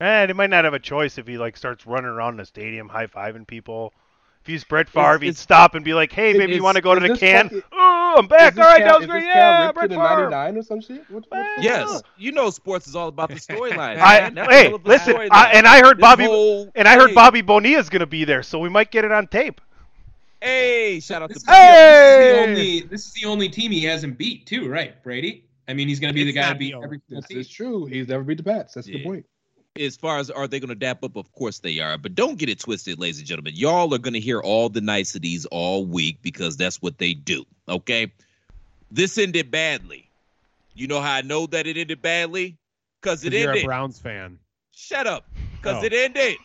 Eh, 0.00 0.04
and 0.04 0.28
he 0.30 0.34
might 0.34 0.50
not 0.50 0.64
have 0.64 0.74
a 0.74 0.78
choice 0.78 1.18
if 1.18 1.26
he 1.26 1.38
like 1.38 1.56
starts 1.56 1.86
running 1.86 2.06
around 2.10 2.36
the 2.38 2.44
stadium 2.44 2.88
high 2.88 3.06
fiving 3.06 3.46
people. 3.46 3.92
If 4.42 4.46
he's 4.48 4.62
Brett 4.64 4.88
Favre, 4.88 5.18
he'd 5.18 5.28
it's- 5.30 5.40
stop 5.40 5.74
and 5.74 5.84
be 5.84 5.92
like, 5.94 6.12
"Hey, 6.12 6.30
Is- 6.30 6.38
maybe 6.38 6.54
you 6.54 6.62
want 6.62 6.76
to 6.76 6.82
go 6.82 6.94
to 6.94 7.00
the 7.00 7.16
can? 7.16 7.48
Cal- 7.48 7.60
oh, 7.72 8.14
I'm 8.18 8.28
back. 8.28 8.56
All 8.56 8.62
right, 8.62 8.64
All 8.64 8.68
this 8.68 8.68
right, 8.68 8.78
Cal- 8.78 8.86
that 8.92 8.98
was 9.00 9.06
great. 9.08 9.24
Yeah, 9.24 9.70
Ripken 9.70 9.74
Brett 9.74 9.92
in 9.92 9.98
Favre. 9.98 10.30
'99 10.30 10.56
or 10.56 10.62
some 10.62 10.80
shit. 10.80 11.10
What, 11.10 11.24
what, 11.28 11.46
Yes, 11.60 12.02
you 12.16 12.30
know 12.30 12.50
sports 12.50 12.86
is 12.86 12.94
all 12.94 13.08
about 13.08 13.30
the 13.30 13.34
storyline. 13.36 13.98
I, 13.98 14.30
hey, 14.30 14.68
all 14.68 14.76
of 14.76 14.84
the 14.84 14.88
listen. 14.88 15.16
I, 15.32 15.50
and 15.52 15.66
I 15.66 15.80
heard 15.80 15.96
This 15.98 16.02
Bobby, 16.02 16.70
and 16.76 16.86
I 16.86 16.94
heard 16.94 17.12
Bobby 17.14 17.40
Bonilla 17.40 17.78
is 17.80 17.88
going 17.88 18.00
to 18.00 18.06
be 18.06 18.24
there, 18.24 18.42
so 18.44 18.58
we 18.60 18.68
might 18.68 18.90
get 18.92 19.04
it 19.04 19.10
on 19.12 19.26
tape. 19.26 19.60
Hey, 20.40 21.00
shout 21.00 21.22
out 21.22 21.28
to 21.30 21.34
This 21.34 21.42
is, 21.42 21.46
the, 21.46 21.52
this 21.52 22.20
is 22.20 22.32
the 22.34 22.40
only 22.50 22.80
this 22.82 23.06
is 23.06 23.12
the 23.14 23.24
only 23.26 23.48
team 23.48 23.72
he 23.72 23.82
hasn't 23.84 24.18
beat 24.18 24.46
too, 24.46 24.68
right, 24.68 25.02
Brady? 25.02 25.44
I 25.68 25.72
mean, 25.74 25.88
he's 25.88 25.98
going 25.98 26.12
to 26.12 26.14
be 26.14 26.24
the 26.24 26.32
guy 26.32 26.52
to 26.52 26.54
beat 26.58 26.74
every 26.74 27.00
single 27.08 27.22
This 27.22 27.28
team. 27.28 27.38
is 27.38 27.48
true. 27.48 27.86
He's 27.86 28.06
never 28.08 28.22
beat 28.22 28.36
the 28.36 28.44
Pats. 28.44 28.74
That's 28.74 28.86
the 28.86 29.02
point. 29.02 29.26
as 29.80 29.96
far 29.96 30.18
as 30.18 30.30
are 30.30 30.46
they 30.46 30.60
going 30.60 30.68
to 30.68 30.74
dap 30.76 31.02
up? 31.02 31.16
Of 31.16 31.32
course 31.32 31.58
they 31.58 31.80
are. 31.80 31.98
But 31.98 32.14
don't 32.14 32.38
get 32.38 32.48
it 32.48 32.60
twisted, 32.60 32.98
ladies 33.00 33.18
and 33.18 33.26
gentlemen. 33.26 33.54
Y'all 33.56 33.92
are 33.92 33.98
going 33.98 34.14
to 34.14 34.20
hear 34.20 34.40
all 34.40 34.68
the 34.68 34.80
niceties 34.80 35.44
all 35.46 35.84
week 35.84 36.18
because 36.22 36.56
that's 36.56 36.80
what 36.80 36.98
they 36.98 37.14
do. 37.14 37.44
Okay. 37.68 38.12
This 38.92 39.18
ended 39.18 39.50
badly. 39.50 40.08
You 40.74 40.86
know 40.86 41.00
how 41.00 41.14
I 41.14 41.22
know 41.22 41.46
that 41.46 41.66
it 41.66 41.76
ended 41.76 42.00
badly? 42.00 42.56
Because 43.02 43.24
it 43.24 43.30
'Cause 43.32 43.40
You're 43.40 43.50
ended. 43.50 43.64
a 43.64 43.66
Browns 43.66 43.98
fan. 43.98 44.38
Shut 44.72 45.06
up. 45.08 45.24
Because 45.56 45.82
Oh. 45.82 45.86
it 45.86 45.92
ended. 45.92 46.36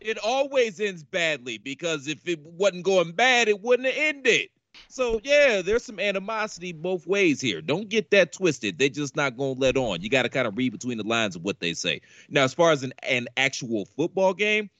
It 0.00 0.18
always 0.18 0.80
ends 0.80 1.02
badly 1.02 1.58
because 1.58 2.08
if 2.08 2.26
it 2.26 2.40
wasn't 2.40 2.84
going 2.84 3.12
bad, 3.12 3.48
it 3.48 3.60
wouldn't 3.60 3.88
have 3.88 3.96
ended. 3.96 4.48
So 4.88 5.20
yeah, 5.22 5.62
there's 5.62 5.84
some 5.84 6.00
animosity 6.00 6.72
both 6.72 7.06
ways 7.06 7.40
here. 7.40 7.60
Don't 7.60 7.88
get 7.88 8.10
that 8.10 8.32
twisted. 8.32 8.78
They're 8.78 8.88
just 8.88 9.16
not 9.16 9.36
gonna 9.36 9.58
let 9.58 9.76
on. 9.76 10.00
You 10.00 10.08
got 10.08 10.22
to 10.22 10.28
kind 10.28 10.46
of 10.46 10.56
read 10.56 10.72
between 10.72 10.98
the 10.98 11.06
lines 11.06 11.36
of 11.36 11.42
what 11.42 11.60
they 11.60 11.74
say. 11.74 12.00
Now, 12.28 12.44
as 12.44 12.54
far 12.54 12.72
as 12.72 12.82
an, 12.82 12.92
an 13.02 13.28
actual 13.36 13.84
football 13.84 14.34
game, 14.34 14.70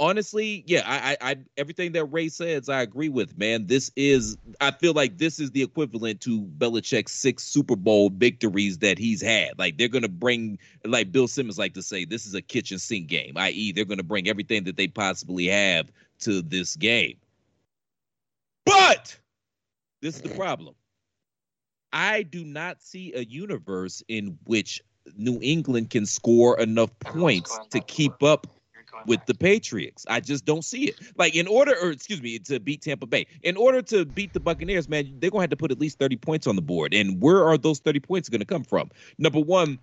honestly, 0.00 0.64
yeah, 0.66 0.82
I, 0.86 1.12
I, 1.20 1.30
I 1.30 1.36
everything 1.56 1.92
that 1.92 2.06
Ray 2.06 2.28
says, 2.28 2.68
I 2.68 2.80
agree 2.80 3.10
with. 3.10 3.38
Man, 3.38 3.66
this 3.66 3.92
is 3.94 4.36
I 4.60 4.72
feel 4.72 4.94
like 4.94 5.18
this 5.18 5.38
is 5.38 5.52
the 5.52 5.62
equivalent 5.62 6.20
to 6.22 6.42
Belichick's 6.58 7.12
six 7.12 7.44
Super 7.44 7.76
Bowl 7.76 8.10
victories 8.10 8.78
that 8.78 8.98
he's 8.98 9.20
had. 9.20 9.58
Like 9.58 9.78
they're 9.78 9.88
gonna 9.88 10.08
bring, 10.08 10.58
like 10.84 11.12
Bill 11.12 11.28
Simmons 11.28 11.58
like 11.58 11.74
to 11.74 11.82
say, 11.82 12.04
this 12.04 12.26
is 12.26 12.34
a 12.34 12.42
kitchen 12.42 12.78
sink 12.78 13.06
game. 13.06 13.34
I.e., 13.36 13.72
they're 13.72 13.84
gonna 13.84 14.02
bring 14.02 14.28
everything 14.28 14.64
that 14.64 14.76
they 14.76 14.88
possibly 14.88 15.46
have 15.46 15.92
to 16.20 16.42
this 16.42 16.74
game. 16.74 17.18
But 18.64 19.16
this 20.00 20.16
is 20.16 20.22
the 20.22 20.30
problem. 20.30 20.74
I 21.92 22.22
do 22.22 22.44
not 22.44 22.80
see 22.82 23.12
a 23.14 23.22
universe 23.22 24.02
in 24.08 24.38
which 24.44 24.80
New 25.16 25.40
England 25.42 25.90
can 25.90 26.06
score 26.06 26.58
enough 26.60 26.96
points 27.00 27.58
to 27.70 27.80
keep 27.80 28.22
up 28.22 28.46
with 29.06 29.24
the 29.26 29.34
Patriots. 29.34 30.06
I 30.08 30.20
just 30.20 30.44
don't 30.44 30.64
see 30.64 30.84
it. 30.84 30.96
Like 31.16 31.34
in 31.34 31.46
order, 31.46 31.74
or 31.80 31.90
excuse 31.90 32.22
me, 32.22 32.38
to 32.40 32.60
beat 32.60 32.82
Tampa 32.82 33.06
Bay, 33.06 33.26
in 33.42 33.56
order 33.56 33.82
to 33.82 34.04
beat 34.04 34.32
the 34.32 34.40
Buccaneers, 34.40 34.88
man, 34.88 35.16
they're 35.18 35.30
gonna 35.30 35.42
have 35.42 35.50
to 35.50 35.56
put 35.56 35.70
at 35.70 35.78
least 35.78 35.98
30 35.98 36.16
points 36.16 36.46
on 36.46 36.56
the 36.56 36.62
board. 36.62 36.94
And 36.94 37.20
where 37.20 37.44
are 37.44 37.58
those 37.58 37.80
30 37.80 38.00
points 38.00 38.28
gonna 38.28 38.44
come 38.44 38.64
from? 38.64 38.90
Number 39.18 39.40
one, 39.40 39.78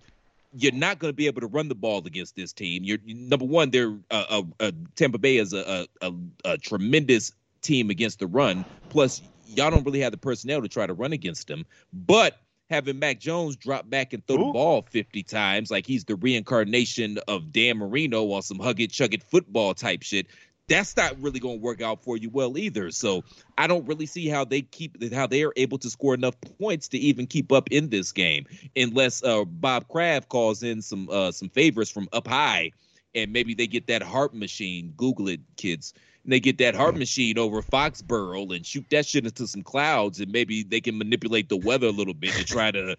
you're 0.54 0.72
not 0.72 0.98
going 0.98 1.10
to 1.10 1.16
be 1.16 1.26
able 1.26 1.40
to 1.40 1.46
run 1.46 1.68
the 1.68 1.74
ball 1.74 1.98
against 2.06 2.34
this 2.34 2.52
team. 2.52 2.84
You're 2.84 2.98
number 3.04 3.44
one. 3.44 3.70
They're 3.70 3.94
uh, 4.10 4.24
uh, 4.28 4.42
uh, 4.60 4.72
Tampa 4.96 5.18
Bay 5.18 5.36
is 5.36 5.52
a, 5.52 5.86
a, 6.00 6.08
a, 6.08 6.52
a 6.52 6.58
tremendous 6.58 7.32
team 7.60 7.90
against 7.90 8.18
the 8.20 8.26
run. 8.26 8.64
Plus, 8.88 9.20
y'all 9.46 9.70
don't 9.70 9.84
really 9.84 10.00
have 10.00 10.12
the 10.12 10.18
personnel 10.18 10.62
to 10.62 10.68
try 10.68 10.86
to 10.86 10.94
run 10.94 11.12
against 11.12 11.48
them. 11.48 11.66
But 11.92 12.38
having 12.70 12.98
Mac 12.98 13.18
Jones 13.18 13.56
drop 13.56 13.88
back 13.88 14.12
and 14.12 14.26
throw 14.26 14.36
the 14.36 14.52
ball 14.52 14.84
50 14.90 15.22
times, 15.22 15.70
like 15.70 15.86
he's 15.86 16.04
the 16.04 16.16
reincarnation 16.16 17.18
of 17.28 17.52
Dan 17.52 17.78
Marino 17.78 18.30
on 18.32 18.42
some 18.42 18.58
hug 18.58 18.80
it, 18.80 18.90
chug 18.90 19.14
it 19.14 19.22
football 19.22 19.74
type 19.74 20.02
shit, 20.02 20.26
that's 20.68 20.96
not 20.96 21.20
really 21.20 21.40
going 21.40 21.58
to 21.58 21.62
work 21.62 21.80
out 21.80 22.04
for 22.04 22.16
you 22.16 22.28
well 22.30 22.58
either. 22.58 22.90
So 22.90 23.24
I 23.56 23.66
don't 23.66 23.86
really 23.86 24.06
see 24.06 24.28
how 24.28 24.44
they 24.44 24.62
keep 24.62 25.12
how 25.12 25.26
they 25.26 25.42
are 25.42 25.52
able 25.56 25.78
to 25.78 25.90
score 25.90 26.14
enough 26.14 26.34
points 26.60 26.88
to 26.88 26.98
even 26.98 27.26
keep 27.26 27.52
up 27.52 27.68
in 27.70 27.88
this 27.88 28.12
game, 28.12 28.46
unless 28.76 29.24
uh, 29.24 29.44
Bob 29.44 29.88
Kraft 29.88 30.28
calls 30.28 30.62
in 30.62 30.82
some 30.82 31.08
uh, 31.10 31.32
some 31.32 31.48
favors 31.48 31.90
from 31.90 32.08
up 32.12 32.28
high, 32.28 32.72
and 33.14 33.32
maybe 33.32 33.54
they 33.54 33.66
get 33.66 33.86
that 33.86 34.02
HAARP 34.02 34.34
machine. 34.34 34.92
Google 34.96 35.28
it, 35.28 35.40
kids. 35.56 35.94
And 36.28 36.34
they 36.34 36.40
get 36.40 36.58
that 36.58 36.74
HAARP 36.74 36.98
machine 36.98 37.38
over 37.38 37.62
Foxborough 37.62 38.54
and 38.54 38.66
shoot 38.66 38.84
that 38.90 39.06
shit 39.06 39.24
into 39.24 39.46
some 39.46 39.62
clouds, 39.62 40.20
and 40.20 40.30
maybe 40.30 40.62
they 40.62 40.78
can 40.78 40.98
manipulate 40.98 41.48
the 41.48 41.56
weather 41.56 41.86
a 41.86 41.90
little 41.90 42.12
bit 42.12 42.34
to 42.34 42.44
try 42.44 42.70
to 42.70 42.96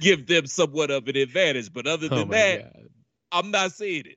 give 0.00 0.26
them 0.26 0.46
somewhat 0.46 0.90
of 0.90 1.06
an 1.06 1.14
advantage. 1.14 1.70
But 1.70 1.86
other 1.86 2.08
than 2.08 2.18
Oh 2.20 2.24
my 2.24 2.32
that, 2.34 2.74
I'm 3.30 3.50
not 3.50 3.72
seeing 3.72 4.06
it. 4.06 4.16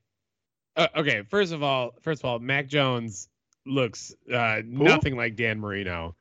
Uh, 0.78 0.88
okay, 0.96 1.24
first 1.30 1.52
of 1.52 1.62
all, 1.62 1.96
first 2.00 2.22
of 2.22 2.26
all, 2.30 2.40
Mac 2.40 2.70
Jones 2.70 3.28
looks 3.66 4.16
uh, 4.34 4.62
nothing 4.64 5.18
like 5.18 5.36
Dan 5.36 5.60
Marino. 5.60 6.16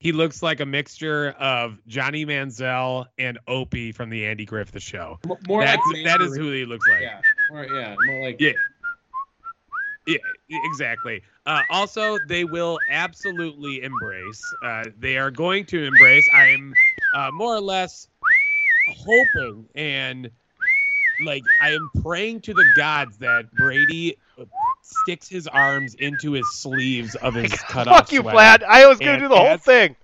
He 0.00 0.12
looks 0.12 0.42
like 0.42 0.60
a 0.60 0.66
mixture 0.66 1.30
of 1.38 1.78
Johnny 1.86 2.26
Manziel 2.26 3.06
and 3.16 3.38
Opie 3.48 3.92
from 3.92 4.10
the 4.10 4.26
Andy 4.26 4.44
Griffith 4.44 4.82
Show. 4.82 5.18
M- 5.24 5.38
more 5.48 5.64
That's, 5.64 5.80
like 5.94 6.04
that 6.04 6.20
is 6.20 6.32
Mandarin. 6.32 6.40
who 6.42 6.52
he 6.52 6.66
looks 6.66 6.86
like. 6.86 7.00
Yeah, 7.00 7.20
more, 7.50 7.64
yeah, 7.64 7.94
more 8.04 8.26
like 8.26 8.38
Yeah. 8.38 8.52
Yeah, 10.10 10.58
exactly. 10.64 11.22
Uh, 11.46 11.62
also, 11.70 12.18
they 12.28 12.44
will 12.44 12.78
absolutely 12.90 13.82
embrace. 13.82 14.42
Uh, 14.64 14.84
they 14.98 15.16
are 15.18 15.30
going 15.30 15.64
to 15.66 15.84
embrace. 15.84 16.28
I'm 16.32 16.74
uh, 17.14 17.30
more 17.32 17.54
or 17.54 17.60
less 17.60 18.08
hoping 18.96 19.66
and 19.74 20.30
like 21.24 21.42
I 21.60 21.70
am 21.70 21.90
praying 22.02 22.40
to 22.42 22.54
the 22.54 22.64
gods 22.76 23.18
that 23.18 23.50
Brady 23.52 24.16
sticks 24.82 25.28
his 25.28 25.46
arms 25.46 25.94
into 25.94 26.32
his 26.32 26.48
sleeves 26.54 27.14
of 27.16 27.34
his 27.34 27.52
cut 27.68 27.88
off. 27.88 27.96
Fuck 27.96 28.12
you. 28.12 28.22
Vlad. 28.22 28.62
I 28.62 28.86
was 28.86 28.98
gonna 28.98 29.18
do 29.18 29.28
the 29.28 29.36
whole 29.36 29.58
thing. 29.58 29.96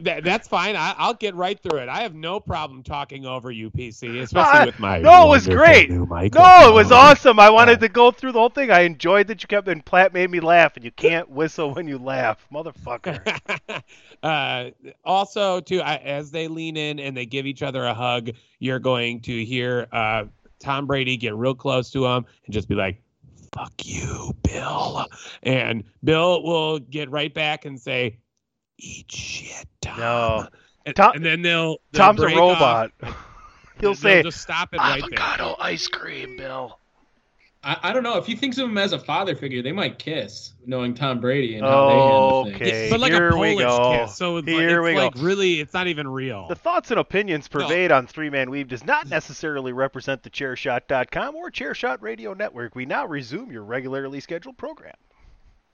That, 0.00 0.24
that's 0.24 0.46
fine. 0.46 0.76
I, 0.76 0.94
I'll 0.98 1.14
get 1.14 1.34
right 1.34 1.58
through 1.58 1.78
it. 1.78 1.88
I 1.88 2.02
have 2.02 2.14
no 2.14 2.38
problem 2.38 2.82
talking 2.82 3.24
over 3.26 3.50
you, 3.50 3.70
PC, 3.70 4.20
especially 4.22 4.60
I- 4.60 4.64
with 4.66 4.78
my. 4.78 4.98
no, 4.98 5.26
it 5.26 5.28
was 5.30 5.46
great. 5.46 5.90
No, 5.90 6.68
it 6.68 6.74
was 6.74 6.92
awesome. 6.92 7.38
I 7.40 7.50
wanted 7.50 7.80
to 7.80 7.88
go 7.88 8.10
through 8.10 8.32
the 8.32 8.38
whole 8.38 8.48
thing. 8.48 8.70
I 8.70 8.80
enjoyed 8.80 9.26
that 9.28 9.42
you 9.42 9.48
kept 9.48 9.68
and 9.68 9.84
Platt 9.84 10.12
made 10.12 10.30
me 10.30 10.40
laugh, 10.40 10.76
and 10.76 10.84
you 10.84 10.90
can't 10.90 11.30
whistle 11.30 11.74
when 11.74 11.88
you 11.88 11.98
laugh, 11.98 12.46
motherfucker. 12.52 13.82
uh, 14.22 14.70
also, 15.04 15.60
too, 15.60 15.80
I, 15.80 15.96
as 15.96 16.30
they 16.30 16.48
lean 16.48 16.76
in 16.76 16.98
and 16.98 17.16
they 17.16 17.26
give 17.26 17.46
each 17.46 17.62
other 17.62 17.84
a 17.84 17.94
hug, 17.94 18.30
you're 18.58 18.78
going 18.78 19.20
to 19.22 19.44
hear 19.44 19.86
uh, 19.92 20.24
Tom 20.58 20.86
Brady 20.86 21.16
get 21.16 21.34
real 21.34 21.54
close 21.54 21.90
to 21.90 22.06
him 22.06 22.26
and 22.44 22.54
just 22.54 22.68
be 22.68 22.74
like, 22.74 23.00
"Fuck 23.52 23.72
you, 23.84 24.34
Bill," 24.42 25.06
and 25.42 25.84
Bill 26.04 26.42
will 26.42 26.78
get 26.78 27.10
right 27.10 27.32
back 27.32 27.64
and 27.64 27.80
say, 27.80 28.18
"Eat 28.78 29.10
shit, 29.10 29.66
Tom." 29.80 29.98
No. 30.00 30.48
And, 30.84 30.94
Tom- 30.94 31.12
and 31.16 31.24
then 31.24 31.42
they'll, 31.42 31.78
they'll 31.92 31.98
Tom's 32.14 32.20
a 32.20 32.26
robot. 32.26 32.92
off. 33.02 33.16
He'll 33.80 33.90
They'll 33.90 33.94
say, 33.94 34.22
just 34.22 34.40
stop 34.40 34.72
it 34.72 34.78
right 34.78 35.02
there. 35.10 35.18
"Avocado 35.20 35.56
ice 35.60 35.86
cream, 35.88 36.36
Bill." 36.38 36.78
I, 37.62 37.76
I 37.82 37.92
don't 37.92 38.04
know. 38.04 38.16
If 38.16 38.24
he 38.26 38.36
thinks 38.36 38.56
of 38.58 38.68
him 38.70 38.78
as 38.78 38.92
a 38.92 38.98
father 38.98 39.34
figure, 39.34 39.60
they 39.60 39.72
might 39.72 39.98
kiss, 39.98 40.52
knowing 40.64 40.94
Tom 40.94 41.20
Brady 41.20 41.56
and 41.56 41.64
how 41.66 41.88
they 41.88 41.94
handle 41.94 42.44
things. 42.44 42.56
Okay, 42.56 42.90
but 42.90 43.00
like 43.00 43.12
here 43.12 43.28
a 43.28 43.32
Polish 43.32 43.58
go. 43.58 43.98
kiss, 44.06 44.16
so 44.16 44.36
it's, 44.36 44.46
Here 44.48 44.80
like, 44.80 44.84
we 44.84 44.90
it's 44.92 45.00
go. 45.00 45.04
like 45.06 45.14
really, 45.26 45.60
it's 45.60 45.74
not 45.74 45.88
even 45.88 46.06
real. 46.06 46.46
The 46.48 46.54
thoughts 46.54 46.90
and 46.92 47.00
opinions 47.00 47.48
pervade 47.48 47.90
on 47.90 48.06
Three 48.06 48.30
Man 48.30 48.50
Weave 48.50 48.68
does 48.68 48.84
not 48.84 49.08
necessarily 49.08 49.72
represent 49.72 50.22
the 50.22 50.30
Chairshot.com 50.30 51.34
or 51.34 51.50
Chairshot 51.50 52.00
Radio 52.02 52.34
Network. 52.34 52.76
We 52.76 52.86
now 52.86 53.04
resume 53.06 53.50
your 53.50 53.64
regularly 53.64 54.20
scheduled 54.20 54.56
program. 54.56 54.94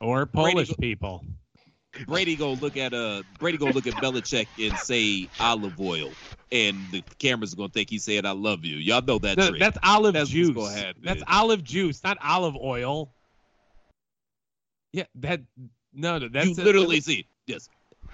or 0.01 0.25
Polish 0.27 0.73
people. 0.81 1.25
Brady 2.07 2.37
go 2.37 2.55
look 2.55 2.77
at 2.77 2.95
uh 2.95 3.23
Brady 3.39 3.59
go 3.59 3.67
look 3.67 3.87
at 3.87 3.95
Belichick 3.95 4.47
and 4.59 4.79
say 4.79 5.29
olive 5.39 5.79
oil, 5.81 6.11
and 6.51 6.77
the 6.91 7.03
cameras 7.19 7.53
are 7.53 7.57
gonna 7.57 7.69
think 7.69 7.91
he 7.91 7.99
said 7.99 8.25
I 8.25 8.31
love 8.33 8.65
you. 8.65 8.77
Y'all 8.77 9.03
know 9.03 9.19
that 9.19 9.37
No, 9.37 9.49
trick. 9.49 9.61
that's 9.61 9.79
olive 9.83 10.15
That's 10.15 10.31
juice. 10.31 10.51
gonna 10.51 10.73
happen. 10.73 11.03
That's 11.05 11.23
olive 11.29 11.63
juice, 11.63 12.03
not 12.03 12.19
olive 12.23 12.57
oil. 12.57 13.13
Yeah, 14.93 15.05
that 15.17 15.41
no, 15.93 16.19
no, 16.19 16.29
that's 16.29 16.47
you 16.47 16.55
literally 16.55 17.01
see 17.01 17.27
yes. 17.47 17.69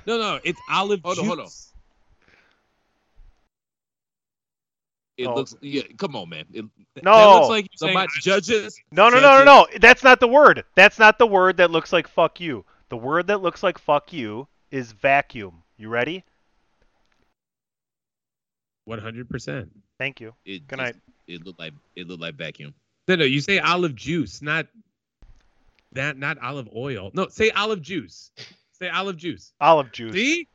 no, 0.07 0.19
no, 0.19 0.41
it's 0.43 0.61
olive 0.69 1.01
Hold 1.05 1.19
on, 1.21 1.27
hold 1.27 1.41
on. 1.41 1.49
It 5.17 5.27
Oh. 5.27 5.35
looks 5.35 5.57
yeah. 5.61 5.83
Come 5.99 6.15
on, 6.15 6.29
man. 6.29 6.45
It, 6.53 6.65
No. 7.03 7.13
That 7.17 7.35
looks 7.35 7.49
like 7.49 7.69
you're 7.81 7.89
saying, 7.93 8.07
judges. 8.21 8.81
No, 8.93 9.09
no, 9.09 9.19
no, 9.21 9.39
no, 9.39 9.45
no. 9.45 9.67
That's 9.81 10.05
not 10.05 10.21
the 10.21 10.29
word. 10.29 10.65
That's 10.77 10.99
not 10.99 11.19
the 11.19 11.27
word 11.27 11.57
that 11.57 11.71
looks 11.73 11.93
like 11.93 12.07
fuck 12.07 12.39
you. 12.41 12.65
The 12.89 12.97
word 12.97 13.27
that 13.27 13.43
looks 13.43 13.63
like 13.63 13.79
fuck 13.79 14.13
you 14.13 14.49
is 14.71 14.93
vacuum. 14.93 15.63
You 15.77 15.89
ready? 15.89 16.25
One 18.85 18.99
hundred 18.99 19.29
percent. 19.29 19.71
Thank 19.99 20.21
you. 20.21 20.35
It 20.45 20.67
Good 20.67 20.79
just- 20.79 20.95
night. 20.95 21.03
It 21.27 21.45
looked 21.45 21.59
like 21.59 21.75
it 21.95 22.09
looked 22.09 22.23
like 22.23 22.37
vacuum. 22.37 22.73
No, 23.07 23.17
no, 23.17 23.25
you 23.25 23.41
say 23.43 23.59
olive 23.59 23.95
juice, 23.95 24.41
not 24.41 24.67
that, 25.93 26.17
not 26.19 26.39
olive 26.43 26.69
oil. 26.75 27.11
No, 27.13 27.29
say 27.29 27.51
olive 27.51 27.83
juice. 27.83 28.31
Say 28.73 28.89
olive 28.89 29.17
juice. 29.19 29.53
Olive 29.61 29.93
juice. 29.93 30.15
See? 30.15 30.49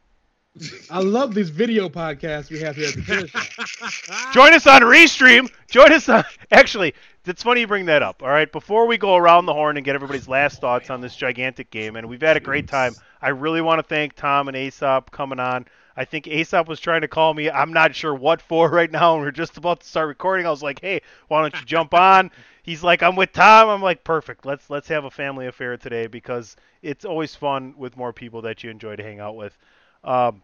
I 0.91 0.99
love 0.99 1.33
these 1.33 1.49
video 1.49 1.89
podcasts 1.89 2.51
we 2.51 2.59
have 2.59 2.75
here 2.75 2.89
at 2.89 2.93
the 2.93 3.01
Chair 3.01 4.31
Join 4.33 4.53
us 4.53 4.67
on 4.67 4.83
Restream. 4.83 5.49
Join 5.67 5.91
us 5.91 6.07
on. 6.07 6.23
Actually, 6.51 6.93
it's 7.25 7.41
funny 7.41 7.61
you 7.61 7.67
bring 7.67 7.85
that 7.87 8.03
up. 8.03 8.21
All 8.21 8.29
right, 8.29 8.51
before 8.51 8.85
we 8.85 8.99
go 8.99 9.15
around 9.15 9.47
the 9.47 9.53
horn 9.53 9.77
and 9.77 9.85
get 9.85 9.95
everybody's 9.95 10.27
last 10.27 10.61
thoughts 10.61 10.91
on 10.91 11.01
this 11.01 11.15
gigantic 11.15 11.71
game, 11.71 11.95
and 11.95 12.07
we've 12.07 12.21
had 12.21 12.37
a 12.37 12.39
great 12.39 12.67
time. 12.67 12.93
I 13.19 13.29
really 13.29 13.61
want 13.61 13.79
to 13.79 13.83
thank 13.83 14.13
Tom 14.13 14.47
and 14.47 14.55
Aesop 14.55 15.09
coming 15.09 15.39
on. 15.39 15.65
I 15.97 16.05
think 16.05 16.27
Aesop 16.27 16.67
was 16.67 16.79
trying 16.79 17.01
to 17.01 17.07
call 17.07 17.33
me. 17.33 17.49
I'm 17.49 17.73
not 17.73 17.95
sure 17.95 18.13
what 18.13 18.39
for 18.39 18.69
right 18.69 18.91
now, 18.91 19.15
and 19.15 19.23
we're 19.23 19.31
just 19.31 19.57
about 19.57 19.79
to 19.79 19.87
start 19.87 20.07
recording. 20.07 20.45
I 20.45 20.51
was 20.51 20.61
like, 20.61 20.79
"Hey, 20.79 21.01
why 21.29 21.41
don't 21.41 21.59
you 21.59 21.65
jump 21.65 21.95
on?" 21.95 22.29
He's 22.61 22.83
like, 22.83 23.01
"I'm 23.01 23.15
with 23.15 23.33
Tom." 23.33 23.69
I'm 23.69 23.81
like, 23.81 24.03
"Perfect. 24.03 24.45
Let's 24.45 24.69
let's 24.69 24.87
have 24.89 25.05
a 25.05 25.11
family 25.11 25.47
affair 25.47 25.77
today 25.77 26.05
because 26.05 26.55
it's 26.83 27.05
always 27.05 27.33
fun 27.33 27.73
with 27.75 27.97
more 27.97 28.13
people 28.13 28.43
that 28.43 28.63
you 28.63 28.69
enjoy 28.69 28.95
to 28.97 29.03
hang 29.03 29.19
out 29.19 29.35
with." 29.35 29.57
Um, 30.03 30.41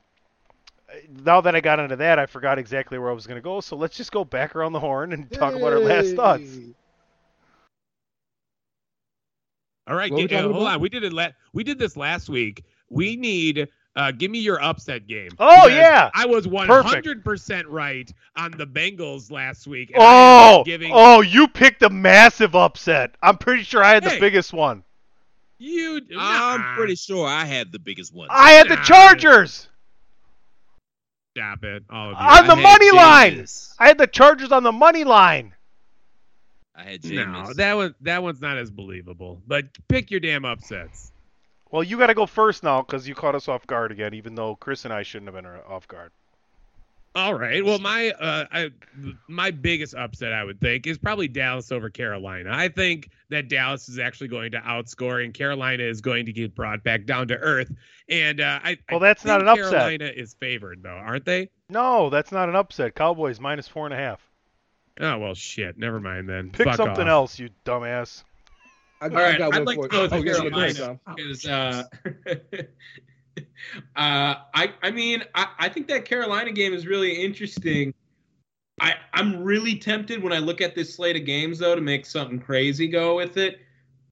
now 1.23 1.41
that 1.41 1.55
I 1.55 1.61
got 1.61 1.79
into 1.79 1.95
that, 1.97 2.19
I 2.19 2.25
forgot 2.25 2.57
exactly 2.57 2.97
where 2.97 3.09
I 3.09 3.13
was 3.13 3.27
going 3.27 3.37
to 3.37 3.41
go. 3.41 3.61
So 3.61 3.75
let's 3.75 3.95
just 3.95 4.11
go 4.11 4.23
back 4.23 4.55
around 4.55 4.73
the 4.73 4.79
horn 4.79 5.13
and 5.13 5.31
talk 5.31 5.53
about 5.53 5.73
our 5.73 5.79
last 5.79 6.15
thoughts. 6.15 6.57
All 9.87 9.95
right, 9.95 10.11
get, 10.15 10.31
uh, 10.31 10.43
hold 10.43 10.55
about? 10.55 10.75
on. 10.75 10.81
We 10.81 10.89
did 10.89 11.03
it. 11.03 11.13
La- 11.13 11.31
we 11.53 11.63
did 11.63 11.79
this 11.79 11.97
last 11.97 12.29
week. 12.29 12.63
We 12.89 13.15
need. 13.15 13.67
Uh, 13.95 14.11
give 14.11 14.29
me 14.29 14.39
your 14.39 14.61
upset 14.63 15.07
game. 15.07 15.31
Oh, 15.39 15.67
yeah. 15.67 16.11
I 16.13 16.25
was 16.25 16.47
100 16.47 17.25
percent 17.25 17.67
right 17.67 18.09
on 18.37 18.51
the 18.51 18.65
Bengals 18.67 19.31
last 19.31 19.67
week. 19.67 19.91
and 19.93 20.01
I 20.01 20.05
ended 20.05 20.59
Oh, 20.59 20.63
giving 20.63 20.91
oh, 20.93 21.21
you 21.21 21.47
picked 21.47 21.81
a 21.81 21.89
massive 21.89 22.55
upset. 22.55 23.15
I'm 23.21 23.37
pretty 23.37 23.63
sure 23.63 23.83
I 23.83 23.95
had 23.95 24.03
the 24.03 24.17
biggest 24.19 24.53
one. 24.53 24.83
You. 25.59 26.01
I'm 26.17 26.75
pretty 26.75 26.95
sure 26.95 27.27
I 27.27 27.45
had 27.45 27.71
the 27.71 27.79
biggest 27.79 28.13
one. 28.13 28.27
I 28.31 28.51
had 28.51 28.67
the 28.69 28.75
Nah. 28.75 28.83
Chargers 28.83 29.67
Stop 31.35 31.63
it, 31.63 31.83
all 31.89 32.11
of 32.11 32.17
you. 32.17 32.17
on 32.17 32.47
the 32.47 32.55
had 32.55 32.63
money 32.63 32.91
line. 32.91 33.37
Jameis. 33.37 33.75
I 33.79 33.87
had 33.87 33.97
the 33.97 34.07
Chargers 34.07 34.51
on 34.51 34.63
the 34.63 34.71
money 34.71 35.03
line. 35.03 35.53
I 36.75 36.83
had 36.83 37.05
No, 37.05 37.53
that 37.55 37.73
one. 37.75 37.95
That 38.01 38.23
one's 38.23 38.41
not 38.41 38.57
as 38.57 38.71
believable. 38.71 39.41
But 39.45 39.65
pick 39.87 40.11
your 40.11 40.21
damn 40.21 40.43
upsets. 40.45 41.11
Well, 41.71 41.83
you 41.83 41.97
got 41.97 42.07
to 42.07 42.13
go 42.13 42.25
first 42.25 42.63
now 42.63 42.81
because 42.81 43.07
you 43.07 43.13
caught 43.13 43.35
us 43.35 43.47
off 43.47 43.67
guard 43.67 43.91
again, 43.91 44.13
even 44.15 44.33
though 44.33 44.55
Chris 44.55 44.85
and 44.85 44.93
I 44.93 45.03
shouldn't 45.03 45.33
have 45.33 45.35
been 45.35 45.45
uh, 45.45 45.59
off 45.67 45.87
guard. 45.87 46.11
All 47.15 47.33
right. 47.33 47.65
Well, 47.65 47.79
my 47.79 48.11
uh, 48.11 48.45
I, 48.51 48.69
my 49.27 49.49
biggest 49.51 49.95
upset, 49.95 50.31
I 50.31 50.43
would 50.43 50.61
think, 50.61 50.85
is 50.85 50.97
probably 50.99 51.27
Dallas 51.27 51.71
over 51.71 51.89
Carolina. 51.89 52.51
I 52.53 52.67
think 52.69 53.09
that 53.29 53.49
Dallas 53.49 53.89
is 53.89 53.97
actually 53.97 54.27
going 54.27 54.51
to 54.51 54.59
outscore, 54.59 55.23
and 55.23 55.33
Carolina 55.33 55.83
is 55.83 56.01
going 56.01 56.27
to 56.27 56.33
get 56.33 56.53
brought 56.53 56.83
back 56.83 57.05
down 57.05 57.27
to 57.29 57.35
earth. 57.37 57.71
And 58.09 58.39
uh, 58.39 58.59
I 58.63 58.77
Well, 58.91 59.03
I 59.03 59.07
that's 59.07 59.25
not 59.25 59.39
think 59.41 59.41
an 59.41 59.47
upset. 59.59 59.71
Carolina 59.71 60.05
is 60.15 60.35
favored, 60.35 60.83
though, 60.83 60.89
aren't 60.89 61.25
they? 61.25 61.49
No, 61.67 62.09
that's 62.11 62.31
not 62.31 62.47
an 62.47 62.55
upset. 62.55 62.93
Cowboys 62.95 63.39
minus 63.39 63.67
four 63.67 63.85
and 63.85 63.93
a 63.93 63.97
half. 63.97 64.21
Oh 65.01 65.17
well, 65.17 65.33
shit. 65.33 65.77
Never 65.77 65.99
mind 65.99 66.29
then. 66.29 66.51
Pick 66.51 66.65
Fuck 66.67 66.75
something 66.77 67.03
off. 67.03 67.31
else, 67.31 67.39
you 67.39 67.49
dumbass. 67.65 68.23
I, 69.01 69.05
All 69.05 69.11
right, 69.11 69.35
I 69.35 69.37
got 69.37 69.55
I'd 69.55 69.65
like 69.65 69.81
to 69.81 69.87
go 69.87 70.01
with 70.03 70.13
Oh, 70.13 70.17
yeah, 70.17 70.23
go 70.33 70.39
Carolina 70.41 70.73
Tom. 70.73 70.99
because 71.15 71.45
uh, 71.47 71.83
I 73.95 74.73
I 74.81 74.91
mean 74.91 75.23
I, 75.35 75.47
I 75.59 75.69
think 75.69 75.87
that 75.87 76.05
Carolina 76.05 76.51
game 76.51 76.73
is 76.73 76.87
really 76.87 77.13
interesting. 77.23 77.93
I 78.79 78.95
I'm 79.13 79.43
really 79.43 79.77
tempted 79.77 80.21
when 80.23 80.33
I 80.33 80.39
look 80.39 80.61
at 80.61 80.75
this 80.75 80.93
slate 80.95 81.15
of 81.15 81.25
games 81.25 81.59
though 81.59 81.75
to 81.75 81.81
make 81.81 82.05
something 82.05 82.39
crazy 82.39 82.87
go 82.87 83.15
with 83.15 83.37
it. 83.37 83.59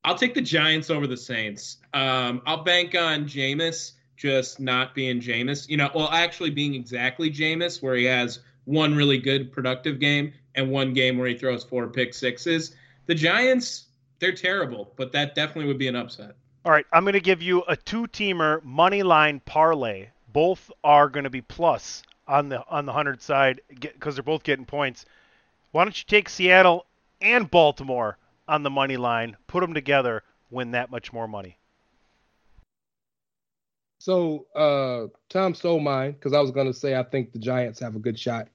I'll 0.04 0.18
take 0.18 0.34
the 0.34 0.42
Giants 0.42 0.90
over 0.90 1.08
the 1.08 1.18
Saints. 1.18 1.78
Um, 1.94 2.42
I'll 2.46 2.64
bank 2.64 2.96
on 2.96 3.26
Jameis 3.26 3.94
just 4.16 4.60
not 4.60 4.96
being 4.96 5.20
Jameis. 5.20 5.70
You 5.70 5.78
know, 5.78 5.90
well 5.94 6.10
actually 6.10 6.50
being 6.50 6.74
exactly 6.74 7.30
Jameis, 7.30 7.82
where 7.82 7.96
he 7.96 8.06
has 8.06 8.40
one 8.66 8.96
really 8.96 9.18
good 9.18 9.52
productive 9.52 10.00
game 10.00 10.34
and 10.56 10.72
one 10.72 10.94
game 10.94 11.18
where 11.18 11.28
he 11.28 11.38
throws 11.38 11.64
four 11.64 11.88
pick 11.88 12.14
sixes. 12.14 12.76
The 13.06 13.16
Giants, 13.16 13.86
they're 14.20 14.34
terrible, 14.34 14.94
but 14.98 15.12
that 15.14 15.36
definitely 15.36 15.68
would 15.68 15.78
be 15.78 15.88
an 15.88 15.96
upset. 15.96 16.36
All 16.68 16.74
right, 16.74 16.86
I'm 16.92 17.06
going 17.06 17.14
to 17.14 17.22
give 17.22 17.42
you 17.42 17.64
a 17.70 17.78
two-teamer 17.78 18.62
money 18.62 19.02
line 19.02 19.40
parlay. 19.46 20.08
Both 20.34 20.70
are 20.84 21.08
going 21.08 21.24
to 21.24 21.30
be 21.30 21.40
plus 21.40 22.04
on 22.28 22.50
the 22.50 22.62
on 22.68 22.86
the 22.86 22.92
hundred 22.92 23.22
side 23.22 23.62
because 23.80 24.16
they're 24.16 24.24
both 24.24 24.44
getting 24.44 24.66
points. 24.66 25.06
Why 25.72 25.86
don't 25.86 25.98
you 25.98 26.04
take 26.06 26.28
Seattle 26.28 26.86
and 27.22 27.50
Baltimore 27.50 28.18
on 28.50 28.64
the 28.64 28.70
money 28.70 28.98
line, 28.98 29.38
put 29.48 29.62
them 29.62 29.74
together, 29.74 30.24
win 30.52 30.72
that 30.72 30.92
much 30.92 31.14
more 31.14 31.26
money? 31.26 31.58
So 34.00 34.46
uh, 34.54 35.08
Tom 35.30 35.56
stole 35.56 35.80
mine 35.80 36.12
because 36.12 36.34
I 36.34 36.42
was 36.42 36.52
going 36.52 36.68
to 36.68 36.78
say 36.78 36.98
I 36.98 37.04
think 37.04 37.32
the 37.32 37.40
Giants 37.40 37.80
have 37.80 37.96
a 37.96 38.00
good 38.00 38.20
shot 38.20 38.50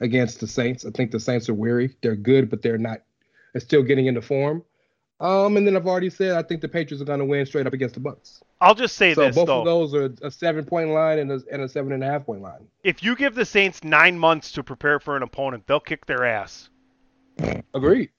against 0.00 0.38
the 0.38 0.46
Saints. 0.46 0.84
I 0.84 0.90
think 0.90 1.12
the 1.12 1.18
Saints 1.18 1.48
are 1.48 1.54
weary. 1.54 1.96
They're 2.02 2.14
good, 2.14 2.50
but 2.50 2.60
they're 2.60 2.76
not. 2.76 2.98
They're 3.54 3.62
still 3.62 3.82
getting 3.82 4.04
into 4.04 4.20
form. 4.20 4.62
Um, 5.24 5.56
and 5.56 5.66
then 5.66 5.74
I've 5.74 5.86
already 5.86 6.10
said 6.10 6.32
I 6.36 6.42
think 6.42 6.60
the 6.60 6.68
Patriots 6.68 7.00
are 7.00 7.06
going 7.06 7.18
to 7.18 7.24
win 7.24 7.46
straight 7.46 7.66
up 7.66 7.72
against 7.72 7.94
the 7.94 8.00
Bucks. 8.00 8.42
I'll 8.60 8.74
just 8.74 8.96
say 8.96 9.14
so 9.14 9.22
this 9.22 9.34
both 9.34 9.46
though: 9.46 9.60
of 9.60 9.64
those 9.64 9.94
are 9.94 10.12
a 10.22 10.30
seven 10.30 10.66
point 10.66 10.90
line 10.90 11.18
and 11.18 11.32
a, 11.32 11.40
and 11.50 11.62
a 11.62 11.68
seven 11.68 11.92
and 11.92 12.04
a 12.04 12.06
half 12.06 12.26
point 12.26 12.42
line. 12.42 12.68
if 12.82 13.02
you 13.02 13.16
give 13.16 13.34
the 13.34 13.46
Saints 13.46 13.82
nine 13.82 14.18
months 14.18 14.52
to 14.52 14.62
prepare 14.62 15.00
for 15.00 15.16
an 15.16 15.22
opponent, 15.22 15.66
they'll 15.66 15.80
kick 15.80 16.04
their 16.04 16.24
ass. 16.26 16.68
Agreed. 17.72 18.10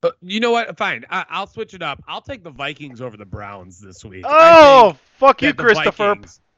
But 0.00 0.16
you 0.22 0.38
know 0.38 0.52
what? 0.52 0.76
Fine. 0.78 1.04
I, 1.10 1.24
I'll 1.28 1.48
switch 1.48 1.74
it 1.74 1.82
up. 1.82 2.00
I'll 2.06 2.20
take 2.22 2.44
the 2.44 2.50
Vikings 2.50 3.00
over 3.00 3.16
the 3.16 3.26
Browns 3.26 3.80
this 3.80 4.04
week. 4.04 4.24
Oh, 4.28 4.96
fuck 5.18 5.42
you, 5.42 5.52
Christopher. 5.52 6.14
Vikings- 6.14 6.40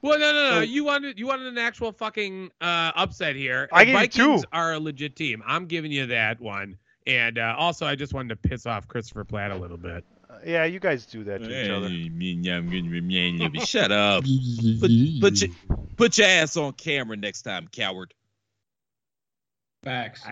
Well, 0.00 0.18
no, 0.18 0.32
no, 0.32 0.50
no. 0.56 0.60
You 0.60 0.84
wanted 0.84 1.18
you 1.18 1.26
wanted 1.26 1.48
an 1.48 1.58
actual 1.58 1.92
fucking 1.92 2.50
uh, 2.60 2.92
upset 2.94 3.34
here. 3.36 3.68
I 3.72 3.82
And 3.82 3.90
gave 3.90 4.02
you 4.16 4.38
two. 4.38 4.44
Are 4.52 4.74
a 4.74 4.78
legit 4.78 5.16
team. 5.16 5.42
I'm 5.44 5.66
giving 5.66 5.90
you 5.90 6.06
that 6.06 6.40
one. 6.40 6.78
And 7.06 7.38
uh, 7.38 7.54
also, 7.58 7.86
I 7.86 7.94
just 7.96 8.14
wanted 8.14 8.40
to 8.40 8.48
piss 8.48 8.66
off 8.66 8.86
Christopher 8.88 9.24
Platt 9.24 9.50
a 9.50 9.56
little 9.56 9.76
bit. 9.76 10.04
Yeah, 10.44 10.64
you 10.64 10.80
guys 10.80 11.04
do 11.06 11.24
that 11.24 11.38
to 11.42 11.64
each 11.64 11.70
other. 11.70 11.88
Shut 13.64 13.92
up. 13.92 14.24
Put, 14.24 15.20
put, 15.20 15.40
your, 15.42 15.50
put 15.96 16.18
your 16.18 16.26
ass 16.26 16.56
on 16.56 16.72
camera 16.72 17.16
next 17.16 17.42
time, 17.42 17.68
coward. 17.70 18.14
Facts. 19.84 20.24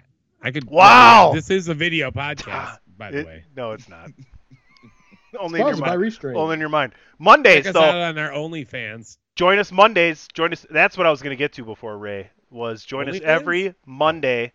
I 0.43 0.51
could. 0.51 0.65
Wow. 0.71 1.33
This 1.35 1.51
is 1.51 1.69
a 1.69 1.75
video 1.75 2.11
podcast, 2.11 2.79
by 2.99 3.11
the 3.11 3.19
It- 3.21 3.27
way. 3.27 3.45
no, 3.57 3.73
it's 3.73 3.89
not. 3.89 4.11
Only 5.39 5.61
in 5.61 5.67
your 5.69 5.77
mind. 5.77 6.01
Restream. 6.01 6.37
Only 6.37 6.55
in 6.55 6.61
your 6.61 6.69
mind. 6.69 6.93
Mondays 7.21 7.59
Check 7.65 7.67
us 7.67 7.75
though. 7.75 7.83
out 7.83 7.95
on 7.95 8.19
our 8.19 8.31
OnlyFans. 8.31 9.17
join 9.37 9.59
us 9.61 9.71
Mondays. 9.71 10.27
Join 10.35 10.53
us. 10.53 10.67
That's 10.71 10.97
what 10.99 11.07
I 11.07 11.11
was 11.11 11.23
going 11.23 11.31
to 11.31 11.37
get 11.37 11.53
to 11.55 11.65
before 11.65 11.97
Ray 11.99 12.31
was 12.51 12.85
join 12.85 13.09
us 13.09 13.15
OnlyFans? 13.17 13.21
every 13.23 13.75
Monday 13.87 14.53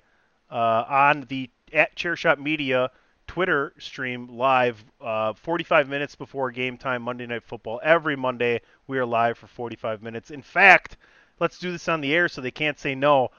uh, 0.52 0.84
on 0.90 1.22
the 1.30 1.50
at 1.76 1.96
Chairshot 1.96 2.40
Media 2.40 2.90
Twitter 3.28 3.74
stream 3.80 4.38
live, 4.38 4.84
uh, 5.02 5.34
45 5.34 5.90
minutes 5.90 6.16
before 6.16 6.52
game 6.52 6.78
time 6.78 7.02
Monday 7.02 7.26
Night 7.26 7.44
Football. 7.44 7.82
Every 7.84 8.16
Monday 8.16 8.62
we 8.88 8.98
are 8.98 9.06
live 9.06 9.38
for 9.38 9.48
45 9.48 10.02
minutes. 10.02 10.32
In 10.32 10.42
fact, 10.42 10.98
let's 11.40 11.60
do 11.60 11.72
this 11.72 11.90
on 11.90 12.02
the 12.02 12.14
air 12.14 12.28
so 12.28 12.42
they 12.42 12.52
can't 12.52 12.80
say 12.80 12.96
no. 12.96 13.30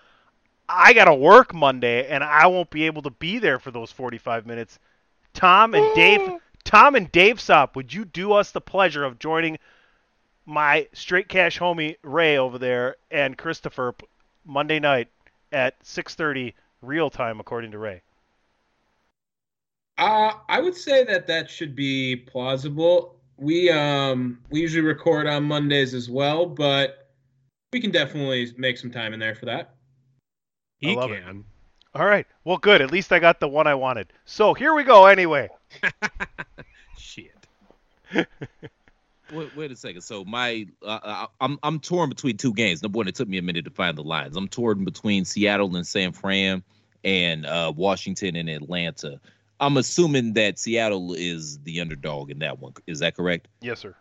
I 0.69 0.93
got 0.93 1.05
to 1.05 1.15
work 1.15 1.55
Monday 1.55 2.09
and 2.09 2.23
I 2.23 2.47
won't 2.49 2.71
be 2.71 2.85
able 2.85 3.03
to 3.03 3.11
be 3.11 3.39
there 3.39 3.59
for 3.59 3.71
those 3.71 3.93
45 3.93 4.47
minutes. 4.47 4.79
Tom 5.33 5.75
and 5.75 5.95
Dave, 5.95 6.21
Tom 6.65 6.95
and 6.95 7.11
Dave 7.13 7.41
Sop, 7.41 7.77
would 7.77 7.95
you 7.95 8.05
do 8.05 8.33
us 8.33 8.51
the 8.51 8.61
pleasure 8.61 9.05
of 9.05 9.19
joining 9.19 9.59
my 10.45 10.89
straight 10.93 11.29
cash 11.29 11.59
homie 11.59 11.97
Ray 12.03 12.37
over 12.39 12.59
there 12.59 12.97
and 13.11 13.39
Christopher 13.39 13.95
Monday 14.45 14.81
night 14.81 15.09
at 15.53 15.81
6:30 15.85 16.55
real 16.83 17.11
time 17.11 17.41
according 17.41 17.71
to 17.73 17.79
Ray. 17.79 18.03
Uh, 19.99 20.33
I 20.49 20.61
would 20.61 20.77
say 20.77 21.05
that 21.05 21.27
that 21.27 21.51
should 21.51 21.75
be 21.75 22.17
plausible. 22.17 23.17
We 23.39 23.71
um 23.71 24.39
we 24.51 24.61
usually 24.61 24.85
record 24.85 25.27
on 25.27 25.45
Mondays 25.45 25.95
as 25.95 26.09
well, 26.09 26.47
but 26.47 27.11
we 27.73 27.81
can 27.81 27.91
definitely 27.91 28.53
make 28.57 28.79
some 28.79 28.91
time 28.91 29.13
in 29.13 29.21
there 29.21 29.35
for 29.35 29.47
that. 29.47 29.75
He 30.79 30.95
love 30.95 31.11
it. 31.11 31.25
can. 31.25 31.45
All 31.95 32.05
right. 32.05 32.27
Well, 32.45 32.59
good. 32.59 32.83
At 32.83 32.93
least 32.93 33.13
I 33.13 33.19
got 33.19 33.41
the 33.41 33.49
one 33.49 33.67
I 33.67 33.75
wanted. 33.75 34.13
So, 34.27 34.53
here 34.53 34.75
we 34.75 34.85
go 34.85 35.07
anyway. 35.07 35.49
Shit. 36.99 37.47
Wait, 39.33 39.57
wait 39.57 39.73
a 39.73 39.77
second. 39.77 40.03
So 40.03 40.25
my, 40.25 40.69
uh, 40.83 41.01
uh, 41.03 41.27
I'm 41.41 41.59
I'm 41.65 41.81
torn 41.81 42.09
between 42.09 42.37
two 42.37 42.53
games. 42.55 42.81
Number 42.81 42.99
one, 42.99 43.09
it 43.09 43.17
took 43.17 43.27
me 43.27 43.39
a 43.39 43.43
minute 43.43 43.65
to 43.65 43.73
find 43.73 43.99
the 43.99 44.05
lines. 44.05 44.37
I'm 44.37 44.47
torn 44.47 44.85
between 44.85 45.25
Seattle 45.25 45.75
and 45.75 45.85
San 45.85 46.13
Fran, 46.13 46.63
and 47.03 47.45
uh, 47.45 47.73
Washington 47.75 48.37
and 48.37 48.49
Atlanta. 48.49 49.21
I'm 49.61 49.77
assuming 49.77 50.35
that 50.35 50.59
Seattle 50.59 51.15
is 51.15 51.59
the 51.61 51.81
underdog 51.81 52.31
in 52.31 52.41
that 52.41 52.59
one. 52.59 52.75
Is 52.87 52.99
that 53.01 53.17
correct? 53.17 53.49
Yes, 53.61 53.81
sir. 53.81 53.95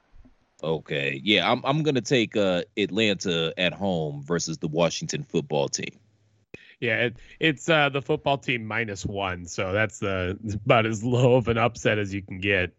Okay. 0.63 1.21
Yeah, 1.23 1.49
I'm 1.49 1.61
I'm 1.63 1.83
gonna 1.83 2.01
take 2.01 2.35
uh, 2.35 2.63
Atlanta 2.77 3.53
at 3.57 3.73
home 3.73 4.23
versus 4.23 4.57
the 4.57 4.67
Washington 4.67 5.23
football 5.23 5.67
team. 5.67 5.99
Yeah, 6.79 7.05
it, 7.05 7.17
it's 7.39 7.69
uh, 7.69 7.89
the 7.89 8.01
football 8.01 8.37
team 8.37 8.65
minus 8.65 9.05
one, 9.05 9.45
so 9.45 9.71
that's 9.71 9.99
the 9.99 10.37
about 10.65 10.85
as 10.85 11.03
low 11.03 11.35
of 11.35 11.47
an 11.47 11.57
upset 11.57 11.99
as 11.99 12.13
you 12.13 12.21
can 12.21 12.39
get. 12.39 12.71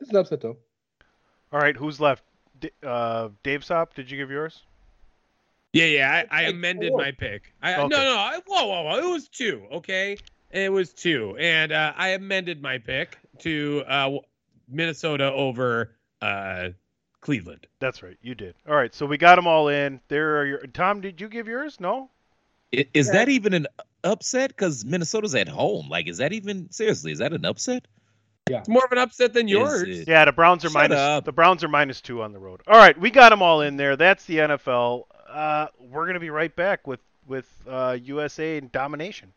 It's 0.00 0.10
an 0.10 0.16
upset 0.16 0.40
though. 0.40 0.58
All 1.52 1.60
right, 1.60 1.76
who's 1.76 2.00
left? 2.00 2.24
D- 2.58 2.70
uh, 2.82 3.30
Dave 3.42 3.64
Sop, 3.64 3.94
did 3.94 4.10
you 4.10 4.16
give 4.16 4.30
yours? 4.30 4.62
Yeah, 5.72 5.84
yeah, 5.86 6.24
I, 6.30 6.40
I 6.40 6.42
amended 6.48 6.90
four. 6.90 6.98
my 6.98 7.12
pick. 7.12 7.52
I, 7.62 7.74
Okay. 7.74 7.88
No, 7.88 7.96
no, 8.04 8.16
I, 8.16 8.40
whoa, 8.46 8.66
whoa, 8.66 8.82
whoa, 8.82 8.98
it 8.98 9.10
was 9.10 9.28
two. 9.28 9.62
Okay, 9.72 10.16
it 10.50 10.72
was 10.72 10.92
two, 10.92 11.36
and 11.38 11.70
uh, 11.70 11.92
I 11.96 12.08
amended 12.08 12.60
my 12.60 12.78
pick 12.78 13.16
to 13.40 13.84
uh, 13.86 14.10
Minnesota 14.68 15.30
over 15.32 15.92
uh, 16.20 16.70
Cleveland. 17.20 17.66
That's 17.78 18.02
right, 18.02 18.16
you 18.20 18.34
did. 18.34 18.54
All 18.68 18.74
right, 18.74 18.92
so 18.94 19.06
we 19.06 19.16
got 19.16 19.36
them 19.36 19.46
all 19.46 19.68
in. 19.68 20.00
There 20.08 20.40
are 20.40 20.46
your 20.46 20.58
Tom. 20.66 21.00
Did 21.00 21.20
you 21.20 21.28
give 21.28 21.46
yours? 21.46 21.78
No. 21.78 22.10
I- 22.74 22.86
Is 22.94 23.10
that 23.12 23.28
even 23.28 23.54
an 23.54 23.66
upset? 24.02 24.48
Because 24.48 24.84
Minnesota's 24.84 25.34
at 25.36 25.46
home. 25.48 25.88
Like, 25.88 26.08
is 26.08 26.18
that 26.18 26.32
even 26.32 26.70
seriously? 26.72 27.12
Is 27.12 27.18
that 27.18 27.32
an 27.32 27.44
upset? 27.44 27.86
Yeah. 28.48 28.58
It's 28.58 28.68
more 28.68 28.84
of 28.84 28.90
an 28.90 28.98
upset 28.98 29.32
than 29.34 29.46
yours. 29.46 30.08
Yeah, 30.08 30.24
the 30.24 30.32
Browns 30.32 30.64
are 30.64 30.68
Shut 30.70 30.90
minus. 30.90 30.98
up. 30.98 31.24
The 31.24 31.32
Browns 31.32 31.62
are 31.62 31.68
minus 31.68 32.00
two 32.00 32.22
on 32.22 32.32
the 32.32 32.40
road. 32.40 32.60
All 32.66 32.76
right, 32.76 32.98
we 32.98 33.10
got 33.10 33.30
them 33.30 33.42
all 33.42 33.60
in 33.60 33.76
there. 33.76 33.96
That's 33.96 34.24
the 34.24 34.38
NFL. 34.38 35.04
Uh, 35.30 35.68
we're 35.78 36.06
gonna 36.06 36.20
be 36.20 36.30
right 36.30 36.54
back 36.54 36.86
with 36.86 37.00
with 37.26 37.46
uh, 37.68 37.96
USA 38.02 38.58
and 38.58 38.70
domination. 38.72 39.32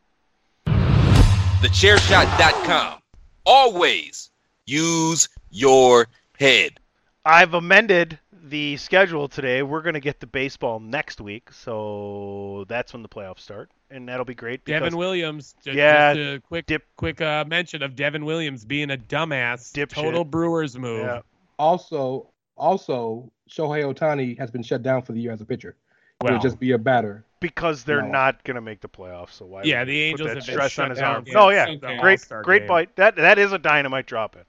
TheChairShot.com. 0.65 2.99
Always 3.45 4.31
use 4.65 5.29
your 5.49 6.07
head. 6.37 6.79
I've 7.25 7.53
amended 7.53 8.19
the 8.43 8.75
schedule 8.77 9.29
today. 9.29 9.63
We're 9.63 9.81
going 9.81 9.93
to 9.93 10.01
get 10.01 10.19
the 10.19 10.27
baseball 10.27 10.79
next 10.79 11.21
week, 11.21 11.51
so 11.53 12.65
that's 12.67 12.91
when 12.91 13.01
the 13.01 13.07
playoffs 13.07 13.39
start, 13.39 13.71
and 13.89 14.09
that'll 14.09 14.25
be 14.25 14.33
great. 14.33 14.65
Because, 14.65 14.81
Devin 14.81 14.97
Williams. 14.97 15.55
Just, 15.63 15.77
Yeah, 15.77 16.13
just 16.13 16.37
a 16.37 16.41
quick 16.41 16.65
dip- 16.65 16.87
quick 16.97 17.21
uh, 17.21 17.45
mention 17.47 17.81
of 17.81 17.95
Devin 17.95 18.25
Williams 18.25 18.65
being 18.65 18.91
a 18.91 18.97
dumbass. 18.97 19.71
Dipshit. 19.71 19.93
Total 19.93 20.25
Brewers 20.25 20.77
move. 20.77 21.05
Yeah. 21.05 21.21
Also, 21.57 22.29
also 22.57 23.31
Shohei 23.49 23.83
Ohtani 23.83 24.37
has 24.37 24.51
been 24.51 24.63
shut 24.63 24.83
down 24.83 25.01
for 25.01 25.13
the 25.13 25.21
year 25.21 25.31
as 25.31 25.39
a 25.39 25.45
pitcher. 25.45 25.77
Well, 26.21 26.33
He'll 26.33 26.41
just 26.41 26.59
be 26.59 26.71
a 26.71 26.77
batter. 26.77 27.25
because 27.39 27.83
they're 27.83 28.01
No. 28.01 28.07
not 28.11 28.43
going 28.45 28.55
to 28.55 28.61
make 28.61 28.79
the 28.81 28.87
playoffs. 28.89 29.31
So 29.33 29.45
why? 29.45 29.63
Yeah, 29.63 29.83
the 29.83 29.93
you 29.93 30.03
Angels 30.03 30.29
put 30.29 30.33
that 30.35 30.37
have 30.37 30.45
been 30.45 30.53
stress 30.55 30.71
shut 30.71 30.85
on 30.85 30.89
his 30.91 30.99
down 30.99 31.15
arm. 31.15 31.25
since 31.25 31.35
No, 31.35 31.49
yeah, 31.49 31.65
the 31.65 31.97
great, 31.99 32.25
great 32.43 32.59
game. 32.61 32.67
bite. 32.67 32.95
That 32.95 33.15
that 33.17 33.37
is 33.37 33.51
a 33.51 33.57
dynamite 33.59 34.05
drop 34.05 34.35
in. 34.37 34.43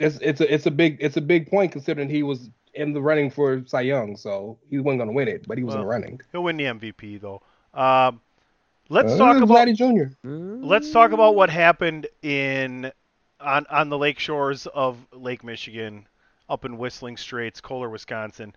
It's 0.00 0.18
it's 0.22 0.40
a 0.40 0.52
it's 0.52 0.66
a 0.66 0.70
big 0.70 0.96
it's 1.00 1.16
a 1.16 1.20
big 1.20 1.48
point 1.48 1.70
considering 1.72 2.08
he 2.08 2.22
was 2.22 2.50
in 2.74 2.92
the 2.92 3.02
running 3.02 3.30
for 3.30 3.62
Cy 3.66 3.82
Young, 3.82 4.16
so 4.16 4.58
he 4.70 4.78
wasn't 4.78 4.98
going 5.00 5.08
to 5.08 5.14
win 5.14 5.28
it, 5.28 5.46
but 5.46 5.58
he 5.58 5.64
was 5.64 5.74
in 5.74 5.80
the 5.80 5.86
running. 5.86 6.20
He'll 6.32 6.42
win 6.42 6.56
the 6.56 6.64
MVP 6.64 7.20
though. 7.20 7.42
Um, 7.74 8.20
let's 8.88 9.12
Uh, 9.12 9.18
talk 9.18 9.36
about 9.42 9.48
Vladdy 9.68 9.74
Jr. 9.76 10.14
let's 10.26 10.90
talk 10.90 11.12
about 11.12 11.34
what 11.36 11.50
happened 11.50 12.06
in 12.22 12.90
on 13.40 13.66
on 13.70 13.88
the 13.90 13.98
lake 13.98 14.18
shores 14.18 14.66
of 14.68 14.96
Lake 15.12 15.44
Michigan, 15.44 16.06
up 16.48 16.64
in 16.64 16.78
Whistling 16.78 17.16
Straits, 17.16 17.60
Kohler, 17.60 17.88
Wisconsin. 17.90 18.54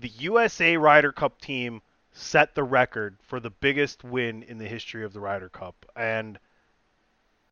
The 0.00 0.08
USA 0.08 0.78
Ryder 0.78 1.12
Cup 1.12 1.42
team 1.42 1.82
set 2.12 2.54
the 2.54 2.64
record 2.64 3.18
for 3.22 3.38
the 3.38 3.50
biggest 3.50 4.02
win 4.02 4.42
in 4.42 4.56
the 4.56 4.66
history 4.66 5.04
of 5.04 5.12
the 5.12 5.20
Ryder 5.20 5.50
Cup, 5.50 5.84
and 5.94 6.38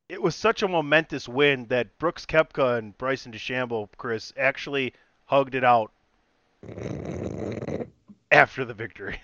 it 0.08 0.22
was 0.22 0.34
such 0.34 0.62
a 0.62 0.68
momentous 0.68 1.28
win 1.28 1.66
that 1.66 1.98
Brooks 1.98 2.24
Koepka 2.24 2.78
and 2.78 2.96
Bryson 2.96 3.32
DeChambeau, 3.32 3.90
Chris, 3.98 4.32
actually 4.34 4.94
hugged 5.26 5.54
it 5.54 5.62
out 5.62 5.92
after 8.32 8.64
the 8.64 8.72
victory. 8.72 9.20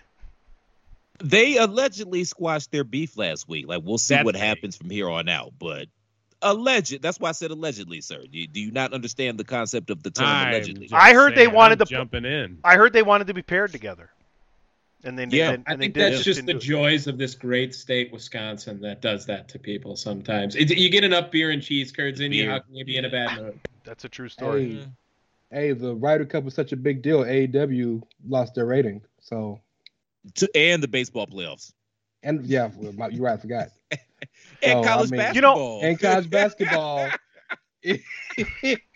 They 1.20 1.56
allegedly 1.56 2.24
squashed 2.24 2.72
their 2.72 2.84
beef 2.84 3.16
last 3.16 3.48
week. 3.48 3.66
Like, 3.66 3.82
we'll 3.82 3.96
see 3.96 4.16
That's 4.16 4.26
what 4.26 4.36
happens 4.36 4.76
from 4.76 4.90
here 4.90 5.09
on 5.09 5.30
out. 5.30 5.55
But 5.59 5.88
alleged. 6.45 7.03
That's 7.03 7.19
why 7.19 7.31
I 7.31 7.33
said 7.33 7.51
allegedly, 7.51 8.01
sir. 8.01 8.23
Do 8.31 8.39
you, 8.39 8.47
do 8.47 8.61
you 8.61 8.71
not 8.71 8.93
understand 8.93 9.39
the 9.39 9.45
concept 9.45 9.91
of 9.91 10.03
the 10.05 10.11
term 10.11 10.27
I'm 10.27 10.49
allegedly? 10.51 10.89
I 10.93 11.12
heard 11.15 11.35
they 11.35 11.49
wanted 11.49 11.81
I'm 11.81 11.87
to- 11.87 11.93
jumping 11.93 12.25
in. 12.25 12.59
I 12.62 12.77
heard 12.77 12.93
they 12.93 13.03
wanted 13.03 13.27
to 13.27 13.35
be 13.35 13.43
paired 13.43 13.73
together, 13.73 14.11
and 15.03 15.19
then 15.19 15.31
Yeah, 15.31 15.51
and, 15.51 15.65
I 15.66 15.73
and 15.73 15.81
they 15.83 15.87
think 15.87 15.95
that's 15.97 16.23
just 16.23 16.37
didn't 16.39 16.47
the 16.47 16.53
do 16.55 16.59
it. 16.59 16.61
joys 16.61 17.07
of 17.09 17.19
this 17.19 17.35
great 17.35 17.75
state, 17.75 18.12
Wisconsin, 18.12 18.81
that 18.83 19.01
does 19.03 19.27
that 19.27 19.49
to 19.49 19.59
people 19.59 19.97
sometimes. 19.97 20.55
It, 20.55 20.71
you 20.77 20.89
get 20.91 21.03
enough 21.03 21.31
beer 21.33 21.51
and 21.51 21.61
cheese 21.62 21.91
curds 21.91 22.21
in 22.21 22.31
you, 22.33 22.49
how 22.49 22.61
can 22.61 22.75
you 22.75 22.85
be 22.85 22.97
in 22.97 23.05
a 23.05 23.11
bad 23.11 23.41
mood? 23.43 23.59
That's 23.83 24.05
a 24.05 24.09
true 24.09 24.29
story. 24.29 24.87
Hey, 25.51 25.69
hey, 25.69 25.73
the 25.73 25.95
Ryder 25.95 26.25
Cup 26.27 26.45
was 26.45 26.55
such 26.55 26.73
a 26.73 26.77
big 26.77 27.03
deal. 27.03 27.21
AEW 27.25 28.03
lost 28.29 28.55
their 28.55 28.66
rating, 28.66 29.03
so 29.21 29.61
To, 30.37 30.49
and 30.55 30.83
the 30.83 30.89
baseball 30.89 31.27
playoffs. 31.27 31.73
and 32.23 32.45
yeah, 32.47 32.71
you're 32.81 32.93
right, 33.23 33.35
I 33.35 33.37
forgot. 33.37 33.69
And 34.65 34.85
So, 34.85 34.91
I 34.91 34.93
college 34.95 35.11
mean- 35.11 35.35
You 35.35 35.41
know- 35.41 35.55
basketball. 35.55 35.81
And 35.82 36.01
college 36.01 36.31
basketball. 36.31 37.09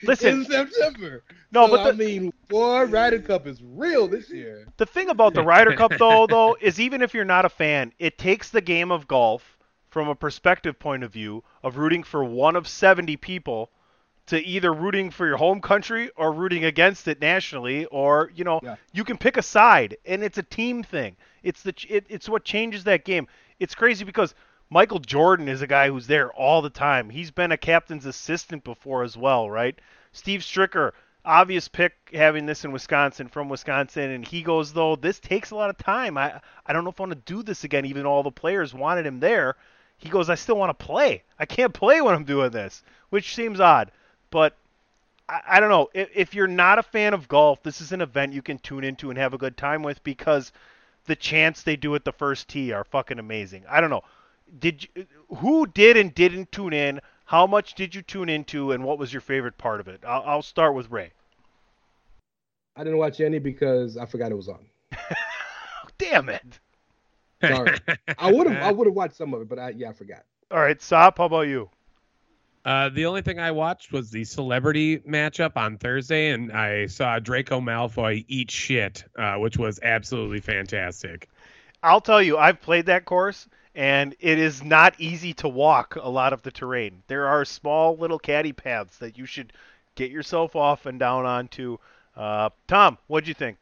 Listen, 0.03 0.41
in 0.41 0.45
September. 0.47 1.23
No, 1.53 1.67
So, 1.67 1.77
but 1.77 1.87
I 1.87 1.93
mean, 1.93 2.33
boy, 2.49 2.85
Ryder 2.85 3.21
Cup 3.21 3.47
is 3.47 3.61
real 3.63 4.09
this 4.09 4.31
year. 4.31 4.67
The 4.77 4.87
thing 4.87 5.11
about 5.11 5.35
the 5.35 5.43
Ryder 5.43 5.75
Cup, 5.77 5.93
though, 5.99 6.27
though, 6.27 6.57
is 6.61 6.81
even 6.81 7.03
if 7.03 7.13
you're 7.15 7.25
not 7.25 7.45
a 7.45 7.49
fan, 7.51 7.93
it 7.99 8.19
takes 8.19 8.51
the 8.51 8.61
game 8.61 8.91
of 8.91 9.07
golf 9.07 9.59
from 9.91 10.09
a 10.09 10.15
perspective 10.15 10.79
point 10.79 11.03
of 11.03 11.13
view 11.13 11.43
of 11.63 11.77
rooting 11.79 12.03
for 12.03 12.25
one 12.25 12.57
of 12.57 12.67
70 12.69 13.17
people 13.17 13.71
to 14.27 14.39
either 14.45 14.73
rooting 14.73 15.11
for 15.11 15.27
your 15.27 15.39
home 15.39 15.61
country 15.61 16.11
or 16.17 16.33
rooting 16.33 16.65
against 16.65 17.09
it 17.09 17.19
nationally 17.21 17.87
or 17.87 18.31
you 18.35 18.45
know 18.45 18.61
Yeah. 18.63 18.77
you 18.93 19.03
can 19.03 19.17
pick 19.17 19.39
a 19.39 19.43
side 19.43 19.97
and 20.05 20.23
it's 20.23 20.37
a 20.37 20.43
team 20.43 20.83
thing 20.83 21.17
it's 21.43 21.63
the 21.63 21.73
it, 21.89 22.05
it's 22.11 22.29
what 22.29 22.45
changes 22.45 22.85
that 22.85 23.07
game 23.07 23.27
it's 23.59 23.75
crazy 23.75 24.05
because 24.05 24.35
Michael 24.71 24.99
Jordan 24.99 25.49
is 25.49 25.63
a 25.63 25.67
guy 25.67 25.89
who's 25.89 26.07
there 26.07 26.31
all 26.33 26.61
the 26.61 26.69
time. 26.69 27.09
He's 27.09 27.31
been 27.31 27.53
a 27.53 27.57
captain's 27.57 28.05
assistant 28.05 28.65
before 28.65 29.03
as 29.03 29.17
well 29.17 29.51
right? 29.51 29.79
Steve 30.13 30.41
Stricker 30.41 30.93
obvious 31.25 31.69
pick 31.69 31.95
having 32.13 32.45
this 32.45 32.65
in 32.65 32.73
Wisconsin 32.73 33.29
from 33.29 33.49
Wisconsin 33.49 34.11
and 34.11 34.27
he 34.27 34.43
goes 34.43 34.75
though 34.75 34.95
this 34.95 35.21
takes 35.21 35.53
a 35.53 35.57
lot 35.57 35.71
of 35.71 35.79
time. 35.79 36.19
I 36.19 36.41
I 36.67 36.73
don't 36.75 36.85
know 36.85 36.91
if 36.91 37.01
I 37.01 37.05
want 37.05 37.13
to 37.13 37.33
do 37.33 37.43
this 37.43 37.65
again 37.65 37.87
even 37.87 38.05
all 38.05 38.23
the 38.23 38.31
players 38.31 38.75
wanted 38.75 39.07
him 39.07 39.21
there. 39.21 39.57
He 39.97 40.11
goes 40.11 40.29
I 40.29 40.35
still 40.35 40.59
want 40.59 40.79
to 40.79 40.87
play. 40.87 41.23
I 41.39 41.47
can't 41.47 41.73
play 41.83 42.03
when 42.03 42.15
I'm 42.15 42.25
doing 42.25 42.51
this 42.51 42.83
which 43.09 43.35
seems 43.35 43.61
odd. 43.61 43.91
But 44.31 44.55
I, 45.31 45.41
I 45.49 45.61
don't 45.61 45.71
know. 45.71 45.89
If, 45.95 46.11
if 46.15 46.35
you're 46.35 46.47
not 46.47 46.79
a 46.79 46.83
fan 46.83 47.15
of 47.15 47.27
golf 47.27 47.63
this 47.63 47.81
is 47.81 47.93
an 47.93 48.03
event 48.03 48.35
you 48.35 48.43
can 48.43 48.59
tune 48.59 48.85
into 48.85 49.09
and 49.09 49.19
have 49.19 49.33
a 49.33 49.39
good 49.39 49.57
time 49.57 49.83
with 49.83 50.05
because 50.05 50.53
the 51.07 51.17
chants 51.17 51.63
they 51.63 51.77
do 51.77 51.95
at 51.95 52.05
the 52.05 52.13
first 52.13 52.49
tee 52.49 52.73
are 52.73 52.85
fucking 52.85 53.19
amazing. 53.19 53.65
I 53.67 53.81
don't 53.81 53.89
know 53.89 54.05
did 54.59 54.89
you, 54.95 55.07
who 55.37 55.67
did 55.67 55.97
and 55.97 56.15
didn't 56.15 56.51
tune 56.53 56.73
in 56.73 57.01
how 57.27 57.47
much 57.47 57.75
did 57.75 57.95
you 57.95 58.03
tune 58.03 58.29
into 58.29 58.73
and 58.73 58.83
what 58.85 58.99
was 58.99 59.13
your 59.13 59.21
favorite 59.21 59.59
part 59.59 59.81
of 59.81 59.89
it 59.89 60.03
I'll, 60.07 60.23
I'll 60.27 60.43
start 60.43 60.75
with 60.75 60.91
Ray 60.91 61.11
I 62.77 62.85
didn't 62.85 62.99
watch 62.99 63.21
any 63.21 63.39
because 63.39 63.97
I 63.97 64.07
forgot 64.07 64.31
it 64.31 64.37
was 64.37 64.49
on. 64.49 64.67
damn 65.99 66.29
it 66.29 66.61
Sorry. 67.43 67.77
I 68.19 68.33
would 68.33 68.47
have 68.49 68.63
I 68.63 68.73
would 68.73 68.87
have 68.87 68.95
watched 68.95 69.17
some 69.17 69.35
of 69.35 69.41
it, 69.43 69.49
but 69.49 69.59
I 69.59 69.71
yeah, 69.71 69.91
I 69.91 69.93
forgot. 69.93 70.25
all 70.51 70.61
right 70.61 70.81
Sop 70.81 71.19
how 71.19 71.25
about 71.27 71.49
you 71.49 71.69
Uh, 72.65 72.89
the 72.91 73.07
only 73.07 73.23
thing 73.23 73.39
I 73.39 73.51
watched 73.53 73.93
was 73.93 74.11
the 74.11 74.25
celebrity 74.25 74.99
matchup 74.99 75.57
on 75.57 75.79
Thursday, 75.79 76.31
and 76.31 76.53
I 76.53 76.87
saw 76.87 77.19
Draco 77.19 77.61
Malfoy 77.61 78.25
eat 78.29 78.51
shit, 78.51 79.05
uh, 79.17 79.37
which 79.37 79.57
was 79.57 79.79
absolutely 79.83 80.41
fantastic. 80.41 81.29
I'll 81.83 82.01
tell 82.01 82.21
you, 82.21 82.37
I've 82.37 82.61
played 82.61 82.87
that 82.87 83.05
course, 83.05 83.49
and 83.79 84.17
it 84.19 84.41
is 84.41 84.65
not 84.65 84.93
easy 84.99 85.33
to 85.33 85.49
walk 85.49 85.95
a 85.95 86.09
lot 86.09 86.33
of 86.33 86.43
the 86.43 86.51
terrain. 86.51 87.01
There 87.07 87.29
are 87.29 87.45
small 87.45 87.97
little 87.97 88.19
caddy 88.19 88.53
paths 88.53 88.99
that 88.99 89.17
you 89.17 89.25
should 89.25 89.53
get 89.95 90.11
yourself 90.11 90.57
off 90.57 90.85
and 90.87 90.99
down 90.99 91.25
onto. 91.25 91.79
Uh, 92.17 92.51
Tom, 92.67 92.99
what'd 93.07 93.29
you 93.29 93.35
think? 93.35 93.57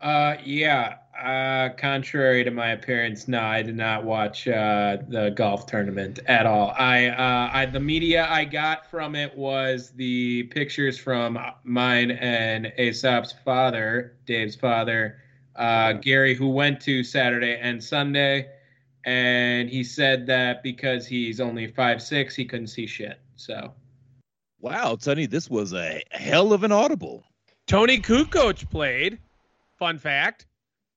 Uh, 0.00 0.36
yeah. 0.44 0.98
Uh, 1.20 1.70
contrary 1.76 2.44
to 2.44 2.52
my 2.52 2.70
appearance, 2.70 3.26
no, 3.26 3.40
I 3.40 3.62
did 3.62 3.76
not 3.76 4.04
watch 4.04 4.46
uh, 4.46 4.98
the 5.08 5.30
golf 5.30 5.66
tournament 5.66 6.20
at 6.26 6.46
all. 6.46 6.72
I, 6.78 7.08
uh, 7.08 7.50
I, 7.52 7.66
the 7.66 7.80
media 7.80 8.28
I 8.30 8.44
got 8.44 8.88
from 8.88 9.16
it 9.16 9.36
was 9.36 9.90
the 9.90 10.44
pictures 10.44 10.96
from 10.98 11.36
mine 11.64 12.12
and 12.12 12.72
Aesop's 12.78 13.32
father, 13.44 14.14
Dave's 14.24 14.54
father, 14.54 15.21
uh, 15.56 15.94
Gary, 15.94 16.34
who 16.34 16.48
went 16.48 16.80
to 16.82 17.04
Saturday 17.04 17.58
and 17.60 17.82
Sunday, 17.82 18.48
and 19.04 19.68
he 19.68 19.84
said 19.84 20.26
that 20.26 20.62
because 20.62 21.06
he's 21.06 21.40
only 21.40 21.66
five 21.66 22.02
six, 22.02 22.34
he 22.34 22.44
couldn't 22.44 22.68
see 22.68 22.86
shit. 22.86 23.18
So 23.36 23.72
Wow, 24.62 24.94
Tony, 24.94 25.26
this 25.26 25.50
was 25.50 25.74
a 25.74 26.00
hell 26.12 26.52
of 26.52 26.62
an 26.62 26.70
audible. 26.70 27.24
Tony 27.66 27.98
Kukoc 27.98 28.70
played. 28.70 29.18
Fun 29.76 29.98
fact. 29.98 30.46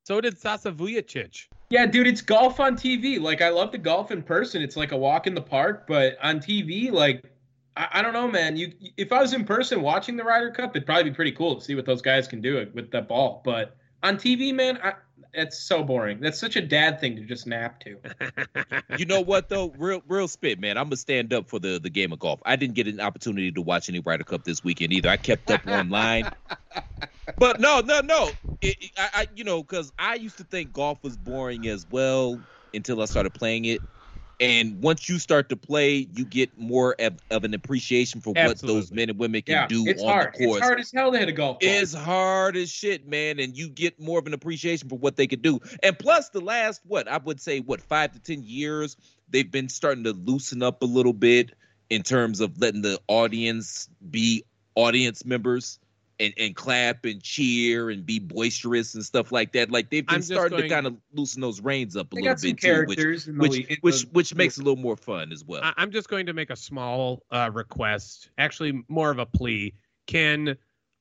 So 0.03 0.21
did 0.21 0.37
Sasa 0.37 0.71
Vujacic. 0.71 1.47
Yeah, 1.71 1.87
dude, 1.87 2.05
it's 2.05 2.21
golf 2.21 2.59
on 2.59 2.75
TV. 2.77 3.19
Like, 3.19 3.41
I 3.41 3.49
love 3.49 3.71
the 3.71 3.79
golf 3.79 4.11
in 4.11 4.21
person. 4.21 4.61
It's 4.61 4.77
like 4.77 4.91
a 4.91 4.97
walk 4.97 5.25
in 5.25 5.33
the 5.33 5.41
park, 5.41 5.87
but 5.87 6.15
on 6.21 6.39
TV, 6.39 6.91
like, 6.91 7.23
I, 7.75 7.87
I 7.93 8.01
don't 8.03 8.13
know, 8.13 8.27
man. 8.27 8.55
You, 8.55 8.71
if 8.97 9.11
I 9.11 9.19
was 9.19 9.33
in 9.33 9.45
person 9.45 9.81
watching 9.81 10.15
the 10.15 10.23
Ryder 10.23 10.51
Cup, 10.51 10.75
it'd 10.75 10.85
probably 10.85 11.09
be 11.09 11.15
pretty 11.15 11.31
cool 11.31 11.55
to 11.55 11.61
see 11.61 11.73
what 11.73 11.87
those 11.87 12.03
guys 12.03 12.27
can 12.27 12.41
do 12.41 12.69
with 12.75 12.91
that 12.91 13.07
ball. 13.07 13.41
But 13.43 13.75
on 14.05 14.17
TV, 14.17 14.53
man, 14.53 14.77
I, 14.83 14.93
it's 15.33 15.57
so 15.59 15.83
boring. 15.83 16.19
That's 16.19 16.39
such 16.39 16.55
a 16.55 16.61
dad 16.61 16.99
thing 16.99 17.15
to 17.15 17.23
just 17.23 17.47
nap 17.47 17.81
to. 17.81 17.97
you 18.97 19.05
know 19.05 19.19
what 19.21 19.49
though? 19.49 19.71
Real 19.77 20.01
real 20.07 20.27
spit, 20.27 20.59
man. 20.59 20.77
I'm 20.77 20.85
gonna 20.85 20.97
stand 20.97 21.33
up 21.33 21.49
for 21.49 21.59
the 21.59 21.79
the 21.79 21.89
game 21.89 22.13
of 22.13 22.19
golf. 22.19 22.39
I 22.45 22.55
didn't 22.55 22.75
get 22.75 22.87
an 22.87 22.99
opportunity 22.99 23.51
to 23.51 23.61
watch 23.61 23.89
any 23.89 23.99
Ryder 23.99 24.23
Cup 24.23 24.43
this 24.43 24.63
weekend 24.63 24.93
either. 24.93 25.09
I 25.09 25.17
kept 25.17 25.49
up 25.49 25.61
online. 25.67 26.29
But 27.39 27.59
no, 27.59 27.81
no, 27.81 28.01
no. 28.01 28.31
It, 28.61 28.77
it- 28.79 28.91
I, 28.97 29.09
I, 29.13 29.27
you 29.35 29.43
know, 29.43 29.63
because 29.63 29.91
I 29.97 30.15
used 30.15 30.37
to 30.37 30.43
think 30.43 30.71
golf 30.71 31.03
was 31.03 31.17
boring 31.17 31.67
as 31.67 31.85
well 31.89 32.41
until 32.73 33.01
I 33.01 33.05
started 33.05 33.33
playing 33.33 33.65
it. 33.65 33.81
And 34.39 34.81
once 34.81 35.07
you 35.07 35.17
start 35.17 35.49
to 35.49 35.55
play, 35.55 36.07
you 36.13 36.25
get 36.25 36.57
more 36.57 36.95
of, 36.99 37.13
of 37.31 37.43
an 37.43 37.53
appreciation 37.53 38.19
for 38.21 38.33
what 38.33 38.59
those 38.59 38.91
men 38.91 39.09
and 39.09 39.17
women 39.17 39.41
can 39.41 39.53
Yeah, 39.53 39.67
do 39.67 39.85
it's 39.87 40.01
on 40.01 40.09
hard. 40.09 40.33
the 40.33 40.45
course. 40.45 40.57
It's 40.57 40.65
hard 40.65 40.79
as 40.79 40.91
hell 40.91 41.11
to 41.11 41.17
hit 41.17 41.29
a 41.29 41.31
golf 41.31 41.59
ball. 41.59 41.69
It's 41.69 41.93
hard 41.93 42.57
as 42.57 42.69
shit, 42.69 43.07
man, 43.07 43.39
and 43.39 43.57
you 43.57 43.69
get 43.69 43.99
more 43.99 44.19
of 44.19 44.27
an 44.27 44.33
appreciation 44.33 44.89
for 44.89 44.97
what 44.97 45.15
they 45.15 45.27
could 45.27 45.41
do. 45.41 45.59
And 45.83 45.97
plus, 45.97 46.29
the 46.29 46.41
last 46.41 46.81
what 46.85 47.07
I 47.07 47.17
would 47.17 47.39
say, 47.39 47.59
what 47.59 47.81
five 47.81 48.11
to 48.11 48.19
ten 48.19 48.43
years, 48.43 48.97
they've 49.29 49.49
been 49.49 49.69
starting 49.69 50.03
to 50.03 50.11
loosen 50.11 50.61
up 50.61 50.81
a 50.81 50.85
little 50.85 51.13
bit 51.13 51.51
in 51.89 52.03
terms 52.03 52.41
of 52.41 52.59
letting 52.59 52.81
the 52.81 52.99
audience 53.07 53.89
be 54.09 54.43
audience 54.75 55.23
members 55.23 55.79
and, 56.19 56.33
and 56.37 56.55
clap 56.55 57.05
and 57.05 57.21
cheer 57.21 57.89
and 57.89 58.05
be 58.05 58.19
boisterous 58.19 58.95
and 58.95 59.03
stuff 59.03 59.31
like 59.31 59.51
that. 59.53 59.69
Like 59.71 59.89
they've 59.89 60.05
been 60.05 60.15
I'm 60.15 60.21
starting 60.21 60.57
going- 60.59 60.69
to 60.69 60.75
kind 60.75 60.87
of 60.87 60.95
loosen 61.13 61.41
those 61.41 61.61
reins 61.61 61.95
up 61.95 62.11
a 62.13 62.15
little 62.15 62.27
bit 62.41 62.57
too, 62.59 62.67
the 62.67 62.85
which 62.87 62.97
which 63.37 63.57
in 63.69 63.77
which, 63.81 64.01
the- 64.01 64.07
which 64.11 64.35
makes 64.35 64.57
it 64.57 64.61
a 64.61 64.63
little 64.63 64.81
more 64.81 64.95
fun 64.97 65.31
as 65.31 65.43
well. 65.43 65.61
I'm 65.77 65.91
just 65.91 66.09
going 66.09 66.25
to 66.27 66.33
make 66.33 66.49
a 66.49 66.55
small 66.55 67.23
uh, 67.31 67.49
request, 67.53 68.29
actually 68.37 68.83
more 68.87 69.09
of 69.11 69.19
a 69.19 69.25
plea. 69.25 69.73
Can 70.07 70.55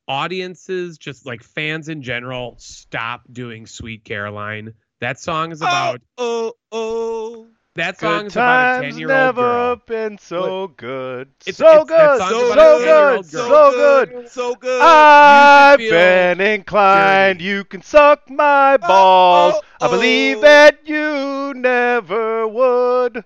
audiences, 0.08 0.98
just 0.98 1.26
like 1.26 1.42
fans 1.42 1.88
in 1.88 2.02
general, 2.02 2.54
stop 2.58 3.22
doing 3.32 3.66
"Sweet 3.66 4.04
Caroline"? 4.04 4.74
That 5.00 5.18
song 5.20 5.52
is 5.52 5.60
about. 5.60 6.00
Oh, 6.18 6.52
oh. 6.72 7.48
That 7.76 7.98
song 7.98 8.24
Good 8.24 8.26
is 8.26 8.36
about 8.36 8.68
a 8.68 8.76
times 8.80 8.94
ten-year-old 8.94 9.09
never 9.09 9.42
girl. 9.42 9.76
been 9.86 10.18
so 10.18 10.68
good. 10.68 11.28
It's- 11.46 11.56
so 11.56 11.82
it's- 11.82 11.86
that 11.86 11.86
good, 11.88 12.18
song's 12.18 12.30
so, 12.30 12.52
about 12.52 12.59
a 12.59 12.84
10-year-old 12.84 13.30
good, 13.30 13.32
girl. 13.32 13.48
so 13.48 13.72
good. 13.72 14.28
so 14.30 14.55
good. 14.55 14.80
I've 14.82 15.80
You 15.80 15.88
should 15.88 15.90
feel 15.90 16.34
been 16.36 16.40
inclined. 16.40 17.40
You 17.40 17.64
can 17.64 17.82
suck 17.82 18.30
my 18.30 18.74
oh, 18.74 18.78
balls. 18.78 19.55
Oh, 19.80 19.86
I 19.86 19.90
believe 19.90 20.38
oh. 20.38 20.40
that 20.42 20.86
you 20.88 21.52
never 21.55 22.46
would, 22.46 23.24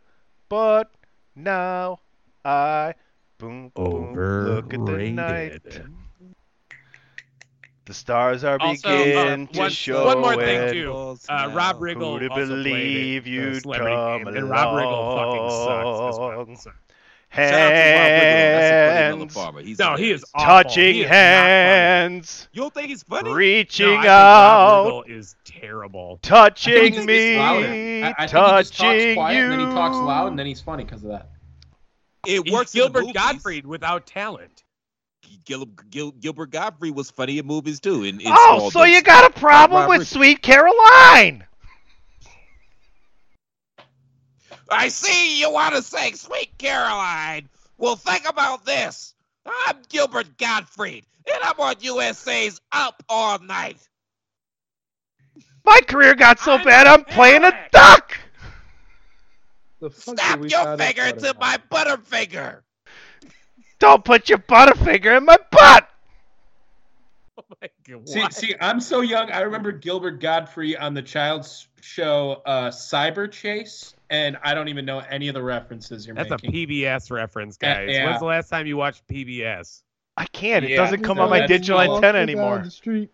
but 0.48 0.90
now 1.34 2.00
I 2.44 2.94
boom 3.38 3.68
boom. 3.74 4.14
Look 4.14 4.72
at 4.72 4.84
the 4.86 4.98
night. 5.12 5.82
The 7.88 7.94
stars 7.94 8.44
are 8.44 8.58
Also, 8.60 8.86
beginning 8.86 9.48
uh, 9.48 9.52
to 9.54 9.58
one, 9.60 9.70
show 9.70 10.04
one 10.04 10.20
more 10.20 10.36
thing 10.36 10.72
too. 10.74 10.92
Uh, 11.28 11.50
Rob 11.54 11.80
Riggle 11.80 12.20
Who'd 12.20 12.30
also 12.30 12.46
believe 12.46 13.24
played 13.24 13.26
it, 13.26 13.30
you'd 13.30 13.62
celebrity 13.62 13.96
come 13.96 14.24
game, 14.24 14.36
and 14.36 14.50
Rob 14.50 14.74
Riggle 14.76 15.16
fucking 15.16 15.50
sucks 15.50 16.14
as 16.14 16.18
well. 16.18 16.34
along. 16.34 16.56
So- 16.56 16.70
Shout 17.30 17.44
out 17.44 17.50
to 17.50 17.56
Rob 17.56 17.64
Riggle. 17.70 19.20
That's 19.20 19.34
a 19.34 19.40
funny 19.40 19.54
Hands. 19.54 19.66
He's 19.68 19.78
No, 19.78 19.96
he 19.96 20.10
is 20.10 20.24
awful. 20.34 20.46
touching 20.46 20.94
He 20.94 21.00
is 21.02 21.08
hands, 21.08 22.48
You 22.52 22.62
don't 22.62 22.74
think 22.74 22.88
he's 22.88 23.02
funny? 23.02 23.32
reaching 23.32 24.02
No, 24.02 24.08
out, 24.08 24.88
Rob 24.90 25.04
is 25.10 25.34
terrible. 25.46 26.18
Touching 26.22 27.06
me. 27.06 27.36
I, 27.38 27.50
I 27.56 27.62
think 27.62 28.18
he 28.18 28.22
just 28.26 28.32
talks 28.34 28.70
touching 28.70 29.14
quiet 29.14 29.34
you. 29.36 29.42
and 29.44 29.52
then 29.52 29.60
he 29.60 29.66
talks 29.66 29.96
loud 29.96 30.26
and 30.28 30.38
then 30.38 30.46
he's 30.46 30.60
funny 30.60 30.84
because 30.84 31.02
of 31.04 31.08
that. 31.10 31.30
It 32.26 32.50
works. 32.50 32.74
in 32.74 32.80
the 32.80 32.84
Gilbert 32.84 33.00
movies. 33.00 33.14
Gottfried 33.14 33.66
without 33.66 34.06
talent. 34.06 34.64
Gil, 35.44 35.66
Gil, 35.90 36.12
Gilbert 36.12 36.50
Gottfried 36.50 36.94
was 36.94 37.10
funny 37.10 37.38
in 37.38 37.46
movies 37.46 37.80
too. 37.80 38.04
In, 38.04 38.20
in 38.20 38.32
Oh, 38.34 38.58
small 38.58 38.70
so 38.70 38.84
you 38.84 39.02
got 39.02 39.30
a 39.30 39.38
problem 39.38 39.82
Rob 39.82 39.88
with 39.88 40.08
Sweet 40.08 40.42
Caroline? 40.42 41.44
I 44.70 44.88
see 44.88 45.40
you 45.40 45.50
want 45.50 45.74
to 45.74 45.82
sing 45.82 46.14
"Sweet 46.14 46.56
Caroline." 46.58 47.48
Well, 47.78 47.96
think 47.96 48.28
about 48.28 48.64
this. 48.66 49.14
I'm 49.46 49.76
Gilbert 49.88 50.36
Gottfried, 50.36 51.06
and 51.26 51.42
I'm 51.42 51.58
on 51.58 51.76
USA's 51.80 52.60
Up 52.72 53.02
All 53.08 53.38
Night. 53.38 53.78
My 55.64 55.80
career 55.86 56.14
got 56.14 56.38
so 56.38 56.52
I'm 56.52 56.64
bad 56.64 56.86
I'm 56.86 57.04
playing 57.04 57.44
a 57.44 57.52
duck. 57.72 58.16
The 59.80 59.90
Snap 59.90 60.40
your 60.48 60.76
finger 60.76 61.02
about 61.02 61.18
to 61.20 61.28
it? 61.28 61.40
my 61.40 61.58
butterfinger. 61.70 62.62
Don't 63.78 64.04
put 64.04 64.28
your 64.28 64.38
butterfinger 64.38 65.16
in 65.18 65.24
my 65.24 65.38
butt. 65.50 65.88
Oh 67.40 67.44
my 67.62 67.68
God. 67.88 68.08
See, 68.08 68.26
see, 68.30 68.54
I'm 68.60 68.80
so 68.80 69.00
young. 69.00 69.30
I 69.30 69.40
remember 69.40 69.70
Gilbert 69.70 70.20
Gottfried 70.20 70.76
on 70.76 70.92
the 70.92 71.00
child's 71.02 71.68
show 71.80 72.42
uh, 72.44 72.68
Cyberchase, 72.68 73.94
and 74.10 74.36
I 74.42 74.54
don't 74.54 74.66
even 74.68 74.84
know 74.84 74.98
any 75.08 75.28
of 75.28 75.34
the 75.34 75.42
references 75.42 76.04
you're 76.04 76.16
making. 76.16 76.30
That's 76.30 76.42
a. 76.42 76.46
PBS 76.46 77.10
reference, 77.12 77.56
Yeah, 77.62 77.86
guys. 77.86 77.94
yeah. 77.94 78.06
When's 78.06 78.18
the 78.18 78.26
last 78.26 78.48
time 78.48 78.66
you 78.66 78.76
watched 78.76 79.06
PBS? 79.06 79.82
I 80.16 80.26
can't. 80.26 80.64
It 80.64 80.72
Yeah, 80.72 80.76
doesn't 80.78 81.02
come 81.04 81.18
so 81.18 81.22
on 81.22 81.30
my 81.30 81.46
digital 81.46 81.80
antenna 81.80 82.18
anymore. 82.18 82.58
the 82.64 82.70
street. 82.72 83.10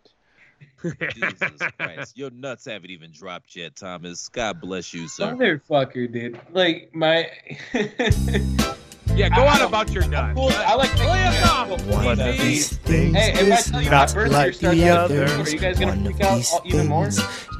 Jesus 0.81 1.61
Christ. 1.77 2.17
Your 2.17 2.31
nuts 2.31 2.65
haven't 2.65 2.89
even 2.89 3.11
dropped 3.11 3.55
yet, 3.55 3.75
Thomas. 3.75 4.27
God 4.29 4.59
bless 4.59 4.91
you, 4.93 5.07
sir. 5.07 5.35
Motherfucker, 5.35 6.11
dude. 6.11 6.39
Like 6.51 6.89
my. 6.93 7.29
Yeah, 9.15 9.29
go 9.29 9.45
on 9.47 9.61
about 9.61 9.91
your 9.91 10.05
nuts. 10.07 10.35
Cool. 10.35 10.51
I 10.53 10.75
like 10.75 10.89
Play 10.91 11.23
us 11.23 11.49
off. 11.49 11.69
One 11.87 12.19
of 12.19 12.37
these 12.37 12.77
things 12.79 13.15
Hey, 13.15 13.31
if 13.33 13.51
I 13.51 13.61
tell 13.71 13.81
you 13.81 13.89
not 13.89 14.15
like 14.15 14.53
starts 14.53 14.57
the 14.59 14.67
on 14.69 14.77
the 14.77 14.89
others. 14.89 15.31
are 15.31 15.49
you 15.51 15.57
guys 15.59 15.79
gonna 15.79 16.03
freak 16.03 16.21
out 16.21 16.65
even 16.65 16.87
more? 16.87 17.09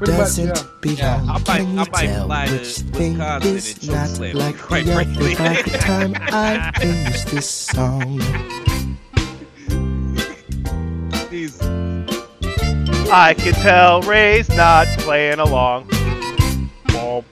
doesn't 0.03 0.81
belong. 0.81 1.29
I 1.29 1.33
might, 1.33 1.45
Can 1.45 1.73
you 1.73 1.79
I 1.79 1.85
might 1.89 2.07
tell 2.07 2.25
fly 2.27 2.49
which 2.51 2.67
thing 2.77 3.21
is 3.21 3.87
not 3.87 4.19
like 4.19 4.57
quite 4.57 4.85
the 4.85 4.93
other? 4.95 5.35
By 5.37 5.61
the 5.61 5.77
time 5.79 6.13
I 6.19 6.71
finish 6.77 7.23
this 7.23 7.49
song, 7.49 8.17
These- 11.29 11.61
I 13.11 13.33
can 13.37 13.53
tell 13.53 14.01
Ray's 14.01 14.49
not 14.49 14.87
playing 14.99 15.39
along. 15.39 15.87
Boom. 16.87 17.23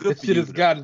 This 0.00 0.20
shit 0.22 0.36
has 0.36 0.52
got 0.52 0.78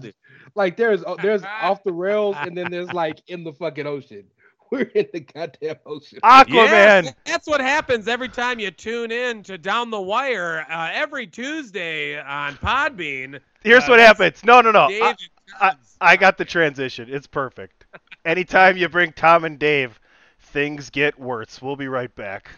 like 0.54 0.76
there's 0.76 1.02
there's 1.22 1.42
off 1.62 1.82
the 1.84 1.92
rails 1.92 2.36
and 2.40 2.56
then 2.56 2.70
there's 2.70 2.92
like 2.92 3.22
in 3.28 3.44
the 3.44 3.52
fucking 3.52 3.86
ocean. 3.86 4.24
We're 4.70 4.82
in 4.94 5.06
the 5.12 5.20
goddamn 5.20 5.76
ocean. 5.84 6.18
Yes, 6.48 7.14
that's 7.26 7.46
what 7.46 7.60
happens 7.60 8.08
every 8.08 8.30
time 8.30 8.58
you 8.58 8.70
tune 8.70 9.12
in 9.12 9.42
to 9.42 9.58
Down 9.58 9.90
the 9.90 10.00
Wire 10.00 10.64
uh, 10.70 10.88
every 10.92 11.26
Tuesday 11.26 12.18
on 12.18 12.54
Podbean. 12.54 13.38
Here's 13.62 13.84
Uh, 13.84 13.88
what 13.88 14.00
happens. 14.00 14.42
No, 14.42 14.62
no, 14.62 14.70
no. 14.70 14.88
Dave 14.88 15.02
I, 15.02 15.14
I, 15.60 15.74
I 16.00 16.16
got 16.16 16.38
the 16.38 16.46
transition. 16.46 17.08
It's 17.10 17.26
perfect. 17.26 17.84
Anytime 18.24 18.78
you 18.78 18.88
bring 18.88 19.12
Tom 19.12 19.44
and 19.44 19.58
Dave, 19.58 20.00
things 20.40 20.88
get 20.88 21.18
worse. 21.20 21.60
We'll 21.60 21.76
be 21.76 21.88
right 21.88 22.14
back. 22.14 22.48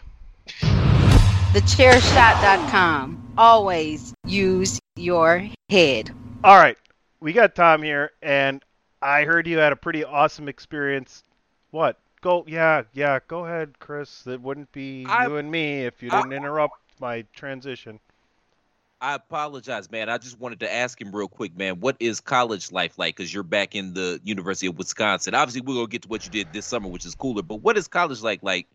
TheChairShot.com. 1.95 3.33
Always 3.37 4.13
use 4.25 4.79
your 4.95 5.47
head. 5.69 6.11
All 6.43 6.55
right, 6.57 6.77
we 7.19 7.33
got 7.33 7.55
Tom 7.55 7.81
here, 7.83 8.11
and 8.21 8.63
I 9.01 9.23
heard 9.23 9.47
you 9.47 9.57
had 9.57 9.71
a 9.71 9.75
pretty 9.75 10.03
awesome 10.03 10.47
experience. 10.47 11.23
What? 11.71 11.99
Go, 12.21 12.43
yeah, 12.47 12.83
yeah. 12.93 13.19
Go 13.27 13.45
ahead, 13.45 13.77
Chris. 13.79 14.25
It 14.25 14.41
wouldn't 14.41 14.71
be 14.71 15.05
I- 15.07 15.27
you 15.27 15.37
and 15.37 15.51
me 15.51 15.85
if 15.85 16.01
you 16.01 16.09
didn't 16.09 16.33
interrupt 16.33 16.79
my 16.99 17.23
transition. 17.33 17.99
I 19.01 19.13
apologize, 19.13 19.91
man. 19.91 20.09
I 20.09 20.17
just 20.17 20.39
wanted 20.39 20.61
to 20.61 20.73
ask 20.73 20.99
him 20.99 21.15
real 21.15 21.27
quick, 21.27 21.55
man. 21.55 21.79
What 21.81 21.97
is 21.99 22.21
college 22.21 22.71
life 22.71 22.97
like? 22.97 23.15
Because 23.15 23.31
you're 23.31 23.43
back 23.43 23.75
in 23.75 23.93
the 23.93 24.19
University 24.23 24.67
of 24.67 24.77
Wisconsin. 24.77 25.35
Obviously, 25.35 25.61
we're 25.61 25.75
gonna 25.75 25.87
get 25.87 26.03
to 26.03 26.07
what 26.07 26.25
you 26.25 26.31
did 26.31 26.47
this 26.53 26.65
summer, 26.65 26.87
which 26.87 27.05
is 27.05 27.13
cooler. 27.13 27.43
But 27.43 27.57
what 27.57 27.77
is 27.77 27.87
college 27.87 28.21
like, 28.21 28.41
like 28.41 28.67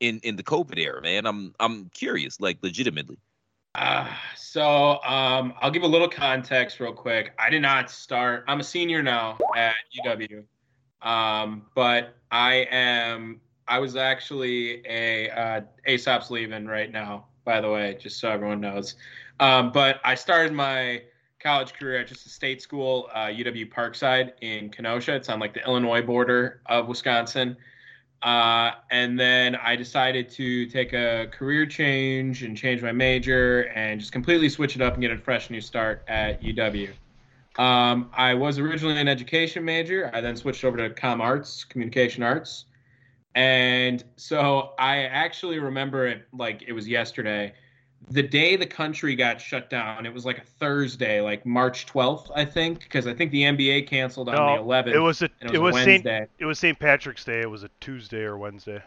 in 0.00 0.18
in 0.24 0.36
the 0.36 0.42
COVID 0.42 0.78
era, 0.78 1.00
man? 1.00 1.26
I'm 1.26 1.54
I'm 1.60 1.88
curious, 1.94 2.40
like 2.40 2.58
legitimately. 2.60 3.16
Uh, 3.74 4.06
so 4.36 5.02
um, 5.02 5.54
I'll 5.60 5.70
give 5.70 5.82
a 5.82 5.88
little 5.88 6.08
context 6.08 6.78
real 6.78 6.92
quick. 6.92 7.32
I 7.38 7.48
did 7.48 7.62
not 7.62 7.90
start. 7.90 8.44
I'm 8.46 8.60
a 8.60 8.64
senior 8.64 9.02
now 9.02 9.38
at 9.56 9.74
UW, 10.04 10.44
um, 11.00 11.66
but 11.74 12.16
I 12.30 12.66
am. 12.70 13.40
I 13.68 13.78
was 13.78 13.96
actually 13.96 14.86
a 14.86 15.30
uh, 15.30 15.60
ASOP's 15.88 16.30
leaving 16.30 16.66
right 16.66 16.92
now. 16.92 17.26
By 17.44 17.60
the 17.60 17.70
way, 17.70 17.96
just 17.98 18.20
so 18.20 18.30
everyone 18.30 18.60
knows. 18.60 18.96
Um, 19.40 19.72
but 19.72 20.00
I 20.04 20.14
started 20.14 20.52
my 20.52 21.02
college 21.40 21.72
career 21.72 22.00
at 22.00 22.06
just 22.06 22.26
a 22.26 22.28
state 22.28 22.62
school, 22.62 23.08
uh, 23.14 23.26
UW 23.26 23.72
Parkside 23.72 24.32
in 24.42 24.70
Kenosha. 24.70 25.14
It's 25.14 25.28
on 25.28 25.40
like 25.40 25.54
the 25.54 25.64
Illinois 25.64 26.02
border 26.02 26.60
of 26.66 26.86
Wisconsin. 26.88 27.56
Uh, 28.22 28.72
and 28.90 29.18
then 29.18 29.56
I 29.56 29.74
decided 29.74 30.28
to 30.30 30.66
take 30.66 30.92
a 30.92 31.26
career 31.32 31.66
change 31.66 32.44
and 32.44 32.56
change 32.56 32.80
my 32.80 32.92
major 32.92 33.62
and 33.74 33.98
just 33.98 34.12
completely 34.12 34.48
switch 34.48 34.76
it 34.76 34.82
up 34.82 34.94
and 34.94 35.02
get 35.02 35.10
a 35.10 35.18
fresh 35.18 35.50
new 35.50 35.60
start 35.60 36.04
at 36.06 36.40
UW. 36.42 36.90
Um, 37.58 38.10
I 38.14 38.34
was 38.34 38.58
originally 38.58 38.98
an 38.98 39.08
education 39.08 39.64
major. 39.64 40.10
I 40.14 40.20
then 40.20 40.36
switched 40.36 40.64
over 40.64 40.76
to 40.76 40.90
com 40.90 41.20
arts, 41.20 41.64
communication 41.64 42.22
arts. 42.22 42.66
And 43.34 44.04
so 44.16 44.72
I 44.78 45.04
actually 45.04 45.58
remember 45.58 46.06
it 46.06 46.26
like 46.32 46.62
it 46.66 46.72
was 46.72 46.86
yesterday. 46.86 47.52
The 48.12 48.22
day 48.22 48.56
the 48.56 48.66
country 48.66 49.14
got 49.14 49.40
shut 49.40 49.70
down, 49.70 50.04
it 50.04 50.12
was 50.12 50.24
like 50.26 50.38
a 50.38 50.42
Thursday, 50.44 51.20
like 51.20 51.46
March 51.46 51.86
12th, 51.86 52.30
I 52.34 52.44
think, 52.44 52.80
because 52.80 53.06
I 53.06 53.14
think 53.14 53.30
the 53.30 53.42
NBA 53.42 53.86
canceled 53.88 54.28
on 54.28 54.34
No, 54.34 54.56
the 54.56 54.62
11th. 54.90 54.94
it 54.94 54.98
was 54.98 55.22
a 55.22 55.30
and 55.40 55.54
it 55.54 55.58
was 55.58 55.74
Saint 55.76 56.04
Wednesday. 56.04 56.26
it 56.38 56.44
was 56.44 56.58
St. 56.58 56.78
Patrick's 56.78 57.24
Day. 57.24 57.40
It 57.40 57.50
was 57.50 57.62
a 57.64 57.70
Tuesday 57.80 58.22
or 58.22 58.36
Wednesday. 58.36 58.82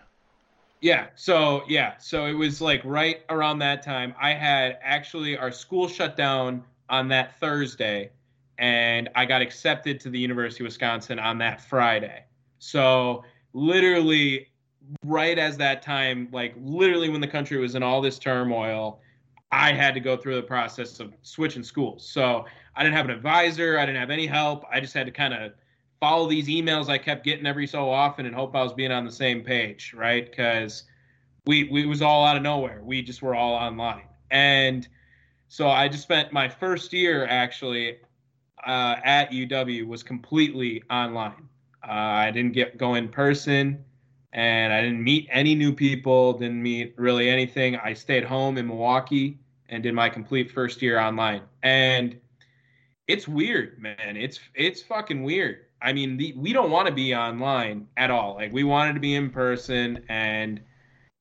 Yeah. 0.82 1.08
So 1.16 1.64
yeah. 1.68 1.98
So 1.98 2.26
it 2.26 2.34
was 2.34 2.62
like 2.62 2.82
right 2.84 3.22
around 3.30 3.60
that 3.60 3.82
time. 3.82 4.14
I 4.22 4.34
had 4.34 4.78
actually 4.84 5.38
our 5.38 5.52
school 5.52 5.88
shut 5.88 6.16
down 6.16 6.64
on 6.90 7.08
that 7.08 7.40
Thursday, 7.40 8.12
and 8.60 9.10
I 9.16 9.26
got 9.26 9.42
accepted 9.42 10.00
to 10.02 10.10
the 10.12 10.20
University 10.20 10.64
of 10.64 10.68
Wisconsin 10.68 11.18
on 11.18 11.40
that 11.40 11.62
Friday. 11.62 12.26
So 12.60 13.24
literally, 13.54 14.50
right 15.04 15.40
as 15.40 15.58
that 15.58 15.82
time, 15.82 16.28
like 16.32 16.54
literally 16.62 17.10
when 17.10 17.22
the 17.22 17.28
country 17.28 17.58
was 17.58 17.74
in 17.74 17.82
all 17.82 18.02
this 18.02 18.20
turmoil, 18.20 19.00
I 19.56 19.72
had 19.72 19.94
to 19.94 20.02
go 20.02 20.18
through 20.18 20.36
the 20.36 20.44
process 20.44 21.00
of 21.00 21.14
switching 21.22 21.64
schools. 21.64 22.06
So 22.06 22.46
I 22.76 22.84
didn't 22.84 22.98
have 22.98 23.06
an 23.06 23.12
advisor. 23.12 23.80
I 23.80 23.86
didn't 23.86 24.02
have 24.02 24.10
any 24.10 24.28
help. 24.28 24.66
I 24.70 24.82
just 24.82 24.94
had 24.94 25.06
to 25.06 25.14
kind 25.14 25.34
of 25.34 25.54
follow 26.02 26.28
these 26.28 26.50
emails 26.50 26.90
I 26.90 26.98
kept 26.98 27.24
getting 27.24 27.46
every 27.46 27.66
so 27.66 27.90
often 27.90 28.26
and 28.26 28.36
hope 28.36 28.54
I 28.54 28.62
was 28.62 28.74
being 28.74 28.92
on 28.92 29.06
the 29.06 29.12
same 29.12 29.44
page, 29.44 29.94
right? 29.96 30.30
Because 30.30 30.84
we 31.48 31.70
we 31.70 31.86
was 31.86 32.02
all 32.02 32.26
out 32.26 32.36
of 32.36 32.44
nowhere. 32.44 32.82
We 32.84 33.02
just 33.02 33.22
were 33.22 33.34
all 33.34 33.54
online, 33.54 34.04
and 34.30 34.86
so 35.48 35.70
I 35.70 35.88
just 35.88 36.04
spent 36.04 36.34
my 36.34 36.50
first 36.50 36.92
year 36.92 37.26
actually 37.26 38.00
uh, 38.68 38.98
at 39.06 39.32
UW 39.32 39.88
was 39.88 40.04
completely 40.04 40.84
online. 40.90 41.48
Uh, 41.82 41.92
I 41.92 42.32
didn't 42.32 42.52
get 42.52 42.78
go 42.78 42.96
in 42.96 43.08
person, 43.08 43.86
and 44.34 44.74
I 44.74 44.82
didn't 44.82 45.02
meet 45.02 45.30
any 45.32 45.56
new 45.56 45.72
people. 45.72 46.34
Didn't 46.34 46.62
meet 46.62 46.94
really 46.98 47.30
anything. 47.30 47.78
I 47.78 47.94
stayed 47.94 48.26
home 48.26 48.58
in 48.58 48.68
Milwaukee 48.68 49.40
and 49.70 49.84
did 49.84 49.94
my 49.94 50.10
complete 50.10 50.52
first 50.52 50.82
year 50.82 51.00
online, 51.00 51.42
and 51.64 52.20
it's 53.08 53.28
weird, 53.28 53.80
man. 53.80 54.18
It's 54.18 54.40
it's 54.56 54.82
fucking 54.82 55.24
weird. 55.24 55.66
I 55.82 55.94
mean, 55.94 56.18
the, 56.18 56.34
we 56.38 56.54
don't 56.54 56.72
want 56.72 56.88
to 56.88 56.94
be 56.94 57.14
online 57.14 57.88
at 57.98 58.10
all. 58.10 58.36
Like 58.36 58.52
we 58.52 58.64
wanted 58.64 58.94
to 58.94 59.00
be 59.00 59.16
in 59.16 59.30
person, 59.30 60.04
and 60.10 60.60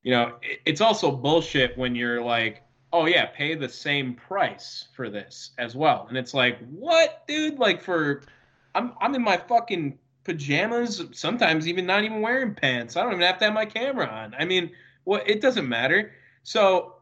you 0.03 0.13
know, 0.13 0.37
it, 0.43 0.61
it's 0.65 0.81
also 0.81 1.11
bullshit 1.11 1.77
when 1.77 1.95
you're 1.95 2.23
like, 2.23 2.63
oh 2.93 3.07
yeah, 3.07 3.27
pay 3.27 3.55
the 3.55 3.69
same 3.69 4.15
price 4.15 4.87
for 4.95 5.11
this 5.11 5.51
as 5.59 5.75
well, 5.75 6.07
and 6.09 6.17
it's 6.17 6.35
like, 6.35 6.59
what, 6.71 7.27
dude? 7.27 7.59
Like 7.59 7.83
for, 7.83 8.23
I'm 8.75 8.93
I'm 9.01 9.15
in 9.15 9.23
my 9.23 9.37
fucking 9.37 9.99
pajamas, 10.25 11.03
sometimes 11.13 11.69
even 11.69 11.87
not 11.87 12.05
even 12.05 12.23
wearing 12.23 12.55
pants. 12.55 12.97
I 12.97 13.03
don't 13.03 13.13
even 13.13 13.25
have 13.25 13.39
to 13.39 13.45
have 13.45 13.55
my 13.55 13.67
camera 13.67 14.07
on. 14.07 14.35
I 14.39 14.45
mean, 14.45 14.71
what? 15.05 15.29
It 15.29 15.41
doesn't 15.41 15.69
matter. 15.69 16.13
So 16.43 16.94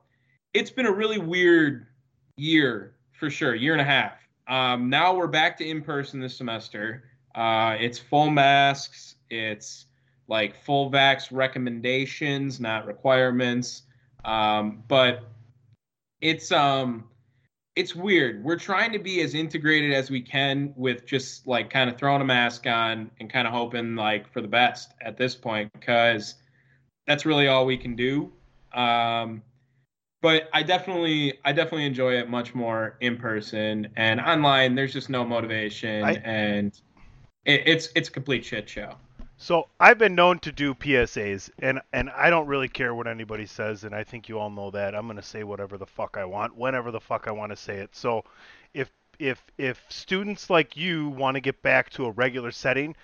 it's 0.55 0.71
been 0.71 0.87
a 0.87 0.93
really 0.93 1.19
weird 1.19 1.87
year 2.37 2.95
for 3.13 3.31
sure, 3.31 3.55
year 3.55 3.73
and 3.73 3.81
a 3.81 3.85
half. 3.85 4.15
Um, 4.49 4.91
now 4.91 5.15
we're 5.15 5.29
back 5.29 5.57
to 5.59 5.67
in 5.69 5.83
person 5.83 6.21
this 6.21 6.37
semester. 6.37 7.05
Uh, 7.35 7.77
it's 7.79 7.99
full 7.99 8.31
masks. 8.31 9.17
It's 9.31 9.87
like 10.29 10.63
full 10.65 10.91
vax 10.91 11.29
recommendations, 11.31 12.61
not 12.61 12.87
requirements. 12.87 13.83
Um, 14.25 14.83
but 14.89 15.25
it's 16.21 16.53
um, 16.53 17.05
it's 17.75 17.95
weird. 17.95 18.45
We're 18.45 18.59
trying 18.59 18.93
to 18.93 18.99
be 18.99 19.23
as 19.23 19.35
integrated 19.35 19.93
as 19.93 20.11
we 20.11 20.21
can 20.21 20.75
with 20.77 21.07
just 21.07 21.47
like 21.47 21.71
kind 21.71 21.89
of 21.89 21.97
throwing 21.97 22.21
a 22.21 22.25
mask 22.25 22.67
on 22.67 23.11
and 23.19 23.31
kind 23.31 23.47
of 23.47 23.55
hoping 23.55 23.97
like 23.97 24.31
for 24.33 24.41
the 24.41 24.49
best 24.49 24.93
at 25.01 25.17
this 25.17 25.35
point 25.35 25.73
because 25.73 26.35
that's 27.07 27.25
really 27.25 27.49
all 27.49 27.65
we 27.65 27.77
can 27.77 27.97
do. 27.97 28.33
Um, 28.75 29.43
but 30.23 30.49
I 30.55 30.63
definitely 30.63 31.35
I 31.45 31.53
definitely 31.53 31.85
enjoy 31.85 32.15
it 32.15 32.31
much 32.31 32.55
more 32.55 32.97
in 33.01 33.19
person 33.19 33.89
and 33.97 34.21
online. 34.21 34.75
There's 34.75 34.93
just 34.93 35.11
no 35.11 35.25
motivation 35.25 36.05
I- 36.05 36.15
and 36.25 36.81
it, 37.45 37.63
it's 37.67 37.89
it's 37.95 38.09
a 38.09 38.13
complete 38.13 38.45
shit 38.45 38.69
show. 38.69 38.95
So 39.37 39.69
I've 39.81 39.99
been 39.99 40.15
known 40.15 40.39
to 40.41 40.53
do 40.53 40.73
PSAs, 40.73 41.51
and 41.59 41.81
and 41.93 42.11
I 42.11 42.31
don't 42.31 42.47
really 42.47 42.69
care 42.69 42.95
what 42.95 43.09
anybody 43.09 43.45
says, 43.45 43.83
and 43.83 43.93
I 43.93 44.05
think 44.05 44.29
you 44.29 44.39
all 44.39 44.51
know 44.51 44.71
that. 44.71 44.95
I'm 44.95 45.09
gonna 45.09 45.21
say 45.21 45.43
whatever 45.43 45.77
the 45.77 45.87
fuck 45.87 46.17
I 46.17 46.25
want, 46.25 46.57
whenever 46.57 46.93
the 46.93 47.01
fuck 47.01 47.27
I 47.27 47.33
want 47.33 47.51
to 47.51 47.57
say 47.57 47.79
it. 47.79 47.97
So, 47.97 48.25
if 48.73 48.93
if 49.19 49.43
if 49.59 49.85
students 49.89 50.49
like 50.49 50.77
you 50.77 51.09
want 51.09 51.35
to 51.35 51.41
get 51.41 51.61
back 51.63 51.91
to 51.91 52.07
a 52.07 52.13
regular 52.13 52.53
setting, 52.53 52.95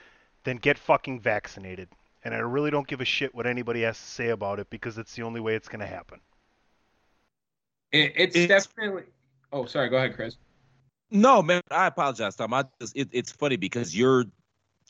then 0.45 0.59
get 0.59 0.79
fucking 0.79 1.21
vaccinated. 1.21 1.89
And 2.25 2.33
I 2.33 2.39
really 2.39 2.71
don't 2.71 2.87
give 2.87 3.01
a 3.01 3.05
shit 3.05 3.35
what 3.35 3.47
anybody 3.47 3.83
has 3.83 3.99
to 3.99 4.05
say 4.05 4.29
about 4.29 4.61
it 4.61 4.71
because 4.71 4.97
it's 4.99 5.17
the 5.17 5.23
only 5.23 5.41
way 5.41 5.57
it's 5.57 5.69
gonna 5.69 5.87
happen. 5.87 6.21
It, 7.93 8.13
it's, 8.17 8.47
definitely. 8.47 9.05
Oh, 9.53 9.65
sorry. 9.67 9.89
Go 9.89 9.97
ahead, 9.97 10.15
Chris. 10.15 10.37
No, 11.11 11.43
man, 11.43 11.63
I 11.71 11.87
apologize, 11.87 12.37
Tom. 12.37 12.53
I 12.53 12.65
just, 12.81 12.95
it, 12.97 13.09
it's 13.13 13.33
funny 13.33 13.57
because 13.57 13.97
your 13.97 14.27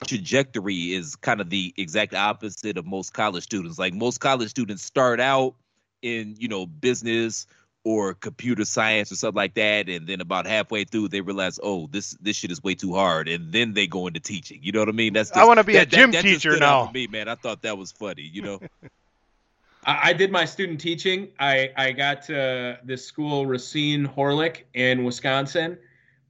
trajectory 0.07 0.93
is 0.93 1.17
kind 1.17 1.41
of 1.41 1.51
the 1.51 1.73
exact 1.77 2.15
opposite 2.15 2.77
of 2.77 2.87
most 2.87 3.13
college 3.13 3.45
students. 3.45 3.79
Like 3.79 3.95
most 3.95 4.19
college 4.19 4.51
students 4.51 4.83
start 4.83 5.21
out 5.21 5.55
in 6.03 6.37
you 6.39 6.49
know 6.49 6.67
business 6.67 7.47
or 7.85 8.15
computer 8.15 8.65
science 8.65 9.13
or 9.13 9.17
something 9.17 9.37
like 9.37 9.55
that, 9.55 9.89
and 9.89 10.07
then 10.09 10.21
about 10.21 10.47
halfway 10.47 10.85
through 10.85 11.09
they 11.09 11.21
realize, 11.21 11.61
oh, 11.63 11.87
this 11.93 12.17
this 12.21 12.37
shit 12.37 12.51
is 12.51 12.63
way 12.63 12.75
too 12.75 12.95
hard, 12.95 13.29
and 13.29 13.53
then 13.53 13.75
they 13.75 13.87
go 13.87 14.09
into 14.09 14.19
teaching. 14.21 14.59
You 14.63 14.73
know 14.73 14.81
what 14.81 14.89
I 14.89 14.93
mean? 14.93 15.13
That's 15.13 15.31
just, 15.31 15.39
I 15.39 15.45
wanna 15.45 15.63
be 15.65 15.77
a 15.77 15.81
that- 15.81 15.91
that- 15.91 15.97
gym 15.97 16.11
that 16.11 16.25
just 16.25 16.43
teacher 16.43 16.51
stood 16.53 16.61
now. 16.61 16.91
Me, 16.93 17.07
man, 17.07 17.29
I 17.29 17.37
thought 17.37 17.63
that 17.63 17.79
was 17.79 17.93
funny. 17.93 18.23
You 18.23 18.43
know. 18.43 18.61
I, 19.89 20.11
I 20.11 20.13
did 20.13 20.31
my 20.31 20.45
student 20.45 20.81
teaching. 20.81 21.29
I, 21.41 21.71
I 21.77 21.93
got 21.93 22.23
to 22.25 22.79
this 22.85 23.05
school, 23.05 23.47
Racine 23.47 24.07
Horlick 24.07 24.65
in 24.75 25.03
Wisconsin. 25.03 25.79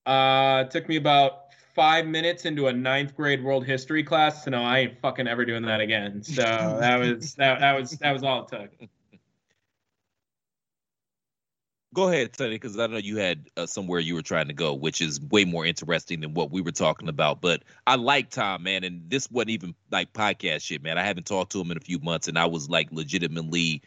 Uh, 0.06 0.64
took 0.64 0.88
me 0.88 0.96
about 0.96 1.52
five 1.74 2.06
minutes 2.06 2.44
into 2.44 2.68
a 2.68 2.72
ninth 2.72 3.14
grade 3.14 3.44
world 3.44 3.66
history 3.66 4.02
class 4.02 4.44
to 4.44 4.50
know 4.50 4.62
I 4.62 4.78
ain't 4.78 5.00
fucking 5.00 5.26
ever 5.26 5.44
doing 5.44 5.64
that 5.64 5.80
again. 5.80 6.22
So 6.22 6.42
that 6.80 6.96
was 6.98 7.34
that, 7.34 7.60
that 7.60 7.78
was 7.78 7.90
that 7.98 8.12
was 8.12 8.22
all 8.22 8.44
it 8.44 8.48
took. 8.48 8.88
Go 11.94 12.08
ahead, 12.08 12.36
Sonny, 12.36 12.50
because 12.50 12.78
I 12.78 12.86
know 12.86 12.98
you 12.98 13.16
had 13.16 13.48
uh, 13.56 13.66
somewhere 13.66 13.98
you 13.98 14.14
were 14.14 14.22
trying 14.22 14.48
to 14.48 14.54
go, 14.54 14.74
which 14.74 15.00
is 15.00 15.20
way 15.20 15.44
more 15.44 15.64
interesting 15.64 16.20
than 16.20 16.34
what 16.34 16.50
we 16.50 16.60
were 16.60 16.70
talking 16.70 17.08
about. 17.08 17.40
But 17.40 17.62
I 17.86 17.96
like 17.96 18.28
Tom, 18.30 18.64
man, 18.64 18.84
and 18.84 19.08
this 19.08 19.30
wasn't 19.30 19.50
even 19.50 19.74
like 19.90 20.12
podcast 20.12 20.62
shit, 20.62 20.82
man. 20.82 20.98
I 20.98 21.04
haven't 21.04 21.26
talked 21.26 21.52
to 21.52 21.60
him 21.60 21.70
in 21.70 21.78
a 21.78 21.80
few 21.80 21.98
months, 21.98 22.28
and 22.28 22.38
I 22.38 22.44
was 22.44 22.68
like 22.68 22.92
legitimately 22.92 23.82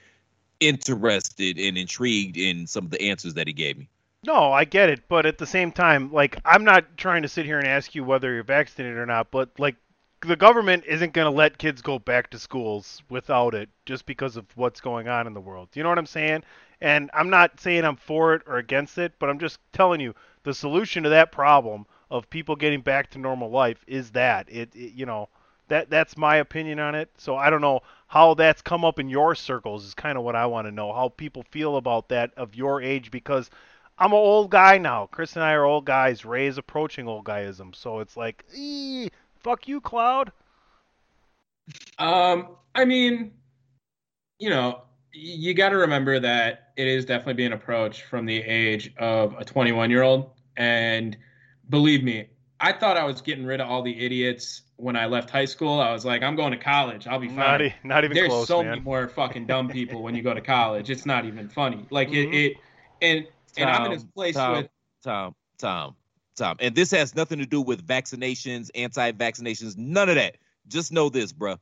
interested 0.60 1.60
and 1.60 1.78
intrigued 1.78 2.38
in 2.38 2.65
some 2.65 2.86
of 2.86 2.91
the 2.91 3.02
answers 3.02 3.36
that 3.36 3.48
he 3.48 3.53
gave 3.53 3.78
me. 3.78 3.88
No, 4.26 4.52
I 4.52 4.65
get 4.65 4.90
it, 4.90 5.07
but 5.07 5.26
at 5.26 5.38
the 5.38 5.48
same 5.48 5.72
time, 5.72 6.11
like 6.11 6.40
I'm 6.44 6.64
not 6.64 6.98
trying 6.98 7.22
to 7.22 7.28
sit 7.28 7.45
here 7.45 7.60
and 7.60 7.68
ask 7.68 7.94
you 7.94 8.03
whether 8.03 8.34
you're 8.34 8.44
vaccinated 8.44 8.98
or 8.98 9.06
not, 9.06 9.32
but 9.32 9.60
like 9.60 9.76
the 10.22 10.35
government 10.35 10.84
isn't 10.85 11.14
going 11.14 11.26
to 11.26 11.35
let 11.35 11.57
kids 11.57 11.81
go 11.81 11.98
back 11.99 12.30
to 12.30 12.39
schools 12.39 13.02
without 13.10 13.56
it 13.56 13.69
just 13.85 14.06
because 14.06 14.38
of 14.38 14.45
what's 14.56 14.81
going 14.81 15.07
on 15.07 15.27
in 15.27 15.34
the 15.34 15.41
world. 15.41 15.69
You 15.73 15.84
know 15.84 15.89
what 15.89 15.98
I'm 15.98 16.06
saying? 16.06 16.43
And 16.80 17.10
I'm 17.14 17.30
not 17.30 17.60
saying 17.60 17.85
I'm 17.85 17.95
for 17.95 18.34
it 18.35 18.43
or 18.45 18.57
against 18.57 18.98
it, 18.98 19.14
but 19.19 19.30
I'm 19.30 19.39
just 19.39 19.60
telling 19.73 19.99
you 19.99 20.14
the 20.43 20.53
solution 20.53 21.03
to 21.03 21.10
that 21.10 21.31
problem 21.31 21.85
of 22.10 22.30
people 22.30 22.56
getting 22.56 22.81
back 22.81 23.10
to 23.11 23.19
normal 23.19 23.49
life 23.49 23.84
is 23.88 24.11
that 24.11 24.48
it, 24.49 24.76
it 24.76 24.93
you 24.93 25.06
know, 25.06 25.30
that 25.69 25.89
that's 25.89 26.18
my 26.18 26.38
opinion 26.38 26.80
on 26.80 26.95
it. 26.95 27.10
So 27.18 27.35
I 27.35 27.49
don't 27.49 27.61
know 27.61 27.81
how 28.07 28.34
that's 28.34 28.61
come 28.61 28.84
up 28.84 28.99
in 28.99 29.10
your 29.10 29.35
circles 29.35 29.85
is 29.85 29.93
kind 29.93 30.18
of 30.18 30.23
what 30.23 30.35
I 30.35 30.45
want 30.45 30.68
to 30.68 30.72
know. 30.72 30.91
How 30.93 31.10
people 31.10 31.43
feel 31.49 31.77
about 31.77 32.10
that 32.10 32.31
of 32.35 32.56
your 32.56 32.81
age 32.81 33.10
because 33.10 33.49
I'm 33.98 34.11
an 34.11 34.18
old 34.18 34.52
guy 34.52 34.77
now. 34.77 35.07
Chris 35.11 35.35
and 35.35 35.43
I 35.43 35.53
are 35.53 35.64
old 35.64 35.85
guys. 35.85 36.26
Ray 36.26 36.48
is 36.48 36.57
approaching 36.57 37.07
old 37.07 37.23
guyism. 37.23 37.73
So 37.76 37.99
it's 37.99 38.18
like, 38.18 38.43
"Ee, 38.53 39.10
fuck 39.43 39.68
you, 39.68 39.81
Cloud. 39.81 40.31
Um, 41.97 42.55
I 42.73 42.85
mean, 42.85 43.34
you 44.39 44.49
know, 44.49 44.81
you 45.13 45.53
got 45.53 45.69
to 45.69 45.77
remember 45.77 46.19
that 46.19 46.72
it 46.77 46.88
is 46.88 47.05
definitely 47.05 47.35
being 47.35 47.53
approached 47.53 48.03
from 48.03 48.26
the 48.26 48.38
age 48.38 48.93
of 48.97 49.35
a 49.38 49.45
21 49.45 49.89
year 49.91 50.03
old. 50.03 50.31
And 50.57 51.18
believe 51.69 52.03
me, 52.03 52.27
I 52.59 52.73
thought 52.73 52.97
I 52.97 53.03
was 53.05 53.22
getting 53.22 53.45
rid 53.45 53.59
of 53.61 53.69
all 53.69 53.81
the 53.84 54.05
idiots 54.05 54.61
when 54.77 54.95
I 54.95 55.05
left 55.07 55.30
high 55.30 55.45
school. 55.45 55.80
I 55.80 55.91
was 55.91 56.05
like, 56.05 56.23
I'm 56.23 56.35
going 56.35 56.51
to 56.51 56.57
college. 56.57 57.07
I'll 57.07 57.19
be 57.19 57.27
fine. 57.27 57.38
Not 57.38 57.61
e- 57.61 57.73
not 57.84 58.03
even 58.03 58.15
There's 58.15 58.30
close, 58.30 58.47
so 58.47 58.59
man. 58.59 58.69
many 58.69 58.81
more 58.81 59.07
fucking 59.07 59.45
dumb 59.47 59.69
people 59.69 60.01
when 60.01 60.15
you 60.15 60.22
go 60.23 60.34
to 60.34 60.41
college. 60.41 60.89
It's 60.89 61.05
not 61.05 61.26
even 61.26 61.49
funny. 61.49 61.85
Like 61.89 62.09
Mhm. 62.09 62.34
it, 62.34 62.38
it, 62.38 62.57
and 63.01 63.27
and 63.57 63.69
I'm 63.69 63.85
in 63.85 63.91
this 63.91 64.03
Tom, 64.03 64.11
place 64.15 64.35
Tom, 64.35 64.55
with 64.57 64.69
Tom, 65.03 65.35
Tom, 65.57 65.95
Tom, 66.41 66.57
and 66.59 66.76
this 66.76 66.91
has 66.91 67.15
nothing 67.15 67.39
to 67.39 67.45
do 67.45 67.61
with 67.61 67.85
vaccinations, 67.85 68.69
anti-vaccinations, 68.76 69.77
none 69.77 70.09
of 70.09 70.15
that. 70.15 70.38
Just 70.68 70.91
know 70.91 71.09
this, 71.09 71.31
bruh. 71.31 71.57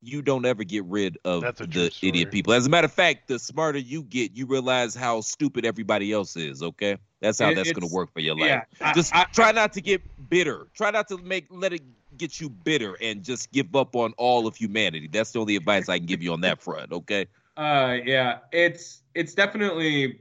You 0.00 0.22
don't 0.22 0.44
ever 0.46 0.62
get 0.62 0.84
rid 0.84 1.18
of 1.24 1.42
the 1.56 1.66
true 1.66 1.88
idiot 2.02 2.30
people. 2.30 2.52
As 2.52 2.66
a 2.66 2.70
matter 2.70 2.84
of 2.84 2.92
fact, 2.92 3.26
the 3.26 3.38
smarter 3.38 3.78
you 3.78 4.02
get, 4.04 4.36
you 4.36 4.46
realize 4.46 4.94
how 4.94 5.22
stupid 5.22 5.64
everybody 5.64 6.12
else 6.12 6.36
is. 6.36 6.62
Okay, 6.62 6.98
that's 7.20 7.40
how 7.40 7.50
It- 7.50 7.56
that's 7.56 7.72
going 7.72 7.88
to 7.88 7.92
work 7.92 8.12
for 8.12 8.20
your 8.20 8.36
life. 8.36 8.48
yeah, 8.48 8.62
I- 8.80 8.92
just 8.92 9.12
I- 9.14 9.24
try 9.32 9.50
not 9.50 9.72
to 9.72 9.80
get 9.80 10.02
bitter. 10.28 10.68
Try 10.74 10.90
not 10.92 11.08
to 11.08 11.18
make 11.18 11.46
let 11.50 11.72
it 11.72 11.82
get 12.16 12.40
you 12.40 12.48
bitter, 12.48 12.96
and 13.00 13.24
just 13.24 13.50
give 13.50 13.74
up 13.74 13.96
on 13.96 14.12
all 14.18 14.46
of 14.46 14.56
humanity. 14.56 15.08
That's 15.08 15.32
the 15.32 15.40
only 15.40 15.56
advice 15.56 15.88
I 15.88 15.98
can 15.98 16.06
give 16.06 16.22
you 16.22 16.32
on 16.32 16.42
that 16.42 16.62
front. 16.62 16.92
Okay. 16.92 17.26
Uh, 17.56 17.96
yeah, 18.04 18.38
it's 18.52 19.02
it's 19.14 19.34
definitely 19.34 20.20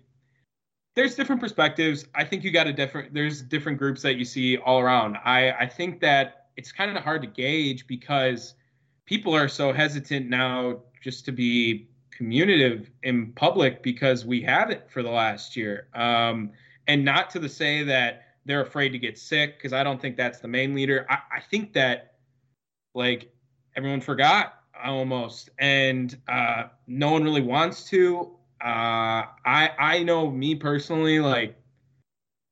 there's 0.98 1.14
different 1.14 1.40
perspectives. 1.40 2.06
I 2.16 2.24
think 2.24 2.44
you 2.44 2.50
got 2.50 2.66
a 2.66 2.74
different 2.74 3.14
there's 3.14 3.44
different 3.44 3.78
groups 3.78 4.02
that 4.02 4.16
you 4.16 4.26
see 4.26 4.58
all 4.58 4.80
around. 4.80 5.16
I 5.24 5.52
I 5.52 5.68
think 5.68 6.02
that 6.02 6.48
it's 6.58 6.72
kind 6.72 6.98
of 6.98 7.04
hard 7.04 7.22
to 7.22 7.28
gauge 7.28 7.86
because 7.86 8.56
people 9.06 9.36
are 9.36 9.48
so 9.48 9.72
hesitant 9.72 10.28
now 10.28 10.80
just 11.04 11.24
to 11.26 11.32
be 11.32 11.88
communicative 12.10 12.90
in 13.04 13.32
public 13.34 13.84
because 13.84 14.26
we 14.26 14.42
have 14.42 14.72
it 14.72 14.90
for 14.90 15.04
the 15.04 15.10
last 15.12 15.56
year. 15.56 15.88
Um, 15.94 16.52
and 16.88 17.06
not 17.06 17.30
to 17.30 17.40
the 17.40 17.48
say 17.48 17.84
that 17.84 18.24
they're 18.46 18.62
afraid 18.62 18.90
to 18.90 18.98
get 18.98 19.20
sick 19.20 19.60
because 19.60 19.74
I 19.74 19.84
don't 19.84 20.02
think 20.02 20.18
that's 20.18 20.40
the 20.40 20.48
main 20.48 20.74
leader. 20.74 21.06
I, 21.12 21.20
I 21.38 21.42
think 21.42 21.74
that 21.74 22.16
like 22.96 23.32
everyone 23.76 24.02
forgot 24.02 24.64
almost 24.84 25.52
and 25.60 26.18
uh 26.28 26.66
no 26.88 27.12
one 27.12 27.24
really 27.24 27.42
wants 27.42 27.84
to 27.90 28.37
uh 28.62 29.24
i 29.46 29.70
i 29.78 30.04
know 30.04 30.32
me 30.32 30.56
personally 30.56 31.20
like 31.20 31.56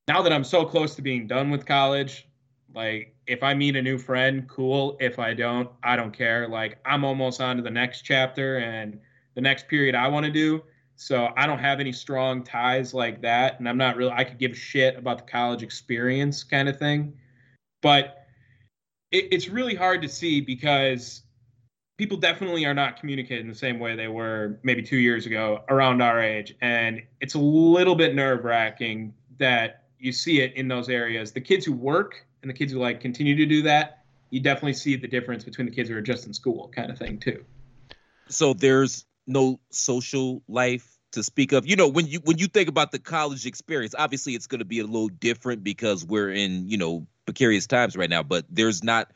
now 0.08 0.22
that 0.22 0.32
i'm 0.32 0.44
so 0.44 0.64
close 0.64 0.96
to 0.96 1.02
being 1.02 1.26
done 1.26 1.50
with 1.50 1.66
college 1.66 2.28
like 2.76 3.16
if 3.28 3.42
i 3.42 3.54
meet 3.54 3.76
a 3.76 3.82
new 3.82 3.98
friend 3.98 4.48
cool. 4.48 4.98
If 5.00 5.18
i 5.18 5.34
don't 5.34 5.70
i 5.84 5.96
don't 5.96 6.16
care. 6.16 6.48
Like 6.48 6.78
i'm 6.86 7.04
almost 7.04 7.42
on 7.42 7.58
to 7.58 7.64
the 7.64 7.72
next 7.72 8.02
chapter 8.02 8.58
and 8.58 9.00
the 9.34 9.42
next 9.42 9.68
period 9.68 9.96
i 9.96 10.08
want 10.08 10.26
to 10.26 10.32
do. 10.32 10.62
So 10.96 11.30
i 11.38 11.48
don't 11.48 11.60
have 11.60 11.80
any 11.80 11.92
strong 11.92 12.44
ties 12.44 12.94
like 12.94 13.22
that 13.22 13.60
and 13.60 13.68
i'm 13.68 13.78
not 13.78 13.96
really 13.96 14.12
i 14.12 14.24
could 14.24 14.38
give 14.38 14.52
a 14.52 14.56
shit 14.56 14.98
about 14.98 15.26
the 15.26 15.32
college 15.32 15.64
experience 15.64 16.44
kind 16.44 16.70
of 16.70 16.78
thing. 16.78 17.18
But 17.82 18.26
it, 19.12 19.30
it's 19.32 19.48
really 19.48 19.76
hard 19.76 20.02
to 20.02 20.10
see 20.10 20.42
because 20.42 21.24
people 21.98 22.18
definitely 22.18 22.66
are 22.66 22.74
not 22.74 23.00
communicating 23.00 23.48
the 23.48 23.56
same 23.56 23.80
way 23.80 23.96
they 23.96 24.08
were 24.08 24.60
maybe 24.64 24.82
two 24.82 24.98
years 24.98 25.26
ago 25.26 25.64
around 25.70 26.02
our 26.02 26.22
age. 26.22 26.56
And 26.62 27.02
it's 27.22 27.36
a 27.36 27.40
little 27.40 27.96
bit 27.96 28.16
nerve 28.16 28.44
wracking 28.44 29.14
that 29.38 29.84
you 30.00 30.12
see 30.12 30.42
it 30.42 30.54
in 30.56 30.68
those 30.68 30.90
areas. 30.90 31.32
The 31.32 31.42
kids 31.42 31.66
who 31.66 31.74
work 31.74 32.26
and 32.42 32.50
the 32.50 32.54
kids 32.54 32.74
who 32.74 32.80
like 32.80 33.00
continue 33.02 33.36
to 33.36 33.46
do 33.46 33.62
that, 33.64 34.04
you 34.30 34.40
definitely 34.42 34.74
see 34.74 34.96
the 34.96 35.08
difference 35.08 35.44
between 35.44 35.68
the 35.68 35.74
kids 35.74 35.90
who 35.90 35.96
are 35.96 36.02
just 36.02 36.28
in 36.28 36.34
school 36.34 36.72
kind 36.76 36.92
of 36.92 36.98
thing 36.98 37.20
too. 37.20 37.44
so 38.28 38.54
there's 38.54 39.06
no 39.28 39.60
social 39.70 40.42
life 40.48 40.98
to 41.12 41.24
speak 41.24 41.54
of 41.54 41.66
you 41.66 41.76
know 41.76 41.88
when 41.88 42.08
you 42.08 42.20
when 42.24 42.38
you 42.38 42.48
think 42.48 42.68
about 42.68 42.92
the 42.92 43.00
college 43.00 43.46
experience 43.46 43.96
obviously 43.98 44.34
it's 44.34 44.48
going 44.48 44.60
to 44.60 44.66
be 44.66 44.80
a 44.80 44.86
little 44.86 45.08
different 45.08 45.64
because 45.64 46.06
we're 46.06 46.32
in 46.32 46.68
you 46.68 46.78
know 46.78 47.08
precarious 47.26 47.68
times 47.68 47.96
right 47.96 48.10
now 48.10 48.22
but 48.22 48.46
there's 48.50 48.84
not 48.84 49.12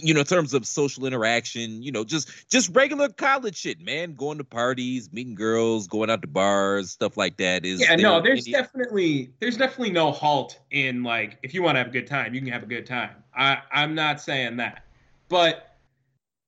you 0.00 0.14
know 0.14 0.20
in 0.20 0.26
terms 0.26 0.54
of 0.54 0.66
social 0.66 1.04
interaction 1.04 1.82
you 1.82 1.92
know 1.92 2.04
just 2.04 2.30
just 2.50 2.74
regular 2.74 3.08
college 3.08 3.56
shit 3.56 3.80
man 3.80 4.14
going 4.14 4.38
to 4.38 4.44
parties 4.44 5.12
meeting 5.12 5.34
girls 5.34 5.86
going 5.86 6.08
out 6.08 6.22
to 6.22 6.28
bars 6.28 6.90
stuff 6.90 7.16
like 7.16 7.36
that 7.36 7.64
is 7.64 7.80
yeah, 7.80 7.88
there 7.88 7.98
no, 7.98 8.20
there's 8.20 8.46
any- 8.46 8.52
definitely 8.52 9.30
there's 9.40 9.56
definitely 9.56 9.92
no 9.92 10.10
halt 10.10 10.58
in 10.70 11.02
like 11.02 11.38
if 11.42 11.52
you 11.52 11.62
want 11.62 11.74
to 11.74 11.78
have 11.78 11.88
a 11.88 11.90
good 11.90 12.06
time, 12.06 12.34
you 12.34 12.40
can 12.40 12.50
have 12.50 12.62
a 12.62 12.66
good 12.66 12.86
time. 12.86 13.10
I 13.34 13.58
I'm 13.70 13.94
not 13.94 14.20
saying 14.20 14.56
that, 14.58 14.84
but 15.28 15.76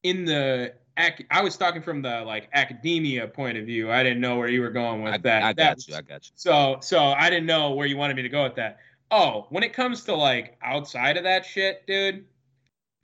in 0.03 0.25
the 0.25 0.75
I 0.97 1.43
was 1.43 1.57
talking 1.57 1.83
from 1.83 2.03
the 2.03 2.23
like 2.23 2.49
academia 2.53 3.27
point 3.27 3.59
of 3.59 3.67
view. 3.67 3.91
I 3.91 4.03
didn't 4.03 4.21
know 4.21 4.37
where 4.37 4.49
you 4.49 4.61
were 4.61 4.71
going 4.71 5.03
with 5.03 5.23
that. 5.23 5.43
I 5.43 5.53
got 5.53 5.57
That's- 5.57 5.89
you 5.89 5.97
I 5.97 6.03
got 6.03 6.25
you 6.25 6.31
So 6.37 6.79
so 6.81 6.99
I 7.03 7.31
didn't 7.31 7.47
know 7.47 7.73
where 7.73 7.87
you 7.87 7.97
wanted 7.97 8.17
me 8.17 8.23
to 8.23 8.29
go 8.29 8.45
with 8.45 8.55
that. 8.57 8.79
Oh, 9.11 9.47
when 9.51 9.63
it 9.63 9.73
comes 9.73 10.05
to 10.05 10.15
like 10.15 10.57
outside 10.63 11.17
of 11.17 11.25
that 11.25 11.45
shit, 11.45 11.87
dude. 11.87 12.25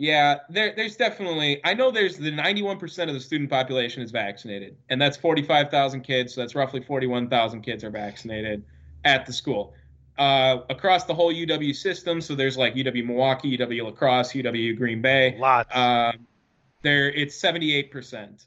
Yeah, 0.00 0.38
there, 0.48 0.72
there's 0.74 0.96
definitely. 0.96 1.60
I 1.62 1.74
know 1.74 1.90
there's 1.90 2.16
the 2.16 2.32
91% 2.32 3.08
of 3.08 3.12
the 3.12 3.20
student 3.20 3.50
population 3.50 4.02
is 4.02 4.10
vaccinated, 4.10 4.78
and 4.88 4.98
that's 4.98 5.18
45,000 5.18 6.00
kids. 6.00 6.34
So 6.34 6.40
that's 6.40 6.54
roughly 6.54 6.80
41,000 6.80 7.60
kids 7.60 7.84
are 7.84 7.90
vaccinated 7.90 8.64
at 9.04 9.26
the 9.26 9.32
school. 9.34 9.74
Uh, 10.16 10.62
across 10.70 11.04
the 11.04 11.12
whole 11.12 11.30
UW 11.30 11.76
system, 11.76 12.22
so 12.22 12.34
there's 12.34 12.56
like 12.56 12.76
UW 12.76 13.04
Milwaukee, 13.04 13.58
UW 13.58 13.84
La 13.84 13.90
Crosse, 13.90 14.32
UW 14.32 14.74
Green 14.74 15.02
Bay. 15.02 15.36
Lots. 15.38 15.68
Um, 15.76 16.26
there, 16.80 17.10
it's 17.10 17.38
78% 17.38 18.46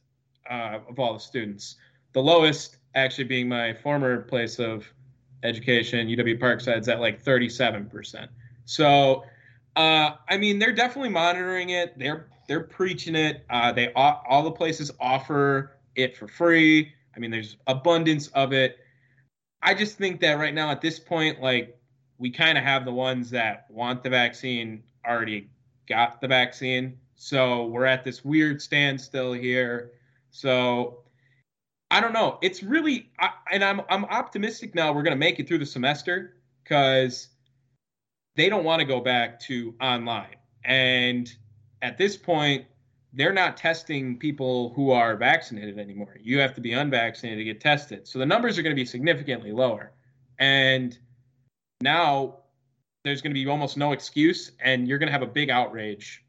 uh, 0.49 0.79
of 0.89 0.97
all 0.97 1.13
the 1.13 1.19
students. 1.19 1.75
The 2.13 2.21
lowest, 2.21 2.77
actually, 2.95 3.25
being 3.25 3.47
my 3.47 3.75
former 3.75 4.21
place 4.21 4.57
of 4.57 4.91
education, 5.43 6.07
UW 6.07 6.39
Parkside's 6.39 6.87
at 6.87 6.99
like 6.99 7.23
37%. 7.23 8.27
So, 8.65 9.23
uh, 9.75 10.11
I 10.29 10.37
mean, 10.37 10.59
they're 10.59 10.73
definitely 10.73 11.09
monitoring 11.09 11.69
it. 11.69 11.97
They're 11.97 12.27
they're 12.47 12.63
preaching 12.63 13.15
it. 13.15 13.45
Uh, 13.49 13.71
they 13.71 13.91
all, 13.93 14.43
the 14.43 14.51
places 14.51 14.91
offer 14.99 15.77
it 15.95 16.15
for 16.17 16.27
free. 16.27 16.93
I 17.15 17.19
mean, 17.19 17.31
there's 17.31 17.57
abundance 17.67 18.27
of 18.29 18.53
it. 18.53 18.77
I 19.61 19.73
just 19.73 19.97
think 19.97 20.19
that 20.21 20.33
right 20.33 20.53
now 20.53 20.69
at 20.69 20.81
this 20.81 20.99
point, 20.99 21.41
like 21.41 21.79
we 22.17 22.29
kind 22.29 22.57
of 22.57 22.63
have 22.63 22.85
the 22.85 22.91
ones 22.91 23.29
that 23.31 23.65
want 23.69 24.03
the 24.03 24.09
vaccine 24.09 24.83
already 25.07 25.49
got 25.87 26.21
the 26.21 26.27
vaccine. 26.27 26.97
So 27.15 27.65
we're 27.67 27.85
at 27.85 28.03
this 28.03 28.25
weird 28.25 28.61
standstill 28.61 29.33
here. 29.33 29.91
So 30.31 31.03
I 31.89 32.01
don't 32.01 32.13
know. 32.13 32.39
It's 32.41 32.63
really, 32.63 33.11
I, 33.19 33.29
and 33.51 33.63
I'm 33.63 33.81
I'm 33.89 34.05
optimistic 34.05 34.75
now. 34.75 34.91
We're 34.91 35.03
gonna 35.03 35.15
make 35.15 35.39
it 35.39 35.47
through 35.47 35.59
the 35.59 35.65
semester 35.65 36.35
because 36.63 37.29
they 38.35 38.49
don't 38.49 38.63
want 38.63 38.79
to 38.79 38.85
go 38.85 38.99
back 38.99 39.39
to 39.41 39.75
online, 39.81 40.35
and 40.63 41.31
at 41.81 41.97
this 41.97 42.15
point, 42.15 42.65
they're 43.13 43.33
not 43.33 43.57
testing 43.57 44.17
people 44.17 44.73
who 44.73 44.91
are 44.91 45.15
vaccinated 45.15 45.77
anymore. 45.77 46.17
You 46.19 46.39
have 46.39 46.55
to 46.55 46.61
be 46.61 46.73
unvaccinated 46.73 47.39
to 47.39 47.43
get 47.43 47.61
tested. 47.61 48.07
So 48.07 48.17
the 48.17 48.25
numbers 48.25 48.57
are 48.57 48.63
going 48.63 48.75
to 48.75 48.79
be 48.79 48.85
significantly 48.85 49.51
lower. 49.51 49.91
And 50.39 50.97
now 51.81 52.39
there's 53.03 53.21
going 53.21 53.31
to 53.31 53.39
be 53.39 53.47
almost 53.47 53.77
no 53.77 53.91
excuse, 53.91 54.51
and 54.59 54.87
you're 54.87 54.97
going 54.97 55.07
to 55.07 55.13
have 55.13 55.21
a 55.21 55.27
big 55.27 55.51
outrage 55.51 56.23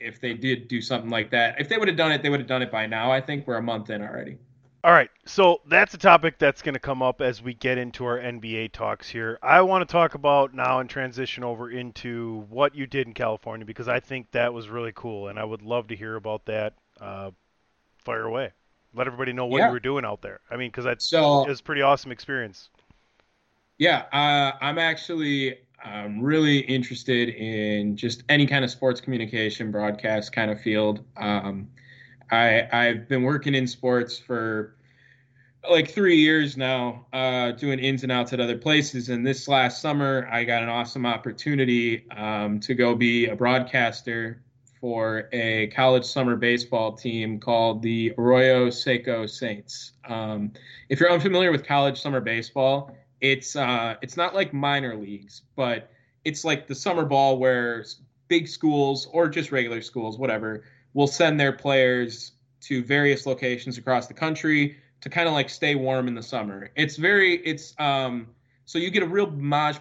if 0.00 0.20
they 0.20 0.34
did 0.34 0.68
do 0.68 0.80
something 0.80 1.10
like 1.10 1.30
that. 1.32 1.60
If 1.60 1.68
they 1.68 1.76
would 1.76 1.88
have 1.88 1.96
done 1.96 2.12
it, 2.12 2.22
they 2.22 2.30
would 2.30 2.40
have 2.40 2.48
done 2.48 2.62
it 2.62 2.70
by 2.70 2.86
now. 2.86 3.12
I 3.12 3.20
think 3.20 3.46
we're 3.46 3.56
a 3.56 3.62
month 3.62 3.90
in 3.90 4.02
already. 4.02 4.38
All 4.84 4.90
right, 4.92 5.10
so 5.24 5.60
that's 5.68 5.94
a 5.94 5.98
topic 5.98 6.38
that's 6.38 6.60
going 6.60 6.74
to 6.74 6.80
come 6.80 7.02
up 7.02 7.20
as 7.20 7.40
we 7.40 7.54
get 7.54 7.78
into 7.78 8.04
our 8.04 8.18
NBA 8.18 8.72
talks 8.72 9.08
here. 9.08 9.38
I 9.40 9.60
want 9.60 9.86
to 9.86 9.92
talk 9.92 10.14
about 10.14 10.54
now 10.54 10.80
and 10.80 10.90
transition 10.90 11.44
over 11.44 11.70
into 11.70 12.44
what 12.48 12.74
you 12.74 12.88
did 12.88 13.06
in 13.06 13.14
California 13.14 13.64
because 13.64 13.86
I 13.86 14.00
think 14.00 14.32
that 14.32 14.52
was 14.52 14.68
really 14.68 14.90
cool, 14.92 15.28
and 15.28 15.38
I 15.38 15.44
would 15.44 15.62
love 15.62 15.86
to 15.88 15.96
hear 15.96 16.16
about 16.16 16.46
that. 16.46 16.74
Uh, 17.00 17.30
fire 17.98 18.24
away, 18.24 18.50
let 18.92 19.06
everybody 19.06 19.32
know 19.32 19.46
what 19.46 19.58
Yeah. 19.58 19.66
you 19.66 19.72
were 19.72 19.78
doing 19.80 20.04
out 20.04 20.20
there. 20.20 20.40
I 20.50 20.56
mean, 20.56 20.70
because 20.70 20.84
that's 20.84 21.04
So- 21.04 21.44
it 21.44 21.48
was 21.48 21.60
a 21.60 21.62
pretty 21.62 21.82
awesome 21.82 22.10
experience. 22.10 22.68
Yeah, 23.78 24.06
uh, 24.12 24.56
I'm 24.60 24.78
actually 24.78 25.58
um, 25.84 26.20
really 26.20 26.58
interested 26.58 27.28
in 27.30 27.96
just 27.96 28.22
any 28.28 28.46
kind 28.46 28.64
of 28.64 28.70
sports 28.70 29.00
communication, 29.00 29.72
broadcast 29.72 30.32
kind 30.32 30.48
of 30.50 30.60
field. 30.60 31.04
Um, 31.16 31.68
I, 32.30 32.68
I've 32.72 33.08
been 33.08 33.22
working 33.22 33.54
in 33.54 33.66
sports 33.66 34.18
for 34.18 34.76
like 35.68 35.90
three 35.90 36.16
years 36.16 36.56
now, 36.56 37.06
uh, 37.12 37.52
doing 37.52 37.78
ins 37.78 38.02
and 38.02 38.10
outs 38.10 38.32
at 38.32 38.40
other 38.40 38.58
places. 38.58 39.08
And 39.08 39.26
this 39.26 39.46
last 39.48 39.80
summer, 39.80 40.28
I 40.30 40.44
got 40.44 40.62
an 40.62 40.68
awesome 40.68 41.06
opportunity 41.06 42.10
um, 42.10 42.58
to 42.60 42.74
go 42.74 42.94
be 42.94 43.26
a 43.26 43.36
broadcaster 43.36 44.42
for 44.80 45.28
a 45.32 45.68
college 45.68 46.04
summer 46.04 46.34
baseball 46.34 46.92
team 46.92 47.38
called 47.38 47.82
the 47.82 48.12
Arroyo 48.18 48.68
Seco 48.70 49.26
Saints. 49.26 49.92
Um, 50.08 50.52
if 50.88 50.98
you're 50.98 51.12
unfamiliar 51.12 51.52
with 51.52 51.64
college 51.64 52.00
summer 52.00 52.20
baseball, 52.20 52.96
it's 53.20 53.54
uh, 53.54 53.94
it's 54.02 54.16
not 54.16 54.34
like 54.34 54.52
minor 54.52 54.96
leagues, 54.96 55.42
but 55.54 55.92
it's 56.24 56.44
like 56.44 56.66
the 56.66 56.74
summer 56.74 57.04
ball 57.04 57.38
where 57.38 57.84
big 58.26 58.48
schools 58.48 59.06
or 59.12 59.28
just 59.28 59.52
regular 59.52 59.80
schools, 59.80 60.18
whatever, 60.18 60.64
will 60.94 61.06
send 61.06 61.38
their 61.38 61.52
players 61.52 62.32
to 62.62 62.82
various 62.82 63.26
locations 63.26 63.78
across 63.78 64.06
the 64.06 64.14
country 64.14 64.76
to 65.00 65.08
kind 65.08 65.26
of 65.26 65.34
like 65.34 65.50
stay 65.50 65.74
warm 65.74 66.08
in 66.08 66.14
the 66.14 66.22
summer. 66.22 66.70
It's 66.76 66.96
very 66.96 67.36
it's 67.38 67.74
um 67.78 68.28
so 68.64 68.78
you 68.78 68.90
get 68.90 69.02
a 69.02 69.06
real 69.06 69.30
modge 69.30 69.80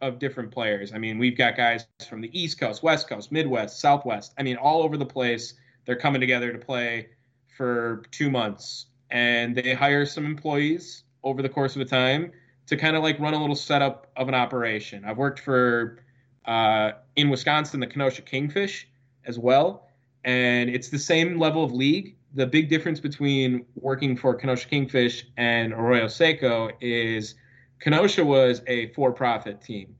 of 0.00 0.18
different 0.18 0.50
players. 0.50 0.94
I 0.94 0.98
mean, 0.98 1.18
we've 1.18 1.36
got 1.36 1.56
guys 1.56 1.86
from 2.08 2.20
the 2.20 2.30
East 2.38 2.58
Coast, 2.58 2.82
West 2.82 3.08
Coast, 3.08 3.32
Midwest, 3.32 3.80
Southwest. 3.80 4.32
I 4.38 4.42
mean, 4.42 4.56
all 4.56 4.82
over 4.82 4.96
the 4.96 5.06
place. 5.06 5.54
They're 5.84 5.96
coming 5.96 6.20
together 6.20 6.52
to 6.52 6.58
play 6.58 7.08
for 7.56 8.02
two 8.12 8.30
months, 8.30 8.86
and 9.10 9.54
they 9.56 9.74
hire 9.74 10.06
some 10.06 10.24
employees 10.24 11.02
over 11.22 11.42
the 11.42 11.48
course 11.48 11.74
of 11.74 11.82
a 11.82 11.84
time 11.84 12.32
to 12.66 12.76
kind 12.76 12.96
of 12.96 13.02
like 13.02 13.18
run 13.18 13.34
a 13.34 13.40
little 13.40 13.56
setup 13.56 14.06
of 14.16 14.28
an 14.28 14.34
operation. 14.34 15.04
I've 15.04 15.18
worked 15.18 15.40
for 15.40 16.04
uh, 16.44 16.92
in 17.16 17.28
Wisconsin 17.28 17.80
the 17.80 17.86
Kenosha 17.86 18.22
Kingfish 18.22 18.88
as 19.26 19.38
well, 19.38 19.88
and 20.24 20.70
it's 20.70 20.88
the 20.88 20.98
same 20.98 21.38
level 21.38 21.64
of 21.64 21.72
league. 21.72 22.16
The 22.34 22.46
big 22.46 22.68
difference 22.68 23.00
between 23.00 23.66
working 23.74 24.16
for 24.16 24.34
Kenosha 24.34 24.68
Kingfish 24.68 25.26
and 25.36 25.72
Arroyo 25.72 26.06
Seco 26.06 26.70
is 26.80 27.34
Kenosha 27.80 28.24
was 28.24 28.62
a 28.66 28.92
for-profit 28.92 29.60
team. 29.60 29.96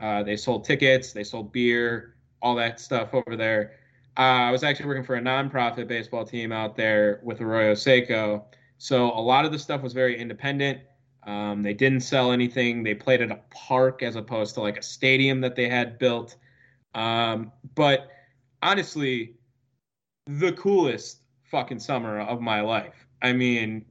Uh, 0.00 0.22
they 0.22 0.36
sold 0.36 0.64
tickets, 0.64 1.12
they 1.12 1.24
sold 1.24 1.52
beer, 1.52 2.16
all 2.40 2.54
that 2.54 2.80
stuff 2.80 3.14
over 3.14 3.36
there. 3.36 3.76
Uh, 4.16 4.46
I 4.46 4.50
was 4.50 4.62
actually 4.62 4.86
working 4.86 5.04
for 5.04 5.16
a 5.16 5.20
nonprofit 5.20 5.88
baseball 5.88 6.24
team 6.24 6.52
out 6.52 6.76
there 6.76 7.20
with 7.22 7.40
Arroyo 7.40 7.74
Seco. 7.74 8.44
So 8.78 9.06
a 9.06 9.20
lot 9.20 9.44
of 9.44 9.52
the 9.52 9.58
stuff 9.58 9.82
was 9.82 9.92
very 9.92 10.18
independent. 10.18 10.80
Um, 11.26 11.62
they 11.62 11.74
didn't 11.74 12.00
sell 12.00 12.32
anything. 12.32 12.82
They 12.82 12.94
played 12.94 13.22
at 13.22 13.30
a 13.30 13.40
park 13.50 14.02
as 14.02 14.14
opposed 14.14 14.54
to 14.54 14.60
like 14.60 14.76
a 14.76 14.82
stadium 14.82 15.40
that 15.40 15.56
they 15.56 15.68
had 15.68 15.98
built. 15.98 16.36
Um, 16.94 17.50
but 17.74 18.10
honestly, 18.62 19.34
the 20.26 20.52
coolest 20.52 21.18
fucking 21.50 21.78
summer 21.78 22.20
of 22.20 22.40
my 22.40 22.60
life. 22.60 23.06
I 23.22 23.32
mean, 23.32 23.84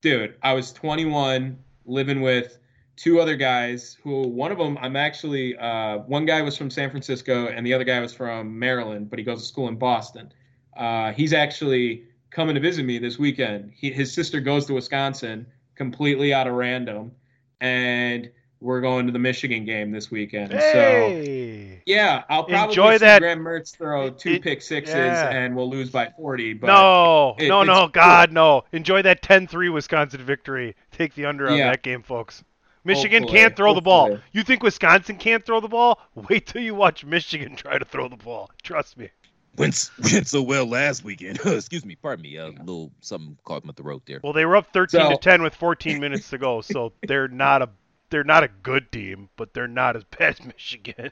dude, 0.00 0.36
I 0.42 0.52
was 0.52 0.72
21, 0.72 1.58
living 1.84 2.20
with 2.20 2.58
two 2.96 3.20
other 3.20 3.34
guys 3.34 3.96
who 4.02 4.28
one 4.28 4.52
of 4.52 4.58
them 4.58 4.78
I'm 4.80 4.94
actually 4.94 5.56
uh, 5.56 5.98
one 5.98 6.26
guy 6.26 6.42
was 6.42 6.56
from 6.56 6.70
San 6.70 6.90
Francisco 6.90 7.48
and 7.48 7.66
the 7.66 7.72
other 7.72 7.84
guy 7.84 8.00
was 8.00 8.12
from 8.12 8.58
Maryland, 8.58 9.10
but 9.10 9.18
he 9.18 9.24
goes 9.24 9.40
to 9.40 9.46
school 9.46 9.68
in 9.68 9.76
Boston. 9.76 10.32
Uh, 10.76 11.12
he's 11.12 11.32
actually 11.32 12.04
coming 12.30 12.54
to 12.54 12.60
visit 12.60 12.84
me 12.84 12.98
this 12.98 13.18
weekend. 13.18 13.72
He, 13.74 13.90
his 13.90 14.12
sister 14.12 14.40
goes 14.40 14.66
to 14.66 14.74
Wisconsin 14.74 15.46
completely 15.74 16.32
out 16.32 16.46
of 16.46 16.54
random, 16.54 17.12
and 17.60 18.30
we're 18.60 18.80
going 18.80 19.06
to 19.06 19.12
the 19.12 19.18
Michigan 19.18 19.64
game 19.64 19.90
this 19.90 20.10
weekend. 20.10 20.52
Hey! 20.52 21.76
So 21.78 21.82
yeah, 21.86 22.24
I'll 22.28 22.44
probably 22.44 22.72
Enjoy 22.72 22.92
see 22.94 22.98
that- 22.98 23.20
Graham 23.20 23.40
Mertz 23.40 23.76
throw 23.76 24.10
two 24.10 24.32
it- 24.32 24.42
pick 24.42 24.62
sixes 24.62 24.94
yeah. 24.94 25.30
and 25.30 25.56
we'll 25.56 25.70
lose 25.70 25.90
by 25.90 26.12
40. 26.16 26.54
But 26.54 26.66
no, 26.68 27.34
it- 27.38 27.48
no, 27.48 27.62
it's 27.62 27.66
no, 27.68 27.74
cool. 27.80 27.88
God, 27.88 28.32
no. 28.32 28.64
Enjoy 28.72 29.02
that 29.02 29.22
10-3 29.22 29.72
Wisconsin 29.72 30.20
victory. 30.22 30.76
Take 30.92 31.14
the 31.14 31.26
under 31.26 31.48
on 31.48 31.56
Yeah. 31.56 31.70
that 31.70 31.82
game, 31.82 32.02
folks. 32.02 32.44
Michigan 32.84 33.22
Hopefully, 33.24 33.40
can't 33.40 33.56
throw 33.56 33.74
the 33.74 33.82
ball. 33.82 34.18
You 34.32 34.42
think 34.42 34.62
Wisconsin 34.62 35.16
can't 35.16 35.44
throw 35.44 35.60
the 35.60 35.68
ball? 35.68 36.00
Wait 36.14 36.46
till 36.46 36.62
you 36.62 36.74
watch 36.74 37.04
Michigan 37.04 37.54
try 37.56 37.78
to 37.78 37.84
throw 37.84 38.08
the 38.08 38.16
ball. 38.16 38.50
Trust 38.62 38.96
me. 38.96 39.10
Went, 39.56 39.90
went 40.12 40.26
so 40.28 40.40
well 40.42 40.64
last 40.66 41.04
weekend. 41.04 41.40
Excuse 41.44 41.84
me, 41.84 41.96
pardon 41.96 42.22
me. 42.22 42.38
Uh, 42.38 42.48
a 42.48 42.60
little 42.60 42.90
something 43.00 43.36
caught 43.44 43.64
my 43.66 43.72
throat 43.74 44.02
there. 44.06 44.20
Well, 44.22 44.32
they 44.32 44.46
were 44.46 44.56
up 44.56 44.72
13 44.72 45.10
to 45.10 45.16
10 45.18 45.42
with 45.42 45.54
14 45.54 46.00
minutes 46.00 46.30
to 46.30 46.38
go, 46.38 46.60
so 46.62 46.92
they're 47.06 47.28
not 47.28 47.60
a 47.60 47.68
they're 48.10 48.24
not 48.24 48.44
a 48.44 48.48
good 48.48 48.90
team, 48.92 49.28
but 49.36 49.54
they're 49.54 49.68
not 49.68 49.96
as 49.96 50.04
bad 50.18 50.38
as 50.40 50.44
Michigan. 50.46 51.10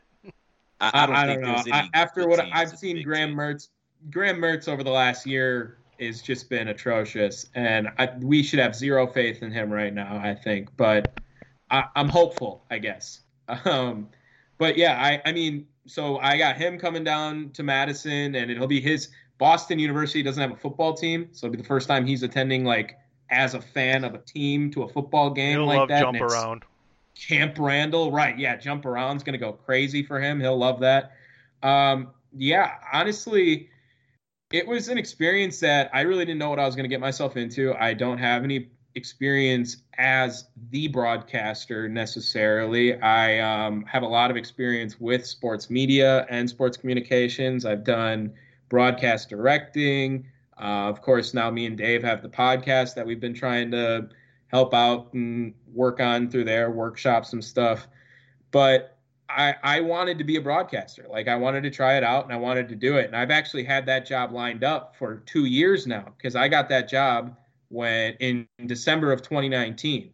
I, 0.81 0.91
I, 0.93 1.03
I 1.03 1.07
don't 1.07 1.17
I 1.17 1.27
don't 1.27 1.41
know. 1.41 1.53
there's 1.55 1.67
I, 1.73 1.89
after 1.95 2.29
what 2.29 2.41
I've 2.53 2.77
seen, 2.79 3.03
Graham 3.03 3.31
Ten. 3.31 3.37
Mertz, 3.37 3.69
Graham 4.11 4.37
Mertz 4.39 4.69
over 4.69 4.85
the 4.85 4.91
last 4.91 5.27
year 5.27 5.79
has 5.99 6.23
just 6.23 6.49
been 6.49 6.69
atrocious, 6.69 7.47
and 7.55 7.89
I, 7.99 8.11
we 8.21 8.43
should 8.43 8.61
have 8.61 8.77
zero 8.77 9.07
faith 9.07 9.43
in 9.43 9.51
him 9.51 9.71
right 9.73 9.93
now. 9.93 10.21
I 10.23 10.35
think, 10.35 10.69
but 10.77 11.19
I, 11.71 11.85
I'm 11.97 12.09
hopeful, 12.09 12.65
I 12.71 12.79
guess. 12.79 13.21
Um, 13.65 14.11
but 14.59 14.77
yeah, 14.77 15.01
I, 15.03 15.23
I 15.27 15.33
mean, 15.33 15.67
so 15.87 16.19
I 16.19 16.37
got 16.37 16.57
him 16.59 16.79
coming 16.79 17.03
down 17.03 17.49
to 17.55 17.63
Madison, 17.63 18.35
and 18.35 18.51
it'll 18.51 18.67
be 18.67 18.81
his 18.81 19.09
Boston 19.39 19.79
University 19.79 20.23
doesn't 20.23 20.41
have 20.43 20.51
a 20.53 20.57
football 20.61 20.93
team, 20.93 21.29
so 21.33 21.47
it'll 21.47 21.53
be 21.57 21.63
the 21.63 21.67
first 21.67 21.89
time 21.89 22.05
he's 22.05 22.23
attending 22.23 22.65
like 22.65 22.99
as 23.31 23.55
a 23.55 23.61
fan 23.63 24.05
of 24.05 24.15
a 24.15 24.19
team 24.19 24.71
to 24.73 24.83
a 24.83 24.89
football 24.89 25.31
game 25.31 25.53
He'll 25.59 25.67
like 25.67 25.79
love 25.79 25.89
that. 25.89 26.01
jump 26.01 26.17
and 26.17 26.25
it's- 26.27 26.33
around. 26.33 26.65
Camp 27.27 27.59
Randall, 27.59 28.13
right? 28.13 28.39
Yeah, 28.39 28.57
jump 28.57 28.85
around's 28.87 29.23
gonna 29.23 29.39
go 29.39 29.53
crazy 29.53 30.03
for 30.03 30.21
him. 30.21 30.41
He'll 30.41 30.57
love 30.57 30.81
that. 30.81 31.13
Um, 31.63 32.11
yeah, 32.33 32.75
honestly, 32.93 33.71
it 34.53 34.67
was 34.67 34.89
an 34.89 34.99
experience 34.99 35.61
that 35.61 35.91
I 35.93 36.03
really 36.03 36.25
didn't 36.25 36.39
know 36.39 36.51
what 36.51 36.59
I 36.59 36.67
was 36.67 36.77
gonna 36.77 36.89
get 36.89 37.01
myself 37.01 37.37
into. 37.37 37.75
I 37.75 37.95
don't 37.95 38.19
have 38.19 38.45
any 38.45 38.71
experience 38.95 39.79
as 39.97 40.49
the 40.71 40.89
broadcaster 40.89 41.89
necessarily. 41.89 43.01
I 43.01 43.39
um, 43.41 43.85
have 43.85 44.03
a 44.03 44.09
lot 44.09 44.31
of 44.31 44.37
experience 44.37 45.01
with 45.01 45.27
sports 45.27 45.71
media 45.71 46.27
and 46.31 46.49
sports 46.49 46.77
communications. 46.77 47.65
I've 47.65 47.85
done 47.85 48.35
broadcast 48.69 49.29
directing. 49.29 50.27
Uh, 50.61 50.89
of 50.89 51.01
course, 51.03 51.35
now 51.35 51.51
me 51.51 51.67
and 51.67 51.79
Dave 51.79 52.03
have 52.03 52.23
the 52.23 52.29
podcast 52.29 52.95
that 52.95 53.07
we've 53.07 53.21
been 53.21 53.35
trying 53.35 53.71
to 53.71 54.09
help 54.49 54.75
out 54.75 55.13
and 55.15 55.55
work 55.73 56.01
on 56.01 56.31
through 56.31 56.45
there, 56.45 56.71
workshop 56.71 57.25
some 57.25 57.43
stuff. 57.43 57.87
But 58.51 58.99
I, 59.29 59.55
I 59.63 59.81
wanted 59.81 60.19
to 60.19 60.25
be 60.25 60.37
a 60.37 60.41
broadcaster. 60.41 61.07
Like 61.09 61.29
I 61.29 61.37
wanted 61.37 61.63
to 61.65 61.71
try 61.71 61.97
it 61.97 62.03
out 62.03 62.25
and 62.25 62.33
I 62.33 62.37
wanted 62.37 62.69
to 62.71 62.75
do 62.75 62.97
it. 62.97 63.07
And 63.07 63.17
I've 63.17 63.31
actually 63.31 63.65
had 63.65 63.87
that 63.87 64.07
job 64.07 64.33
lined 64.33 64.65
up 64.65 64.97
for 64.97 65.17
two 65.27 65.45
years 65.45 65.87
now 65.87 66.15
because 66.17 66.35
I 66.35 66.49
got 66.49 66.69
that 66.71 66.89
job 66.89 67.37
when 67.69 68.15
in 68.21 68.49
December 68.67 69.13
of 69.13 69.21
2019. 69.21 70.11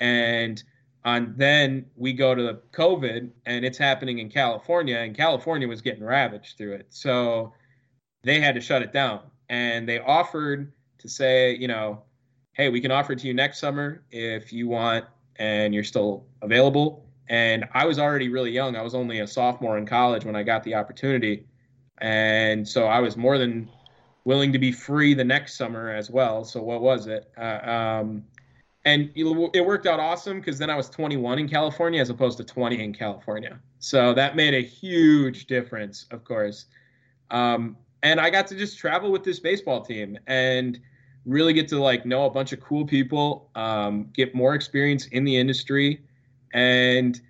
And 0.00 0.62
on 1.04 1.34
then 1.36 1.86
we 1.94 2.12
go 2.12 2.34
to 2.34 2.42
the 2.42 2.60
COVID 2.72 3.30
and 3.46 3.64
it's 3.64 3.78
happening 3.78 4.18
in 4.18 4.28
California 4.28 4.96
and 4.98 5.16
California 5.16 5.68
was 5.68 5.80
getting 5.80 6.02
ravaged 6.02 6.58
through 6.58 6.72
it. 6.72 6.86
So 6.90 7.54
they 8.24 8.40
had 8.40 8.56
to 8.56 8.60
shut 8.60 8.82
it 8.82 8.92
down. 8.92 9.20
And 9.48 9.88
they 9.88 10.00
offered 10.00 10.72
to 10.98 11.08
say, 11.08 11.54
you 11.54 11.68
know, 11.68 12.02
hey, 12.58 12.68
we 12.68 12.80
can 12.80 12.90
offer 12.90 13.12
it 13.12 13.20
to 13.20 13.28
you 13.28 13.34
next 13.34 13.60
summer 13.60 14.02
if 14.10 14.52
you 14.52 14.66
want 14.66 15.04
and 15.36 15.72
you're 15.72 15.84
still 15.84 16.26
available. 16.42 17.06
And 17.28 17.64
I 17.72 17.86
was 17.86 18.00
already 18.00 18.28
really 18.28 18.50
young. 18.50 18.74
I 18.74 18.82
was 18.82 18.96
only 18.96 19.20
a 19.20 19.26
sophomore 19.28 19.78
in 19.78 19.86
college 19.86 20.24
when 20.24 20.34
I 20.34 20.42
got 20.42 20.64
the 20.64 20.74
opportunity. 20.74 21.46
And 21.98 22.66
so 22.66 22.86
I 22.86 22.98
was 22.98 23.16
more 23.16 23.38
than 23.38 23.70
willing 24.24 24.52
to 24.52 24.58
be 24.58 24.72
free 24.72 25.14
the 25.14 25.24
next 25.24 25.56
summer 25.56 25.90
as 25.90 26.10
well. 26.10 26.44
So 26.44 26.60
what 26.60 26.80
was 26.80 27.06
it? 27.06 27.30
Uh, 27.38 27.60
um, 27.62 28.24
and 28.84 29.12
it 29.14 29.64
worked 29.64 29.86
out 29.86 30.00
awesome 30.00 30.40
because 30.40 30.58
then 30.58 30.70
I 30.70 30.74
was 30.74 30.88
21 30.88 31.38
in 31.38 31.48
California 31.48 32.00
as 32.00 32.10
opposed 32.10 32.38
to 32.38 32.44
20 32.44 32.82
in 32.82 32.92
California. 32.92 33.60
So 33.78 34.12
that 34.14 34.34
made 34.34 34.54
a 34.54 34.62
huge 34.62 35.46
difference, 35.46 36.06
of 36.10 36.24
course. 36.24 36.66
Um, 37.30 37.76
and 38.02 38.18
I 38.20 38.30
got 38.30 38.48
to 38.48 38.56
just 38.56 38.78
travel 38.78 39.12
with 39.12 39.22
this 39.22 39.38
baseball 39.38 39.82
team 39.82 40.18
and 40.26 40.80
really 41.24 41.52
get 41.52 41.68
to 41.68 41.80
like 41.80 42.06
know 42.06 42.24
a 42.24 42.30
bunch 42.30 42.52
of 42.52 42.60
cool 42.60 42.86
people, 42.86 43.50
um, 43.54 44.10
get 44.12 44.34
more 44.34 44.54
experience 44.54 45.06
in 45.06 45.24
the 45.24 45.36
industry, 45.36 46.02
and 46.52 47.20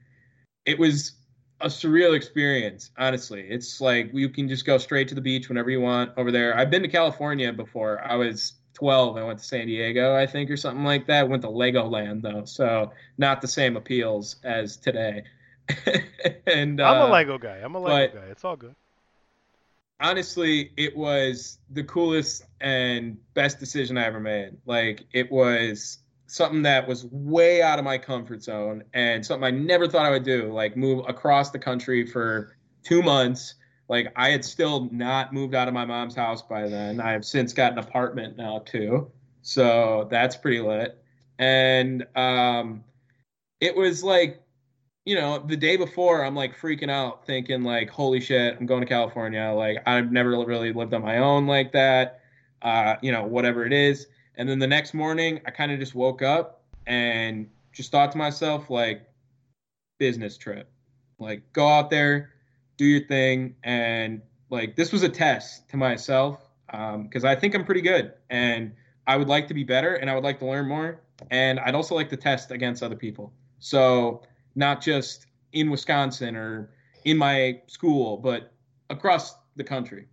it 0.66 0.78
was 0.78 1.12
a 1.60 1.66
surreal 1.66 2.14
experience. 2.14 2.90
Honestly, 2.98 3.46
it's 3.48 3.80
like 3.80 4.10
you 4.12 4.28
can 4.28 4.48
just 4.48 4.64
go 4.64 4.78
straight 4.78 5.08
to 5.08 5.14
the 5.14 5.20
beach 5.20 5.48
whenever 5.48 5.70
you 5.70 5.80
want 5.80 6.12
over 6.16 6.30
there. 6.30 6.56
I've 6.56 6.70
been 6.70 6.82
to 6.82 6.88
California 6.88 7.52
before. 7.52 8.00
I 8.04 8.14
was 8.14 8.54
12. 8.74 9.16
I 9.16 9.24
went 9.24 9.40
to 9.40 9.44
San 9.44 9.66
Diego, 9.66 10.14
I 10.14 10.26
think, 10.26 10.50
or 10.50 10.56
something 10.56 10.84
like 10.84 11.06
that. 11.08 11.28
Went 11.28 11.42
to 11.42 11.48
Legoland 11.48 12.22
though, 12.22 12.44
so 12.44 12.92
not 13.16 13.40
the 13.40 13.48
same 13.48 13.76
appeals 13.76 14.36
as 14.44 14.76
today. 14.76 15.24
and 16.46 16.80
I'm 16.80 17.02
uh, 17.02 17.08
a 17.08 17.10
Lego 17.10 17.38
guy. 17.38 17.56
I'm 17.56 17.74
a 17.74 17.80
Lego 17.80 18.20
guy. 18.20 18.26
It's 18.26 18.44
all 18.44 18.56
good. 18.56 18.74
Honestly, 20.00 20.72
it 20.76 20.96
was 20.96 21.58
the 21.70 21.82
coolest 21.84 22.44
and 22.60 23.18
best 23.34 23.58
decision 23.58 23.98
I 23.98 24.04
ever 24.04 24.20
made. 24.20 24.56
Like 24.64 25.04
it 25.12 25.30
was 25.30 25.98
something 26.26 26.62
that 26.62 26.86
was 26.86 27.06
way 27.06 27.62
out 27.62 27.78
of 27.78 27.84
my 27.84 27.98
comfort 27.98 28.42
zone 28.42 28.84
and 28.92 29.24
something 29.24 29.44
I 29.44 29.50
never 29.50 29.88
thought 29.88 30.06
I 30.06 30.10
would 30.10 30.24
do. 30.24 30.52
Like 30.52 30.76
move 30.76 31.04
across 31.08 31.50
the 31.50 31.58
country 31.58 32.06
for 32.06 32.56
two 32.84 33.02
months. 33.02 33.54
Like 33.88 34.12
I 34.14 34.28
had 34.28 34.44
still 34.44 34.88
not 34.92 35.32
moved 35.32 35.54
out 35.54 35.66
of 35.66 35.74
my 35.74 35.84
mom's 35.84 36.14
house 36.14 36.42
by 36.42 36.68
then. 36.68 37.00
I 37.00 37.12
have 37.12 37.24
since 37.24 37.52
got 37.52 37.72
an 37.72 37.78
apartment 37.78 38.36
now 38.36 38.60
too. 38.60 39.10
So 39.42 40.06
that's 40.10 40.36
pretty 40.36 40.60
lit. 40.60 41.02
And 41.38 42.06
um 42.14 42.84
it 43.60 43.74
was 43.74 44.04
like 44.04 44.42
you 45.08 45.14
know, 45.14 45.38
the 45.38 45.56
day 45.56 45.78
before, 45.78 46.22
I'm 46.22 46.34
like 46.34 46.54
freaking 46.54 46.90
out, 46.90 47.24
thinking 47.24 47.62
like, 47.62 47.88
"Holy 47.88 48.20
shit, 48.20 48.58
I'm 48.60 48.66
going 48.66 48.82
to 48.82 48.86
California!" 48.86 49.50
Like, 49.56 49.78
I've 49.86 50.12
never 50.12 50.44
really 50.44 50.70
lived 50.70 50.92
on 50.92 51.00
my 51.00 51.16
own 51.16 51.46
like 51.46 51.72
that. 51.72 52.20
Uh, 52.60 52.96
you 53.00 53.10
know, 53.10 53.24
whatever 53.24 53.64
it 53.64 53.72
is. 53.72 54.06
And 54.34 54.46
then 54.46 54.58
the 54.58 54.66
next 54.66 54.92
morning, 54.92 55.40
I 55.46 55.50
kind 55.50 55.72
of 55.72 55.78
just 55.78 55.94
woke 55.94 56.20
up 56.20 56.62
and 56.86 57.48
just 57.72 57.90
thought 57.90 58.12
to 58.12 58.18
myself, 58.18 58.68
like, 58.68 59.08
business 59.98 60.36
trip. 60.36 60.70
Like, 61.18 61.54
go 61.54 61.66
out 61.66 61.88
there, 61.88 62.34
do 62.76 62.84
your 62.84 63.06
thing, 63.06 63.54
and 63.62 64.20
like, 64.50 64.76
this 64.76 64.92
was 64.92 65.04
a 65.04 65.08
test 65.08 65.70
to 65.70 65.78
myself 65.78 66.38
because 66.66 67.24
um, 67.24 67.30
I 67.30 67.34
think 67.34 67.54
I'm 67.54 67.64
pretty 67.64 67.80
good, 67.80 68.12
and 68.28 68.74
I 69.06 69.16
would 69.16 69.28
like 69.28 69.48
to 69.48 69.54
be 69.54 69.64
better, 69.64 69.94
and 69.94 70.10
I 70.10 70.14
would 70.14 70.24
like 70.24 70.38
to 70.40 70.44
learn 70.44 70.68
more, 70.68 71.00
and 71.30 71.58
I'd 71.60 71.74
also 71.74 71.94
like 71.94 72.10
to 72.10 72.18
test 72.18 72.50
against 72.50 72.82
other 72.82 72.96
people. 72.96 73.32
So 73.58 74.22
not 74.58 74.82
just 74.82 75.26
in 75.52 75.70
Wisconsin 75.70 76.34
or 76.34 76.70
in 77.04 77.16
my 77.16 77.62
school, 77.68 78.16
but 78.16 78.52
across 78.90 79.36
the 79.54 79.62
country. 79.62 80.08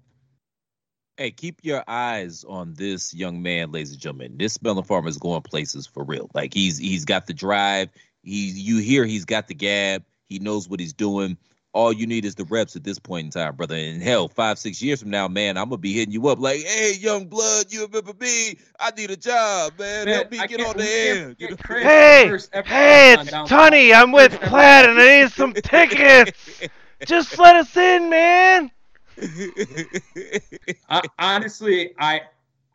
Hey, 1.17 1.31
keep 1.31 1.61
your 1.63 1.83
eyes 1.87 2.43
on 2.43 2.75
this 2.75 3.13
young 3.13 3.41
man, 3.41 3.71
ladies 3.71 3.91
and 3.91 3.99
gentlemen. 3.99 4.37
This 4.37 4.61
melon 4.61 4.83
farmer 4.83 5.07
is 5.07 5.17
going 5.17 5.41
places 5.41 5.87
for 5.87 6.03
real. 6.03 6.29
Like 6.35 6.53
he's 6.53 6.77
he's 6.77 7.05
got 7.05 7.25
the 7.25 7.33
drive. 7.33 7.89
He 8.21 8.51
you 8.51 8.77
hear 8.77 9.05
he's 9.05 9.25
got 9.25 9.47
the 9.47 9.55
gab. 9.55 10.03
He 10.27 10.37
knows 10.39 10.69
what 10.69 10.79
he's 10.79 10.93
doing. 10.93 11.37
All 11.75 11.91
you 11.91 12.07
need 12.07 12.23
is 12.23 12.35
the 12.35 12.45
reps 12.45 12.77
at 12.77 12.85
this 12.85 12.97
point 12.99 13.25
in 13.25 13.31
time, 13.31 13.53
brother. 13.53 13.75
And 13.75 14.01
hell, 14.01 14.29
five, 14.29 14.57
six 14.57 14.81
years 14.81 15.01
from 15.01 15.09
now, 15.09 15.27
man, 15.27 15.57
I'm 15.57 15.65
gonna 15.67 15.77
be 15.77 15.91
hitting 15.91 16.13
you 16.13 16.29
up 16.29 16.39
like, 16.39 16.61
"Hey, 16.61 16.93
young 16.93 17.27
blood, 17.27 17.65
you 17.67 17.81
remember 17.81 18.13
me? 18.17 18.57
I 18.79 18.91
need 18.91 19.11
a 19.11 19.17
job, 19.17 19.73
man. 19.77 20.05
Man, 20.05 20.15
Help 20.15 20.31
me 20.31 20.39
I 20.39 20.47
get 20.47 20.61
on 20.61 20.77
the 20.77 20.83
we 20.83 20.89
air." 20.89 21.35
You 21.37 21.49
know? 21.49 21.55
forget 21.57 21.59
Chris, 21.59 22.49
Hey, 22.53 22.63
hey, 22.65 23.13
it's 23.19 23.29
Down 23.29 23.45
Tunney. 23.45 23.93
I'm 23.93 24.13
with 24.13 24.31
Plaid 24.43 24.89
and 24.89 24.97
I 24.97 25.23
need 25.23 25.31
some 25.33 25.53
tickets. 25.53 26.61
Just 27.05 27.37
let 27.37 27.57
us 27.57 27.75
in, 27.75 28.09
man. 28.09 28.71
I, 30.89 31.01
honestly, 31.19 31.93
I, 31.99 32.21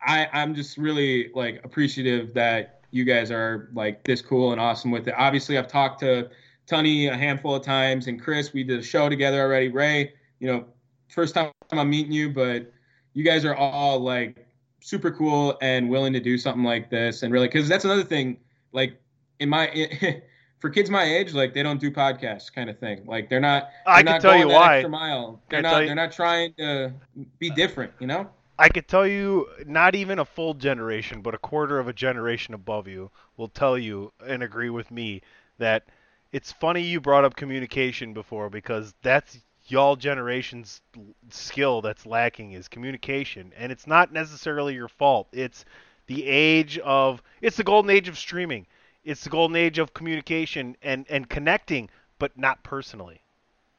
I, 0.05 0.27
I'm 0.31 0.53
just 0.53 0.77
really 0.77 1.31
like 1.33 1.65
appreciative 1.65 2.35
that 2.35 2.81
you 2.91 3.03
guys 3.03 3.31
are 3.31 3.71
like 3.73 4.03
this 4.03 4.21
cool 4.21 4.51
and 4.51 4.61
awesome 4.61 4.91
with 4.91 5.07
it. 5.07 5.15
Obviously, 5.17 5.57
I've 5.57 5.67
talked 5.67 6.01
to 6.01 6.29
Tunney 6.71 7.11
a 7.11 7.17
handful 7.17 7.55
of 7.55 7.63
times, 7.63 8.07
and 8.07 8.21
Chris, 8.21 8.53
we 8.53 8.63
did 8.63 8.79
a 8.79 8.83
show 8.83 9.09
together 9.09 9.41
already. 9.41 9.67
Ray, 9.67 10.13
you 10.39 10.47
know, 10.47 10.65
first 11.09 11.35
time 11.35 11.51
I'm 11.71 11.89
meeting 11.89 12.11
you, 12.11 12.29
but 12.29 12.71
you 13.13 13.23
guys 13.23 13.43
are 13.43 13.55
all 13.55 13.99
like 13.99 14.47
super 14.79 15.11
cool 15.11 15.57
and 15.61 15.89
willing 15.89 16.13
to 16.13 16.19
do 16.19 16.37
something 16.37 16.63
like 16.63 16.89
this, 16.89 17.23
and 17.23 17.33
really, 17.33 17.47
because 17.47 17.67
that's 17.67 17.85
another 17.85 18.03
thing. 18.03 18.37
Like 18.71 18.99
in 19.39 19.49
my, 19.49 20.21
for 20.59 20.69
kids 20.69 20.89
my 20.89 21.03
age, 21.03 21.33
like 21.33 21.53
they 21.53 21.63
don't 21.63 21.79
do 21.79 21.91
podcasts, 21.91 22.51
kind 22.53 22.69
of 22.69 22.79
thing. 22.79 23.05
Like 23.05 23.29
they're 23.29 23.41
not. 23.41 23.69
I 23.85 23.97
they're 24.01 24.03
can 24.03 24.13
not 24.13 24.21
tell 24.21 24.37
you 24.37 24.47
why. 24.47 24.77
Extra 24.77 24.89
mile. 24.89 25.41
They're 25.49 25.61
not. 25.61 25.79
They're 25.79 25.95
not 25.95 26.11
trying 26.11 26.53
to 26.53 26.93
be 27.39 27.49
different. 27.49 27.91
You 27.99 28.07
know. 28.07 28.29
I 28.57 28.69
could 28.69 28.87
tell 28.87 29.07
you, 29.07 29.47
not 29.65 29.95
even 29.95 30.19
a 30.19 30.25
full 30.25 30.53
generation, 30.53 31.21
but 31.21 31.33
a 31.33 31.39
quarter 31.39 31.79
of 31.79 31.87
a 31.87 31.93
generation 31.93 32.53
above 32.53 32.87
you 32.87 33.09
will 33.35 33.47
tell 33.47 33.75
you 33.75 34.13
and 34.25 34.43
agree 34.43 34.69
with 34.69 34.91
me 34.91 35.21
that 35.57 35.85
it's 36.31 36.51
funny 36.51 36.81
you 36.81 37.01
brought 37.01 37.25
up 37.25 37.35
communication 37.35 38.13
before 38.13 38.49
because 38.49 38.93
that's 39.01 39.39
y'all 39.67 39.95
generation's 39.95 40.81
skill 41.29 41.81
that's 41.81 42.05
lacking 42.05 42.53
is 42.53 42.67
communication, 42.67 43.53
and 43.57 43.71
it's 43.71 43.87
not 43.87 44.11
necessarily 44.11 44.73
your 44.73 44.87
fault. 44.87 45.27
It's 45.31 45.65
the 46.07 46.25
age 46.25 46.77
of 46.79 47.21
it's 47.41 47.57
the 47.57 47.63
golden 47.63 47.91
age 47.91 48.07
of 48.07 48.17
streaming. 48.17 48.67
It's 49.03 49.23
the 49.23 49.29
golden 49.29 49.55
age 49.55 49.79
of 49.79 49.93
communication 49.93 50.75
and 50.81 51.05
and 51.09 51.29
connecting, 51.29 51.89
but 52.19 52.37
not 52.37 52.63
personally. 52.63 53.21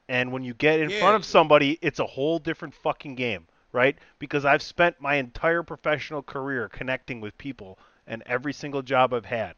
And 0.09 0.31
when 0.31 0.43
you 0.43 0.53
get 0.53 0.79
in 0.79 0.89
front 0.89 1.15
of 1.15 1.25
somebody, 1.25 1.79
it's 1.81 1.99
a 1.99 2.05
whole 2.05 2.37
different 2.37 2.73
fucking 2.73 3.15
game, 3.15 3.47
right? 3.71 3.97
Because 4.19 4.45
I've 4.45 4.61
spent 4.61 4.99
my 4.99 5.15
entire 5.15 5.63
professional 5.63 6.21
career 6.21 6.69
connecting 6.69 7.21
with 7.21 7.37
people 7.37 7.79
and 8.05 8.21
every 8.25 8.51
single 8.53 8.81
job 8.81 9.13
I've 9.13 9.25
had. 9.25 9.55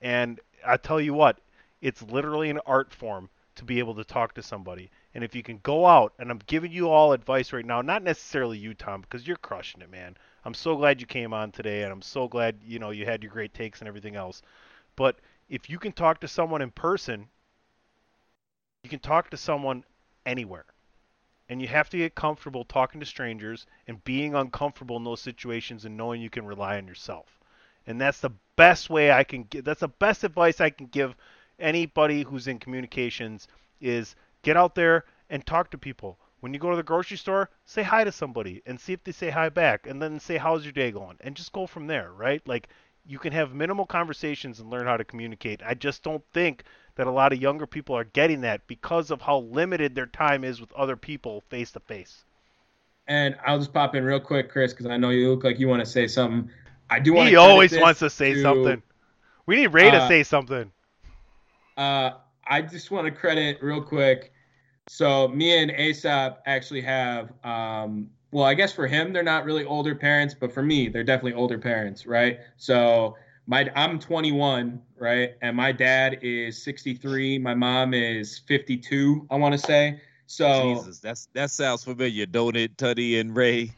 And 0.00 0.40
I 0.64 0.76
tell 0.76 1.00
you 1.00 1.12
what, 1.12 1.38
it's 1.80 2.02
literally 2.02 2.50
an 2.50 2.60
art 2.66 2.92
form 2.92 3.28
to 3.56 3.64
be 3.64 3.78
able 3.78 3.94
to 3.94 4.04
talk 4.04 4.34
to 4.34 4.42
somebody. 4.42 4.90
And 5.14 5.24
if 5.24 5.34
you 5.34 5.42
can 5.42 5.58
go 5.62 5.86
out, 5.86 6.14
and 6.18 6.30
I'm 6.30 6.40
giving 6.46 6.72
you 6.72 6.88
all 6.88 7.12
advice 7.12 7.52
right 7.52 7.64
now, 7.64 7.82
not 7.82 8.02
necessarily 8.02 8.58
you, 8.58 8.74
Tom, 8.74 9.00
because 9.02 9.26
you're 9.26 9.36
crushing 9.36 9.82
it, 9.82 9.90
man. 9.90 10.16
I'm 10.44 10.54
so 10.54 10.76
glad 10.76 11.00
you 11.00 11.06
came 11.06 11.34
on 11.34 11.52
today, 11.52 11.82
and 11.82 11.92
I'm 11.92 12.02
so 12.02 12.28
glad 12.28 12.60
you 12.64 12.78
know 12.78 12.90
you 12.90 13.04
had 13.04 13.22
your 13.22 13.32
great 13.32 13.52
takes 13.52 13.80
and 13.80 13.88
everything 13.88 14.16
else. 14.16 14.42
But 14.96 15.18
if 15.48 15.68
you 15.68 15.78
can 15.78 15.92
talk 15.92 16.20
to 16.20 16.28
someone 16.28 16.62
in 16.62 16.70
person, 16.70 17.28
you 18.82 18.90
can 18.90 19.00
talk 19.00 19.30
to 19.30 19.36
someone 19.36 19.84
anywhere. 20.24 20.64
And 21.48 21.60
you 21.60 21.66
have 21.68 21.90
to 21.90 21.98
get 21.98 22.14
comfortable 22.14 22.64
talking 22.64 23.00
to 23.00 23.06
strangers 23.06 23.66
and 23.88 24.02
being 24.04 24.34
uncomfortable 24.34 24.96
in 24.96 25.04
those 25.04 25.20
situations 25.20 25.84
and 25.84 25.96
knowing 25.96 26.22
you 26.22 26.30
can 26.30 26.46
rely 26.46 26.76
on 26.78 26.86
yourself. 26.86 27.40
And 27.86 28.00
that's 28.00 28.20
the 28.20 28.30
best 28.56 28.88
way 28.88 29.10
I 29.10 29.24
can 29.24 29.44
give 29.44 29.64
that's 29.64 29.80
the 29.80 29.88
best 29.88 30.22
advice 30.22 30.60
I 30.60 30.70
can 30.70 30.86
give 30.86 31.16
anybody 31.60 32.22
who's 32.22 32.46
in 32.46 32.58
communications 32.58 33.48
is 33.80 34.16
get 34.42 34.56
out 34.56 34.74
there 34.74 35.04
and 35.28 35.44
talk 35.44 35.70
to 35.70 35.78
people. 35.78 36.18
When 36.40 36.54
you 36.54 36.60
go 36.60 36.70
to 36.70 36.76
the 36.76 36.82
grocery 36.82 37.18
store, 37.18 37.50
say 37.66 37.82
hi 37.82 38.04
to 38.04 38.12
somebody 38.12 38.62
and 38.66 38.80
see 38.80 38.94
if 38.94 39.04
they 39.04 39.12
say 39.12 39.30
hi 39.30 39.50
back 39.50 39.86
and 39.86 40.00
then 40.00 40.18
say 40.18 40.38
how's 40.38 40.64
your 40.64 40.72
day 40.72 40.90
going 40.90 41.18
and 41.20 41.36
just 41.36 41.52
go 41.52 41.66
from 41.66 41.86
there, 41.86 42.12
right? 42.12 42.46
Like 42.48 42.68
you 43.06 43.18
can 43.18 43.32
have 43.32 43.54
minimal 43.54 43.86
conversations 43.86 44.60
and 44.60 44.70
learn 44.70 44.86
how 44.86 44.96
to 44.96 45.04
communicate. 45.04 45.60
I 45.64 45.74
just 45.74 46.02
don't 46.02 46.22
think 46.32 46.64
that 46.96 47.06
a 47.06 47.10
lot 47.10 47.32
of 47.32 47.40
younger 47.40 47.66
people 47.66 47.96
are 47.96 48.04
getting 48.04 48.42
that 48.42 48.66
because 48.66 49.10
of 49.10 49.20
how 49.20 49.38
limited 49.38 49.94
their 49.94 50.06
time 50.06 50.44
is 50.44 50.60
with 50.60 50.72
other 50.72 50.96
people 50.96 51.42
face 51.48 51.70
to 51.72 51.80
face. 51.80 52.24
And 53.06 53.36
I'll 53.44 53.58
just 53.58 53.72
pop 53.72 53.94
in 53.94 54.04
real 54.04 54.20
quick, 54.20 54.50
Chris, 54.50 54.72
because 54.72 54.86
I 54.86 54.96
know 54.96 55.10
you 55.10 55.30
look 55.30 55.44
like 55.44 55.58
you 55.58 55.68
want 55.68 55.80
to 55.80 55.90
say 55.90 56.06
something. 56.06 56.50
I 56.88 57.00
do 57.00 57.12
want. 57.12 57.28
He 57.28 57.36
always 57.36 57.76
wants 57.76 58.00
to 58.00 58.10
say 58.10 58.40
something. 58.42 58.82
We 59.46 59.56
need 59.56 59.68
Ray 59.68 59.90
to 59.90 59.96
uh, 59.96 60.08
say 60.08 60.22
something. 60.22 60.70
Uh, 61.80 62.18
I 62.46 62.60
just 62.60 62.90
want 62.90 63.06
to 63.06 63.10
credit 63.10 63.62
real 63.62 63.80
quick. 63.80 64.34
So 64.86 65.28
me 65.28 65.56
and 65.56 65.70
ASAP 65.70 66.36
actually 66.44 66.82
have. 66.82 67.32
Um, 67.42 68.10
well, 68.32 68.44
I 68.44 68.52
guess 68.52 68.70
for 68.72 68.86
him 68.86 69.14
they're 69.14 69.22
not 69.22 69.46
really 69.46 69.64
older 69.64 69.94
parents, 69.94 70.34
but 70.38 70.52
for 70.52 70.62
me 70.62 70.88
they're 70.88 71.04
definitely 71.04 71.32
older 71.32 71.58
parents, 71.58 72.06
right? 72.06 72.40
So 72.58 73.16
my 73.46 73.70
I'm 73.74 73.98
21, 73.98 74.82
right, 74.98 75.36
and 75.40 75.56
my 75.56 75.72
dad 75.72 76.18
is 76.20 76.62
63. 76.62 77.38
My 77.38 77.54
mom 77.54 77.94
is 77.94 78.38
52. 78.46 79.26
I 79.30 79.36
want 79.36 79.52
to 79.52 79.58
say. 79.58 80.02
So 80.26 80.74
Jesus, 80.74 80.98
that's 81.00 81.28
that 81.32 81.50
sounds 81.50 81.82
familiar, 81.82 82.26
don't 82.26 82.56
it, 82.56 82.76
Tuddy 82.76 83.18
and 83.20 83.34
Ray? 83.34 83.72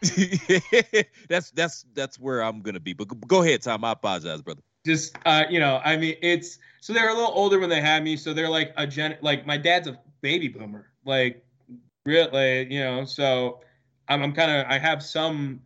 that's 1.28 1.50
that's 1.50 1.84
that's 1.92 2.20
where 2.20 2.40
I'm 2.40 2.62
gonna 2.62 2.78
be. 2.78 2.92
But 2.92 3.08
go- 3.08 3.26
go 3.26 3.42
ahead, 3.42 3.62
Tom. 3.62 3.84
I 3.84 3.92
apologize, 3.92 4.42
brother. 4.42 4.62
just 4.86 5.18
uh 5.26 5.44
you 5.50 5.58
know 5.58 5.80
i 5.84 5.96
mean 5.96 6.14
it's 6.22 6.58
so 6.80 6.92
they're 6.92 7.10
a 7.10 7.14
little 7.14 7.32
older 7.34 7.58
when 7.58 7.70
they 7.70 7.80
had 7.80 8.02
me 8.02 8.16
so 8.16 8.32
they're 8.32 8.48
like 8.48 8.72
a 8.76 8.86
gen 8.86 9.16
like 9.20 9.46
my 9.46 9.56
dad's 9.56 9.88
a 9.88 9.98
baby 10.20 10.48
boomer 10.48 10.90
like 11.04 11.44
really, 12.04 12.72
you 12.72 12.80
know 12.80 13.04
so 13.04 13.60
i'm, 14.08 14.22
I'm 14.22 14.32
kind 14.32 14.50
of 14.50 14.66
i 14.68 14.78
have 14.78 15.02
some 15.02 15.60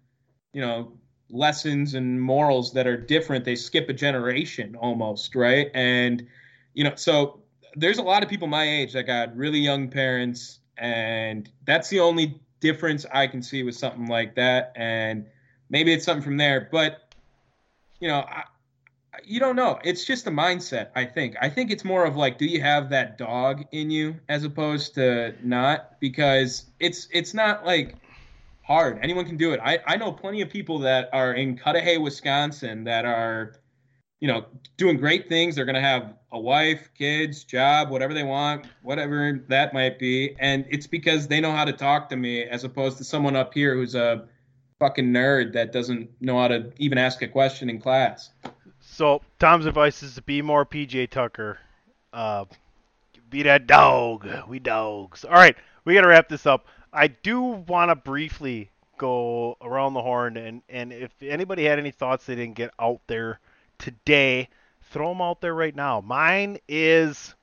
you 0.52 0.60
know, 0.60 0.92
lessons 1.30 1.94
and 1.94 2.20
morals 2.20 2.72
that 2.74 2.86
are 2.86 2.96
different. 2.96 3.44
They 3.44 3.56
skip 3.56 3.88
a 3.88 3.92
generation 3.92 4.76
almost, 4.76 5.34
right? 5.34 5.70
And 5.74 6.26
you 6.74 6.84
know, 6.84 6.94
so 6.94 7.40
there's 7.74 7.98
a 7.98 8.02
lot 8.02 8.22
of 8.22 8.28
people 8.28 8.48
my 8.48 8.68
age 8.68 8.92
that 8.92 9.06
got 9.06 9.34
really 9.36 9.58
young 9.58 9.88
parents, 9.88 10.60
and 10.76 11.50
that's 11.64 11.88
the 11.88 12.00
only 12.00 12.40
difference 12.60 13.06
I 13.12 13.26
can 13.26 13.42
see 13.42 13.62
with 13.62 13.74
something 13.74 14.06
like 14.06 14.34
that. 14.36 14.72
And 14.76 15.26
maybe 15.70 15.92
it's 15.92 16.04
something 16.04 16.22
from 16.22 16.36
there, 16.36 16.68
but 16.70 17.14
you 18.00 18.08
know, 18.08 18.20
I, 18.20 18.44
you 19.24 19.38
don't 19.38 19.56
know. 19.56 19.78
It's 19.84 20.04
just 20.04 20.26
a 20.26 20.30
mindset, 20.30 20.88
I 20.94 21.04
think. 21.04 21.36
I 21.40 21.48
think 21.48 21.70
it's 21.70 21.84
more 21.84 22.04
of 22.04 22.16
like, 22.16 22.38
do 22.38 22.46
you 22.46 22.60
have 22.60 22.90
that 22.90 23.18
dog 23.18 23.64
in 23.72 23.90
you 23.90 24.16
as 24.28 24.44
opposed 24.44 24.94
to 24.94 25.34
not? 25.42 26.00
Because 26.00 26.66
it's 26.80 27.08
it's 27.12 27.34
not 27.34 27.66
like 27.66 27.96
hard. 28.62 28.98
Anyone 29.02 29.26
can 29.26 29.36
do 29.36 29.52
it. 29.52 29.60
I, 29.62 29.78
I 29.86 29.96
know 29.96 30.12
plenty 30.12 30.40
of 30.40 30.48
people 30.48 30.78
that 30.80 31.10
are 31.12 31.34
in 31.34 31.58
Cudahy, 31.58 31.98
Wisconsin 31.98 32.84
that 32.84 33.04
are, 33.04 33.56
you 34.20 34.28
know, 34.28 34.46
doing 34.76 34.96
great 34.96 35.28
things. 35.28 35.56
They're 35.56 35.64
gonna 35.64 35.80
have 35.80 36.14
a 36.30 36.40
wife, 36.40 36.88
kids, 36.96 37.44
job, 37.44 37.90
whatever 37.90 38.14
they 38.14 38.22
want, 38.22 38.66
whatever 38.82 39.44
that 39.48 39.74
might 39.74 39.98
be. 39.98 40.34
And 40.38 40.64
it's 40.70 40.86
because 40.86 41.28
they 41.28 41.40
know 41.40 41.52
how 41.52 41.66
to 41.66 41.72
talk 41.72 42.08
to 42.10 42.16
me 42.16 42.44
as 42.44 42.64
opposed 42.64 42.96
to 42.98 43.04
someone 43.04 43.36
up 43.36 43.52
here 43.52 43.74
who's 43.74 43.94
a 43.94 44.26
fucking 44.78 45.12
nerd 45.12 45.52
that 45.52 45.70
doesn't 45.70 46.10
know 46.20 46.40
how 46.40 46.48
to 46.48 46.72
even 46.78 46.98
ask 46.98 47.20
a 47.22 47.28
question 47.28 47.68
in 47.68 47.80
class. 47.80 48.30
So 48.92 49.22
Tom's 49.38 49.64
advice 49.64 50.02
is 50.02 50.16
to 50.16 50.22
be 50.22 50.42
more 50.42 50.66
PJ 50.66 51.08
Tucker. 51.08 51.58
Uh, 52.12 52.44
be 53.30 53.42
that 53.44 53.66
dog. 53.66 54.28
We 54.46 54.58
dogs. 54.58 55.24
All 55.24 55.32
right, 55.32 55.56
we 55.86 55.94
got 55.94 56.02
to 56.02 56.08
wrap 56.08 56.28
this 56.28 56.44
up. 56.44 56.66
I 56.92 57.08
do 57.08 57.40
want 57.40 57.90
to 57.90 57.94
briefly 57.94 58.70
go 58.98 59.56
around 59.62 59.94
the 59.94 60.02
horn, 60.02 60.36
and 60.36 60.60
and 60.68 60.92
if 60.92 61.10
anybody 61.22 61.64
had 61.64 61.78
any 61.78 61.90
thoughts 61.90 62.26
they 62.26 62.34
didn't 62.34 62.56
get 62.56 62.74
out 62.78 63.00
there 63.06 63.40
today, 63.78 64.50
throw 64.90 65.08
them 65.08 65.22
out 65.22 65.40
there 65.40 65.54
right 65.54 65.74
now. 65.74 66.02
Mine 66.02 66.58
is. 66.68 67.34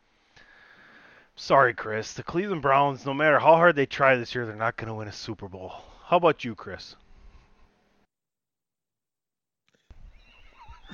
Sorry, 1.35 1.73
Chris. 1.73 2.13
The 2.13 2.21
Cleveland 2.21 2.61
Browns, 2.61 3.07
no 3.07 3.13
matter 3.15 3.39
how 3.39 3.55
hard 3.55 3.75
they 3.75 3.87
try 3.87 4.15
this 4.17 4.35
year, 4.35 4.45
they're 4.45 4.55
not 4.55 4.77
going 4.77 4.89
to 4.89 4.93
win 4.93 5.07
a 5.07 5.11
Super 5.11 5.47
Bowl. 5.47 5.73
How 6.05 6.17
about 6.17 6.43
you, 6.43 6.53
Chris? 6.53 6.95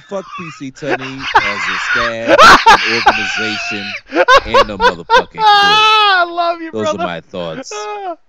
Fuck 0.01 0.25
PC 0.39 0.71
Tunney 0.73 1.17
as 1.35 1.61
a 1.69 1.77
staff, 1.91 2.37
an 2.67 2.95
organization, 2.95 3.93
and 4.45 4.69
a 4.69 4.77
motherfucking 4.77 5.29
crew. 5.31 5.41
I 5.41 6.25
love 6.29 6.61
you, 6.61 6.71
Those 6.71 6.83
brother. 6.83 7.03
are 7.03 7.07
my 7.07 7.21
thoughts. 7.21 7.73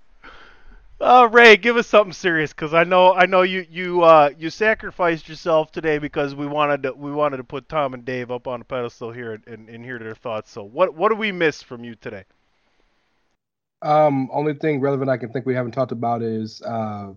Uh, 0.98 1.28
Ray, 1.30 1.58
give 1.58 1.76
us 1.76 1.86
something 1.86 2.12
serious 2.14 2.54
because 2.54 2.72
I 2.72 2.84
know 2.84 3.12
I 3.12 3.26
know 3.26 3.42
you 3.42 3.66
you 3.68 4.02
uh, 4.02 4.30
you 4.38 4.48
sacrificed 4.48 5.28
yourself 5.28 5.70
today 5.70 5.98
because 5.98 6.34
we 6.34 6.46
wanted 6.46 6.84
to 6.84 6.94
we 6.94 7.12
wanted 7.12 7.36
to 7.36 7.44
put 7.44 7.68
Tom 7.68 7.92
and 7.92 8.02
Dave 8.02 8.30
up 8.30 8.46
on 8.46 8.62
a 8.62 8.64
pedestal 8.64 9.12
here 9.12 9.38
and, 9.46 9.68
and 9.68 9.84
hear 9.84 9.98
their 9.98 10.14
thoughts. 10.14 10.50
So 10.50 10.62
what 10.62 10.94
what 10.94 11.10
do 11.10 11.16
we 11.16 11.32
miss 11.32 11.62
from 11.62 11.84
you 11.84 11.96
today? 11.96 12.24
Um, 13.82 14.30
only 14.32 14.54
thing 14.54 14.80
relevant 14.80 15.10
I 15.10 15.18
can 15.18 15.30
think 15.30 15.44
we 15.44 15.54
haven't 15.54 15.72
talked 15.72 15.92
about 15.92 16.22
is, 16.22 16.62
uh, 16.62 17.12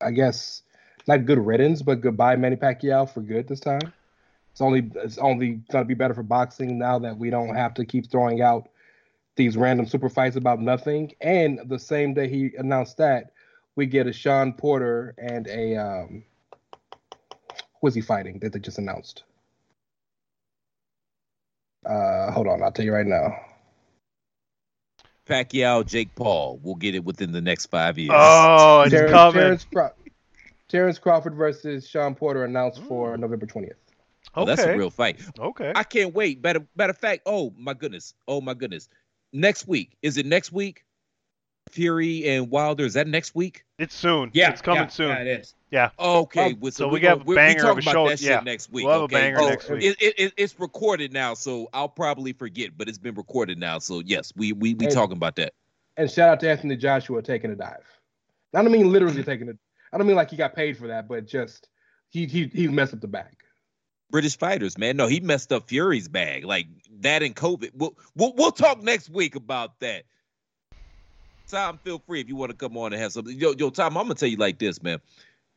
I 0.00 0.10
guess, 0.12 0.62
not 1.10 1.26
good 1.26 1.44
riddance, 1.44 1.82
but 1.82 2.00
goodbye 2.00 2.36
Manny 2.36 2.56
Pacquiao 2.56 3.12
for 3.12 3.20
good 3.20 3.48
this 3.48 3.60
time. 3.60 3.92
It's 4.52 4.60
only 4.60 4.90
it's 4.94 5.18
only 5.18 5.60
gonna 5.70 5.84
be 5.84 5.94
better 5.94 6.14
for 6.14 6.22
boxing 6.22 6.78
now 6.78 7.00
that 7.00 7.18
we 7.18 7.30
don't 7.30 7.54
have 7.54 7.74
to 7.74 7.84
keep 7.84 8.10
throwing 8.10 8.42
out 8.42 8.68
these 9.36 9.56
random 9.56 9.86
super 9.86 10.08
fights 10.08 10.36
about 10.36 10.60
nothing. 10.60 11.12
And 11.20 11.60
the 11.66 11.78
same 11.78 12.14
day 12.14 12.28
he 12.28 12.52
announced 12.56 12.98
that, 12.98 13.32
we 13.74 13.86
get 13.86 14.06
a 14.06 14.12
Shawn 14.12 14.52
Porter 14.52 15.14
and 15.18 15.48
a 15.48 15.76
um, 15.76 16.24
who 17.80 17.88
is 17.88 17.94
he 17.94 18.00
fighting 18.00 18.38
that 18.40 18.52
they 18.52 18.60
just 18.60 18.78
announced? 18.78 19.24
Uh, 21.84 22.30
hold 22.30 22.46
on, 22.46 22.62
I'll 22.62 22.70
tell 22.70 22.84
you 22.84 22.92
right 22.92 23.06
now. 23.06 23.34
Pacquiao, 25.26 25.86
Jake 25.86 26.14
Paul. 26.14 26.60
We'll 26.62 26.74
get 26.74 26.94
it 26.94 27.04
within 27.04 27.32
the 27.32 27.40
next 27.40 27.66
five 27.66 27.98
years. 27.98 28.12
Oh, 28.12 28.82
it's 28.82 28.92
Terence, 28.92 29.12
coming. 29.12 29.40
Terence, 29.40 29.64
Craw- 29.72 29.92
Terence 30.70 30.98
Crawford 30.98 31.34
versus 31.34 31.88
Shawn 31.88 32.14
Porter 32.14 32.44
announced 32.44 32.80
mm. 32.80 32.88
for 32.88 33.16
November 33.16 33.46
20th. 33.46 33.72
Oh, 34.34 34.44
that's 34.44 34.62
a 34.62 34.76
real 34.76 34.90
fight. 34.90 35.18
Okay. 35.38 35.72
I 35.74 35.82
can't 35.82 36.14
wait. 36.14 36.42
Matter, 36.42 36.64
matter 36.76 36.90
of 36.90 36.98
fact, 36.98 37.22
oh 37.26 37.52
my 37.58 37.74
goodness. 37.74 38.14
Oh 38.28 38.40
my 38.40 38.54
goodness. 38.54 38.88
Next 39.32 39.66
week. 39.66 39.96
Is 40.02 40.16
it 40.18 40.26
next 40.26 40.52
week? 40.52 40.84
Fury 41.70 42.28
and 42.28 42.50
Wilder. 42.50 42.84
Is 42.84 42.94
that 42.94 43.06
next 43.08 43.34
week? 43.34 43.64
It's 43.78 43.94
soon. 43.94 44.30
Yeah, 44.32 44.50
it's 44.50 44.62
coming 44.62 44.82
yeah, 44.84 44.88
soon. 44.88 45.08
yeah, 45.08 45.18
it 45.18 45.26
is. 45.40 45.54
Yeah. 45.70 45.90
Okay. 45.98 46.52
Oh, 46.52 46.56
well, 46.60 46.72
so 46.72 46.86
we're 46.86 46.94
we 46.94 47.00
got 47.00 47.10
gonna- 47.18 47.22
a 47.22 47.24
we're- 47.24 47.28
we 47.28 47.34
banger 47.36 47.58
of 47.58 47.62
talking 47.62 47.78
a 47.78 47.82
about 47.82 47.92
show. 47.92 48.08
that 48.08 48.18
shit 48.20 48.28
Yeah. 48.28 48.40
next 48.40 48.72
week. 48.72 48.84
We'll 48.84 48.92
have 48.92 49.00
a 49.02 49.04
okay? 49.04 49.14
banger 49.14 49.40
Oh, 49.40 49.48
next 49.48 49.68
week. 49.68 49.82
It, 49.82 49.96
it, 50.00 50.14
it- 50.18 50.32
it's 50.36 50.58
recorded 50.60 51.12
now, 51.12 51.34
so 51.34 51.68
I'll 51.72 51.88
probably 51.88 52.32
forget, 52.32 52.76
but 52.76 52.88
it's 52.88 52.98
been 52.98 53.14
recorded 53.14 53.58
now. 53.58 53.78
So 53.80 54.00
yes, 54.00 54.32
we 54.36 54.52
we 54.52 54.74
we 54.74 54.86
Hey. 54.86 54.90
talking 54.92 55.16
about 55.16 55.36
that. 55.36 55.54
And 55.96 56.08
shout 56.10 56.28
out 56.28 56.40
to 56.40 56.50
Anthony 56.50 56.76
Joshua 56.76 57.20
taking 57.22 57.50
a 57.50 57.56
dive. 57.56 57.84
I 58.54 58.62
don't 58.62 58.72
mean 58.72 58.90
literally 58.92 59.22
taking 59.24 59.48
it. 59.48 59.58
I 59.92 59.98
don't 59.98 60.06
mean 60.06 60.16
like 60.16 60.30
he 60.30 60.36
got 60.36 60.54
paid 60.54 60.76
for 60.76 60.88
that, 60.88 61.08
but 61.08 61.26
just 61.26 61.68
he 62.08 62.26
he 62.26 62.46
he 62.46 62.68
messed 62.68 62.94
up 62.94 63.00
the 63.00 63.08
bag. 63.08 63.36
British 64.10 64.36
fighters, 64.36 64.76
man. 64.76 64.96
No, 64.96 65.06
he 65.06 65.20
messed 65.20 65.52
up 65.52 65.68
Fury's 65.68 66.08
bag, 66.08 66.44
like 66.44 66.66
that 67.00 67.22
and 67.22 67.34
COVID. 67.34 67.70
We'll 67.74 67.96
we'll, 68.16 68.34
we'll 68.34 68.52
talk 68.52 68.82
next 68.82 69.08
week 69.10 69.34
about 69.34 69.78
that. 69.80 70.04
Tom, 71.48 71.78
feel 71.82 71.98
free 71.98 72.20
if 72.20 72.28
you 72.28 72.36
want 72.36 72.50
to 72.50 72.56
come 72.56 72.76
on 72.76 72.92
and 72.92 73.00
have 73.00 73.12
something. 73.12 73.36
Yo, 73.36 73.54
yo, 73.58 73.70
Tom, 73.70 73.96
I'm 73.96 74.04
gonna 74.04 74.14
tell 74.14 74.28
you 74.28 74.36
like 74.36 74.58
this, 74.58 74.82
man. 74.82 75.00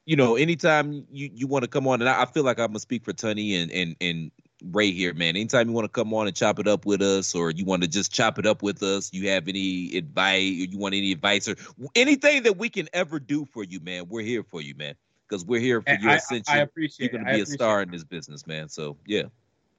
You 0.06 0.16
know, 0.16 0.36
anytime 0.36 1.06
you, 1.12 1.30
you 1.34 1.48
want 1.48 1.64
to 1.64 1.68
come 1.68 1.88
on, 1.88 2.02
and 2.02 2.10
I, 2.10 2.24
I 2.24 2.26
feel 2.26 2.44
like 2.44 2.60
I'm 2.60 2.68
gonna 2.68 2.80
speak 2.80 3.06
for 3.06 3.14
Tunney 3.14 3.62
and 3.62 3.72
and 3.72 3.96
and 4.02 4.32
Ray 4.72 4.92
here, 4.92 5.14
man. 5.14 5.36
Anytime 5.36 5.68
you 5.68 5.74
want 5.74 5.86
to 5.86 5.90
come 5.90 6.14
on 6.14 6.28
and 6.28 6.36
chop 6.36 6.60
it 6.60 6.68
up 6.68 6.86
with 6.86 7.02
us, 7.02 7.36
or 7.36 7.52
you 7.52 7.66
want 7.66 7.82
to 7.82 7.88
just 7.88 8.12
chop 8.14 8.40
it 8.40 8.46
up 8.46 8.64
with 8.64 8.82
us, 8.82 9.12
you 9.14 9.30
have 9.30 9.48
any 9.48 9.96
advice, 9.98 10.52
or 10.52 10.66
you 10.66 10.78
want 10.78 10.96
any 10.96 11.12
advice, 11.12 11.48
or 11.48 11.56
anything 11.96 12.44
that 12.44 12.58
we 12.58 12.70
can 12.70 12.88
ever 12.94 13.20
do 13.20 13.46
for 13.46 13.64
you, 13.64 13.80
man, 13.80 14.08
we're 14.08 14.22
here 14.22 14.44
for 14.44 14.62
you, 14.62 14.76
man. 14.76 14.96
Because 15.28 15.46
we're 15.46 15.60
here 15.60 15.82
for 15.82 15.90
And 15.90 16.02
your 16.02 16.12
I- 16.12 16.42
I 16.48 16.58
appreciate 16.60 17.12
You're 17.12 17.22
gonna 17.22 17.36
be 17.36 17.42
a 17.42 17.46
star 17.46 17.82
in 17.82 17.92
this 17.92 18.04
business, 18.04 18.46
man. 18.48 18.70
So 18.70 18.98
yeah. 19.06 19.24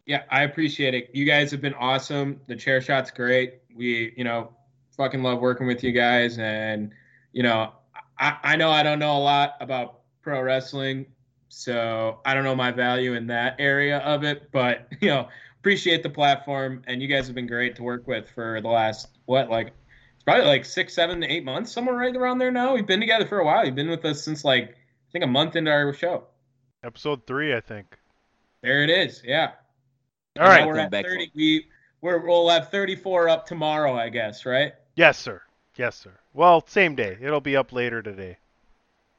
Yeah, 0.06 0.22
I 0.30 0.42
appreciate 0.42 0.94
it. 0.94 1.10
You 1.14 1.24
guys 1.24 1.50
have 1.50 1.62
been 1.62 1.74
awesome. 1.74 2.40
The 2.46 2.56
chair 2.56 2.80
shot's 2.80 3.10
great. 3.10 3.60
We, 3.74 4.12
you 4.16 4.24
know, 4.24 4.50
fucking 4.96 5.22
love 5.22 5.40
working 5.40 5.66
with 5.66 5.82
you 5.82 5.92
guys. 5.92 6.38
And, 6.38 6.92
you 7.32 7.42
know, 7.42 7.72
I, 8.18 8.36
I 8.42 8.56
know 8.56 8.70
I 8.70 8.82
don't 8.82 8.98
know 8.98 9.16
a 9.16 9.18
lot 9.18 9.54
about 9.60 10.00
pro 10.20 10.42
wrestling, 10.42 11.06
so 11.48 12.20
I 12.24 12.34
don't 12.34 12.44
know 12.44 12.54
my 12.56 12.70
value 12.70 13.14
in 13.14 13.26
that 13.28 13.56
area 13.58 13.98
of 13.98 14.24
it, 14.24 14.50
but, 14.52 14.88
you 15.00 15.08
know, 15.08 15.28
appreciate 15.60 16.02
the 16.02 16.10
platform. 16.10 16.82
And 16.86 17.00
you 17.02 17.08
guys 17.08 17.26
have 17.26 17.34
been 17.34 17.46
great 17.46 17.76
to 17.76 17.82
work 17.82 18.06
with 18.06 18.28
for 18.34 18.60
the 18.60 18.68
last, 18.68 19.08
what, 19.26 19.50
like, 19.50 19.68
it's 20.14 20.24
probably 20.24 20.44
like 20.46 20.64
six, 20.64 20.94
seven, 20.94 21.22
eight 21.24 21.44
months, 21.44 21.72
somewhere 21.72 21.96
right 21.96 22.14
around 22.14 22.38
there 22.38 22.50
now. 22.50 22.74
We've 22.74 22.86
been 22.86 23.00
together 23.00 23.26
for 23.26 23.38
a 23.40 23.44
while. 23.44 23.64
You've 23.64 23.74
been 23.74 23.90
with 23.90 24.04
us 24.04 24.22
since, 24.22 24.44
like, 24.44 24.70
I 24.70 25.12
think 25.12 25.24
a 25.24 25.28
month 25.28 25.56
into 25.56 25.70
our 25.70 25.92
show. 25.92 26.24
Episode 26.82 27.26
three, 27.26 27.54
I 27.54 27.60
think. 27.60 27.96
There 28.62 28.82
it 28.82 28.90
is. 28.90 29.22
Yeah. 29.24 29.52
All 30.38 30.46
right. 30.48 30.60
Now 30.62 30.66
we're 30.68 30.78
at 30.78 30.90
30. 30.90 31.30
We 31.34 31.66
we're, 32.00 32.18
we'll 32.18 32.48
have 32.50 32.70
34 32.70 33.28
up 33.30 33.46
tomorrow, 33.46 33.94
I 33.94 34.10
guess, 34.10 34.44
right? 34.44 34.72
Yes, 34.94 35.18
sir. 35.18 35.40
Yes, 35.76 35.96
sir. 35.96 36.12
Well, 36.34 36.62
same 36.66 36.94
day. 36.94 37.16
It'll 37.20 37.40
be 37.40 37.56
up 37.56 37.72
later 37.72 38.02
today, 38.02 38.36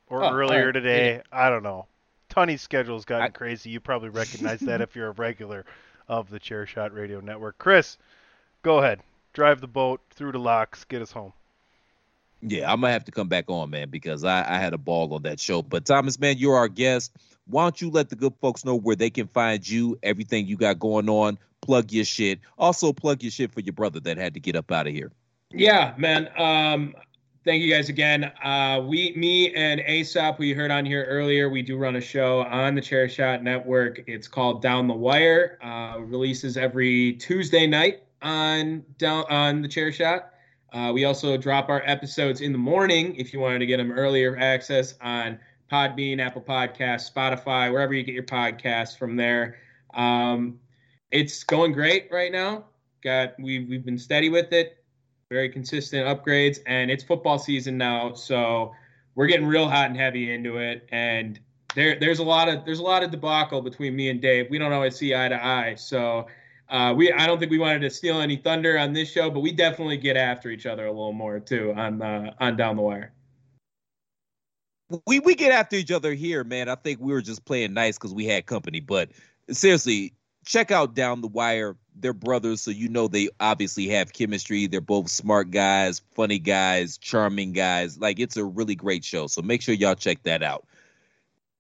or 0.08 0.24
Oh, 0.24 0.32
earlier 0.32 0.60
alright. 0.60 0.74
today. 0.74 1.22
I 1.32 1.50
don't 1.50 1.64
know. 1.64 1.88
Tunney's 2.36 2.62
schedule's 2.62 3.06
gotten 3.06 3.32
crazy. 3.32 3.70
You 3.70 3.80
probably 3.80 4.10
recognize 4.10 4.60
that 4.62 4.82
if 4.82 4.96
you're 4.96 5.08
a 5.08 5.12
regular 5.12 5.66
of 6.10 6.30
the 6.30 6.38
Chair 6.38 6.66
Shot 6.66 6.94
Radio 6.94 7.22
Network. 7.22 7.58
Chris, 7.58 7.98
go 8.62 8.80
ahead. 8.80 9.00
Drive 9.34 9.62
the 9.62 9.68
boat 9.68 10.02
through 10.12 10.34
the 10.34 10.40
locks. 10.40 10.84
Get 10.84 11.02
us 11.02 11.12
home. 11.12 11.32
Yeah, 12.42 12.72
I'm 12.72 12.82
gonna 12.82 12.94
have 12.94 13.06
to 13.06 13.12
come 13.12 13.30
back 13.30 13.46
on, 13.48 13.70
man, 13.70 13.90
because 13.90 14.24
I, 14.26 14.40
I 14.42 14.60
had 14.60 14.74
a 14.74 14.78
ball 14.78 15.14
on 15.14 15.24
that 15.24 15.40
show. 15.40 15.62
But 15.62 15.86
Thomas, 15.86 16.20
man, 16.20 16.38
you're 16.38 16.58
our 16.58 16.68
guest. 16.68 17.14
Why 17.48 17.64
don't 17.64 17.82
you 17.82 17.90
let 17.90 18.10
the 18.10 18.16
good 18.16 18.34
folks 18.42 18.66
know 18.66 18.76
where 18.76 18.96
they 18.96 19.10
can 19.10 19.28
find 19.28 19.68
you, 19.68 19.98
everything 20.04 20.46
you 20.46 20.58
got 20.58 20.78
going 20.78 21.10
on, 21.10 21.38
plug 21.62 21.92
your 21.92 22.06
shit. 22.06 22.40
Also 22.58 22.92
plug 22.92 23.24
your 23.24 23.32
shit 23.32 23.54
for 23.54 23.62
your 23.62 23.74
brother 23.74 24.00
that 24.02 24.18
had 24.18 24.34
to 24.34 24.40
get 24.40 24.56
up 24.56 24.72
out 24.72 24.88
of 24.88 24.94
here. 24.94 25.12
Yeah, 25.52 25.94
man. 25.98 26.30
Um, 26.38 26.96
thank 27.46 27.62
you 27.62 27.72
guys 27.72 27.90
again. 27.90 28.32
Uh, 28.44 28.84
we, 28.86 29.14
me, 29.16 29.54
and 29.54 29.80
Aesop, 29.82 30.40
we 30.40 30.52
heard 30.52 30.72
on 30.72 30.84
here 30.84 31.06
earlier. 31.06 31.48
We 31.50 31.62
do 31.62 31.78
run 31.78 31.96
a 31.96 32.02
show 32.02 32.42
on 32.42 32.74
the 32.74 32.82
Chair 32.82 33.08
Shot 33.08 33.44
Network. 33.44 34.04
It's 34.08 34.28
called 34.28 34.64
Down 34.64 34.88
the 34.88 34.96
Wire. 34.96 35.60
Uh, 35.64 36.00
releases 36.00 36.58
every 36.58 37.14
Tuesday 37.14 37.68
night 37.68 38.04
on 38.24 38.84
down 38.98 39.26
on 39.30 39.62
the 39.62 39.68
Chair 39.68 39.92
Shot. 39.92 40.32
Uh, 40.74 40.92
we 40.92 41.06
also 41.06 41.38
drop 41.38 41.70
our 41.70 41.84
episodes 41.86 42.42
in 42.42 42.52
the 42.52 42.58
morning 42.58 43.16
if 43.16 43.32
you 43.32 43.40
wanted 43.40 43.60
to 43.60 43.66
get 43.66 43.78
them 43.78 43.92
earlier 43.92 44.36
access 44.38 44.96
on 45.02 45.40
Podbean, 45.72 46.20
Apple 46.20 46.42
Podcasts, 46.42 47.12
Spotify, 47.12 47.72
wherever 47.72 47.94
you 47.94 48.04
get 48.04 48.14
your 48.14 48.24
podcasts 48.24 48.98
from 48.98 49.16
there. 49.16 49.58
Um, 49.94 50.60
it's 51.12 51.44
going 51.44 51.72
great 51.72 52.10
right 52.12 52.32
now. 52.32 52.66
Got 53.04 53.40
we 53.40 53.66
we've 53.66 53.86
been 53.86 54.00
steady 54.00 54.30
with 54.30 54.52
it, 54.52 54.84
very 55.36 55.50
consistent 55.50 56.08
upgrades, 56.08 56.60
and 56.66 56.90
it's 56.90 57.04
football 57.04 57.38
season 57.38 57.78
now. 57.78 58.14
So 58.14 58.74
we're 59.16 59.28
getting 59.28 59.46
real 59.46 59.68
hot 59.68 59.88
and 59.90 59.98
heavy 59.98 60.32
into 60.32 60.58
it, 60.58 60.88
and 60.92 61.38
there 61.76 62.00
there's 62.00 62.20
a 62.20 62.24
lot 62.24 62.48
of 62.48 62.64
there's 62.64 62.80
a 62.80 62.84
lot 62.84 63.04
of 63.04 63.12
debacle 63.12 63.62
between 63.62 63.96
me 63.96 64.10
and 64.10 64.22
Dave. 64.22 64.50
We 64.50 64.58
don't 64.58 64.72
always 64.72 64.96
see 64.96 65.14
eye 65.14 65.30
to 65.30 65.46
eye, 65.46 65.76
so. 65.76 66.28
Uh, 66.68 66.92
we 66.98 67.12
I 67.12 67.28
don't 67.28 67.38
think 67.38 67.52
we 67.52 67.60
wanted 67.60 67.82
to 67.82 67.92
steal 67.92 68.20
any 68.20 68.38
thunder 68.38 68.80
on 68.80 68.92
this 68.92 69.12
show, 69.12 69.30
but 69.30 69.42
we 69.42 69.52
definitely 69.52 69.98
get 69.98 70.18
after 70.18 70.50
each 70.50 70.66
other 70.66 70.88
a 70.88 70.92
little 70.92 71.14
more 71.14 71.40
too 71.40 71.72
on 71.78 72.02
uh, 72.02 72.34
on 72.40 72.58
down 72.58 72.76
the 72.76 72.82
wire. 72.82 73.14
We 75.06 75.20
we 75.20 75.36
get 75.36 75.52
after 75.52 75.76
each 75.76 75.92
other 75.92 76.16
here, 76.16 76.44
man. 76.44 76.68
I 76.68 76.74
think 76.74 77.00
we 77.00 77.14
were 77.14 77.22
just 77.22 77.46
playing 77.46 77.76
nice 77.76 78.00
because 78.00 78.16
we 78.16 78.26
had 78.26 78.48
company. 78.48 78.80
But 78.80 79.12
seriously, 79.52 80.15
check 80.46 80.72
out 80.72 80.96
Down 80.96 81.22
the 81.22 81.28
Wire. 81.28 81.76
They're 81.98 82.14
brothers, 82.14 82.62
so 82.62 82.72
you 82.72 82.90
know 82.90 83.08
they 83.08 83.30
obviously 83.40 83.88
have 83.90 84.14
chemistry. 84.14 84.68
They're 84.68 84.82
both 84.82 85.10
smart 85.10 85.52
guys, 85.52 86.02
funny 86.14 86.40
guys, 86.40 86.98
charming 86.98 87.54
guys. 87.54 87.98
Like 87.98 88.20
it's 88.20 88.38
a 88.38 88.46
really 88.46 88.76
great 88.76 89.04
show. 89.04 89.28
So 89.28 89.42
make 89.42 89.62
sure 89.62 89.74
y'all 89.76 89.96
check 89.96 90.24
that 90.24 90.44
out. 90.44 90.66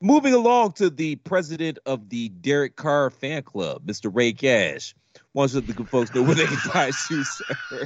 Moving 0.01 0.33
along 0.33 0.73
to 0.73 0.89
the 0.89 1.15
president 1.17 1.79
of 1.85 2.09
the 2.09 2.29
Derek 2.29 2.75
Carr 2.75 3.09
fan 3.09 3.43
club, 3.43 3.85
Mr. 3.85 4.13
Ray 4.13 4.33
Cash. 4.33 4.93
Wants 5.33 5.53
the 5.53 5.61
good 5.61 5.89
folks 5.89 6.13
know 6.13 6.23
where 6.23 6.35
they 6.35 6.45
can 6.45 6.57
buy 6.73 6.91
shoes, 7.07 7.29
sir. 7.69 7.85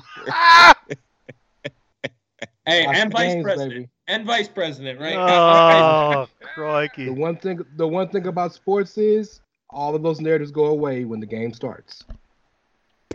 Hey, 2.65 2.85
and 2.85 3.11
vice 3.11 3.33
games, 3.33 3.43
president, 3.43 3.71
baby. 3.71 3.89
and 4.07 4.25
vice 4.25 4.47
president, 4.47 4.99
right? 4.99 5.15
Oh, 5.15 6.27
crikey. 6.55 7.05
The 7.05 7.13
one 7.13 7.35
thing, 7.37 7.65
the 7.75 7.87
one 7.87 8.09
thing 8.09 8.27
about 8.27 8.53
sports 8.53 8.97
is 8.97 9.41
all 9.69 9.95
of 9.95 10.03
those 10.03 10.19
narratives 10.19 10.51
go 10.51 10.65
away 10.65 11.05
when 11.05 11.19
the 11.19 11.25
game 11.25 11.53
starts. 11.53 12.03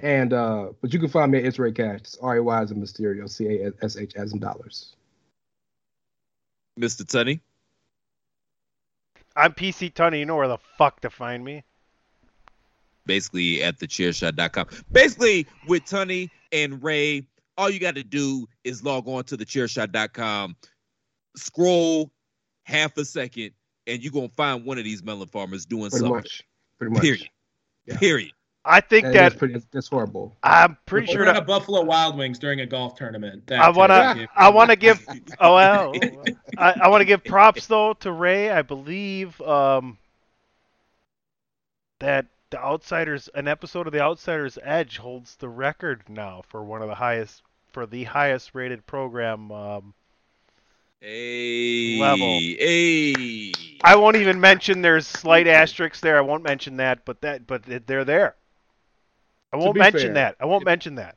And 0.02 0.32
uh, 0.32 0.68
but 0.80 0.92
you 0.92 0.98
can 0.98 1.08
find 1.08 1.32
me 1.32 1.38
at 1.38 1.44
It's 1.46 1.58
Ray 1.58 1.72
Cash. 1.72 2.00
It's 2.00 2.18
R 2.18 2.36
A 2.36 2.42
Y 2.42 2.62
as 2.62 2.70
in 2.70 2.80
Mysterio, 2.82 3.28
C 3.28 3.46
A 3.62 3.72
S 3.82 3.96
H 3.96 4.14
as 4.16 4.32
in 4.32 4.40
dollars. 4.40 4.94
Mr. 6.78 7.02
Tunney. 7.02 7.40
I'm 9.36 9.52
PC 9.52 9.92
Tunney. 9.92 10.20
You 10.20 10.26
know 10.26 10.36
where 10.36 10.48
the 10.48 10.58
fuck 10.78 11.00
to 11.02 11.10
find 11.10 11.44
me. 11.44 11.64
basically 13.06 13.62
at 13.62 13.78
thechairshot.com. 13.78 14.66
Basically, 14.90 15.46
with 15.68 15.84
Tunney 15.84 16.30
and 16.52 16.82
Ray, 16.82 17.26
all 17.56 17.70
you 17.70 17.78
got 17.80 17.94
to 17.96 18.04
do 18.04 18.46
is 18.64 18.84
log 18.84 19.06
on 19.08 19.24
to 19.24 19.36
thechairshot.com, 19.36 20.56
scroll 21.36 22.10
half 22.64 22.96
a 22.96 23.04
second, 23.04 23.52
and 23.86 24.02
you're 24.02 24.12
going 24.12 24.28
to 24.28 24.34
find 24.34 24.64
one 24.64 24.78
of 24.78 24.84
these 24.84 25.02
melon 25.02 25.28
farmers 25.28 25.66
doing 25.66 25.90
Pretty 25.90 25.98
something. 25.98 26.14
much. 26.16 26.42
Pretty 26.78 26.92
much. 26.94 27.02
Period. 27.02 27.28
Period. 28.00 28.32
I 28.66 28.80
think 28.80 29.04
That 29.04 29.12
that 29.12 29.32
is 29.32 29.38
pretty. 29.38 29.62
That's 29.72 29.88
horrible. 29.88 30.34
I'm 30.42 30.78
pretty 30.86 31.08
We're 31.08 31.12
sure 31.16 31.24
that 31.26 31.36
a 31.36 31.42
Buffalo 31.42 31.82
Wild 31.82 32.16
Wings 32.16 32.38
during 32.38 32.60
a 32.60 32.66
golf 32.66 32.94
tournament. 32.96 33.46
That 33.48 33.60
I 33.60 33.68
want 33.68 33.90
too. 33.92 34.24
to. 34.24 34.28
I 34.34 34.48
want 34.48 34.70
to 34.70 34.76
give. 34.76 35.06
Oh 35.38 35.54
well. 35.54 35.92
I, 36.56 36.72
I 36.82 36.88
want 36.88 37.02
to 37.02 37.04
give 37.04 37.22
props 37.24 37.66
though 37.66 37.92
to 37.94 38.10
Ray. 38.10 38.50
I 38.50 38.62
believe 38.62 39.38
um, 39.42 39.98
that 41.98 42.26
the 42.50 42.58
Outsiders, 42.58 43.28
an 43.34 43.48
episode 43.48 43.86
of 43.86 43.92
the 43.92 44.00
Outsiders 44.00 44.58
Edge, 44.62 44.96
holds 44.98 45.36
the 45.36 45.48
record 45.48 46.02
now 46.08 46.42
for 46.48 46.64
one 46.64 46.80
of 46.82 46.88
the 46.88 46.94
highest, 46.94 47.42
for 47.72 47.84
the 47.84 48.04
highest 48.04 48.54
rated 48.54 48.86
program 48.86 49.50
um, 49.52 49.94
Hey. 51.04 51.98
level. 52.00 52.38
Hey. 52.38 53.52
I 53.82 53.96
won't 53.96 54.16
even 54.16 54.40
mention 54.40 54.80
there's 54.80 55.06
slight 55.06 55.46
asterisks 55.46 56.00
there. 56.00 56.16
I 56.16 56.22
won't 56.22 56.42
mention 56.42 56.78
that, 56.78 57.04
but 57.04 57.20
that, 57.20 57.46
but 57.46 57.62
they're 57.86 58.06
there. 58.06 58.36
I 59.52 59.58
won't 59.58 59.76
mention 59.76 60.00
fair, 60.00 60.14
that. 60.14 60.36
I 60.40 60.46
won't 60.46 60.64
mention 60.64 60.94
that. 60.94 61.16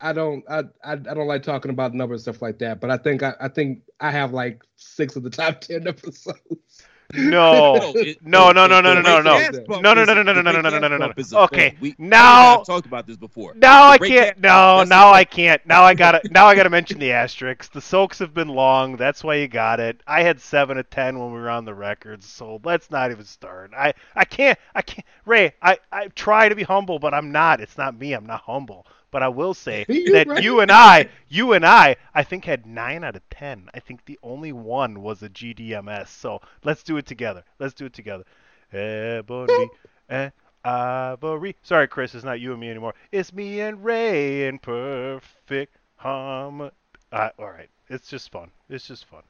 I 0.00 0.12
don't. 0.12 0.44
I, 0.48 0.60
I 0.84 0.92
I 0.92 0.96
don't 0.96 1.26
like 1.26 1.42
talking 1.42 1.70
about 1.70 1.94
numbers 1.94 2.26
and 2.26 2.34
stuff 2.34 2.42
like 2.42 2.58
that. 2.58 2.80
But 2.80 2.90
I 2.90 2.96
think 2.96 3.22
I, 3.22 3.34
I 3.40 3.48
think 3.48 3.82
I 4.00 4.10
have 4.10 4.32
like 4.32 4.62
six 4.76 5.16
of 5.16 5.22
the 5.22 5.30
top 5.30 5.60
ten 5.60 5.88
episodes. 5.88 6.84
No, 7.14 7.74
No, 7.74 7.92
it- 7.96 8.18
no, 8.22 8.52
no, 8.52 8.66
no, 8.66 8.80
no, 8.82 8.94
no, 8.94 8.94
the 8.94 9.02
no, 9.02 9.22
no, 9.22 9.32
Ray 9.38 9.48
Gas 9.50 9.58
pump 9.66 9.82
no, 9.82 9.94
no, 9.94 10.02
is- 10.02 10.08
no, 10.08 10.14
no, 10.14 10.22
no, 10.24 10.34
the 10.34 10.42
no, 10.42 10.50
no, 10.50 10.50
Ray 10.50 10.62
no, 10.62 10.68
no, 10.68 10.70
Gas 10.70 10.80
no, 10.80 10.88
no, 10.88 10.96
no. 10.98 11.06
pump 11.06 11.18
is 11.18 11.32
a 11.32 11.38
Okay, 11.38 11.70
thing. 11.70 11.78
We- 11.80 11.94
now, 11.98 12.60
I've 12.60 12.66
talked 12.66 12.84
about 12.86 13.06
this 13.06 13.16
before. 13.16 13.54
now 13.56 13.84
I 13.84 13.96
The 13.96 14.02
Ray 14.02 14.08
can't. 14.10 14.42
Gas- 14.42 14.42
No, 14.42 14.76
that's 14.78 14.90
now 14.90 15.08
the- 15.08 15.14
I 15.14 15.24
can't. 15.24 15.66
Now 15.66 15.84
I 15.84 15.94
gotta. 15.94 16.20
Now 16.30 16.46
I 16.46 16.54
gotta 16.54 16.68
mention 16.68 16.98
the 16.98 17.12
asterisks. 17.12 17.68
The 17.68 17.80
soaks 17.80 18.18
have 18.18 18.34
been 18.34 18.48
long. 18.48 18.96
That's 18.96 19.24
why 19.24 19.36
you 19.36 19.48
got 19.48 19.80
it. 19.80 20.02
I 20.06 20.22
had 20.22 20.38
seven 20.38 20.76
of 20.76 20.90
ten 20.90 21.18
when 21.18 21.32
we 21.32 21.40
were 21.40 21.48
on 21.48 21.64
the 21.64 21.74
records. 21.74 22.26
So 22.26 22.60
let's 22.62 22.90
not 22.90 23.10
even 23.10 23.24
start. 23.24 23.72
I, 23.74 23.94
I 24.14 24.26
can't. 24.26 24.58
I 24.74 24.82
can't. 24.82 25.06
Ray, 25.24 25.54
I, 25.62 25.78
I 25.90 26.08
try 26.08 26.50
to 26.50 26.54
be 26.54 26.62
humble, 26.62 26.98
but 26.98 27.14
I'm 27.14 27.32
not. 27.32 27.62
It's 27.62 27.78
not 27.78 27.98
me. 27.98 28.12
I'm 28.12 28.26
not 28.26 28.42
humble. 28.42 28.86
But 29.10 29.22
I 29.22 29.28
will 29.28 29.54
say 29.54 29.86
You, 29.88 30.12
that 30.12 30.26
Ray. 30.26 30.42
you 30.42 30.60
and 30.60 30.70
I, 30.70 31.08
you 31.28 31.52
and 31.52 31.64
I, 31.64 31.96
I 32.14 32.22
think 32.22 32.44
had 32.44 32.66
nine 32.66 33.04
out 33.04 33.16
of 33.16 33.28
ten. 33.30 33.70
I 33.74 33.80
think 33.80 34.04
the 34.04 34.18
only 34.22 34.52
one 34.52 35.02
was 35.02 35.22
a 35.22 35.28
GDMS. 35.28 36.08
So 36.08 36.40
let's 36.64 36.82
do 36.82 36.96
it 36.96 37.06
together. 37.06 37.44
Let's 37.58 37.74
do 37.74 37.86
it 37.86 37.94
together. 37.94 38.24
Ebony 38.72 39.70
and 40.08 40.32
Ivory. 40.64 41.56
Sorry, 41.62 41.88
Chris, 41.88 42.14
it's 42.14 42.24
not 42.24 42.40
you 42.40 42.52
and 42.52 42.60
me 42.60 42.68
anymore. 42.70 42.94
It's 43.12 43.32
me 43.32 43.60
and 43.60 43.82
Ray 43.82 44.46
in 44.46 44.58
perfect 44.58 45.78
harmony. 45.96 46.70
Uh, 47.10 47.30
all 47.38 47.46
right, 47.50 47.70
it's 47.88 48.08
just 48.08 48.30
fun. 48.30 48.50
It's 48.68 48.86
just 48.86 49.06
fun. 49.06 49.22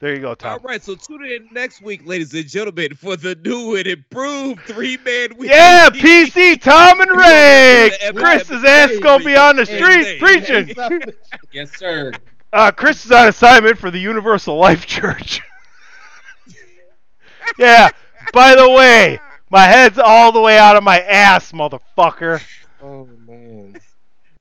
There 0.00 0.14
you 0.14 0.20
go, 0.20 0.34
Tom. 0.34 0.52
All 0.52 0.58
right, 0.60 0.82
so 0.82 0.94
tune 0.94 1.26
in 1.26 1.48
next 1.52 1.82
week, 1.82 2.06
ladies 2.06 2.32
and 2.32 2.48
gentlemen, 2.48 2.94
for 2.94 3.18
the 3.18 3.34
new 3.34 3.76
and 3.76 3.86
improved 3.86 4.62
Three 4.62 4.96
Man 5.04 5.36
Weave. 5.36 5.50
Yeah, 5.50 5.90
PC, 5.92 6.58
Tom, 6.58 7.02
and 7.02 7.10
Ray. 7.10 7.90
Hey, 8.00 8.12
Chris's 8.14 8.64
ass 8.64 8.88
hey, 8.88 9.00
gonna 9.00 9.22
be 9.22 9.36
on 9.36 9.56
the 9.56 9.66
hey, 9.66 9.76
street 9.76 10.06
hey, 10.06 10.18
preaching. 10.18 11.12
Yes, 11.52 11.76
sir. 11.76 12.12
Uh, 12.52 12.70
Chris 12.70 13.04
is 13.04 13.12
on 13.12 13.28
assignment 13.28 13.76
for 13.76 13.90
the 13.90 13.98
Universal 13.98 14.56
Life 14.56 14.86
Church. 14.86 15.42
yeah. 17.58 17.90
By 18.32 18.54
the 18.54 18.70
way, 18.70 19.20
my 19.50 19.64
head's 19.64 19.98
all 19.98 20.32
the 20.32 20.40
way 20.40 20.56
out 20.56 20.76
of 20.76 20.82
my 20.82 21.00
ass, 21.00 21.52
motherfucker. 21.52 22.42
Oh 22.82 23.06
man. 23.26 23.78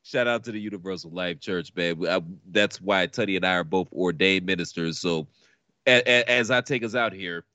Shout 0.03 0.27
out 0.27 0.43
to 0.45 0.51
the 0.51 0.59
Universal 0.59 1.11
Life 1.11 1.39
Church, 1.39 1.71
man. 1.75 2.07
I, 2.07 2.21
that's 2.49 2.79
why 2.81 3.07
Tuddy 3.07 3.35
and 3.35 3.45
I 3.45 3.55
are 3.55 3.63
both 3.63 3.91
ordained 3.91 4.45
ministers. 4.45 4.99
So, 4.99 5.19
a, 5.19 5.21
a, 5.21 5.27
as 5.89 6.51
I 6.51 6.61
take 6.61 6.83
us 6.83 6.95
out 6.95 7.13
here, 7.13 7.45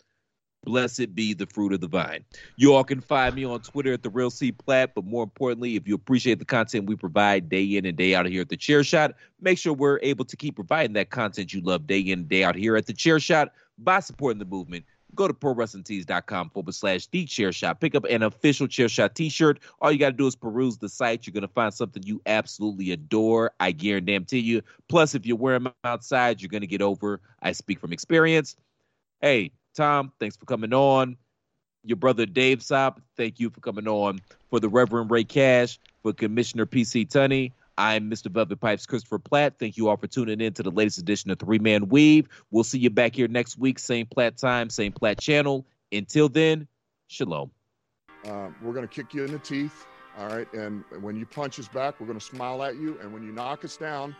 blessed 0.64 1.14
be 1.14 1.34
the 1.34 1.46
fruit 1.46 1.72
of 1.72 1.80
the 1.80 1.86
vine. 1.86 2.24
You 2.56 2.74
all 2.74 2.84
can 2.84 3.00
find 3.00 3.34
me 3.34 3.44
on 3.44 3.60
Twitter 3.60 3.92
at 3.92 4.02
the 4.02 4.10
Real 4.10 4.30
C 4.30 4.50
Plat. 4.50 4.92
But 4.94 5.04
more 5.04 5.22
importantly, 5.22 5.76
if 5.76 5.86
you 5.86 5.94
appreciate 5.94 6.38
the 6.38 6.44
content 6.44 6.86
we 6.86 6.96
provide 6.96 7.48
day 7.48 7.64
in 7.64 7.84
and 7.86 7.96
day 7.96 8.14
out 8.14 8.26
here 8.26 8.42
at 8.42 8.48
the 8.48 8.56
Chair 8.56 8.82
Shot, 8.82 9.14
make 9.40 9.58
sure 9.58 9.72
we're 9.72 10.00
able 10.02 10.24
to 10.24 10.36
keep 10.36 10.56
providing 10.56 10.94
that 10.94 11.10
content 11.10 11.52
you 11.52 11.60
love 11.60 11.86
day 11.86 12.00
in 12.00 12.20
and 12.20 12.28
day 12.28 12.44
out 12.44 12.56
here 12.56 12.76
at 12.76 12.86
the 12.86 12.94
Chair 12.94 13.20
Shot 13.20 13.52
by 13.78 14.00
supporting 14.00 14.38
the 14.38 14.44
movement. 14.44 14.84
Go 15.14 15.28
to 15.28 15.34
prowrestlingtees.com 15.34 16.50
forward 16.50 16.74
slash 16.74 17.06
the 17.06 17.24
chair 17.24 17.52
shot. 17.52 17.80
Pick 17.80 17.94
up 17.94 18.04
an 18.04 18.22
official 18.22 18.66
chair 18.66 18.88
shot 18.88 19.14
t 19.14 19.28
shirt. 19.28 19.60
All 19.80 19.92
you 19.92 19.98
got 19.98 20.10
to 20.10 20.16
do 20.16 20.26
is 20.26 20.34
peruse 20.34 20.78
the 20.78 20.88
site. 20.88 21.26
You're 21.26 21.32
going 21.32 21.42
to 21.42 21.48
find 21.48 21.72
something 21.72 22.02
you 22.02 22.20
absolutely 22.26 22.92
adore. 22.92 23.52
I 23.60 23.72
guarantee 23.72 24.40
you. 24.40 24.62
Plus, 24.88 25.14
if 25.14 25.26
you're 25.26 25.36
wearing 25.36 25.64
them 25.64 25.74
outside, 25.84 26.42
you're 26.42 26.48
going 26.48 26.62
to 26.62 26.66
get 26.66 26.82
over. 26.82 27.20
I 27.42 27.52
speak 27.52 27.80
from 27.80 27.92
experience. 27.92 28.56
Hey, 29.20 29.52
Tom, 29.74 30.12
thanks 30.18 30.36
for 30.36 30.46
coming 30.46 30.72
on. 30.72 31.16
Your 31.84 31.96
brother 31.96 32.24
Dave 32.24 32.62
Sop, 32.62 33.00
thank 33.16 33.38
you 33.38 33.50
for 33.50 33.60
coming 33.60 33.86
on. 33.86 34.20
For 34.48 34.58
the 34.58 34.68
Reverend 34.68 35.10
Ray 35.10 35.24
Cash, 35.24 35.78
for 36.02 36.12
Commissioner 36.12 36.64
PC 36.64 37.06
Tunney, 37.08 37.52
I'm 37.76 38.10
Mr. 38.10 38.30
Velvet 38.30 38.60
Pipes 38.60 38.86
Christopher 38.86 39.18
Platt. 39.18 39.58
Thank 39.58 39.76
you 39.76 39.88
all 39.88 39.96
for 39.96 40.06
tuning 40.06 40.40
in 40.40 40.52
to 40.54 40.62
the 40.62 40.70
latest 40.70 40.98
edition 40.98 41.30
of 41.30 41.38
Three 41.38 41.58
Man 41.58 41.88
Weave. 41.88 42.28
We'll 42.50 42.64
see 42.64 42.78
you 42.78 42.90
back 42.90 43.16
here 43.16 43.26
next 43.26 43.58
week, 43.58 43.78
same 43.78 44.06
Platt 44.06 44.36
time, 44.36 44.70
same 44.70 44.92
Platt 44.92 45.18
channel. 45.18 45.66
Until 45.90 46.28
then, 46.28 46.68
shalom. 47.08 47.50
Uh, 48.24 48.48
we're 48.62 48.72
going 48.72 48.86
to 48.86 48.94
kick 48.94 49.12
you 49.12 49.24
in 49.24 49.32
the 49.32 49.38
teeth. 49.38 49.86
All 50.18 50.28
right. 50.28 50.50
And 50.52 50.84
when 51.00 51.16
you 51.16 51.26
punch 51.26 51.58
us 51.58 51.66
back, 51.66 52.00
we're 52.00 52.06
going 52.06 52.18
to 52.18 52.24
smile 52.24 52.62
at 52.62 52.76
you. 52.76 52.98
And 53.00 53.12
when 53.12 53.24
you 53.24 53.32
knock 53.32 53.64
us 53.64 53.76
down, 53.76 54.14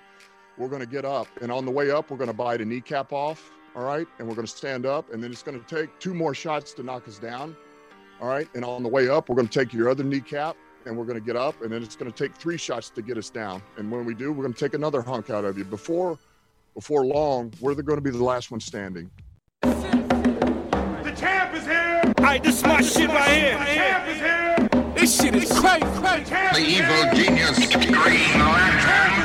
we're 0.59 0.69
going 0.69 0.81
to 0.81 0.89
get 0.89 1.05
up. 1.05 1.29
And 1.41 1.53
on 1.53 1.65
the 1.65 1.71
way 1.71 1.91
up, 1.91 2.11
we're 2.11 2.17
going 2.17 2.29
to 2.29 2.35
bite 2.35 2.61
a 2.61 2.65
kneecap 2.65 3.13
off. 3.13 3.53
All 3.77 3.85
right. 3.85 4.07
And 4.19 4.27
we're 4.27 4.35
going 4.35 4.47
to 4.47 4.53
stand 4.53 4.87
up. 4.87 5.13
And 5.13 5.23
then 5.23 5.31
it's 5.31 5.45
going 5.45 5.63
to 5.63 5.67
take 5.75 5.97
two 6.01 6.13
more 6.13 6.35
shots 6.35 6.73
to 6.75 6.83
knock 6.83 7.07
us 7.07 7.19
down. 7.19 7.57
All 8.21 8.29
right. 8.29 8.49
And 8.55 8.65
on 8.65 8.83
the 8.83 8.89
way 8.89 9.09
up, 9.09 9.29
we're 9.29 9.37
going 9.37 9.49
to 9.49 9.59
take 9.59 9.73
your 9.73 9.89
other 9.89 10.03
kneecap 10.03 10.57
and 10.87 10.97
we're 10.97 11.05
going 11.05 11.19
to 11.19 11.25
get 11.25 11.37
up. 11.37 11.61
And 11.63 11.73
then 11.73 11.83
it's 11.83 11.97
going 11.97 12.11
to 12.11 12.17
take 12.17 12.35
three 12.35 12.57
shots 12.57 12.91
to 12.91 13.03
get 13.03 13.17
us 13.19 13.31
down. 13.31 13.63
And 13.77 13.91
when 13.91 14.05
we 14.05 14.15
do, 14.15 14.33
we're 14.33 14.43
going 14.43 14.55
to 14.55 14.59
take 14.59 14.75
another 14.75 15.03
hunk 15.03 15.31
out 15.31 15.45
of 15.45 15.59
you. 15.59 15.65
Before, 15.65 16.19
before 16.75 17.05
long, 17.05 17.53
we're 17.61 17.75
going 17.75 17.97
to 17.97 18.03
be 18.03 18.11
the 18.11 18.23
last 18.25 18.51
one 18.51 18.61
standing. 18.61 19.11
The 19.63 21.15
champ 21.17 21.55
is 21.55 21.65
here. 21.65 22.03
Alright, 22.19 22.43
this 22.43 22.57
is 22.59 22.65
my 22.65 22.81
shit 22.81 23.09
right 23.09 23.29
here. 23.29 23.59
The 23.59 23.65
champ 23.65 24.09
is 24.09 24.19
here. 24.19 24.95
This 24.95 25.21
shit 25.21 25.35
is 25.35 25.51
crazy. 25.59 25.85
The 25.85 26.65
evil 26.67 27.05
genius 27.15 27.59
Green 27.75 28.39
Lantern 28.39 29.24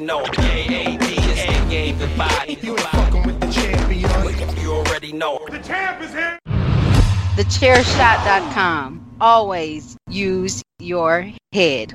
know. 0.00 0.22
Is 0.22 1.46
the 1.46 1.66
game 1.70 1.98
goodbye. 1.98 2.56
You 2.60 2.72
ain't 2.72 2.80
fucking 2.80 3.22
with 3.24 3.40
the 3.40 3.46
champion. 3.52 4.60
You 4.60 4.72
already 4.72 5.12
know. 5.12 5.40
The 5.50 5.58
champ 5.58 6.02
is 6.02 6.12
here. 6.12 6.38
TheChairShot.com. 7.36 9.16
Always 9.20 9.96
use 10.08 10.62
your 10.78 11.30
head. 11.52 11.94